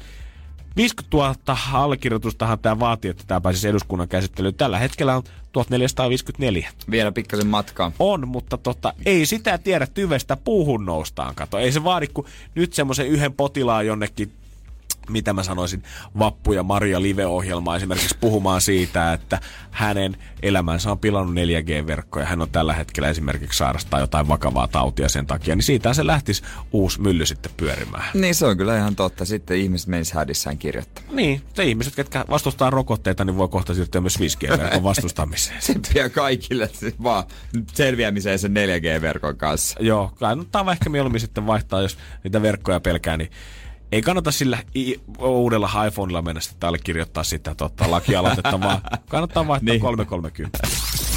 50 0.81 1.16
000 1.16 1.59
allekirjoitustahan 1.72 2.59
tämä 2.59 2.78
vaatii, 2.78 3.11
että 3.11 3.24
tämä 3.26 3.41
pääsisi 3.41 3.68
eduskunnan 3.68 4.09
käsittelyyn. 4.09 4.55
Tällä 4.55 4.78
hetkellä 4.78 5.16
on 5.16 5.22
1454. 5.53 6.70
Vielä 6.91 7.12
pikkasen 7.12 7.47
matkaa. 7.47 7.93
On, 7.99 8.28
mutta 8.28 8.59
tota, 8.59 8.93
ei 9.07 9.26
sitä 9.26 9.59
tiedä 9.59 9.87
tyvestä 9.87 10.37
puuhun 10.37 10.85
noustaan. 10.85 11.35
Kato, 11.35 11.59
ei 11.59 11.72
se 11.72 11.85
vaadi 11.85 12.07
kuin 12.07 12.26
nyt 12.55 12.72
semmoisen 12.72 13.07
yhden 13.07 13.33
potilaan 13.33 13.87
jonnekin 13.87 14.33
mitä 15.11 15.33
mä 15.33 15.43
sanoisin, 15.43 15.83
Vappu 16.19 16.53
ja 16.53 16.63
Maria 16.63 17.03
live-ohjelmaa 17.03 17.77
esimerkiksi 17.77 18.17
puhumaan 18.21 18.61
siitä, 18.61 19.13
että 19.13 19.41
hänen 19.71 20.17
elämänsä 20.43 20.91
on 20.91 20.99
pilannut 20.99 21.35
4G-verkkoja. 21.35 22.27
Hän 22.27 22.43
on 22.43 22.51
tällä 22.51 22.73
hetkellä 22.73 23.09
esimerkiksi 23.09 23.59
sairastaa 23.59 24.01
jotain 24.01 24.29
vakavaa 24.29 24.69
tautia 24.69 25.09
sen 25.09 25.27
takia, 25.27 25.57
niin 25.57 25.63
siitä 25.63 25.95
se 25.95 26.07
lähtisi 26.07 26.43
uusi 26.73 27.01
mylly 27.01 27.27
sitten 27.27 27.53
pyörimään. 27.57 28.05
Niin 28.15 28.35
se 28.35 28.47
on 28.47 28.57
kyllä 28.57 28.77
ihan 28.77 28.97
totta. 28.97 29.25
Sitten 29.25 29.57
ihmiset 29.57 29.89
menis 29.89 30.13
hädissään 30.13 30.59
kirjoittamaan. 30.59 31.17
Niin, 31.17 31.43
se 31.55 31.65
ihmiset, 31.65 31.95
ketkä 31.95 32.25
vastustaa 32.31 32.71
rokotteita, 32.71 33.25
niin 33.25 33.37
voi 33.37 33.49
kohta 33.49 33.75
siirtyä 33.75 34.01
myös 34.01 34.19
5G-verkon 34.19 34.83
vastustamiseen. 34.83 35.63
Se 35.71 35.75
pian 35.93 36.11
kaikille 36.11 36.71
vaan 37.03 37.25
selviämiseen 37.75 38.39
sen 38.39 38.53
4G-verkon 38.53 39.37
kanssa. 39.37 39.77
Joo, 39.81 40.13
kannattaa 40.19 40.73
ehkä 40.73 40.91
mieluummin 40.91 41.21
sitten 41.21 41.47
vaihtaa, 41.47 41.83
jos 41.83 41.99
niitä 42.25 42.43
verkkoja 42.43 42.81
pelkää, 42.81 43.17
niin 43.17 43.31
ei 43.93 44.03
kannata 44.03 44.30
sillä 44.30 44.59
i- 44.76 45.01
uudella 45.18 45.84
iPhoneilla 45.86 46.22
mennä 46.22 46.41
sitten 46.41 46.66
allekirjoittaa 46.68 47.24
sitä 47.24 47.55
tota, 47.55 47.91
lakialoitetta, 47.91 48.61
vaan 48.61 48.80
kannattaa 49.09 49.47
vaihtaa 49.47 49.72
Niin. 49.72 49.80
330. 49.80 50.59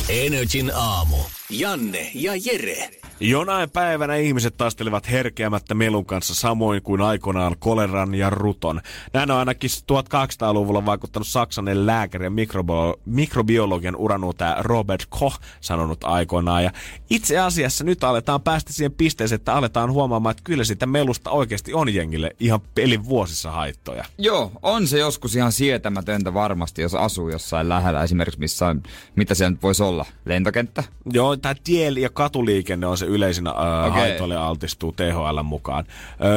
Energin 0.09 0.71
aamu. 0.75 1.17
Janne 1.49 2.11
ja 2.13 2.31
Jere. 2.45 2.89
Jonain 3.25 3.69
päivänä 3.69 4.15
ihmiset 4.15 4.57
taistelivat 4.57 5.11
herkeämättä 5.11 5.73
melun 5.73 6.05
kanssa 6.05 6.35
samoin 6.35 6.81
kuin 6.81 7.01
aikoinaan 7.01 7.55
koleran 7.59 8.15
ja 8.15 8.29
ruton. 8.29 8.81
Näin 9.13 9.31
on 9.31 9.37
ainakin 9.37 9.69
1800-luvulla 9.69 10.85
vaikuttanut 10.85 11.27
saksanen 11.27 11.85
lääkäri 11.85 12.25
ja 12.25 12.29
mikrobo- 12.29 12.99
mikrobiologian 13.05 13.95
uranuutaja 13.95 14.55
Robert 14.59 15.05
Koch 15.09 15.39
sanonut 15.61 16.03
aikoinaan. 16.03 16.63
Ja 16.63 16.71
itse 17.09 17.39
asiassa 17.39 17.83
nyt 17.83 18.03
aletaan 18.03 18.41
päästä 18.41 18.73
siihen 18.73 18.91
pisteeseen, 18.91 19.39
että 19.39 19.53
aletaan 19.53 19.91
huomaamaan, 19.91 20.31
että 20.31 20.43
kyllä 20.43 20.63
sitä 20.63 20.85
melusta 20.85 21.31
oikeasti 21.31 21.73
on 21.73 21.93
jengille 21.93 22.35
ihan 22.39 22.61
pelin 22.75 23.05
vuosissa 23.05 23.51
haittoja. 23.51 24.05
Joo, 24.17 24.51
on 24.61 24.87
se 24.87 24.99
joskus 24.99 25.35
ihan 25.35 25.51
sietämätöntä 25.51 26.33
varmasti, 26.33 26.81
jos 26.81 26.95
asuu 26.95 27.29
jossain 27.29 27.69
lähellä. 27.69 28.03
Esimerkiksi 28.03 28.39
missä 28.39 28.67
on, 28.67 28.83
mitä 29.15 29.35
siellä 29.35 29.51
nyt 29.51 29.63
voisi 29.63 29.83
olla, 29.83 30.05
lentokenttä? 30.25 30.83
Joo, 31.13 31.37
tämä 31.37 31.55
tie- 31.63 31.89
ja 31.89 32.09
katuliikenne 32.09 32.87
on 32.87 32.97
se 32.97 33.12
yleisin 33.15 33.47
äh, 33.47 33.53
okay. 33.53 33.89
Haitoille 33.89 34.35
altistuu 34.35 34.91
THL 34.91 35.43
mukaan. 35.43 35.85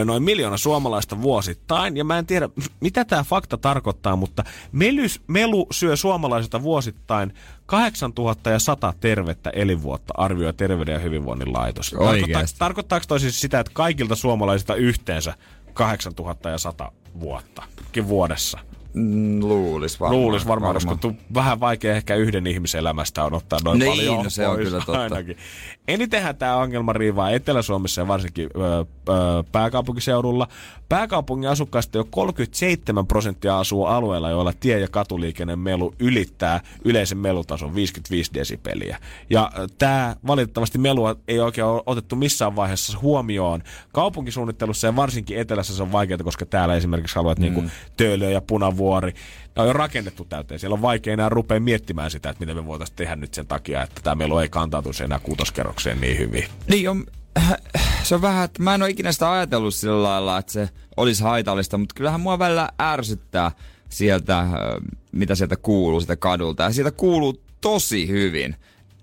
Noin 0.04 0.22
miljoona 0.22 0.56
suomalaista 0.56 1.22
vuosittain, 1.22 1.96
ja 1.96 2.04
mä 2.04 2.18
en 2.18 2.26
tiedä, 2.26 2.48
mitä 2.80 3.04
tämä 3.04 3.24
fakta 3.24 3.56
tarkoittaa, 3.56 4.16
mutta 4.16 4.44
melys, 4.72 5.20
melu 5.26 5.66
syö 5.70 5.96
suomalaisilta 5.96 6.62
vuosittain 6.62 7.34
8100 7.66 8.94
tervettä 9.00 9.50
elinvuotta, 9.50 10.14
arvioi 10.16 10.52
Terveyden 10.52 10.92
ja 10.92 10.98
hyvinvoinnin 10.98 11.52
laitos. 11.52 11.94
Tarkoittaa, 11.98 12.42
tarkoittaako 12.58 13.04
toi 13.08 13.20
siis 13.20 13.40
sitä, 13.40 13.60
että 13.60 13.72
kaikilta 13.74 14.14
suomalaisilta 14.14 14.74
yhteensä 14.74 15.34
8100 15.74 16.92
vuotta 17.20 17.62
vuodessa? 18.08 18.58
Mm, 18.94 19.40
luulis 19.40 20.00
varmaan. 20.00 20.22
Luulis 20.22 20.46
varmaan, 20.46 20.74
koska 20.74 20.96
tu, 20.96 21.12
vähän 21.34 21.60
vaikea 21.60 21.96
ehkä 21.96 22.14
yhden 22.14 22.46
ihmisen 22.46 22.78
elämästä 22.78 23.24
on 23.24 23.34
ottaa 23.34 23.58
noin 23.64 23.78
Niin, 23.78 23.92
paljon 23.92 24.24
no 24.24 24.30
se 24.30 24.48
on 24.48 24.56
kyllä 24.56 24.80
totta. 24.86 25.02
Ainakin. 25.02 25.36
Enitenhän 25.88 26.36
tämä 26.36 26.56
ongelma 26.56 26.92
riivaa 26.92 27.30
Etelä-Suomessa 27.30 28.00
ja 28.00 28.08
varsinkin 28.08 28.50
ö, 28.56 28.60
ö, 28.80 28.84
pääkaupunkiseudulla. 29.52 30.48
Pääkaupungin 30.88 31.50
asukkaista 31.50 31.98
jo 31.98 32.04
37 32.10 33.06
prosenttia 33.06 33.58
asuu 33.58 33.84
alueella, 33.84 34.30
joilla 34.30 34.52
tie- 34.60 34.80
ja 34.80 34.88
katuliikenne 34.88 35.56
melu 35.56 35.94
ylittää 35.98 36.60
yleisen 36.84 37.18
melutason 37.18 37.74
55 37.74 38.30
desibeliä. 38.34 38.98
Ja 39.30 39.52
tämä 39.78 40.16
valitettavasti 40.26 40.78
melua 40.78 41.16
ei 41.28 41.40
oikein 41.40 41.66
ole 41.66 41.82
otettu 41.86 42.16
missään 42.16 42.56
vaiheessa 42.56 42.98
huomioon. 43.02 43.62
Kaupunkisuunnittelussa 43.92 44.86
ja 44.86 44.96
varsinkin 44.96 45.38
etelässä 45.38 45.76
se 45.76 45.82
on 45.82 45.92
vaikeaa, 45.92 46.18
koska 46.24 46.46
täällä 46.46 46.74
esimerkiksi 46.74 47.18
alueet 47.18 47.38
mm. 47.38 47.42
niin 47.42 47.54
kuin 47.54 47.70
Töölö 47.96 48.30
ja 48.30 48.40
Punavuori, 48.86 49.12
ne 49.56 49.62
on 49.62 49.66
jo 49.66 49.72
rakennettu 49.72 50.24
täyteen. 50.24 50.60
Siellä 50.60 50.74
on 50.74 50.82
vaikea 50.82 51.12
enää 51.12 51.28
rupea 51.28 51.60
miettimään 51.60 52.10
sitä, 52.10 52.30
että 52.30 52.40
mitä 52.40 52.54
me 52.54 52.66
voitaisiin 52.66 52.96
tehdä 52.96 53.16
nyt 53.16 53.34
sen 53.34 53.46
takia, 53.46 53.82
että 53.82 54.00
tämä 54.04 54.14
melu 54.14 54.38
ei 54.38 54.48
kantautuisi 54.48 55.04
enää 55.04 55.18
kuutoskerrokseen 55.18 56.00
niin 56.00 56.18
hyvin. 56.18 56.44
Niin 56.68 56.90
on, 56.90 57.06
se 58.02 58.14
on 58.14 58.22
vähän, 58.22 58.44
että 58.44 58.62
mä 58.62 58.74
en 58.74 58.82
ole 58.82 58.90
ikinä 58.90 59.12
sitä 59.12 59.32
ajatellut 59.32 59.74
sillä 59.74 60.02
lailla, 60.02 60.38
että 60.38 60.52
se 60.52 60.68
olisi 60.96 61.22
haitallista, 61.22 61.78
mutta 61.78 61.94
kyllähän 61.94 62.20
mua 62.20 62.38
välillä 62.38 62.68
ärsyttää 62.80 63.50
sieltä, 63.88 64.46
mitä 65.12 65.34
sieltä 65.34 65.56
kuuluu, 65.56 66.00
sitä 66.00 66.16
kadulta. 66.16 66.62
Ja 66.62 66.72
sieltä 66.72 66.90
kuuluu 66.90 67.42
tosi 67.60 68.08
hyvin. 68.08 68.56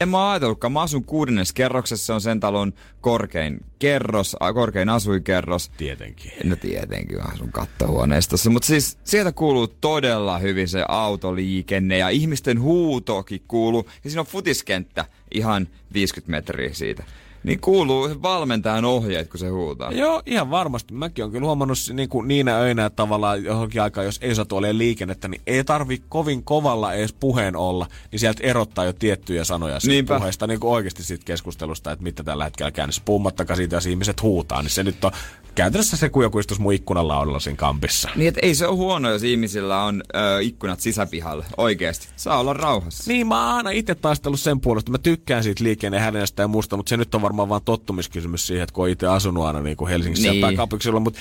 En 0.03 0.09
mä 0.09 0.31
ajatellutkaan, 0.31 0.73
mä 0.73 0.81
asun 0.81 1.03
kuudennes 1.03 1.53
kerroksessa, 1.53 2.05
se 2.05 2.13
on 2.13 2.21
sen 2.21 2.39
talon 2.39 2.73
korkein 3.01 3.65
kerros, 3.79 4.35
korkein 4.53 4.89
asuinkerros. 4.89 5.71
Tietenkin. 5.77 6.31
No 6.43 6.55
tietenkin 6.55 7.21
on 7.21 7.37
sun 7.37 7.51
kattohuoneistossa, 7.51 8.49
mutta 8.49 8.65
siis 8.65 8.97
sieltä 9.03 9.31
kuuluu 9.31 9.67
todella 9.67 10.37
hyvin 10.37 10.67
se 10.67 10.85
autoliikenne 10.87 11.97
ja 11.97 12.09
ihmisten 12.09 12.61
huutokin 12.61 13.41
kuuluu. 13.47 13.89
Ja 14.03 14.09
siinä 14.09 14.21
on 14.21 14.27
futiskenttä 14.27 15.05
ihan 15.33 15.67
50 15.93 16.31
metriä 16.31 16.73
siitä. 16.73 17.03
Niin 17.43 17.59
kuuluu 17.59 18.09
valmentajan 18.21 18.85
ohjeet, 18.85 19.29
kun 19.29 19.39
se 19.39 19.49
huutaa. 19.49 19.91
Joo, 19.91 20.21
ihan 20.25 20.51
varmasti. 20.51 20.93
Mäkin 20.93 21.23
olen 21.23 21.31
kyllä 21.31 21.45
huomannut 21.45 21.77
niin 21.93 22.09
kuin 22.09 22.27
niinä 22.27 22.57
öinä 22.57 22.89
tavallaan 22.89 23.43
johonkin 23.43 23.81
aikaan, 23.81 24.05
jos 24.05 24.19
ei 24.21 24.35
saa 24.35 24.45
ole 24.51 24.77
liikennettä, 24.77 25.27
niin 25.27 25.41
ei 25.47 25.63
tarvi 25.63 26.01
kovin 26.09 26.43
kovalla 26.43 26.93
edes 26.93 27.13
puheen 27.13 27.55
olla, 27.55 27.87
niin 28.11 28.19
sieltä 28.19 28.43
erottaa 28.43 28.85
jo 28.85 28.93
tiettyjä 28.93 29.43
sanoja 29.43 29.79
siitä 29.79 29.93
Niinpä. 29.93 30.17
puheesta 30.17 30.47
niin 30.47 30.59
kuin 30.59 30.71
oikeasti 30.71 31.03
siitä 31.03 31.25
keskustelusta, 31.25 31.91
että 31.91 32.03
mitä 32.03 32.23
tällä 32.23 32.43
hetkellä 32.43 32.71
käynnissä. 32.71 33.01
Puhumattakaan 33.05 33.57
siitä, 33.57 33.75
jos 33.75 33.85
ihmiset 33.85 34.21
huutaa, 34.21 34.61
niin 34.61 34.69
se 34.69 34.83
nyt 34.83 35.05
on 35.05 35.11
käytännössä 35.55 35.97
se, 35.97 36.09
kun 36.09 36.23
joku 36.23 36.39
istuisi 36.39 36.61
mun 36.61 36.73
ikkunan 36.73 37.07
laudalla 37.07 37.39
siinä 37.39 37.57
kampissa. 37.57 38.09
Niin, 38.15 38.27
että 38.27 38.39
ei 38.43 38.55
se 38.55 38.67
ole 38.67 38.75
huono, 38.75 39.11
jos 39.11 39.23
ihmisillä 39.23 39.83
on 39.83 40.03
ö, 40.15 40.41
ikkunat 40.41 40.79
sisäpihalla. 40.79 41.45
Oikeesti. 41.57 42.07
Saa 42.15 42.39
olla 42.39 42.53
rauhassa. 42.53 43.11
Niin, 43.11 43.27
mä 43.27 43.45
oon 43.47 43.55
aina 43.57 43.69
itse 43.69 43.95
taistellut 43.95 44.39
sen 44.39 44.59
puolesta. 44.59 44.91
Mä 44.91 44.97
tykkään 44.97 45.43
siitä 45.43 45.63
liikennehälinästä 45.63 46.43
ja 46.43 46.47
muusta, 46.47 46.77
mutta 46.77 46.89
se 46.89 46.97
nyt 46.97 47.15
on 47.15 47.21
varmaan 47.21 47.49
vaan 47.49 47.61
tottumiskysymys 47.65 48.47
siihen, 48.47 48.63
että 48.63 48.73
kun 48.73 48.83
on 48.83 48.89
itse 48.89 49.07
asunut 49.07 49.43
aina 49.45 49.61
niin 49.61 49.77
kuin 49.77 49.89
Helsingissä 49.89 50.29
Niin. 50.29 50.41
ja 50.41 50.47
pääkaupunkiseudulla. 50.47 51.03
Mutta 51.03 51.19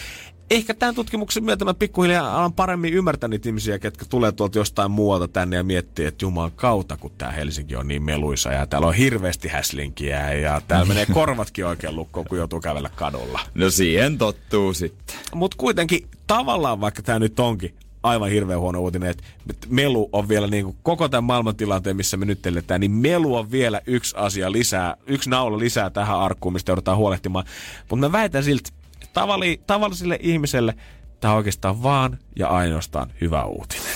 ehkä 0.50 0.74
tämän 0.74 0.94
tutkimuksen 0.94 1.44
myötä 1.44 1.64
mä 1.64 1.74
pikkuhiljaa 1.74 2.38
alan 2.38 2.52
paremmin 2.52 2.94
ymmärtää 2.94 3.28
niitä 3.28 3.48
ihmisiä, 3.48 3.78
ketkä 3.78 4.04
tulee 4.08 4.32
tuolta 4.32 4.58
jostain 4.58 4.90
muualta 4.90 5.28
tänne 5.28 5.56
ja 5.56 5.62
miettii, 5.62 6.06
että 6.06 6.24
juman 6.24 6.52
kautta, 6.52 6.96
kun 6.96 7.10
tämä 7.18 7.32
Helsinki 7.32 7.76
on 7.76 7.88
niin 7.88 8.02
meluisa 8.02 8.52
ja 8.52 8.66
täällä 8.66 8.86
on 8.86 8.94
hirveästi 8.94 9.48
häslinkiä 9.48 10.32
ja 10.32 10.60
täällä 10.68 10.86
menee 10.86 11.06
korvatkin 11.14 11.66
oikein 11.66 11.96
lukkoon, 11.96 12.26
kun 12.28 12.38
joutuu 12.38 12.60
kävellä 12.60 12.90
kadulla. 12.94 13.40
No 13.54 13.70
siihen 13.70 14.18
tottuu 14.18 14.74
sitten. 14.74 15.16
Mutta 15.34 15.56
kuitenkin 15.56 16.08
tavallaan, 16.26 16.80
vaikka 16.80 17.02
tämä 17.02 17.18
nyt 17.18 17.40
onkin 17.40 17.74
aivan 18.02 18.30
hirveän 18.30 18.60
huono 18.60 18.80
uutinen, 18.80 19.10
että 19.10 19.24
melu 19.68 20.08
on 20.12 20.28
vielä 20.28 20.46
niin 20.46 20.64
kuin 20.64 20.76
koko 20.82 21.08
tämän 21.08 21.24
maailmantilanteen, 21.24 21.96
missä 21.96 22.16
me 22.16 22.24
nyt 22.24 22.46
eletään, 22.46 22.80
niin 22.80 22.90
melu 22.90 23.34
on 23.34 23.50
vielä 23.50 23.80
yksi 23.86 24.16
asia 24.16 24.52
lisää, 24.52 24.96
yksi 25.06 25.30
naula 25.30 25.58
lisää 25.58 25.90
tähän 25.90 26.18
arkkuun, 26.18 26.52
mistä 26.52 26.70
joudutaan 26.70 26.98
huolehtimaan. 26.98 27.44
Mutta 27.90 28.08
mä 28.08 28.12
väitän 28.12 28.44
silti, 28.44 28.70
tavalli, 29.12 29.60
tavalliselle 29.66 30.18
ihmiselle 30.22 30.74
Tämä 31.22 31.32
on 31.32 31.38
oikeastaan 31.38 31.82
vaan 31.82 32.18
ja 32.36 32.48
ainoastaan 32.48 33.12
hyvä 33.20 33.44
uutinen. 33.44 33.92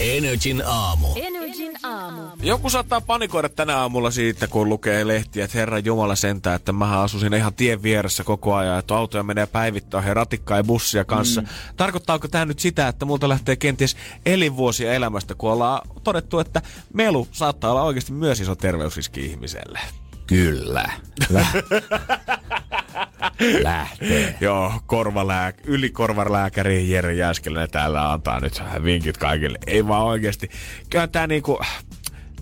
Energin 0.00 0.62
aamu. 0.66 1.08
Energin 1.16 1.72
aamu. 1.82 2.22
Joku 2.42 2.70
saattaa 2.70 3.00
panikoida 3.00 3.48
tänä 3.48 3.78
aamulla 3.78 4.10
siitä, 4.10 4.48
kun 4.48 4.68
lukee 4.68 5.06
lehtiä, 5.06 5.44
että 5.44 5.58
herra 5.58 5.78
Jumala 5.78 6.16
sentää, 6.16 6.54
että 6.54 6.72
mä 6.72 7.00
asusin 7.00 7.34
ihan 7.34 7.54
tien 7.54 7.82
vieressä 7.82 8.24
koko 8.24 8.54
ajan, 8.54 8.78
että 8.78 8.96
autoja 8.96 9.22
menee 9.22 9.46
päivittäin 9.46 10.04
he 10.04 10.14
ratikkaa 10.14 10.56
ja 10.56 10.64
bussia 10.64 11.04
kanssa. 11.04 11.40
Mm. 11.40 11.46
Tarkoittaako 11.76 12.28
tämä 12.28 12.44
nyt 12.44 12.58
sitä, 12.58 12.88
että 12.88 13.04
multa 13.04 13.28
lähtee 13.28 13.56
kenties 13.56 13.96
elinvuosia 14.26 14.92
elämästä, 14.92 15.34
kun 15.34 15.52
ollaan 15.52 15.88
todettu, 16.04 16.38
että 16.38 16.62
melu 16.94 17.28
saattaa 17.32 17.70
olla 17.70 17.82
oikeasti 17.82 18.12
myös 18.12 18.40
iso 18.40 18.54
terveysriski 18.54 19.26
ihmiselle? 19.26 19.78
Kyllä. 20.26 20.90
Lähtee. 23.62 24.36
Joo, 24.40 24.72
korvalääk- 24.86 25.60
ylikorvalääkäri 25.64 26.90
Jere 26.90 27.14
Jääskeläinen 27.14 27.70
täällä 27.70 28.12
antaa 28.12 28.40
nyt 28.40 28.62
vinkit 28.82 29.16
kaikille. 29.16 29.58
Ei 29.66 29.88
vaan 29.88 30.04
oikeasti. 30.04 30.50
Kyllä 30.90 31.06
tää 31.06 31.26
niinku... 31.26 31.60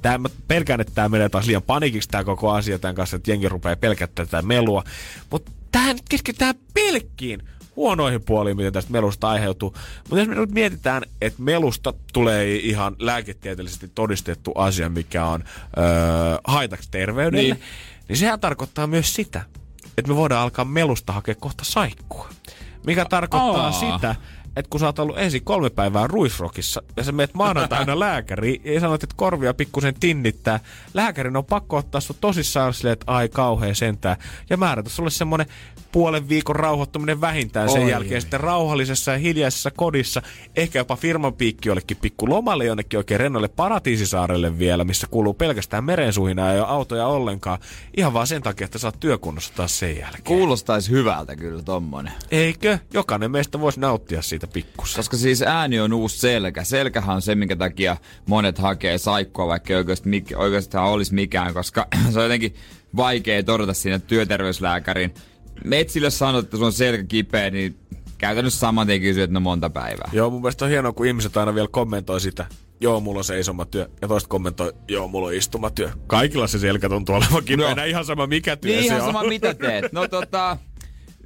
Tää, 0.02 0.18
mä 0.18 0.28
pelkään, 0.48 0.80
että 0.80 0.92
tämä 0.94 1.09
menee 1.09 1.28
taas 1.28 1.46
liian 1.46 1.62
panikiksi 1.62 2.09
tämä 2.09 2.24
koko 2.24 2.50
asia 2.50 2.78
tämän 2.78 2.94
kanssa, 2.94 3.16
että 3.16 3.30
jengi 3.30 3.48
rupeaa 3.48 3.76
pelkättää 3.76 4.24
tätä 4.24 4.42
melua. 4.42 4.84
Mutta 5.30 5.52
tähän 5.72 5.96
keskitytään 6.09 6.55
pelkkiin 6.74 7.42
huonoihin 7.76 8.22
puoliin, 8.22 8.57
mitä 8.57 8.70
tästä 8.70 8.92
melusta 8.92 9.28
aiheutuu. 9.28 9.74
Mutta 9.98 10.18
jos 10.18 10.28
me 10.28 10.34
nyt 10.34 10.50
mietitään, 10.50 11.02
että 11.20 11.42
melusta 11.42 11.94
tulee 12.12 12.57
ihan 12.57 12.96
lääketieteellisesti 12.98 13.90
todistettu 13.94 14.52
asia, 14.55 14.88
mikä 14.88 15.26
on 15.26 15.44
öö, 15.78 15.84
haitaksi 16.44 16.88
terveydelle, 16.90 17.55
niin. 17.55 17.62
niin 18.09 18.16
sehän 18.16 18.40
tarkoittaa 18.40 18.86
myös 18.86 19.14
sitä, 19.14 19.42
että 19.99 20.09
me 20.11 20.16
voidaan 20.16 20.42
alkaa 20.42 20.64
melusta 20.64 21.12
hakea 21.12 21.34
kohta 21.34 21.64
saikkua. 21.64 22.28
Mikä 22.86 23.05
tarkoittaa 23.05 23.64
Aa. 23.64 23.72
sitä, 23.72 24.14
että 24.57 24.70
kun 24.70 24.80
sä 24.80 24.86
oot 24.86 24.98
ollut 24.98 25.18
ensin 25.18 25.44
kolme 25.44 25.70
päivää 25.70 26.07
ruisrokissa 26.07 26.82
ja 26.96 27.05
sä 27.05 27.12
meet 27.12 27.34
maanantaina 27.34 27.98
lääkäriin 28.07 28.61
ja 28.64 28.80
sanot, 28.80 29.02
että 29.02 29.14
korvia 29.18 29.55
pikkusen 29.55 29.94
tinnittää, 30.00 30.61
lääkärin 30.94 31.36
on 31.36 31.44
pakko 31.44 31.76
ottaa 31.76 32.00
sun 32.00 32.16
tosissaan 32.20 32.74
silleen, 32.74 32.92
että 32.92 33.12
ai 33.12 33.28
kauhea 33.28 33.74
sentää 33.74 34.16
ja 34.50 34.57
määrätä 34.57 34.90
sulle 34.90 35.11
semmonen 35.11 35.46
puolen 35.92 36.28
viikon 36.28 36.57
rauhoittuminen 36.57 37.20
vähintään 37.20 37.70
sen 37.70 37.82
Oi. 37.82 37.90
jälkeen 37.90 38.20
sitten 38.20 38.40
rauhallisessa 38.40 39.12
ja 39.12 39.18
hiljaisessa 39.18 39.70
kodissa, 39.70 40.22
ehkä 40.57 40.78
jopa 40.78 40.96
firman 40.96 41.34
piikki 41.34 41.68
jollekin 41.68 41.96
pikku 41.96 42.28
lomalle 42.28 42.64
jonnekin 42.64 42.98
oikein 42.98 43.20
rennolle 43.20 43.48
paratiisisaarelle 43.48 44.59
vielä, 44.59 44.84
missä 44.84 45.07
kuuluu 45.11 45.34
pelkästään 45.34 45.84
merensuhinaa 45.84 46.52
ja 46.52 46.64
autoja 46.64 47.07
ollenkaan, 47.07 47.59
ihan 47.96 48.12
vaan 48.12 48.26
sen 48.26 48.42
takia, 48.42 48.64
että 48.64 48.78
sä 48.78 48.88
oot 48.88 49.00
työkunnossa 49.00 49.55
taas 49.55 49.78
sen 49.78 49.98
jälkeen. 49.98 50.24
Kuulostaisi 50.24 50.90
hyvältä 50.90 51.36
kyllä 51.36 51.62
tommonen. 51.62 52.12
Eikö? 52.30 52.78
Jokainen 52.92 53.30
meistä 53.30 53.61
voisi 53.61 53.80
nauttia 53.80 54.22
siitä 54.22 54.43
pikkusen. 54.47 54.97
Koska 54.97 55.16
siis 55.16 55.42
ääni 55.42 55.80
on 55.80 55.92
uusi 55.92 56.18
selkä. 56.18 56.64
Selkähän 56.64 57.16
on 57.16 57.22
se, 57.22 57.34
minkä 57.34 57.57
takia 57.57 57.97
monet 58.26 58.59
hakee 58.59 58.99
saikkua, 58.99 59.47
vaikka 59.47 59.76
oikeasti, 59.76 60.24
oikeastaan 60.36 60.88
olisi 60.90 61.14
mikään, 61.14 61.55
koska 61.55 61.86
se 62.12 62.18
on 62.18 62.24
jotenkin 62.24 62.55
vaikea 62.97 63.42
todeta 63.42 63.74
siinä 63.74 63.99
työterveyslääkärin. 63.99 65.14
Metsille 65.64 66.11
sanot, 66.11 66.45
että 66.45 66.57
sun 66.57 66.66
on 66.66 66.72
selkä 66.72 67.05
kipeä, 67.05 67.51
niin 67.51 67.76
käytännössä 68.18 68.59
saman 68.61 68.86
tien 68.86 69.01
kysyy, 69.01 69.22
että 69.22 69.34
no 69.34 69.40
monta 69.40 69.70
päivää. 69.70 70.11
Joo, 70.12 70.30
mun 70.30 70.40
mielestä 70.42 70.64
on 70.64 70.70
hienoa, 70.70 70.92
kun 70.92 71.07
ihmiset 71.07 71.36
aina 71.36 71.55
vielä 71.55 71.68
kommentoi 71.70 72.20
sitä. 72.20 72.47
Joo, 72.80 73.01
mulla 73.01 73.18
on 73.18 73.24
seisomatyö. 73.24 73.88
Ja 74.03 74.09
toista 74.09 74.28
kommentoi, 74.28 74.72
joo, 74.88 75.09
mulla 75.09 75.26
on 75.28 75.34
istumatyö. 75.34 75.90
Kaikilla 76.07 76.47
se 76.47 76.59
selkä 76.59 76.88
tuntuu 76.88 77.14
olevan 77.14 77.45
kipeänä. 77.45 77.84
Ihan 77.84 78.05
sama 78.05 78.26
mikä 78.26 78.57
työ 78.57 78.70
Niin 78.70 78.82
se 78.82 78.86
ihan 78.86 79.01
on. 79.01 79.07
sama 79.07 79.24
mitä 79.28 79.55
teet. 79.55 79.92
No 79.92 80.09
tota, 80.09 80.57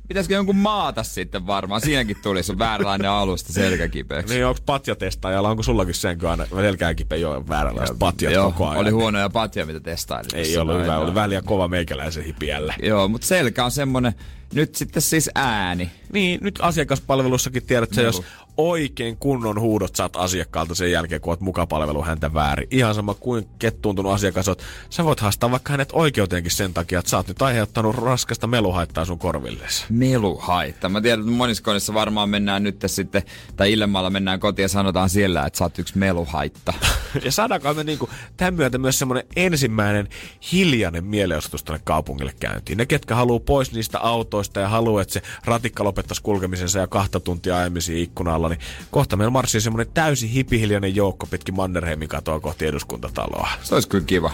pitäisikö 0.09 0.35
jonkun 0.35 0.57
maata 0.57 1.03
sitten 1.03 1.47
varmaan? 1.47 1.81
Siinäkin 1.81 2.17
tulisi 2.23 2.59
vääränlainen 2.59 3.11
alusta 3.11 3.53
selkäkipeäksi. 3.53 4.35
Niin 4.35 4.47
onko 4.47 4.61
patjatestaajalla, 4.67 5.49
onko 5.51 5.63
sullakin 5.63 5.95
sen, 5.95 6.19
kun 6.19 6.31
aina 6.31 6.47
selkää 6.47 6.95
kipeä, 6.95 7.19
joo, 7.19 7.45
vääränlaiset 7.49 7.99
patjat 7.99 8.33
Joo, 8.33 8.53
koko 8.53 8.69
ajan. 8.69 8.81
oli 8.81 8.91
huonoja 8.91 9.31
patja, 9.31 9.67
mitä 9.67 9.81
testailin. 9.81 10.35
Ei 10.35 10.59
ollut 10.59 10.83
hyvä, 10.83 10.99
oli 10.99 11.15
vähän 11.15 11.31
liian 11.31 11.45
kova 11.45 11.69
meikäläisen 11.69 12.25
hipiällä. 12.25 12.75
Joo, 12.83 13.09
mutta 13.09 13.27
selkä 13.27 13.65
on 13.65 13.71
semmonen, 13.71 14.15
nyt 14.55 14.75
sitten 14.75 15.03
siis 15.03 15.31
ääni. 15.35 15.91
Niin, 16.13 16.41
nyt 16.43 16.59
asiakaspalvelussakin 16.63 17.67
tiedät 17.67 17.91
sä, 17.93 18.01
Melu. 18.01 18.07
jos 18.07 18.23
oikein 18.59 19.17
kunnon 19.17 19.61
huudot 19.61 19.97
saat 19.97 20.17
asiakkaalta 20.17 20.75
sen 20.75 20.93
jälkeen, 20.93 21.21
kun 21.21 21.31
oot 21.31 21.41
mukapalvelu 21.41 22.03
häntä 22.03 22.35
väärin. 22.35 22.69
Ihan 22.71 22.95
sama 22.95 23.15
kuin 23.15 23.49
kettuuntunut 23.59 24.13
asiakas 24.13 24.49
oot. 24.49 24.63
Sä 24.91 25.05
voit 25.05 25.21
haastaa 25.21 25.51
vaikka 25.51 25.73
hänet 25.73 25.89
oikeuteenkin 25.93 26.51
sen 26.51 26.75
takia, 26.75 26.99
että 26.99 27.11
sä 27.11 27.17
oot 27.17 27.29
nyt 27.29 27.43
aiheuttanut 27.43 27.97
raskasta 27.97 28.47
meluhaittaa 28.47 29.05
sun 29.05 29.19
korvillesi. 29.19 29.85
Meluhaitta. 29.91 30.89
Mä 30.89 31.01
tiedän, 31.01 31.21
että 31.21 31.33
monissa 31.33 31.95
varmaan 31.95 32.31
mennään 32.31 32.63
nyt 32.63 32.83
sitten, 32.87 33.23
tai 33.57 33.73
Illemaalla 33.73 34.11
mennään 34.11 34.41
kotiin 34.41 34.65
ja 34.65 34.69
sanotaan 34.69 35.11
siellä, 35.11 35.47
että 35.47 35.59
sä 35.59 35.65
oot 35.65 35.79
yksi 35.79 35.99
meluhaitta. 35.99 36.73
Ja 37.25 37.33
saadaanko 37.33 37.75
me 37.75 37.85
niinku 37.85 38.11
tämän 38.37 38.55
myötä 38.55 38.79
myös 38.79 38.99
semmoinen 38.99 39.25
ensimmäinen 39.37 40.09
hiljainen 40.53 41.05
mielenosoitus 41.05 41.65
tänne 41.65 41.81
kaupungille 41.85 42.33
käyntiin. 42.41 42.79
Ne, 42.79 42.87
ketkä 42.87 43.15
haluaa 43.15 43.41
pois 43.41 43.73
niistä 43.73 43.99
autoista 43.99 44.38
ja 44.61 44.69
haluaa, 44.69 45.03
että 45.03 45.15
se 45.15 45.23
ratikka 45.45 45.85
lopettaisi 45.85 46.23
kulkemisensa 46.23 46.79
ja 46.79 46.87
kahta 46.87 47.21
tuntia 47.21 47.59
aiemmin 47.59 47.83
siinä 47.83 48.01
ikkunalla, 48.01 48.49
niin 48.49 48.61
kohta 48.91 49.17
meillä 49.17 49.31
marssii 49.31 49.61
semmoinen 49.61 49.93
täysin 49.95 50.29
hipihiljainen 50.29 50.97
joukko 50.97 51.27
pitkin 51.27 51.57
Mannerheimin 51.57 52.09
katoa 52.09 52.41
kohti 52.41 52.67
eduskuntataloa. 52.67 53.49
Se 53.63 53.75
olisi 53.75 53.89
kyllä 53.89 54.05
kiva. 54.05 54.31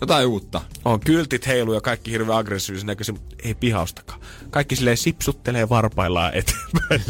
Jotain 0.00 0.26
uutta. 0.26 0.60
On 0.84 1.00
kyltit 1.00 1.46
heilu 1.46 1.74
ja 1.74 1.80
kaikki 1.80 2.10
hirveän 2.10 2.38
aggressiivisen 2.38 2.86
näköisiä, 2.86 3.12
mutta 3.12 3.36
ei 3.44 3.54
pihaustakaan. 3.54 4.20
Kaikki 4.50 4.76
silleen 4.76 4.96
sipsuttelee 4.96 5.68
varpaillaan 5.68 6.32
eteenpäin. 6.34 7.02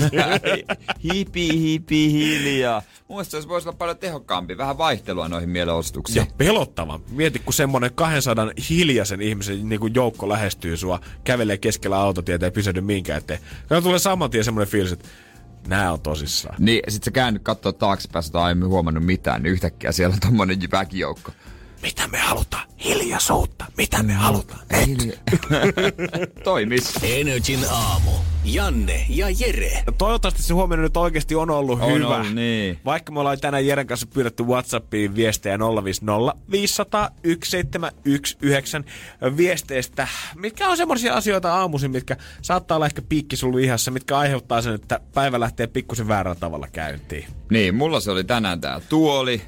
hipi, 1.13 1.61
hipi, 1.61 2.13
hiljaa. 2.13 2.83
Mun 3.09 3.17
mielestä 3.17 3.41
se 3.41 3.49
voisi 3.49 3.69
olla 3.69 3.79
paljon 3.79 3.99
tehokkaampi. 3.99 4.59
Vähän 4.59 4.79
vaihtelua 4.79 5.29
noihin 5.29 5.51
mielenosoituksiin. 5.51 6.17
Ja 6.17 6.27
pelottava. 6.39 7.01
Mieti, 7.11 7.39
kun 7.39 7.55
semmonen 7.55 7.91
200 7.95 8.51
hiljaisen 8.71 9.23
ihmisen 9.23 9.69
niin 9.69 9.81
kuin 9.81 9.95
joukko 9.95 10.29
lähestyy 10.29 10.77
sua, 10.77 11.01
kävelee 11.25 11.59
keskellä 11.59 11.99
autotietä 11.99 12.47
ja 12.47 12.51
pysähdy 12.51 12.81
minkään 12.81 13.19
eteen. 13.19 13.41
Ja 13.71 13.83
tulee 13.83 13.99
saman 13.99 14.31
tien 14.31 14.45
semmonen 14.45 14.69
fiilis, 14.69 14.93
että 14.93 15.09
nää 15.69 15.93
on 15.93 16.01
tosissaan. 16.01 16.57
Niin, 16.59 16.83
sit 16.89 17.05
sä 17.05 17.11
käännyt 17.11 17.43
kattoo 17.43 17.73
taaksepäin, 17.73 18.25
oot 18.25 18.37
aiemmin 18.37 18.69
huomannut 18.69 19.05
mitään, 19.05 19.43
niin 19.43 19.53
yhtäkkiä 19.53 19.93
siellä 19.93 20.15
on 20.15 20.21
tommonen 20.21 20.59
väkijoukko. 20.73 21.33
Mitä 21.83 22.09
me 22.09 22.19
halutaan? 22.19 22.69
Hiljaisuutta. 22.85 23.65
Mitä 23.77 24.03
me 24.03 24.13
halutaan? 24.13 24.61
Et. 24.71 25.21
Toimis. 26.45 26.95
Energin 27.03 27.61
aamu. 27.71 28.11
Janne 28.45 29.07
ja 29.09 29.27
Jere. 29.39 29.85
Toivottavasti 29.99 30.43
se 30.43 30.55
huomioon 30.55 30.83
nyt 30.83 30.97
oikeasti 30.97 31.35
on 31.35 31.51
ollut 31.51 31.81
On 31.83 31.93
hyvä. 31.93 32.17
ollut, 32.17 32.35
niin. 32.35 32.79
Vaikka 32.85 33.13
me 33.13 33.21
ollaan 33.21 33.41
tänään 33.41 33.67
Jeren 33.67 33.87
kanssa 33.87 34.07
pyydetty 34.07 34.43
Whatsappiin 34.43 35.15
viestejä 35.17 35.59
050 35.85 36.35
500 36.51 37.11
1719 37.23 38.93
viesteistä, 39.37 40.09
mitkä 40.35 40.69
on 40.69 40.77
semmoisia 40.77 41.15
asioita 41.15 41.55
aamuisin, 41.55 41.91
mitkä 41.91 42.17
saattaa 42.43 42.77
olla 42.77 42.87
ehkä 42.87 43.03
piikkisulu 43.03 43.59
ihassa, 43.59 43.91
mitkä 43.91 44.19
aiheuttaa 44.19 44.63
sen, 44.63 44.75
että 44.75 45.01
päivä 45.15 45.41
lähtee 45.41 45.67
pikkusen 45.67 46.09
väärällä 46.09 46.41
tavalla 46.41 46.69
käyntiin. 46.73 47.25
Niin, 47.51 47.75
mulla 47.75 48.01
se 48.01 48.11
oli 48.11 48.25
tänään 48.25 48.61
tää 48.61 48.81
tuoli. 48.89 49.43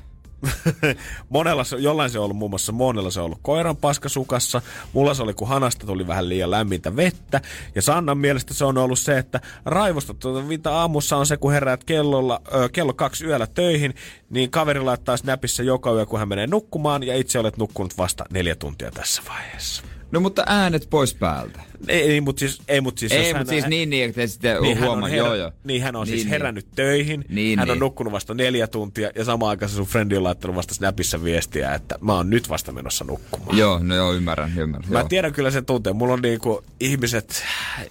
Monella 1.28 1.64
se, 1.64 1.76
jollain 1.76 2.11
se 2.11 2.18
on 2.18 2.24
ollut 2.24 2.36
muun 2.36 2.51
muassa 2.51 2.72
monella 2.72 3.11
se 3.11 3.20
on 3.20 3.26
ollut 3.26 3.39
koiran 3.43 3.76
paskasukassa. 3.76 4.62
Mulla 4.93 5.14
se 5.14 5.22
oli, 5.22 5.34
kun 5.34 5.49
hanasta 5.49 5.86
tuli 5.86 6.07
vähän 6.07 6.28
liian 6.28 6.51
lämmintä 6.51 6.97
vettä. 6.97 7.41
Ja 7.74 7.82
Sannan 7.82 8.18
mielestä 8.18 8.55
se 8.55 8.64
on 8.64 8.78
ollut 8.78 8.99
se, 8.99 9.18
että 9.18 9.41
raivosta 9.64 10.14
mitä 10.47 10.72
aamussa 10.72 11.16
on 11.16 11.26
se, 11.26 11.36
kun 11.36 11.53
heräät 11.53 11.84
kellolla, 11.84 12.41
ö, 12.55 12.68
kello 12.68 12.93
kaksi 12.93 13.26
yöllä 13.26 13.47
töihin, 13.47 13.95
niin 14.30 14.51
kaveri 14.51 14.80
laittaa 14.80 15.16
snapissa 15.16 15.62
joka 15.62 15.93
yö, 15.93 16.07
kun 16.07 16.18
hän 16.18 16.28
menee 16.28 16.47
nukkumaan, 16.47 17.03
ja 17.03 17.16
itse 17.16 17.39
olet 17.39 17.57
nukkunut 17.57 17.99
vasta 17.99 18.24
neljä 18.30 18.55
tuntia 18.55 18.91
tässä 18.91 19.22
vaiheessa. 19.28 19.97
No 20.11 20.20
mutta 20.20 20.42
äänet 20.46 20.86
pois 20.90 21.14
päältä. 21.14 21.61
Ei, 21.88 22.00
ei 22.02 22.20
mutta 22.20 22.40
siis, 22.40 22.62
ei, 22.68 22.80
mut 22.80 22.98
siis, 22.98 23.12
Ei, 23.12 23.26
hän- 23.32 23.36
mutta 23.40 23.50
siis 23.50 23.66
niin, 23.66 23.90
niin, 23.90 24.09
että 24.09 24.26
sitten 24.26 24.62
niin 24.62 24.76
hän, 24.78 24.86
huomaa, 24.88 25.09
joo 25.09 25.34
joo. 25.34 25.52
niin 25.64 25.82
hän 25.82 25.96
on 25.96 26.04
niin, 26.06 26.12
siis 26.12 26.22
Niin, 26.24 26.30
herännyt 26.30 26.66
töihin, 26.74 27.24
Niin, 27.28 27.59
hän 27.59 27.70
on 27.70 27.74
niin. 27.74 27.80
nukkunut 27.80 28.12
vasta 28.12 28.34
neljä 28.34 28.66
tuntia 28.66 29.11
ja 29.14 29.24
samaan 29.24 29.50
aikaan 29.50 29.70
se 29.70 29.74
sun 29.76 29.86
frendi 29.86 30.16
on 30.16 30.24
laittanut 30.24 30.56
vasta 30.56 30.74
Snapissa 30.74 31.24
viestiä, 31.24 31.74
että 31.74 31.98
mä 32.00 32.14
oon 32.14 32.30
nyt 32.30 32.48
vasta 32.48 32.72
menossa 32.72 33.04
nukkumaan. 33.04 33.59
Joo, 33.59 33.78
no 33.78 33.94
joo, 33.96 34.12
ymmärrän, 34.14 34.52
ymmärrän. 34.59 34.92
Mä 34.92 34.98
joo. 34.98 35.09
tiedän 35.09 35.32
kyllä 35.32 35.50
sen 35.50 35.64
tunteen. 35.66 35.96
Mulla 35.96 36.12
on 36.14 36.22
niinku 36.22 36.64
ihmiset, 36.80 37.42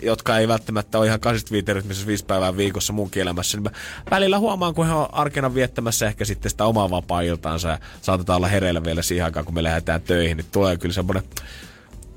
jotka 0.01 0.38
ei 0.38 0.47
välttämättä 0.47 0.97
ole 0.97 1.05
ihan 1.07 1.20
85 1.20 1.74
rytmissä 1.74 2.07
viisi 2.07 2.26
päivää 2.26 2.57
viikossa 2.57 2.93
munkin 2.93 3.22
elämässä. 3.22 3.57
Niin 3.57 3.63
mä 3.63 3.72
välillä 4.11 4.39
huomaan, 4.39 4.74
kun 4.74 4.88
he 4.88 4.93
on 4.93 5.07
arkena 5.11 5.53
viettämässä 5.53 6.07
ehkä 6.07 6.26
sitten 6.26 6.49
sitä 6.51 6.65
omaa 6.65 6.89
vapaa-iltaansa 6.89 7.68
ja 7.70 7.80
saatetaan 8.01 8.38
olla 8.38 8.47
hereillä 8.47 8.84
vielä 8.84 9.01
siihen 9.01 9.26
aikaan, 9.26 9.45
kun 9.45 9.55
me 9.55 9.63
lähdetään 9.63 10.01
töihin. 10.01 10.38
Niin 10.38 10.47
tulee 10.51 10.78
kyllä 10.78 10.93
semmoinen 10.93 11.24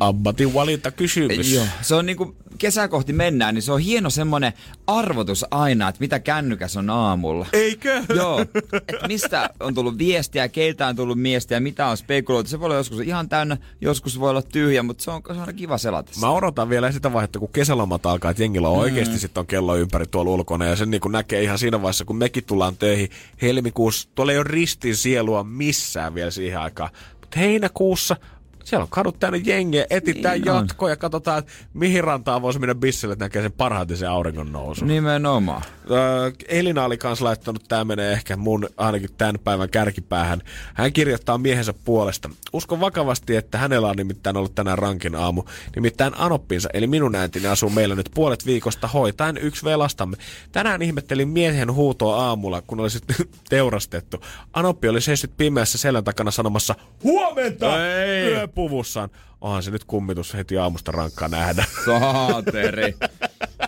ammatinvalinta 0.00 0.90
kysymys. 0.90 1.52
Joo. 1.52 1.66
Se 1.82 1.94
on 1.94 2.06
niinku, 2.06 2.36
kesää 2.58 2.88
kohti 2.88 3.12
mennään, 3.12 3.54
niin 3.54 3.62
se 3.62 3.72
on 3.72 3.80
hieno 3.80 4.10
semmonen 4.10 4.52
arvotus 4.86 5.44
aina, 5.50 5.88
että 5.88 6.00
mitä 6.00 6.18
kännykäs 6.18 6.76
on 6.76 6.90
aamulla. 6.90 7.46
Eikö? 7.52 8.02
Joo, 8.14 8.40
että 8.72 9.08
mistä 9.08 9.50
on 9.60 9.74
tullut 9.74 9.98
viestiä, 9.98 10.48
keiltä 10.48 10.86
on 10.86 10.96
tullut 10.96 11.22
viestiä, 11.22 11.60
mitä 11.60 11.86
on 11.86 11.96
spekuloitu. 11.96 12.50
Se 12.50 12.60
voi 12.60 12.66
olla 12.66 12.76
joskus 12.76 13.00
ihan 13.00 13.28
täynnä, 13.28 13.56
joskus 13.80 14.20
voi 14.20 14.30
olla 14.30 14.42
tyhjä, 14.42 14.82
mutta 14.82 15.04
se 15.04 15.10
on, 15.10 15.22
se 15.34 15.40
on 15.40 15.54
kiva 15.54 15.78
selata. 15.78 16.12
Mä 16.20 16.30
odotan 16.30 16.68
vielä 16.68 16.92
sitä 16.92 17.12
vaihetta, 17.12 17.38
kun 17.38 17.52
kesälomat 17.52 18.06
alkaa, 18.06 18.30
että 18.30 18.42
jengillä 18.42 18.68
on 18.68 18.76
mm. 18.76 18.80
oikeasti 18.80 19.18
sitten 19.18 19.40
on 19.40 19.46
kello 19.46 19.76
ympäri 19.76 20.06
tuolla 20.06 20.30
ulkona. 20.30 20.64
Ja 20.64 20.76
sen 20.76 20.90
niin 20.90 21.00
kuin 21.00 21.12
näkee 21.12 21.42
ihan 21.42 21.58
siinä 21.58 21.82
vaiheessa, 21.82 22.04
kun 22.04 22.16
mekin 22.16 22.44
tullaan 22.44 22.76
töihin 22.76 23.08
helmikuussa. 23.42 24.08
Tuolla 24.14 24.32
ei 24.32 24.38
ole 24.38 24.46
ristin 24.48 24.96
sielua 24.96 25.44
missään 25.44 26.14
vielä 26.14 26.30
siihen 26.30 26.60
aikaan. 26.60 26.90
Mutta 27.20 27.38
heinäkuussa 27.38 28.16
siellä 28.64 28.82
on 28.82 28.88
kadut 28.90 29.20
täynnä 29.20 29.40
jengiä, 29.44 29.86
etitään 29.90 30.40
Niin 30.40 30.50
on. 30.50 30.56
jatkoja, 30.56 30.96
katsotaan, 30.96 31.38
että 31.38 31.52
mihin 31.74 32.04
rantaan 32.04 32.42
voisi 32.42 32.58
mennä 32.58 32.74
bisselle, 32.74 33.12
että 33.12 33.24
näkee 33.24 33.42
sen 33.42 33.52
parhaiten 33.52 33.96
sen 33.96 34.10
auringon 34.10 34.52
nousun. 34.52 34.88
Nimenomaan. 34.88 35.62
Öö, 35.90 36.30
Elina 36.48 36.84
oli 36.84 36.98
kans 36.98 37.20
laittanut, 37.20 37.64
tämä 37.68 37.84
menee 37.84 38.12
ehkä 38.12 38.36
mun 38.36 38.68
ainakin 38.76 39.10
tämän 39.18 39.38
päivän 39.44 39.68
kärkipäähän. 39.70 40.42
Hän 40.74 40.92
kirjoittaa 40.92 41.38
miehensä 41.38 41.74
puolesta. 41.84 42.30
Uskon 42.52 42.80
vakavasti, 42.80 43.36
että 43.36 43.58
hänellä 43.58 43.88
on 43.88 43.96
nimittäin 43.96 44.36
ollut 44.36 44.54
tänään 44.54 44.78
rankin 44.78 45.14
aamu. 45.16 45.42
Nimittäin 45.76 46.12
Anoppinsa, 46.16 46.68
eli 46.74 46.86
minun 46.86 47.14
äitini 47.14 47.46
asuu 47.46 47.70
meillä 47.70 47.94
nyt 47.94 48.10
puolet 48.14 48.46
viikosta 48.46 48.88
hoitaen 48.88 49.36
yksi 49.38 49.64
velastamme. 49.64 50.16
Tänään 50.52 50.82
ihmettelin 50.82 51.28
miehen 51.28 51.72
huutoa 51.72 52.16
aamulla, 52.26 52.62
kun 52.66 52.80
oli 52.80 52.90
sitten 52.90 53.16
teurastettu. 53.50 54.24
Anoppi 54.52 54.88
oli 54.88 55.00
seissyt 55.00 55.36
pimeässä 55.36 55.78
selän 55.78 56.04
takana 56.04 56.30
sanomassa 56.30 56.74
huomenta 57.04 57.86
Ei. 57.86 58.34
Yöpuvussaan. 58.50 59.10
Onhan 59.40 59.62
se 59.62 59.70
nyt 59.70 59.84
kummitus 59.84 60.34
heti 60.34 60.58
aamusta 60.58 60.92
rankkaa 60.92 61.28
nähdä. 61.28 61.64
Saateri. 61.86 62.94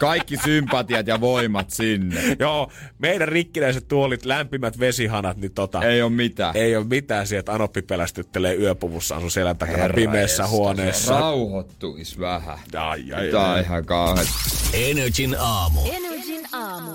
Kaikki 0.01 0.37
sympatiat 0.37 1.07
ja 1.07 1.21
voimat 1.21 1.71
sinne. 1.71 2.37
Joo, 2.39 2.73
meidän 2.99 3.29
rikkinäiset 3.29 3.89
tuolit, 3.89 4.25
lämpimät 4.25 4.79
vesihanat, 4.79 5.37
niin 5.37 5.53
tota... 5.53 5.83
Ei 5.83 6.03
oo 6.03 6.09
mitään. 6.09 6.57
Ei 6.57 6.77
ole 6.77 6.85
mitään 6.85 7.27
sieltä, 7.27 7.53
Anoppi 7.53 7.83
pelästyttelee 7.83 8.55
yöpuvussaan 8.55 9.21
sun 9.21 9.31
selän 9.31 9.59
takana 9.59 9.79
Herra 9.79 9.95
pimeässä 9.95 10.47
huoneessa. 10.47 11.21
Rauhoittuis 11.21 12.21
vähän. 12.21 12.59
Ai, 12.77 13.13
ai, 13.13 13.29
Tää 13.29 13.53
on 13.53 13.61
ihan 13.61 13.85
kauheet. 13.85 14.29
Energin 14.73 15.37
aamu. 15.39 15.81
Energin 15.93 16.47
aamu. 16.53 16.93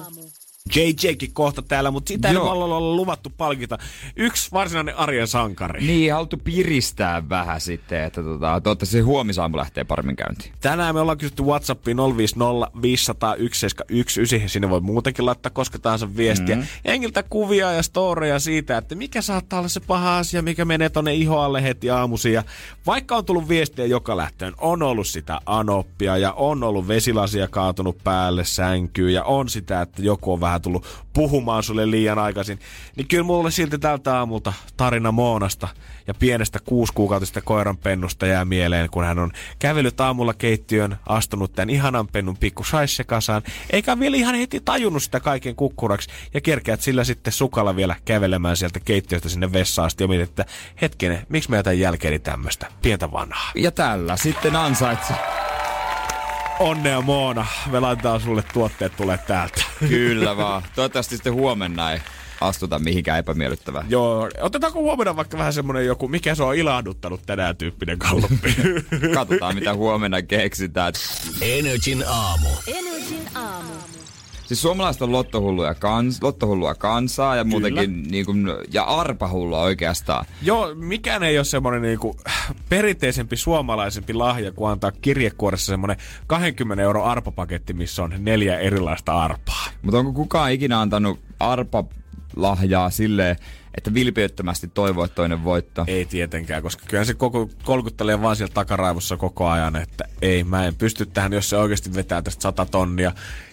JJkin 0.75 1.33
kohta 1.33 1.61
täällä, 1.61 1.91
mutta 1.91 2.07
sitä 2.07 2.27
ei 2.27 2.33
Joo. 2.33 2.51
olla 2.51 2.65
olla 2.65 2.95
luvattu 2.95 3.31
palkita. 3.37 3.77
Yksi 4.15 4.51
varsinainen 4.51 4.97
arjen 4.97 5.27
sankari. 5.27 5.81
Niin, 5.81 6.13
haluttu 6.13 6.37
piristää 6.43 7.29
vähän 7.29 7.61
sitten, 7.61 8.03
että 8.03 8.23
tota, 8.23 8.61
toivottavasti 8.61 8.97
se 8.97 8.99
huomisaamu 8.99 9.57
lähtee 9.57 9.83
paremmin 9.83 10.15
käyntiin. 10.15 10.53
Tänään 10.61 10.95
me 10.95 11.01
ollaan 11.01 11.17
kysytty 11.17 11.43
Whatsappiin 11.43 11.97
050 11.97 12.71
500 12.81 13.29
1719. 13.29 14.49
Sinne 14.49 14.69
voi 14.69 14.81
muutenkin 14.81 15.25
laittaa 15.25 15.49
koska 15.49 15.79
tahansa 15.79 16.15
viestiä. 16.17 16.55
Mm. 16.55 16.63
Jengiltä 16.85 17.23
kuvia 17.23 17.71
ja 17.71 17.83
storeja 17.83 18.39
siitä, 18.39 18.77
että 18.77 18.95
mikä 18.95 19.21
saattaa 19.21 19.59
olla 19.59 19.69
se 19.69 19.79
paha 19.79 20.17
asia, 20.17 20.41
mikä 20.41 20.65
menee 20.65 20.89
tonne 20.89 21.13
ihoalle 21.13 21.63
heti 21.63 21.89
aamuisin. 21.89 22.33
Ja 22.33 22.43
vaikka 22.85 23.15
on 23.15 23.25
tullut 23.25 23.49
viestiä 23.49 23.85
joka 23.85 24.17
lähtöön, 24.17 24.53
on 24.57 24.83
ollut 24.83 25.07
sitä 25.07 25.39
anoppia 25.45 26.17
ja 26.17 26.31
on 26.31 26.63
ollut 26.63 26.87
vesilasia 26.87 27.47
kaatunut 27.47 27.97
päälle 28.03 28.45
sänkyyn 28.45 29.13
ja 29.13 29.23
on 29.23 29.49
sitä, 29.49 29.81
että 29.81 30.01
joku 30.01 30.33
on 30.33 30.41
vähän 30.41 30.56
tullut 30.61 31.07
puhumaan 31.13 31.63
sulle 31.63 31.91
liian 31.91 32.19
aikaisin. 32.19 32.59
Niin 32.95 33.07
kyllä 33.07 33.23
mulle 33.23 33.51
silti 33.51 33.79
tältä 33.79 34.17
aamulta 34.17 34.53
tarina 34.77 35.11
Moonasta 35.11 35.67
ja 36.07 36.13
pienestä 36.13 36.59
kuusikuukautista 36.65 37.41
koiran 37.41 37.77
pennusta 37.77 38.27
jää 38.27 38.45
mieleen, 38.45 38.89
kun 38.89 39.03
hän 39.03 39.19
on 39.19 39.31
kävellyt 39.59 40.01
aamulla 40.01 40.33
keittiön, 40.33 40.97
astunut 41.05 41.53
tämän 41.53 41.69
ihanan 41.69 42.07
pennun 42.07 42.37
pikku 42.37 42.63
kasaan, 43.07 43.41
eikä 43.69 43.99
vielä 43.99 44.17
ihan 44.17 44.35
heti 44.35 44.59
tajunnut 44.59 45.03
sitä 45.03 45.19
kaiken 45.19 45.55
kukkuraksi, 45.55 46.09
ja 46.33 46.41
kerkeät 46.41 46.81
sillä 46.81 47.03
sitten 47.03 47.33
sukalla 47.33 47.75
vielä 47.75 47.95
kävelemään 48.05 48.57
sieltä 48.57 48.79
keittiöstä 48.79 49.29
sinne 49.29 49.53
vessaan 49.53 49.85
asti, 49.85 50.03
ja 50.03 50.07
mietit, 50.07 50.29
että 50.29 50.45
hetkinen, 50.81 51.25
miksi 51.29 51.49
mä 51.49 51.55
jätän 51.55 51.79
jälkeeni 51.79 52.19
tämmöistä 52.19 52.67
pientä 52.81 53.11
vanhaa. 53.11 53.51
Ja 53.55 53.71
tällä 53.71 54.17
sitten 54.17 54.55
ansaitsi. 54.55 55.13
Onnea 56.59 57.01
Moona, 57.01 57.45
me 57.71 57.79
laitetaan 57.79 58.21
sulle 58.21 58.43
tuotteet 58.53 58.95
tulee 58.97 59.17
täältä. 59.17 59.63
Kyllä 59.79 60.37
vaan. 60.37 60.63
Toivottavasti 60.75 61.15
sitten 61.15 61.33
huomenna 61.33 61.91
ei 61.91 61.99
astuta 62.41 62.79
mihinkään 62.79 63.19
epämiellyttävään. 63.19 63.85
Joo, 63.89 64.29
otetaanko 64.41 64.79
huomenna 64.79 65.15
vaikka 65.15 65.37
vähän 65.37 65.53
semmonen 65.53 65.85
joku, 65.85 66.07
mikä 66.07 66.35
se 66.35 66.43
on 66.43 66.55
ilahduttanut 66.55 67.21
tänään 67.25 67.57
tyyppinen 67.57 67.99
kalluppi. 67.99 68.55
Katsotaan 69.13 69.55
mitä 69.55 69.73
huomenna 69.73 70.21
keksitään. 70.21 70.93
Energin 71.41 72.03
aamu. 72.07 72.49
Energin 72.67 73.29
aamu. 73.35 73.73
Siis 74.47 74.61
suomalaiset 74.61 75.01
on 75.01 75.11
lottohulluja 75.11 75.73
kans, 75.75 76.23
lottohullua 76.23 76.75
kansaa 76.75 77.35
ja 77.35 77.43
muutenkin 77.43 78.03
niin 78.03 78.25
kuin, 78.25 78.47
ja 78.73 78.83
arpahullua 78.83 79.61
oikeastaan. 79.61 80.25
Joo, 80.41 80.75
mikään 80.75 81.23
ei 81.23 81.37
ole 81.37 81.45
semmoinen 81.45 81.81
niinku 81.81 82.17
perinteisempi 82.69 83.37
suomalaisempi 83.37 84.13
lahja, 84.13 84.51
kuin 84.51 84.71
antaa 84.71 84.91
kirjekuoressa 84.91 85.65
semmoinen 85.65 85.97
20 86.27 86.83
euro 86.83 87.03
arpapaketti, 87.03 87.73
missä 87.73 88.03
on 88.03 88.13
neljä 88.17 88.59
erilaista 88.59 89.13
arpaa. 89.13 89.67
Mutta 89.81 89.99
onko 89.99 90.13
kukaan 90.13 90.51
ikinä 90.51 90.81
antanut 90.81 91.19
arpalahjaa 91.39 92.89
silleen, 92.89 93.35
että 93.77 93.93
vilpiyttömästi 93.93 94.67
toivoo, 94.67 95.05
että 95.05 95.15
toinen 95.15 95.43
voittaa? 95.43 95.85
Ei 95.87 96.05
tietenkään, 96.05 96.63
koska 96.63 96.83
kyllä 96.87 97.05
se 97.05 97.13
koko 97.13 97.49
kolkuttelee 97.63 98.21
vaan 98.21 98.35
siellä 98.35 98.53
takaraivossa 98.53 99.17
koko 99.17 99.47
ajan, 99.47 99.75
että 99.75 100.05
ei, 100.21 100.43
mä 100.43 100.65
en 100.65 100.75
pysty 100.75 101.05
tähän, 101.05 101.33
jos 101.33 101.49
se 101.49 101.57
oikeasti 101.57 101.93
vetää 101.93 102.21
tästä 102.21 102.41
100 102.41 102.65
tonnia, 102.65 103.11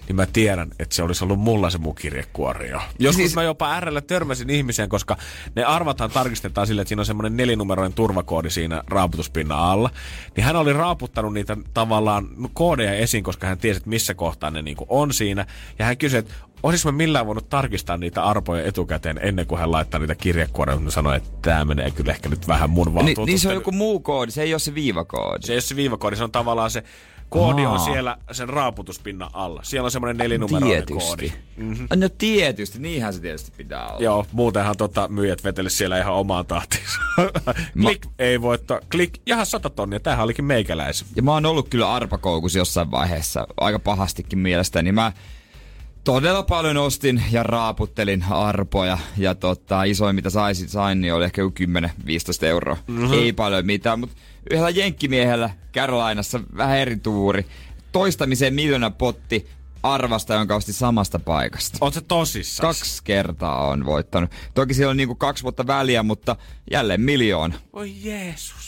niin 0.09 0.17
mä 0.17 0.27
tiedän, 0.27 0.71
että 0.79 0.95
se 0.95 1.03
olisi 1.03 1.25
ollut 1.25 1.39
mulla 1.39 1.71
se 1.71 1.79
mun 1.79 1.95
kirjekuori 1.95 2.71
jo. 2.71 2.81
Joskus 2.99 3.23
siis... 3.23 3.35
mä 3.35 3.43
jopa 3.43 3.81
RL 3.81 3.99
törmäsin 4.07 4.51
ihmiseen, 4.51 4.89
koska 4.89 5.17
ne 5.57 5.65
arvathan 5.65 6.11
tarkistetaan 6.11 6.67
sille, 6.67 6.83
että 6.83 6.89
siinä 6.89 7.01
on 7.01 7.07
semmoinen 7.07 7.37
nelinumeroinen 7.37 7.93
turvakoodi 7.93 8.51
siinä 8.51 8.83
raaputuspinnan 8.87 9.59
alla. 9.59 9.91
Niin 10.37 10.45
hän 10.45 10.57
oli 10.57 10.73
raaputtanut 10.73 11.33
niitä 11.35 11.57
tavallaan 11.75 12.29
koodeja 12.53 12.93
esiin, 12.95 13.25
koska 13.25 13.47
hän 13.47 13.59
tiesi, 13.59 13.77
että 13.77 13.91
missä 13.91 14.15
kohtaa 14.15 14.51
ne 14.51 14.63
niinku 14.63 14.87
on 14.89 15.13
siinä. 15.13 15.47
Ja 15.79 15.85
hän 15.85 15.99
kysyi, 15.99 16.19
että 16.19 16.35
olisiko 16.65 16.93
mä 16.93 16.97
millään 16.97 17.27
voinut 17.27 17.49
tarkistaa 17.49 17.97
niitä 17.97 18.25
arpoja 18.25 18.65
etukäteen 18.65 19.21
ennen 19.23 19.47
kuin 19.47 19.59
hän 19.59 19.73
laittaa 19.73 20.01
niitä 20.01 20.15
kirjekuoreja, 20.15 20.77
mutta 20.77 20.95
sanoi, 20.95 21.17
että 21.17 21.31
tämä 21.43 21.65
menee 21.65 21.91
kyllä 21.91 22.13
ehkä 22.13 22.29
nyt 22.29 22.49
vähän 22.49 22.71
mun 22.71 22.87
Ni, 22.87 22.95
valtuutusten. 22.95 23.27
niin 23.27 23.39
se 23.39 23.49
on 23.49 23.55
joku 23.55 23.73
muu 23.73 24.01
koodi, 24.01 24.31
se 24.31 24.43
ei 24.43 24.55
ole 24.55 24.59
se 24.59 24.75
viivakoodi. 24.75 25.47
Se 25.47 25.53
ei 25.53 25.57
ole 25.57 25.61
se 25.61 25.77
viivakoodi, 25.77 26.17
se 26.17 26.25
on 26.25 26.33
tavallaan 26.33 26.71
se 26.71 26.85
koodi 27.29 27.67
on 27.67 27.73
Aa. 27.73 27.79
siellä 27.79 28.17
sen 28.33 28.49
raaputuspinnan 28.49 29.31
alla. 29.33 29.61
Siellä 29.63 29.85
on 29.85 29.91
semmoinen 29.91 30.17
nelinumeroinen 30.17 30.85
koodi. 30.87 31.33
Mm-hmm. 31.57 31.87
No 31.97 32.09
tietysti, 32.19 32.79
niinhän 32.79 33.15
se 33.15 33.21
tietysti 33.21 33.53
pitää 33.57 33.89
olla. 33.89 34.01
Joo, 34.01 34.27
muutenhan 34.33 34.77
tota, 34.77 35.09
myyjät 35.09 35.45
veteli 35.45 35.71
siellä 35.71 35.99
ihan 35.99 36.15
omaan 36.15 36.47
tahtiinsa. 36.47 36.99
Klik, 37.83 38.07
ei 38.19 38.43
voittaa. 38.43 38.81
Klik, 38.91 39.19
jaha, 39.27 39.45
sata 39.45 39.71
tonnia. 39.71 40.01
Tämähän 40.01 40.25
olikin 40.25 40.45
meikäläisen. 40.45 41.09
Ja 41.17 41.23
mä 41.23 41.33
oon 41.33 41.47
ollut 41.47 41.69
kyllä 41.69 41.93
arpakoukussa 41.93 42.59
jossain 42.59 42.91
vaiheessa, 42.91 43.47
aika 43.57 43.79
pahastikin 43.79 44.39
mielestäni. 44.39 44.93
Mä 44.93 45.13
todella 46.05 46.43
paljon 46.43 46.77
ostin 46.77 47.23
ja 47.31 47.43
raaputtelin 47.43 48.25
arpoja. 48.31 48.99
Ja 49.17 49.35
tota, 49.35 49.85
isoin 49.85 50.17
mitä 50.17 50.31
saisin, 50.31 50.69
sain, 50.69 51.01
niin 51.01 51.15
oli 51.15 51.25
ehkä 51.25 51.43
joku 51.43 51.55
10-15 52.43 52.47
euroa. 52.47 52.77
Mm-hmm. 52.87 53.13
Ei 53.13 53.33
paljon 53.33 53.67
mitään, 53.67 54.01
mutta 54.01 54.17
yhdellä 54.51 54.71
jenkkimiehellä 54.71 55.51
Carolinassa 55.75 56.41
vähän 56.57 56.79
eri 56.79 56.97
tuuri. 56.97 57.47
Toistamiseen 57.93 58.55
miljoona 58.55 58.91
potti 58.91 59.49
arvasta, 59.83 60.35
jonka 60.35 60.57
osti 60.57 60.73
samasta 60.73 61.19
paikasta. 61.19 61.79
Oot 61.81 61.95
se 61.95 62.01
tosissaan? 62.01 62.75
Kaksi 62.75 63.03
kertaa 63.05 63.67
on 63.67 63.87
voittanut. 63.87 64.31
Toki 64.55 64.75
siellä 64.75 64.91
on 64.91 64.97
niinku 64.97 65.15
kaksi 65.15 65.43
vuotta 65.43 65.67
väliä, 65.67 66.03
mutta 66.03 66.37
jälleen 66.71 67.01
miljoona. 67.01 67.55
Oi 67.73 67.93
Jeesus. 68.03 68.64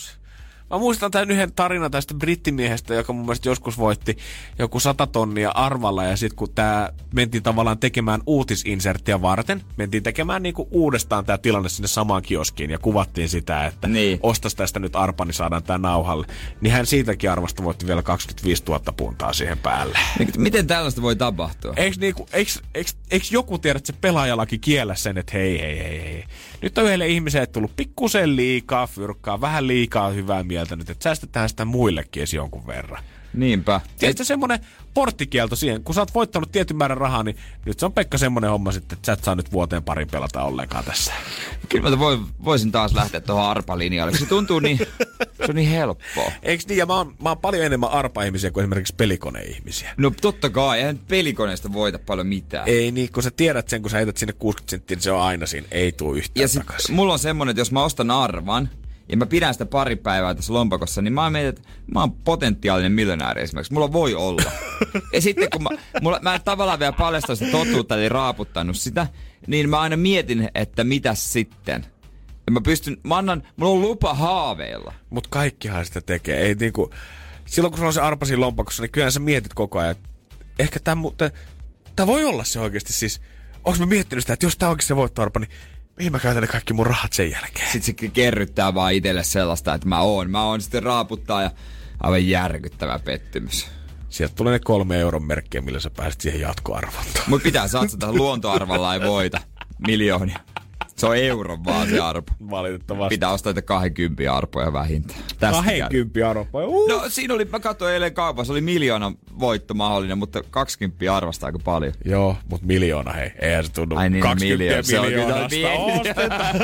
Mä 0.71 0.79
muistan 0.79 1.11
tämän 1.11 1.31
yhden 1.31 1.53
tarinan 1.53 1.91
tästä 1.91 2.15
brittimiehestä, 2.15 2.95
joka 2.95 3.13
mun 3.13 3.25
mielestä 3.25 3.49
joskus 3.49 3.79
voitti 3.79 4.17
joku 4.59 4.81
sata 4.81 5.07
tonnia 5.07 5.51
arvalla. 5.51 6.05
Ja 6.05 6.17
sitten 6.17 6.37
kun 6.37 6.53
tää 6.55 6.93
mentiin 7.15 7.43
tavallaan 7.43 7.79
tekemään 7.79 8.21
uutisinserttiä 8.27 9.23
varten, 9.23 9.63
mentiin 9.77 10.03
tekemään 10.03 10.43
niinku 10.43 10.69
uudestaan 10.71 11.25
tämä 11.25 11.39
tilanne 11.39 11.69
sinne 11.69 11.89
samaan 11.89 12.23
kioskiin 12.23 12.71
ja 12.71 12.79
kuvattiin 12.79 13.29
sitä, 13.29 13.67
että 13.67 13.89
Niin. 13.89 14.19
ostas 14.23 14.55
tästä 14.55 14.79
nyt 14.81 14.97
arpa, 14.97 15.25
niin 15.25 15.35
saadaan 15.35 15.63
tää 15.63 15.79
nauhalle. 15.79 16.27
Niin 16.61 16.73
hän 16.73 16.87
siitäkin 16.87 17.31
arvasta 17.31 17.65
voitti 17.65 17.87
vielä 17.87 18.03
25 18.03 18.63
000 18.69 18.81
puntaa 18.97 19.33
siihen 19.33 19.59
päälle. 19.59 19.99
Niin, 20.19 20.31
Miten 20.39 20.67
tällaista 20.67 21.03
voi 21.03 21.17
tapahtua? 21.17 21.75
Eiks, 21.77 21.99
niinku, 21.99 22.29
joku 23.31 23.59
tiedä, 23.59 23.77
että 23.77 23.93
se 23.93 23.99
pelaajalaki 24.01 24.59
kiellä 24.59 24.95
sen, 24.95 25.19
että 25.19 25.33
hei, 25.33 25.61
hei, 25.61 25.79
hei, 25.79 26.01
hei. 26.03 26.25
Nyt 26.63 26.79
on 26.79 26.85
yhdelle 26.85 27.09
ihmiselle 27.09 27.47
tullut 27.47 27.77
pikkusen 27.77 28.37
liikaa 28.37 28.87
fyrkkaa, 28.87 29.41
vähän 29.41 29.67
liikaa 29.67 30.11
hyvää 30.11 30.43
mieltä 30.43 30.77
nyt, 30.77 30.91
että 30.91 31.03
säästetään 31.03 31.49
sitä 31.49 31.65
muillekin 31.65 32.21
edes 32.21 32.35
jonkun 32.35 32.67
verran. 32.67 33.05
Niinpä. 33.37 33.81
Tiedätkö 33.99 34.25
semmonen 34.25 34.59
porttikielto 34.95 35.57
siihen, 35.57 35.83
kun 35.85 35.95
sä 35.95 36.01
oot 36.01 36.15
voittanut 36.15 36.53
tietyn 36.53 36.77
määrän 36.77 36.99
rahaa, 36.99 37.23
niin 37.23 37.37
nyt 37.65 37.79
se 37.79 37.87
on 37.87 37.93
Pekka 37.93 38.19
semmonen 38.19 38.51
homma 38.51 38.73
sitten, 38.73 38.97
että 38.97 39.07
sä 39.07 39.13
et 39.13 39.25
saa 39.25 39.35
nyt 39.35 39.53
vuoteen 39.53 39.83
pari 39.83 40.07
pelata 40.07 40.43
ollenkaan 40.43 40.85
tässä. 40.85 41.13
Kyllä 41.69 41.91
mä 41.91 41.99
voi, 41.99 42.19
voisin 42.45 42.73
taas 42.73 42.95
lähteä 42.95 43.21
tuohon 43.21 43.45
arpalinjalle, 43.51 44.17
se 44.19 44.27
tuntuu 44.27 44.61
niin, 44.61 44.79
Se 45.37 45.45
on 45.49 45.55
niin 45.55 45.69
helppoa. 45.71 46.33
Eiks 46.43 46.67
niin? 46.67 46.77
Ja 46.79 46.87
mä 46.87 46.95
oon, 46.97 47.15
mä 47.23 47.29
oon 47.29 47.39
paljon 47.39 47.65
enemmän 47.65 47.91
arpa-ihmisiä 47.91 48.51
kuin 48.51 48.63
esimerkiksi 48.65 48.95
pelikoneihmisiä. 48.95 49.95
No 49.97 50.13
totta 50.21 50.51
kai, 50.51 50.79
eihän 50.79 50.99
pelikoneesta 50.99 51.73
voita 51.73 51.99
paljon 51.99 52.27
mitään. 52.27 52.69
Ei 52.69 52.93
niin, 52.93 53.13
kun 53.13 53.23
sä 53.23 53.31
tiedät 53.31 53.69
sen, 53.69 53.83
kun 53.83 53.91
sä 53.91 53.97
heität 53.97 54.17
sinne 54.17 54.33
60 54.33 54.71
senttiä, 54.71 54.95
niin 54.95 55.03
se 55.03 55.13
on 55.13 55.23
aina 55.23 55.47
siinä. 55.47 55.67
Ei 55.71 55.93
tuu 55.93 56.15
yhtään 56.15 56.43
Ja 56.43 56.49
sit 56.49 56.61
takaisin. 56.67 56.95
mulla 56.95 57.13
on 57.13 57.19
semmonen, 57.19 57.51
että 57.51 57.61
jos 57.61 57.73
mä 57.73 57.85
ostan 57.85 58.11
arvan, 58.11 58.69
ja 59.09 59.17
mä 59.17 59.27
pidän 59.27 59.55
sitä 59.55 59.67
pari 59.67 59.97
päivää 59.97 60.35
tässä 60.35 60.53
lompakossa, 60.53 61.03
niin 61.03 61.13
mä 61.13 61.31
mietin, 61.31 61.49
että 61.49 61.63
mä 61.95 62.01
oon 62.01 62.13
potentiaalinen 62.13 62.93
miljonääri 62.93 63.43
esimerkiksi. 63.43 63.73
Mulla 63.73 63.93
voi 63.93 64.15
olla. 64.15 64.43
ja 65.13 65.21
sitten 65.21 65.49
kun 65.51 65.63
mä, 65.63 65.69
mulla, 66.03 66.19
mä 66.23 66.35
en 66.35 66.41
tavallaan 66.45 66.79
vielä 66.79 66.93
paljasta 66.93 67.37
sitä 67.37 67.51
totuutta, 67.51 67.95
eli 67.97 68.09
raaputtanut 68.09 68.77
sitä, 68.77 69.07
niin 69.47 69.71
mä 69.71 69.81
aina 69.81 69.97
mietin, 69.97 70.49
että 70.55 70.85
mitäs 70.85 71.33
sitten. 71.33 71.87
Ja 72.47 72.53
mä 72.53 72.61
pystyn, 72.61 72.97
mä 73.03 73.17
annan, 73.17 73.43
mulla 73.57 73.73
on 73.73 73.81
lupa 73.81 74.15
haaveilla. 74.15 74.95
Mut 75.11 75.27
kaikkihan 75.27 75.87
sitä 75.87 76.01
tekee. 76.01 76.41
Ei 76.41 76.55
niinku, 76.55 76.91
silloin 77.47 77.71
kun 77.71 77.79
sulla 77.79 77.89
on 77.89 77.95
se 77.95 78.01
arpa 78.01 78.27
siinä 78.27 78.41
lompakossa, 78.41 78.83
niin 78.83 78.91
kyllä 78.91 79.11
sä 79.11 79.21
mietit 79.21 79.55
koko 79.55 79.79
ajan, 79.79 79.91
että 79.91 80.09
ehkä 80.59 80.81
tämä 80.81 80.95
muuten, 80.95 81.31
tää 81.97 82.07
voi 82.07 82.25
olla 82.25 82.45
se 82.45 82.61
oikeasti 82.61 82.93
siis. 82.93 83.21
Onks 83.65 83.81
mä 83.81 83.87
miettinyt 83.87 84.25
sitä, 84.25 84.33
että 84.33 84.47
jos 84.47 84.57
tää 84.57 84.69
oikeasti 84.69 84.89
se 84.89 84.97
voittoarpa, 84.97 85.41
niin 85.41 85.51
mihin 85.97 86.13
mä 86.13 86.19
käytän 86.19 86.41
ne 86.41 86.47
kaikki 86.47 86.73
mun 86.73 86.87
rahat 86.87 87.13
sen 87.13 87.31
jälkeen? 87.31 87.73
Sitten 87.73 87.95
se 88.01 88.09
kerryttää 88.09 88.75
vaan 88.75 88.93
itselle 88.93 89.25
sellaista, 89.25 89.75
että 89.75 89.89
mä 89.89 90.01
oon. 90.01 90.31
Mä 90.31 90.45
oon 90.45 90.61
sitten 90.61 90.83
raaputtaa 90.83 91.43
ja 91.43 91.51
aivan 92.01 92.29
järkyttävä 92.29 92.99
pettymys. 92.99 93.67
Sieltä 94.09 94.35
tulee 94.35 94.53
ne 94.53 94.59
kolme 94.59 95.01
euron 95.01 95.25
merkkiä, 95.25 95.61
millä 95.61 95.81
sä 95.81 95.91
pääset 95.91 96.21
siihen 96.21 96.41
jatkoarvontaan. 96.41 97.25
Mut 97.27 97.43
pitää 97.43 97.69
satsata 97.69 98.13
luontoarvalla 98.13 98.95
ei 98.95 99.01
voita 99.01 99.41
miljoonia. 99.87 100.39
Se 100.97 101.07
on 101.07 101.17
euron 101.17 101.65
vaan 101.65 101.89
se 101.89 102.01
arpo. 102.01 102.33
Valitettavasti. 102.51 103.15
Pitää 103.15 103.31
ostaa 103.31 103.51
niitä 103.51 103.63
20 103.63 104.35
arpoja 104.35 104.73
vähintään. 104.73 105.21
Tästä 105.39 105.63
käy. 105.63 105.81
20 105.81 106.31
arvoa. 106.31 106.65
Uh. 106.67 106.89
No 106.89 107.03
siinä 107.09 107.35
oli, 107.35 107.45
mä 107.45 107.61
katsoin 107.61 107.95
eilen 107.95 108.15
kaupassa, 108.15 108.53
oli 108.53 108.61
miljoona 108.61 109.13
voitto 109.41 109.75
mahdollinen, 109.75 110.19
mutta 110.19 110.43
20 110.51 111.17
arvostaa 111.17 111.47
aika 111.47 111.59
paljon. 111.65 111.93
Joo, 112.05 112.37
mut 112.51 112.63
miljoona 112.63 113.13
hei. 113.13 113.31
Eihän 113.41 113.65
se 113.65 113.73
tunnu 113.73 113.97
Ai 113.97 114.11
niin, 114.11 114.23
20 114.23 114.63
miljoona. 114.63 114.83
Se 114.83 115.01
on 115.01 115.07
kyllä 115.07 115.19
miljoonasta 115.19 115.49
pieni. 115.49 116.01
ostetaan. 116.01 116.57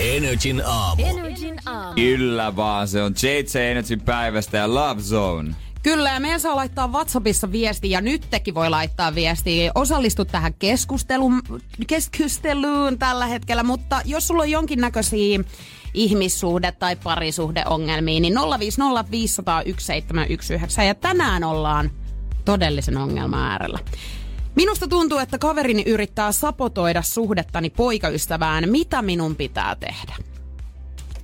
Energin 0.00 0.62
aamu. 0.66 1.02
Energin 1.06 1.56
aamu. 1.66 1.94
Kyllä 1.94 2.56
vaan, 2.56 2.88
se 2.88 3.02
on 3.02 3.14
JJ 3.22 3.70
Energy 3.70 3.96
päivästä 3.96 4.56
ja 4.58 4.74
Love 4.74 5.02
Zone. 5.02 5.54
Kyllä, 5.86 6.10
ja 6.10 6.20
meidän 6.20 6.40
saa 6.40 6.56
laittaa 6.56 6.88
WhatsAppissa 6.88 7.52
viestiä, 7.52 7.90
ja 7.90 8.00
nyt 8.00 8.26
tekin 8.30 8.54
voi 8.54 8.70
laittaa 8.70 9.14
viestiä. 9.14 9.72
Osallistu 9.74 10.24
tähän 10.24 10.54
keskusteluun, 10.54 11.42
keskusteluun 11.86 12.98
tällä 12.98 13.26
hetkellä, 13.26 13.62
mutta 13.62 14.00
jos 14.04 14.28
sulla 14.28 14.42
on 14.42 14.50
jonkinnäköisiä 14.50 15.40
ihmissuhde- 15.94 16.72
tai 16.72 16.96
parisuhdeongelmia, 16.96 18.20
niin 18.20 18.34
050501719. 18.34 20.82
Ja 20.82 20.94
tänään 20.94 21.44
ollaan 21.44 21.90
todellisen 22.44 22.96
ongelman 22.96 23.50
äärellä. 23.50 23.78
Minusta 24.54 24.88
tuntuu, 24.88 25.18
että 25.18 25.38
kaverini 25.38 25.82
yrittää 25.86 26.32
sapotoida 26.32 27.02
suhdettani 27.02 27.70
poikaystävään. 27.70 28.68
Mitä 28.68 29.02
minun 29.02 29.36
pitää 29.36 29.76
tehdä? 29.76 30.16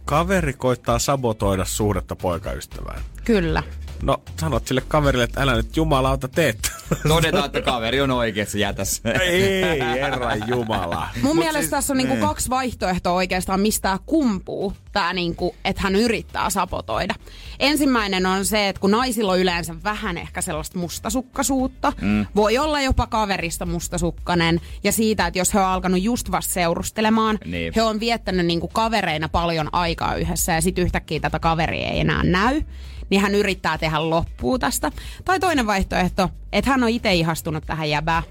Kaveri 0.04 0.52
koittaa 0.52 0.98
sabotoida 0.98 1.64
suhdetta 1.64 2.16
poikaystävään. 2.16 3.02
Kyllä. 3.24 3.62
No, 4.02 4.16
sanot 4.40 4.66
sille 4.66 4.82
kaverille, 4.88 5.24
että 5.24 5.42
älä 5.42 5.54
nyt 5.54 5.76
jumalauta 5.76 6.28
teet. 6.28 6.72
Todetaan, 7.08 7.44
että 7.44 7.62
kaveri 7.62 8.00
on 8.00 8.10
oikeassa 8.10 8.58
jätäs. 8.58 9.00
Ei, 9.20 9.80
herran 9.80 10.48
jumala. 10.48 11.08
Mun 11.22 11.36
mielestä 11.36 11.60
siis, 11.60 11.70
tässä 11.70 11.92
on 11.92 11.96
niinku 11.96 12.16
kaksi 12.16 12.50
vaihtoehtoa 12.50 13.12
oikeastaan, 13.12 13.60
mistä 13.60 13.98
kumpuu, 14.06 14.72
tää 14.92 15.12
niinku, 15.12 15.54
että 15.64 15.82
hän 15.82 15.96
yrittää 15.96 16.50
sapotoida. 16.50 17.14
Ensimmäinen 17.58 18.26
on 18.26 18.44
se, 18.44 18.68
että 18.68 18.80
kun 18.80 18.90
naisilla 18.90 19.32
on 19.32 19.38
yleensä 19.40 19.74
vähän 19.84 20.18
ehkä 20.18 20.40
sellaista 20.40 20.78
mustasukkaisuutta, 20.78 21.92
mm. 22.00 22.26
voi 22.36 22.58
olla 22.58 22.80
jopa 22.80 23.06
kaverista 23.06 23.66
mustasukkanen, 23.66 24.60
ja 24.84 24.92
siitä, 24.92 25.26
että 25.26 25.38
jos 25.38 25.54
he 25.54 25.58
on 25.60 25.66
alkanut 25.66 26.02
just 26.02 26.30
vasta 26.30 26.52
seurustelemaan, 26.52 27.38
Niin. 27.44 27.72
he 27.76 27.82
on 27.82 28.00
viettänyt 28.00 28.46
niinku 28.46 28.68
kavereina 28.68 29.28
paljon 29.28 29.68
aikaa 29.72 30.14
yhdessä, 30.14 30.52
ja 30.52 30.60
sitten 30.62 30.84
yhtäkkiä 30.84 31.20
tätä 31.20 31.38
kaveria 31.38 31.88
ei 31.88 32.00
enää 32.00 32.22
näy, 32.22 32.62
niin 33.10 33.20
hän 33.22 33.34
yrittää 33.34 33.78
tehdä 33.78 34.10
loppua 34.10 34.58
tästä. 34.58 34.92
Tai 35.24 35.40
toinen 35.40 35.66
vaihtoehto, 35.66 36.30
että 36.52 36.70
hän 36.70 36.82
on 36.82 36.88
itse 36.88 37.14
ihastunut 37.14 37.64
tähän 37.66 37.90
jäbään. 37.90 38.22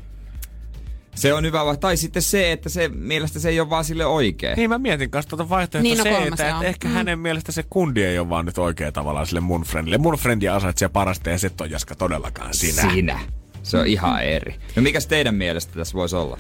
Se 1.16 1.34
on 1.34 1.46
hyvä, 1.46 1.76
tai 1.80 1.98
sitten 1.98 2.22
se, 2.22 2.52
että 2.52 2.70
se 2.70 2.90
mielestä 2.90 3.40
se 3.40 3.50
ei 3.50 3.60
ole 3.60 3.70
vaan 3.70 3.86
sille 3.86 4.06
oikein. 4.06 4.56
Niin 4.58 4.70
mä 4.70 4.78
mietin 4.78 5.10
kanssa 5.10 5.30
tuota 5.30 5.50
vaihtoehtoa 5.50 5.84
Niin, 5.84 5.98
no 5.98 6.04
se, 6.04 6.28
että, 6.28 6.50
että 6.50 6.66
ehkä 6.66 6.88
Mm. 6.88 6.94
hänen 6.94 7.20
mielestä 7.20 7.52
se 7.52 7.64
kundi 7.70 8.04
ei 8.04 8.20
ole 8.20 8.30
vaan 8.30 8.46
nyt 8.46 8.58
oikea 8.58 8.92
tavallaan 8.92 9.28
sille 9.28 9.40
mun 9.40 9.62
friendille. 9.64 9.98
Mun 9.98 10.16
friendi 10.16 10.50
ansaitsee 10.50 10.90
parasta 10.90 11.30
ja 11.30 11.38
se 11.38 11.52
on 11.62 11.72
Jaska 11.72 11.96
todellakaan 11.96 12.54
sinä. 12.54 12.82
Sinä. 12.94 13.20
Se 13.64 13.78
on 13.78 13.88
ihan 13.88 14.24
eri. 14.24 14.56
No 14.76 14.82
mikäs 14.82 15.08
teidän 15.08 15.36
mielestä 15.36 15.74
tässä 15.74 15.94
voisi 15.94 16.16
olla? 16.16 16.38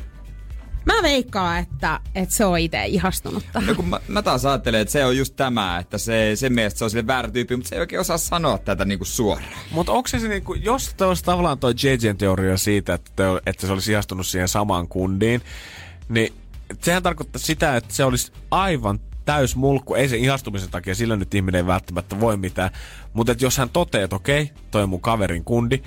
Mä 0.85 0.93
veikkaan, 1.03 1.59
että, 1.59 1.99
että 2.15 2.35
se 2.35 2.45
on 2.45 2.59
itse 2.59 2.85
ihastunut 2.85 3.43
tähän. 3.53 3.67
No 3.67 3.75
kun 3.75 3.89
mä, 3.89 3.99
mä 4.07 4.21
taas 4.21 4.45
ajattelen, 4.45 4.81
että 4.81 4.91
se 4.91 5.05
on 5.05 5.17
just 5.17 5.35
tämä, 5.35 5.77
että 5.79 5.97
se, 5.97 6.31
sen 6.35 6.53
mielestä 6.53 6.77
se 6.77 6.83
on 6.83 6.89
sille 6.89 7.07
väärä 7.07 7.31
tyyppi, 7.31 7.55
mutta 7.55 7.69
se 7.69 7.75
ei 7.75 7.81
oikein 7.81 7.99
osaa 7.99 8.17
sanoa 8.17 8.57
tätä 8.57 8.85
niinku 8.85 9.05
suoraan. 9.05 9.49
Mutta 9.71 9.91
onko 9.91 10.07
se, 10.07 10.19
se 10.19 10.27
niinku, 10.27 10.53
jos 10.53 10.95
tavallaan 11.25 11.59
toi 11.59 11.73
JJn 11.83 12.17
teoria 12.17 12.57
siitä, 12.57 12.93
että, 12.93 13.11
te, 13.15 13.23
että 13.45 13.67
se 13.67 13.73
olisi 13.73 13.91
ihastunut 13.91 14.27
siihen 14.27 14.47
samaan 14.47 14.87
kundiin, 14.87 15.41
niin 16.09 16.33
sehän 16.81 17.03
tarkoittaa 17.03 17.39
sitä, 17.39 17.75
että 17.75 17.93
se 17.93 18.03
olisi 18.03 18.31
aivan 18.51 18.99
täys 19.25 19.55
mulkku. 19.55 19.95
Ei 19.95 20.09
se 20.09 20.17
ihastumisen 20.17 20.69
takia, 20.69 20.95
sillä 20.95 21.15
nyt 21.15 21.33
ihminen 21.33 21.59
ei 21.59 21.67
välttämättä 21.67 22.19
voi 22.19 22.37
mitään. 22.37 22.69
Mutta 23.13 23.35
jos 23.39 23.57
hän 23.57 23.69
toteaa, 23.69 24.03
että 24.03 24.15
okei, 24.15 24.51
toi 24.71 24.83
on 24.83 24.89
mun 24.89 25.01
kaverin 25.01 25.43
kundi, 25.43 25.81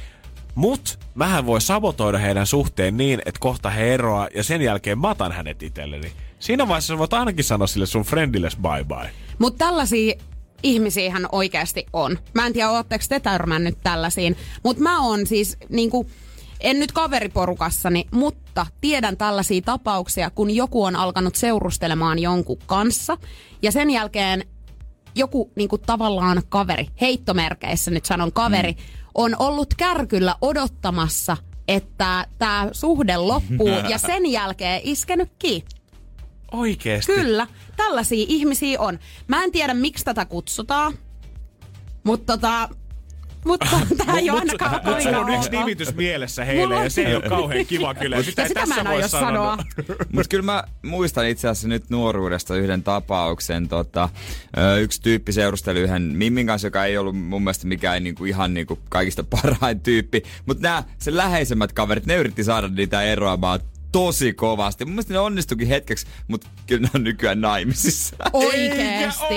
mut 0.55 0.99
mähän 1.15 1.47
voi 1.47 1.61
sabotoida 1.61 2.19
heidän 2.19 2.47
suhteen 2.47 2.97
niin, 2.97 3.23
että 3.27 3.41
kohta 3.41 3.71
he 3.71 3.95
eroaa 3.95 4.29
ja 4.35 4.43
sen 4.43 4.63
jälkeen 4.63 4.99
matan 4.99 5.33
hänet 5.33 5.63
itselleni. 5.63 6.13
Siinä 6.39 6.69
vaiheessa 6.69 6.99
voit 6.99 7.13
ainakin 7.13 7.45
sanoa 7.45 7.67
sille 7.67 7.87
sun 7.87 8.03
friendilles 8.03 8.57
bye 8.57 8.85
bye. 8.85 9.11
Mutta 9.39 9.65
tällaisia 9.65 10.15
ihmisiähän 10.63 11.29
oikeasti 11.33 11.87
on. 11.93 12.19
Mä 12.35 12.47
en 12.47 12.53
tiedä, 12.53 12.71
ootteko 12.71 13.05
te 13.09 13.21
törmännyt 13.21 13.79
tällaisiin. 13.83 14.37
Mutta 14.65 14.83
mä 14.83 15.07
oon 15.07 15.27
siis 15.27 15.57
niinku, 15.69 16.07
en 16.61 16.81
nyt 16.81 16.93
kaveriporukassani, 16.93 18.07
mutta 18.11 18.67
tiedän 18.81 19.17
tällaisia 19.17 19.63
tapauksia, 19.63 20.31
kun 20.31 20.51
joku 20.51 20.85
on 20.85 20.97
alkanut 20.97 21.37
seurustelemaan 21.37 22.19
jonkun 22.19 22.59
kanssa. 22.67 23.19
Ja 23.63 23.73
sen 23.73 23.91
jälkeen 23.91 24.45
joku 25.15 25.51
niinku 25.57 25.79
tavallaan 25.79 26.43
kaveri, 26.49 26.87
heittomerkeissä 27.01 27.91
nyt 27.91 28.05
sanon 28.05 28.33
kaveri, 28.33 28.73
mm. 28.73 28.79
On 29.15 29.37
ollut 29.39 29.75
kärkyllä 29.75 30.37
odottamassa, 30.41 31.37
että 31.69 32.27
tämä 32.39 32.69
suhde 32.73 33.17
loppuu 33.17 33.69
ja 33.91 33.99
sen 33.99 34.27
jälkeen 34.27 34.81
iskenyt 34.85 35.31
kiinni. 35.39 35.69
Oikeesti. 36.53 37.13
Kyllä, 37.13 37.47
tällaisia 37.77 38.27
ihmisiä 38.29 38.81
on. 38.81 38.99
Mä 39.29 39.45
en 39.45 39.53
tiedä, 39.53 39.75
miksi 39.75 40.05
tätä 40.05 40.25
kutsutaan, 40.25 40.95
mutta 42.05 42.33
tota, 42.33 42.69
mutta 43.45 43.67
tämä 43.97 44.19
ei 44.19 44.31
ole 44.31 44.39
ainakaan 44.39 44.73
Mutta 44.73 45.01
sulla 45.03 45.19
kovin 45.19 45.35
on 45.35 45.39
yksi 45.39 45.51
nimitys 45.51 45.95
mielessä 45.95 46.45
heille 46.45 46.75
ja 46.75 46.91
se 46.91 47.03
ei 47.03 47.15
ole 47.15 47.29
kauhean 47.29 47.67
kiva 47.67 47.95
kyllä. 47.95 48.23
Sitä, 48.23 48.49
sitä 48.49 48.61
tässä 48.61 48.83
mä 48.83 48.91
en 48.91 49.01
voi 49.01 49.09
sanoa. 49.09 49.59
Mutta 50.13 50.29
kyllä 50.29 50.45
mä 50.45 50.65
muistan 50.83 51.27
itse 51.27 51.49
asiassa 51.49 51.69
nyt 51.69 51.91
nuoruudesta 51.91 52.57
yhden 52.57 52.83
tapauksen. 52.83 53.69
Tota, 53.69 54.09
yksi 54.81 55.03
tyyppi 55.03 55.33
seurusteli 55.33 55.81
yhden 55.81 56.03
Mimmin 56.03 56.47
kanssa, 56.47 56.67
joka 56.67 56.85
ei 56.85 56.99
ollut 56.99 57.19
mun 57.19 57.43
mielestä 57.43 57.67
mikään 57.67 58.05
niinku, 58.05 58.25
ihan 58.25 58.55
niinku, 58.55 58.79
kaikista 58.89 59.25
parhain 59.43 59.81
tyyppi. 59.81 60.23
Mutta 60.47 60.63
nämä 60.63 60.83
sen 60.99 61.17
läheisemmät 61.17 61.73
kaverit, 61.73 62.07
ne 62.07 62.17
yritti 62.17 62.45
saada 62.45 62.69
niitä 62.69 63.03
eroamaan 63.03 63.61
tosi 63.95 64.33
kovasti. 64.33 64.85
Mun 64.85 64.93
mielestä 64.95 65.13
ne 65.13 65.19
onnistukin 65.19 65.69
hetkeksi, 65.69 66.07
mutta 66.29 66.47
kyllä 66.67 66.83
ne 66.83 66.91
on 66.95 67.05
nykyään 67.05 67.41
naimisissa. 67.41 68.17
Oikeesti. 68.33 69.35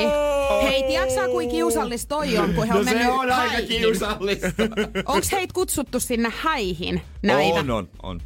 Hei, 0.64 0.84
tiedätkö 0.84 1.14
sä, 1.16 1.28
kuinka 1.28 1.52
kiusallista 1.52 2.10
toi 2.10 2.38
on, 2.38 2.54
kun 2.54 2.68
he 2.68 2.74
on 2.74 2.80
No 2.80 2.84
se 2.84 2.94
mennyt 2.94 3.14
on 3.14 3.20
aika 3.32 3.36
häihin? 3.36 3.68
kiusallista. 3.68 4.48
Onks 5.06 5.32
heitä 5.32 5.54
kutsuttu 5.54 6.00
sinne 6.00 6.32
häihin 6.42 7.02
näitä? 7.24 7.60
On, 7.60 7.72
on, 7.72 7.90
on. 8.04 8.22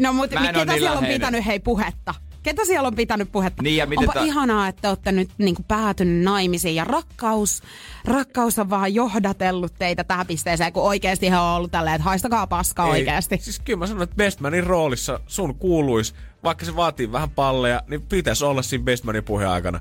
No 0.00 0.12
mutta 0.12 0.40
ketä 0.40 0.72
siellä 0.72 0.92
on 0.92 1.06
pitänyt 1.06 1.46
hei 1.46 1.60
puhetta? 1.60 2.14
Ketä 2.42 2.64
siellä 2.64 2.86
on 2.86 2.94
pitänyt 2.94 3.32
puhetta? 3.32 3.62
Niin, 3.62 3.76
ja 3.76 3.86
miten 3.86 4.08
Onpa 4.08 4.20
ta- 4.20 4.24
ihanaa, 4.26 4.68
että 4.68 4.88
olette 4.88 5.12
nyt 5.12 5.30
niin 5.38 5.54
kuin, 5.54 5.66
päätynyt 5.68 6.24
naimisiin 6.24 6.74
ja 6.74 6.84
rakkaus, 6.84 7.62
rakkaus 8.04 8.58
on 8.58 8.70
vaan 8.70 8.94
johdatellut 8.94 9.72
teitä 9.78 10.04
tähän 10.04 10.26
pisteeseen, 10.26 10.72
kun 10.72 10.82
oikeasti 10.82 11.30
he 11.30 11.38
on 11.38 11.56
ollut 11.56 11.70
tälleen, 11.70 11.94
että 11.96 12.04
haistakaa 12.04 12.46
paskaa 12.46 12.86
Ei, 12.86 12.92
oikeasti. 12.92 13.38
Siis 13.42 13.60
kyllä 13.60 13.78
mä 13.78 13.86
sanon, 13.86 14.02
että 14.02 14.16
Bestmanin 14.16 14.64
roolissa 14.66 15.20
sun 15.26 15.54
kuuluis, 15.54 16.14
vaikka 16.44 16.64
se 16.64 16.76
vaatii 16.76 17.12
vähän 17.12 17.30
palleja, 17.30 17.82
niin 17.88 18.02
pitäisi 18.02 18.44
olla 18.44 18.62
siinä 18.62 18.84
Bestmanin 18.84 19.24
puheen 19.24 19.48
aikana. 19.50 19.80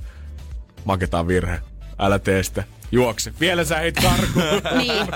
Maketaan 0.86 1.28
virhe. 1.28 1.60
Älä 2.00 2.20
tee 2.20 2.44
sitä. 2.44 2.64
Juokse. 2.92 3.34
Vielä 3.40 3.64
sä 3.64 3.78
heit 3.78 3.96
karkuun. 3.96 4.62
niin, 4.88 5.08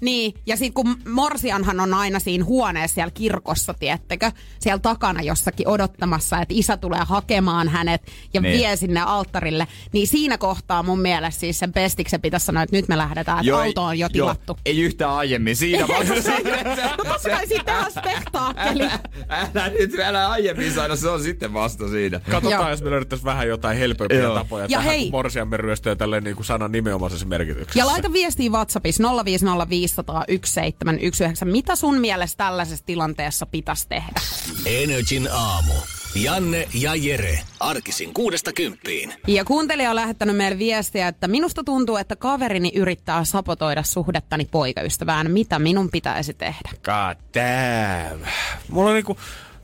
niin, 0.00 0.34
ja 0.46 0.56
sitten 0.56 0.72
kun 0.84 0.96
Morsianhan 1.08 1.80
on 1.80 1.94
aina 1.94 2.18
siinä 2.20 2.44
huoneessa 2.44 2.94
siellä 2.94 3.10
kirkossa, 3.10 3.74
tiettekö, 3.74 4.30
siellä 4.58 4.78
takana 4.78 5.22
jossakin 5.22 5.68
odottamassa, 5.68 6.40
että 6.40 6.54
isä 6.56 6.76
tulee 6.76 7.00
hakemaan 7.06 7.68
hänet 7.68 8.02
ja 8.34 8.40
Niin. 8.40 8.58
vie 8.58 8.76
sinne 8.76 9.00
alttarille, 9.00 9.66
niin 9.92 10.06
siinä 10.06 10.38
kohtaa 10.38 10.82
mun 10.82 11.00
mielestä 11.00 11.40
siis 11.40 11.58
sen 11.58 11.72
pestiksen 11.72 12.20
pitäisi 12.20 12.46
sanoa, 12.46 12.62
että 12.62 12.76
nyt 12.76 12.88
me 12.88 12.96
lähdetään, 12.96 13.38
että 13.38 13.58
auto 13.62 13.82
on 13.82 13.98
jo 13.98 14.08
tilattu. 14.08 14.52
Joo, 14.52 14.58
ei 14.64 14.80
yhtään 14.80 15.10
aiemmin 15.12 15.56
siinä 15.56 15.88
vaiheessa. 15.88 16.32
No 16.98 17.04
totta 17.04 17.28
kai 17.28 17.46
sitten 17.46 17.64
tehdään 17.64 17.90
spektaakkeli. 17.92 18.84
Älä 19.28 19.68
nyt 19.68 19.92
vielä 19.96 20.28
aiemmin 20.30 20.72
sano, 20.72 20.96
se 20.96 21.08
on 21.08 21.22
sitten 21.22 21.52
vasta 21.52 21.88
siinä. 21.88 22.20
Katsotaan, 22.30 22.60
Joo. 22.62 22.70
jos 22.70 22.82
me 22.82 22.90
löydettäisiin 22.90 23.24
vähän 23.24 23.48
jotain 23.48 23.78
helpompiä 23.78 24.18
Joo. 24.18 24.34
tapoja 24.34 24.64
Ja 24.64 24.68
tähän, 24.68 24.84
hei- 24.84 25.02
kun 25.02 25.10
morsiamme 25.12 25.56
ryöstöä 25.56 25.96
tälleen 25.96 26.24
niin 26.24 26.36
kuin 26.36 26.46
sanan 26.46 26.72
nimenomaisessa 27.22 27.28
merkityksessä. 27.28 27.78
Ja 27.78 27.86
laita 27.86 28.12
viestiä 28.12 28.50
WhatsAppissa 28.50 29.04
050501719. 29.04 29.08
Mitä 31.44 31.76
sun 31.76 32.00
mielestä 32.00 32.44
tällaisessa 32.44 32.86
tilanteessa 32.86 33.46
pitäisi 33.46 33.88
tehdä? 33.88 34.20
Energin 34.66 35.28
aamu. 35.32 35.72
Janne 36.14 36.68
ja 36.74 36.94
Jere. 36.94 37.38
Arkisin 37.60 38.14
kuudesta 38.14 38.52
kymppiin. 38.52 39.14
Ja 39.26 39.44
kuuntelija 39.44 39.90
on 39.90 39.96
lähettänyt 39.96 40.36
meille 40.36 40.58
viestiä, 40.58 41.08
että 41.08 41.28
minusta 41.28 41.64
tuntuu, 41.64 41.96
että 41.96 42.16
kaverini 42.16 42.72
yrittää 42.74 43.24
sapotoida 43.24 43.82
suhdettani 43.82 44.48
poikaystävään. 44.50 45.30
Mitä 45.30 45.58
minun 45.58 45.90
pitäisi 45.90 46.34
tehdä? 46.34 46.70
God 46.84 47.16
damn. 47.34 48.24
Mulla 48.68 48.90
on 48.90 48.94
niinku, 48.94 49.16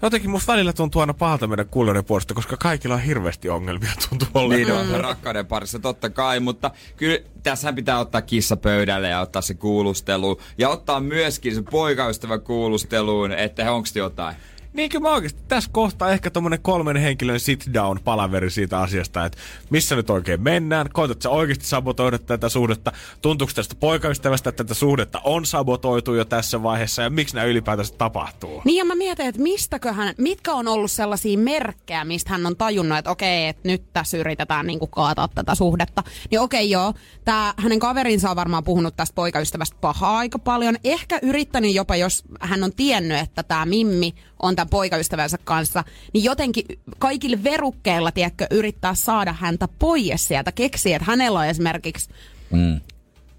jotenkin 0.02 0.30
musta 0.30 0.52
välillä 0.52 0.72
tuntuu 0.72 1.00
aina 1.00 1.14
pahalta 1.14 1.46
meidän 1.46 1.68
kuulijoiden 1.68 2.04
puolesta, 2.04 2.34
koska 2.34 2.56
kaikilla 2.56 2.94
on 2.94 3.00
hirveästi 3.00 3.48
ongelmia 3.48 3.92
tuntuu 4.08 4.28
olleen. 4.34 4.60
Niin 4.60 4.94
on, 4.94 5.00
rakkauden 5.00 5.46
parissa 5.46 5.78
totta 5.78 6.10
kai, 6.10 6.40
mutta 6.40 6.70
kyllä 6.96 7.18
tässä 7.42 7.72
pitää 7.72 7.98
ottaa 7.98 8.22
kissa 8.22 8.56
pöydälle 8.56 9.08
ja 9.08 9.20
ottaa 9.20 9.42
se 9.42 9.54
kuulustelu. 9.54 10.40
Ja 10.58 10.68
ottaa 10.68 11.00
myöskin 11.00 11.54
se 11.54 11.62
poikaystävä 11.62 12.38
kuulusteluun, 12.38 13.32
että 13.32 13.72
onko 13.72 13.88
jotain. 13.94 14.36
Niin 14.72 14.90
kyllä 14.90 15.02
mä 15.02 15.14
oikeasti 15.14 15.42
tässä 15.48 15.70
kohtaa 15.72 16.10
ehkä 16.10 16.30
tommonen 16.30 16.62
kolmen 16.62 16.96
henkilön 16.96 17.40
sit 17.40 17.64
down 17.74 17.98
palaveri 18.04 18.50
siitä 18.50 18.80
asiasta, 18.80 19.24
että 19.24 19.38
missä 19.70 19.96
nyt 19.96 20.10
oikein 20.10 20.42
mennään, 20.42 20.88
koetat 20.92 21.22
sä 21.22 21.30
oikeasti 21.30 21.66
sabotoida 21.66 22.18
tätä 22.18 22.48
suhdetta, 22.48 22.92
tuntuuko 23.22 23.52
tästä 23.54 23.74
poikaystävästä, 23.80 24.50
että 24.50 24.64
tätä 24.64 24.74
suhdetta 24.74 25.20
on 25.24 25.46
sabotoitu 25.46 26.14
jo 26.14 26.24
tässä 26.24 26.62
vaiheessa 26.62 27.02
ja 27.02 27.10
miksi 27.10 27.34
nämä 27.34 27.46
ylipäätänsä 27.46 27.94
tapahtuu? 27.98 28.62
Niin 28.64 28.76
ja 28.76 28.84
mä 28.84 28.94
mietin, 28.94 29.26
että 29.26 29.42
mistäköhän, 29.42 30.14
mitkä 30.18 30.52
on 30.52 30.68
ollut 30.68 30.90
sellaisia 30.90 31.38
merkkejä, 31.38 32.04
mistä 32.04 32.30
hän 32.30 32.46
on 32.46 32.56
tajunnut, 32.56 32.98
että 32.98 33.10
okei, 33.10 33.48
että 33.48 33.68
nyt 33.68 33.82
tässä 33.92 34.16
yritetään 34.16 34.66
niinku 34.66 34.86
kaataa 34.86 35.28
tätä 35.28 35.54
suhdetta. 35.54 36.02
Niin 36.30 36.40
okei 36.40 36.70
joo, 36.70 36.94
tää, 37.24 37.54
hänen 37.56 37.78
kaverinsa 37.78 38.30
on 38.30 38.36
varmaan 38.36 38.64
puhunut 38.64 38.96
tästä 38.96 39.14
poikaystävästä 39.14 39.76
pahaa 39.80 40.18
aika 40.18 40.38
paljon. 40.38 40.76
Ehkä 40.84 41.18
yrittänyt 41.22 41.74
jopa, 41.74 41.96
jos 41.96 42.24
hän 42.40 42.64
on 42.64 42.72
tiennyt, 42.72 43.18
että 43.18 43.42
tämä 43.42 43.66
Mimmi 43.66 44.14
on 44.42 44.56
tämän 44.58 44.70
poikaystävänsä 44.70 45.38
kanssa, 45.44 45.84
niin 46.14 46.24
jotenkin 46.24 46.64
kaikille 46.98 47.44
verukkeilla, 47.44 48.12
tiedätkö, 48.12 48.46
yrittää 48.50 48.94
saada 48.94 49.32
häntä 49.32 49.68
pois 49.78 50.28
sieltä. 50.28 50.52
Keksiä, 50.52 50.96
että 50.96 51.10
hänellä 51.10 51.38
on 51.38 51.46
esimerkiksi 51.46 52.10
Mm. 52.50 52.80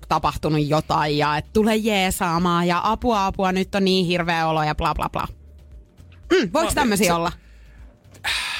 tapahtunut 0.09 0.67
jotain 0.67 1.17
ja 1.17 1.37
että 1.37 1.49
tule 1.53 1.75
jeesaamaan 1.75 2.67
ja 2.67 2.81
apua 2.83 3.25
apua, 3.25 3.51
nyt 3.51 3.75
on 3.75 3.85
niin 3.85 4.05
hirveä 4.05 4.47
olo 4.47 4.63
ja 4.63 4.75
bla 4.75 4.93
bla 4.95 5.09
bla. 5.09 5.27
Mm, 6.31 6.49
voiko 6.53 6.69
No, 6.69 6.75
tämmöisiä 6.75 7.07
se- 7.07 7.13
olla? 7.13 7.31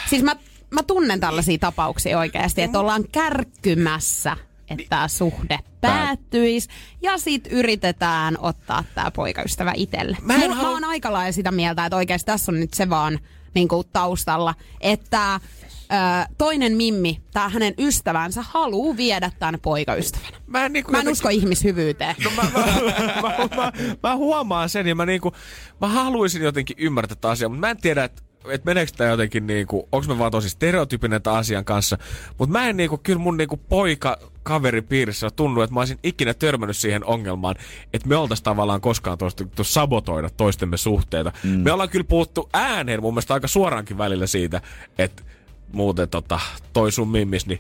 Siis 0.10 0.24
mä, 0.24 0.36
mä 0.72 0.84
tunnen 0.84 1.20
tällaisia 1.20 1.58
tapauksia 1.58 2.20
oikeasti, 2.20 2.62
että 2.62 2.80
ollaan 2.80 3.04
kärkkymässä, 3.12 4.38
että 4.70 4.86
tämä 4.90 5.08
suhde 5.08 5.60
päättyisi 5.82 6.70
ja 7.02 7.18
sit 7.18 7.48
yritetään 7.52 8.38
ottaa 8.40 8.84
tämä 8.96 9.12
poikaystävä 9.12 9.74
itselle. 9.76 10.18
Mä 10.22 10.38
Mä, 10.38 10.44
en 10.44 10.58
mä 10.58 10.70
oon 10.70 10.84
aika 10.84 11.14
lailla 11.14 11.32
sitä 11.32 11.52
mieltä, 11.52 11.86
että 11.86 11.96
oikeasti 11.98 12.26
tässä 12.26 12.52
on 12.52 12.60
nyt 12.60 12.74
se 12.74 12.90
vaan 12.90 13.20
niin 13.56 13.68
kuin 13.68 13.88
taustalla, 13.94 14.56
että 14.82 15.36
ö, 15.36 15.40
toinen 16.38 16.78
Mimmi, 16.78 17.22
tämä 17.34 17.50
hänen 17.50 17.74
ystävänsä, 17.80 18.42
haluu 18.50 18.98
viedä 18.98 19.32
tämän 19.40 19.60
poikaystävän. 19.62 20.34
Mä 20.48 20.66
en, 20.66 20.74
niinku 20.74 20.92
Mä 20.92 20.98
en 20.98 21.00
jotenkin- 21.02 21.12
usko 21.12 21.30
ihmishyvyyteen. 21.30 22.16
No 22.24 22.32
mä, 22.36 22.44
mä, 22.44 22.66
mä, 23.22 23.56
mä, 23.56 23.72
mä, 24.04 24.16
huomaan 24.16 24.70
sen 24.70 24.88
ja 24.88 24.96
mä, 24.96 25.06
niinku, 25.06 25.32
mä 25.82 25.88
haluaisin 25.88 26.42
jotenkin 26.42 26.76
ymmärtää 26.80 27.16
tätä 27.16 27.30
asiaa, 27.30 27.50
mutta 27.50 27.60
mä 27.62 27.70
en 27.70 27.78
tiedä, 27.78 28.04
että 28.04 28.22
et 28.50 28.66
meneekö 28.66 28.92
tämä 28.98 29.10
jotenkin 29.10 29.48
niinku, 29.48 29.88
onko 29.92 30.08
mä 30.08 30.18
vaan 30.18 30.32
tosi 30.32 30.50
stereotypinen 30.50 31.22
tämän 31.22 31.40
asian 31.40 31.66
kanssa, 31.66 31.98
mutta 32.38 32.54
mä 32.54 32.70
en 32.70 32.78
niinku, 32.78 32.98
kyllä 32.98 33.20
mun 33.20 33.38
niinku 33.38 33.58
poika 33.58 34.18
kaveripiirissä 34.44 35.30
tunnu, 35.30 35.62
että 35.62 35.74
mä 35.74 35.80
olisin 35.80 36.00
ikinä 36.04 36.34
törmännyt 36.34 36.78
siihen 36.78 37.06
ongelmaan, 37.06 37.56
että 37.94 38.08
me 38.08 38.16
oltaisiin 38.16 38.44
tavallaan 38.44 38.82
koskaan 38.82 39.18
toistettu 39.18 39.64
sabotoida 39.64 40.30
toistemme 40.30 40.78
suhteita. 40.78 41.32
Mm. 41.44 41.50
Me 41.50 41.72
ollaan 41.72 41.90
kyllä 41.90 42.04
puhuttu 42.04 42.50
ääneen 42.54 43.02
mun 43.02 43.14
mielestä 43.14 43.34
aika 43.34 43.48
suoraankin 43.48 43.98
välillä 43.98 44.28
siitä, 44.28 44.62
että 44.98 45.24
muuten 45.74 46.10
tota, 46.10 46.40
toi 46.74 46.92
sun 46.92 47.10
mimmis, 47.10 47.48
niin 47.48 47.60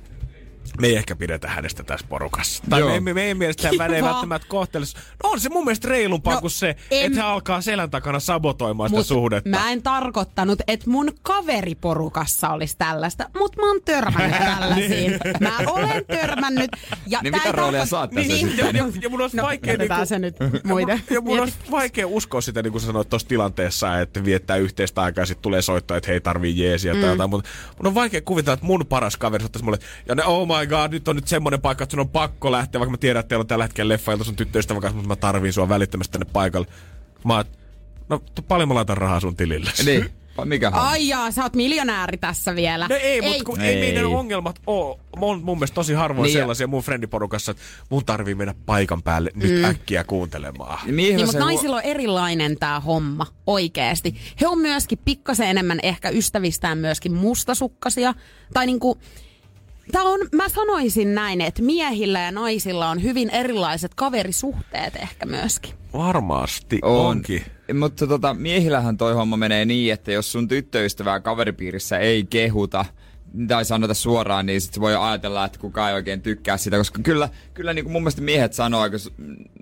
me 0.80 0.88
ei 0.88 0.96
ehkä 0.96 1.16
pidetä 1.16 1.48
hänestä 1.48 1.84
tässä 1.84 2.06
porukassa. 2.10 2.64
Tai 2.70 2.80
Joo. 2.80 2.90
me, 2.90 3.00
me, 3.00 3.14
meidän 3.14 3.38
mielestä 3.38 3.70
hän 3.80 3.94
ei 3.94 4.04
välttämättä 4.04 4.48
kohtele. 4.48 4.86
No 5.24 5.30
on 5.30 5.40
se 5.40 5.50
mun 5.50 5.66
mielestä 5.66 5.88
reilumpaa 5.88 6.34
No, 6.34 6.42
kuin 6.42 6.52
se, 6.52 6.76
en- 6.92 7.06
että 7.06 7.20
hän 7.22 7.28
alkaa 7.32 7.62
selän 7.62 7.90
takana 7.90 8.20
sabotoimaan 8.20 8.90
sitä 8.90 8.98
Mut 9.00 9.08
suhdetta. 9.08 9.50
Mä 9.50 9.72
en 9.72 9.82
tarkoittanut, 9.84 10.62
että 10.68 10.90
mun 10.90 11.12
kaveriporukassa 11.22 12.50
olisi 12.50 12.76
tällaista, 12.78 13.30
mutta 13.38 13.62
mä 13.62 13.68
oon 13.68 13.80
törmännyt 13.86 14.38
tällaisiin. 14.60 15.20
Mä 15.40 15.58
olen 15.68 16.06
törmännyt. 16.06 16.72
Ja 17.08 17.20
Niin 17.24 17.34
mitä 17.34 17.52
roolia 17.52 17.80
tarko- 17.84 17.86
sä 17.90 18.00
oot 18.00 18.10
tässä 18.12 18.28
Niin, 18.34 18.48
sitten? 18.50 18.76
ja, 18.76 18.84
ja, 18.86 18.92
ja 19.02 19.10
mun 19.10 19.22
olisi 19.22 19.38
No, 19.38 19.44
vaikea... 19.44 19.74
jätetään 19.74 20.08
se 20.08 20.20
nyt 20.20 20.36
muiden. 20.64 21.02
Ja 21.10 21.22
mun 21.22 21.40
olisi 21.40 21.58
vaikea 21.72 22.08
uskoa 22.08 22.42
sitä, 22.42 22.62
niin 22.64 22.72
kuin 22.72 22.82
sä 22.82 22.88
sanoit 22.88 23.10
tuossa 23.10 23.28
tilanteessa, 23.28 24.00
että 24.02 24.26
viettää 24.26 24.58
yhteistä 24.58 25.02
aikaa 25.02 25.22
ja 25.22 25.26
sitten 25.26 25.42
tulee 25.42 25.62
soittaa, 25.62 25.98
että 25.98 26.12
hei 26.12 26.22
tarvii 26.22 26.60
jeesiä 26.64 26.94
tai 26.94 27.02
Mm. 27.04 27.10
jotain. 27.10 27.30
Mutta 27.30 27.50
mun 27.78 27.88
on 27.88 27.96
vaikea 27.96 28.22
kuvitella, 28.22 28.54
että 28.54 28.66
mun 28.66 28.86
paras 28.86 29.18
kaveri 29.18 29.46
ottaisi 29.46 29.66
mulle, 29.66 29.78
ja 30.08 30.16
ne, 30.16 30.24
oh 30.24 30.48
my 30.48 30.59
god, 30.66 30.92
nyt 30.92 31.08
on 31.08 31.16
nyt 31.16 31.28
semmoinen 31.28 31.62
paikka, 31.62 31.84
että 31.84 31.92
sun 31.92 32.00
on 32.00 32.10
pakko 32.10 32.52
lähteä, 32.52 32.80
vaikka 32.80 32.92
mä 32.92 32.98
tiedän, 32.98 33.20
että 33.20 33.28
teillä 33.30 33.42
on 33.44 33.48
tällä 33.48 33.64
hetkellä 33.64 33.94
leffailta 33.94 34.24
sun 34.24 34.36
tyttöystävän 34.36 34.82
kanssa, 34.82 34.96
mutta 34.96 35.08
mä 35.08 35.16
tarviin 35.16 35.54
sua 35.54 35.70
välittömästi 35.70 36.12
tänne 36.12 36.28
paikalle. 36.34 36.68
Mä 37.26 37.36
oon, 37.36 37.46
no 38.10 38.22
tu- 38.36 38.42
paljon 38.42 38.68
mä 38.68 38.74
laitan 38.76 38.98
rahaa 38.98 39.20
sun 39.20 39.36
tilille. 39.36 39.72
Niin, 39.86 40.10
mikä 40.46 40.70
homma? 40.70 40.90
Ai 40.90 41.08
jaa, 41.08 41.32
sä 41.32 41.44
oot 41.44 41.56
miljonääri 41.56 42.18
tässä 42.18 42.56
vielä. 42.56 42.88
No 42.88 42.96
ei, 43.02 43.22
mutta 43.22 43.44
kun 43.44 43.62
ei, 43.62 43.74
Ei. 43.76 43.80
meidän 43.82 44.06
ongelmat 44.06 44.60
oo. 44.68 45.00
Mun, 45.18 45.44
mun 45.44 45.58
mielestä 45.58 45.76
tosi 45.76 45.94
harvoin 45.94 46.24
Niin 46.28 46.34
ja- 46.38 46.42
sellaisia 46.42 46.68
mun 46.68 46.84
friendiporukassa, 46.84 47.52
että 47.52 47.64
mun 47.90 48.06
tarvii 48.06 48.36
mennä 48.36 48.56
paikan 48.66 49.04
päälle 49.04 49.32
nyt 49.36 49.52
Mm. 49.60 49.64
äkkiä 49.66 50.04
kuuntelemaan. 50.04 50.80
Niin, 50.86 50.96
Niin, 50.96 51.26
mutta 51.26 51.40
naisilla 51.40 51.76
on 51.76 51.82
erilainen 51.84 52.58
tämä 52.60 52.80
homma 52.80 53.28
oikeesti. 53.48 54.16
He 54.42 54.48
on 54.48 54.60
myöskin 54.60 55.00
pikkasen 55.06 55.48
enemmän 55.48 55.80
ehkä 55.84 56.10
ystävistään 56.10 56.78
myöskin 56.78 57.14
mustasukkasia. 57.14 58.14
Tai 58.54 58.66
niinku, 58.66 58.98
tää 59.92 60.04
on, 60.04 60.20
mä 60.32 60.50
sanoisin 60.50 61.16
näin, 61.16 61.42
että 61.42 61.62
miehillä 61.62 62.20
ja 62.20 62.32
naisilla 62.32 62.90
on 62.90 63.04
hyvin 63.04 63.30
erilaiset 63.30 63.96
kaverisuhteet 63.96 64.96
ehkä 64.96 65.26
myöskin. 65.26 65.74
Varmasti 65.94 66.80
On. 66.82 67.06
onkin. 67.06 67.44
Mutta 67.80 68.08
tota, 68.08 68.34
miehillähän 68.34 68.98
toi 68.98 69.14
homma 69.14 69.38
menee 69.38 69.66
niin, 69.66 69.94
että 69.94 70.12
jos 70.12 70.32
sun 70.32 70.48
tyttöystävää 70.48 71.20
kaveripiirissä 71.20 71.98
ei 71.98 72.24
kehuta, 72.30 72.86
tai 73.48 73.66
sanota 73.66 73.94
suoraan, 73.94 74.46
niin 74.46 74.62
sit 74.62 74.74
se 74.74 74.82
voi 74.82 74.96
ajatella, 74.96 75.46
että 75.46 75.60
kukaan 75.60 75.90
ei 75.90 75.96
oikein 75.96 76.22
tykkää 76.22 76.58
sitä, 76.58 76.78
koska 76.78 77.00
kyllä, 77.04 77.30
kyllä 77.54 77.74
niin 77.74 77.86
kuin 77.86 77.92
mun 77.92 78.02
mielestä 78.02 78.22
miehet 78.22 78.54
sanoo 78.54 78.82
aika 78.82 78.98
su- 78.98 79.14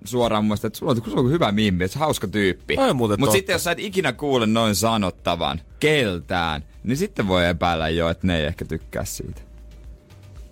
suoraan 0.03 0.43
mun 0.43 0.47
mielestä, 0.47 0.67
että 0.67 0.79
sulla 0.79 0.91
on, 0.91 1.01
sulla 1.05 1.21
on 1.21 1.31
hyvä 1.31 1.51
mimmi, 1.51 1.83
että 1.83 1.99
hauska 1.99 2.27
tyyppi. 2.27 2.75
Mutta 2.93 3.17
totta. 3.17 3.31
sitten 3.31 3.53
jos 3.53 3.63
sä 3.63 3.71
et 3.71 3.79
ikinä 3.79 4.13
kuule 4.13 4.45
noin 4.45 4.75
sanottavan 4.75 5.61
keltään, 5.79 6.63
niin 6.83 6.97
sitten 6.97 7.27
voi 7.27 7.47
epäillä 7.47 7.89
jo, 7.89 8.09
että 8.09 8.27
ne 8.27 8.39
ei 8.39 8.45
ehkä 8.45 8.65
tykkää 8.65 9.05
siitä. 9.05 9.41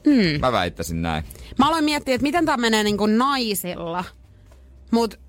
Mm. 0.05 0.39
Mä 0.41 0.51
väittäisin 0.51 1.01
näin. 1.01 1.23
Mä 1.59 1.67
aloin 1.67 1.83
miettiä, 1.85 2.15
että 2.15 2.23
miten 2.23 2.45
tämä 2.45 2.57
menee 2.57 2.83
niinku 2.83 3.05
naisilla. 3.05 4.03
Mut 4.91 5.19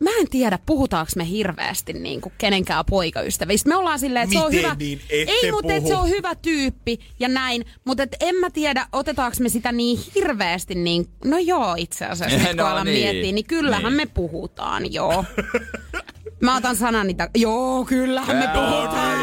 mä 0.00 0.10
en 0.20 0.28
tiedä, 0.30 0.58
puhutaanko 0.66 1.12
me 1.16 1.28
hirveästi 1.28 1.92
niinku 1.92 2.32
kenenkään 2.38 2.84
poikaystävistä. 2.90 3.68
Me 3.68 3.76
ollaan 3.76 3.98
silleen, 3.98 4.22
että 4.24 4.38
se 4.38 4.44
on 4.44 4.52
hyvä... 4.52 4.76
niin 4.78 5.00
ei, 5.10 5.52
mutta 5.52 5.72
et 5.72 5.86
se 5.86 5.96
on 5.96 6.08
hyvä 6.08 6.34
tyyppi 6.34 6.98
ja 7.20 7.28
näin. 7.28 7.64
Mutta 7.84 8.02
et 8.02 8.16
en 8.20 8.34
mä 8.34 8.50
tiedä, 8.50 8.86
otetaanko 8.92 9.36
me 9.40 9.48
sitä 9.48 9.72
niin 9.72 9.98
hirveästi 10.14 10.74
niin... 10.74 11.06
No 11.24 11.38
joo, 11.38 11.74
itse 11.78 12.06
asiassa, 12.06 12.38
nyt 12.38 12.46
kun 12.48 12.56
No 12.56 12.66
alan 12.66 12.86
niin. 12.86 12.98
miettiä, 12.98 13.32
niin 13.32 13.46
kyllähän 13.46 13.82
Niin. 13.84 13.92
me 13.96 14.06
puhutaan, 14.06 14.92
joo. 14.92 15.24
Mä 16.40 16.56
otan 16.56 16.76
sanan 16.76 17.06
niitä... 17.06 17.30
Joo, 17.36 17.84
kyllähän 17.84 18.36
me 18.36 18.48
puhutaan. 18.54 19.18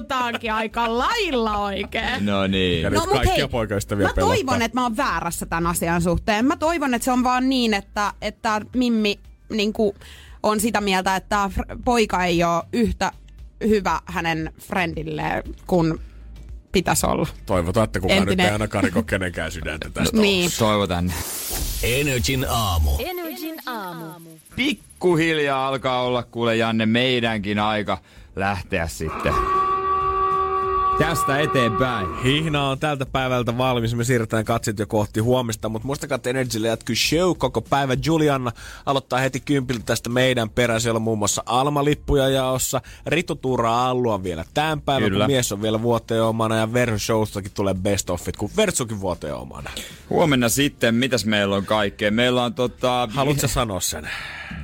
Puhutaankin 0.00 0.52
aika 0.52 0.98
lailla 0.98 1.58
oikein. 1.58 2.26
No 2.26 2.46
niin. 2.46 2.82
Ja 2.82 2.90
No, 2.90 3.00
nyt 3.00 3.10
kaikkia 3.10 3.34
hei, 3.34 3.48
poikaystäviä 3.48 4.06
Mä 4.06 4.12
pelottaa. 4.14 4.36
toivon, 4.36 4.62
että 4.62 4.76
mä 4.80 4.82
oon 4.82 4.96
väärässä 4.96 5.46
tämän 5.46 5.66
asian 5.66 6.02
suhteen. 6.02 6.44
Mä 6.44 6.56
toivon, 6.56 6.94
että 6.94 7.04
se 7.04 7.12
on 7.12 7.24
vaan 7.24 7.48
niin, 7.48 7.74
että, 7.74 8.12
että 8.22 8.60
Mimmi 8.76 9.18
niin 9.50 9.72
on 10.42 10.60
sitä 10.60 10.80
mieltä, 10.80 11.16
että 11.16 11.50
poika 11.84 12.24
ei 12.24 12.44
ole 12.44 12.62
yhtä 12.72 13.12
hyvä 13.68 14.00
hänen 14.06 14.52
friendilleen 14.58 15.42
kuin 15.66 15.98
pitäisi 16.72 17.06
olla. 17.06 17.26
Toivotaan, 17.46 17.84
että 17.84 18.00
kukaan 18.00 18.18
Entinen- 18.18 18.36
nyt 18.36 18.46
ei 18.46 18.52
ainakaan 18.52 18.84
riko 18.84 19.02
kenenkään 19.02 19.52
sydäntä 19.52 19.90
tästä. 19.90 20.16
Niin. 20.16 20.50
Toivotan. 20.58 21.12
Energin 21.82 22.46
aamu. 22.48 22.90
Energin 22.98 23.56
aamu. 23.66 24.30
Pikkuhiljaa 24.56 25.68
alkaa 25.68 26.02
olla 26.02 26.22
kuule 26.22 26.56
Janne 26.56 26.86
meidänkin 26.86 27.58
aika 27.58 27.98
lähteä 28.36 28.86
sitten 28.88 29.34
tästä 31.00 31.38
eteenpäin. 31.38 32.22
Hihna 32.22 32.68
on 32.68 32.78
tältä 32.78 33.06
päivältä 33.06 33.58
valmis. 33.58 33.94
Me 33.94 34.04
siirretään 34.04 34.44
katsit 34.44 34.78
jo 34.78 34.86
kohti 34.86 35.20
huomista, 35.20 35.68
mutta 35.68 35.86
muistakaa, 35.86 36.16
että 36.16 36.30
Energylle 36.30 36.68
jatkuu 36.68 36.94
show 36.96 37.36
koko 37.38 37.60
päivä. 37.60 37.96
Julianna 38.04 38.52
aloittaa 38.86 39.18
heti 39.18 39.40
kympiltä 39.40 39.82
tästä 39.86 40.10
meidän 40.10 40.50
perään. 40.50 40.80
Siellä 40.80 40.96
on 40.98 41.02
muun 41.02 41.18
muassa 41.18 41.42
Alma-lippuja 41.46 42.28
jaossa. 42.28 42.80
Ritu 43.06 43.34
Tuura 43.34 43.88
Allu 43.88 44.10
on 44.10 44.22
vielä 44.22 44.44
tämän 44.54 44.80
päivän, 44.80 45.10
Kyllä. 45.10 45.24
kun 45.24 45.32
mies 45.32 45.52
on 45.52 45.62
vielä 45.62 45.82
vuoteen 45.82 46.22
omana. 46.22 46.56
Ja 46.56 46.72
Verho 46.72 46.98
Showstakin 46.98 47.52
tulee 47.54 47.74
best 47.74 48.10
offit, 48.10 48.36
kun 48.36 48.50
Vertsukin 48.56 49.00
vuoteen 49.00 49.34
omana. 49.34 49.70
Huomenna 50.10 50.48
sitten, 50.48 50.94
mitäs 50.94 51.24
meillä 51.24 51.56
on 51.56 51.66
kaikkea? 51.66 52.10
Meillä 52.10 52.44
on 52.44 52.54
tota... 52.54 53.08
Haluatko 53.12 53.48
sanoa 53.48 53.80
sen? 53.80 54.10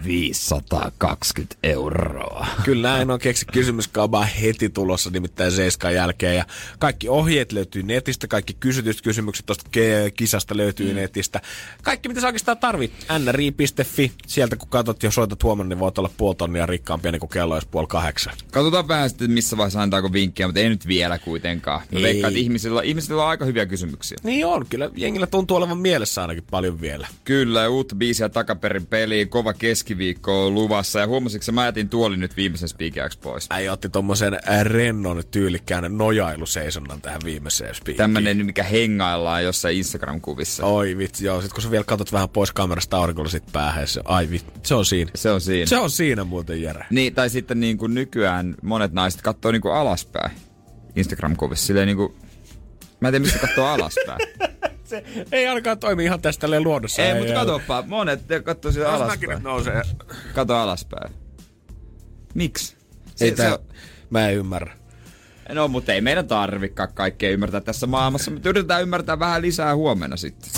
520 0.05 1.57
euroa. 1.63 2.47
Kyllä 2.65 2.89
näin 2.89 3.11
on 3.11 3.19
keksi 3.19 3.47
kysymyskaupaa 3.47 4.25
heti 4.25 4.69
tulossa 4.69 5.11
nimittäin 5.11 5.53
Seiskan 5.53 5.95
jälkeen. 5.95 6.37
Ja 6.37 6.45
kaikki 6.79 7.09
ohjeet 7.09 7.53
löytyy 7.53 7.83
netistä, 7.83 8.27
kaikki 8.27 8.55
kysytyt 8.61 9.03
kysymykset 9.03 9.47
tuosta 9.47 9.71
kisasta 10.17 10.57
löytyy 10.57 10.89
mm. 10.89 10.97
netistä. 10.97 11.41
Kaikki 11.83 12.09
mitä 12.09 12.21
sä 12.21 12.27
oikeastaan 12.27 12.59
tarvit, 12.59 12.93
nri.fi. 13.19 14.13
Sieltä 14.27 14.57
kun 14.57 14.69
katsot 14.69 15.03
ja 15.03 15.11
soitat 15.11 15.43
huomenna, 15.43 15.69
niin 15.69 15.79
voit 15.79 15.99
olla 15.99 16.11
puoli 16.17 16.35
tonnia 16.35 16.67
rikkaampia 16.67 17.13
niin 17.13 17.21
kuin 17.21 17.31
kello 17.31 17.55
olisi 17.55 17.69
puoli 17.71 17.87
kahdeksan. 17.87 18.35
Katsotaan 18.53 18.89
vähän 18.89 19.09
sitten, 19.09 19.31
missä 19.31 19.57
vaiheessa 19.57 19.83
antaako 19.83 20.13
vinkkiä, 20.13 20.47
mutta 20.47 20.61
ei 20.61 20.69
nyt 20.69 20.87
vielä 20.87 21.19
kuitenkaan. 21.19 21.81
Mä 21.93 21.99
Ei. 21.99 22.03
veikkaan, 22.03 22.33
että 22.33 22.41
ihmisillä, 22.41 22.83
ihmisillä 22.83 23.23
on 23.23 23.29
aika 23.29 23.45
hyviä 23.45 23.67
kysymyksiä. 23.67 24.19
Niin 24.23 24.47
on, 24.47 24.67
kyllä 24.71 24.91
jengillä 24.97 25.27
tuntuu 25.27 25.57
olevan 25.57 25.79
mielessä 25.79 26.23
ainakin 26.23 26.45
paljon 26.51 26.81
vielä. 26.81 27.09
Kyllä, 27.25 27.61
ja 27.61 27.71
uutta 27.71 27.95
biisiä 27.95 28.29
takaperin 28.29 28.87
peliin, 28.87 29.29
kova 29.29 29.55
keskiviikko 29.77 30.47
on 30.47 30.55
luvassa. 30.55 31.01
Ja 31.01 31.07
huomasitko, 31.07 31.53
mä 31.53 31.65
jätin 31.65 31.89
tuolin 31.89 32.21
nyt 32.21 32.37
viimeisen 32.37 32.69
spiikeäksi 32.69 33.19
pois. 33.19 33.47
Äijä 33.51 33.73
otti 33.73 33.89
tommosen 33.89 34.35
äh, 34.35 34.65
rennon 34.65 35.23
tyylikkään 35.31 35.99
nojailuseisonnan 35.99 37.01
tähän 37.01 37.21
viimeiseen 37.25 37.75
spiikkiin. 37.75 37.97
Tämmönen, 37.97 38.47
mikä 38.47 38.63
hengaillaan 38.63 39.45
jossain 39.45 39.77
Instagram-kuvissa. 39.77 40.65
Oi 40.65 40.99
vitsi, 40.99 41.27
joo. 41.27 41.41
Sitten 41.41 41.55
kun 41.55 41.63
sä 41.63 41.71
vielä 41.71 41.85
katsot 41.85 42.13
vähän 42.13 42.29
pois 42.29 42.53
kamerasta 42.53 42.97
aurinkolla 42.97 43.31
sit 43.31 43.53
päähän, 43.53 43.89
se, 43.89 44.01
ai 44.05 44.31
vitsi, 44.31 44.47
se 44.63 44.75
on 44.75 44.85
siinä. 44.85 45.11
Se 45.15 45.31
on 45.31 45.41
siinä. 45.41 45.67
Se 45.67 45.79
on 45.79 45.91
siinä 45.91 46.25
muuten, 46.25 46.63
Jere. 46.63 46.87
Niin, 46.91 47.15
tai 47.15 47.31
sitten 47.31 47.61
niin 47.61 47.79
kuin 47.79 47.95
nykyään 47.95 48.55
monet 48.63 48.93
naiset 48.93 49.23
katsoo 49.23 49.53
niin 49.53 49.63
kuin 49.63 49.75
alaspäin 49.75 50.31
Instagram-kuvissa. 50.97 51.67
Silleen 51.67 51.87
niin 51.87 51.97
kuin, 51.97 52.15
mä 53.01 53.09
en 53.09 53.13
tiedä, 53.13 53.25
mistä 53.25 53.39
katsoo 53.39 53.67
alaspäin. 53.67 54.19
Se 55.31 55.37
ei 55.37 55.47
ainakaan 55.49 55.79
toimi 55.79 56.05
ihan 56.05 56.21
tästä 56.21 56.41
tälleen 56.41 56.63
luonnossa. 56.65 57.03
ei, 57.03 57.19
mutta 57.19 57.35
katoppa, 57.35 57.85
monet 57.87 58.21
katsoo 58.45 58.73
mäkin 58.73 58.87
alaspäin. 58.87 59.43
nousee. 59.43 59.83
Kato 60.35 60.57
alaspäin. 60.57 61.15
Miksi? 62.35 62.77
Ei 63.21 63.31
Se, 63.31 63.37
tää, 63.37 63.51
se 63.51 63.59
mä 64.11 64.29
en 64.29 64.35
ymmärrä. 64.37 64.77
no, 65.53 65.69
mutta 65.69 65.93
ei 65.93 66.01
meidän 66.01 66.29
tarvikaan 66.29 66.93
kaikkea 66.95 67.31
ymmärtää 67.31 67.61
tässä 67.61 67.87
maailmassa, 67.87 68.31
mutta 68.31 68.49
yritetään 68.49 68.83
ymmärtää 68.83 69.19
vähän 69.19 69.43
lisää 69.43 69.75
huomenna 69.77 70.17
sitten. 70.17 70.51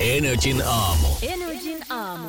Energin 0.00 0.62
aamu. 0.66 1.08
Energin 1.22 1.78
aamu. 1.90 2.28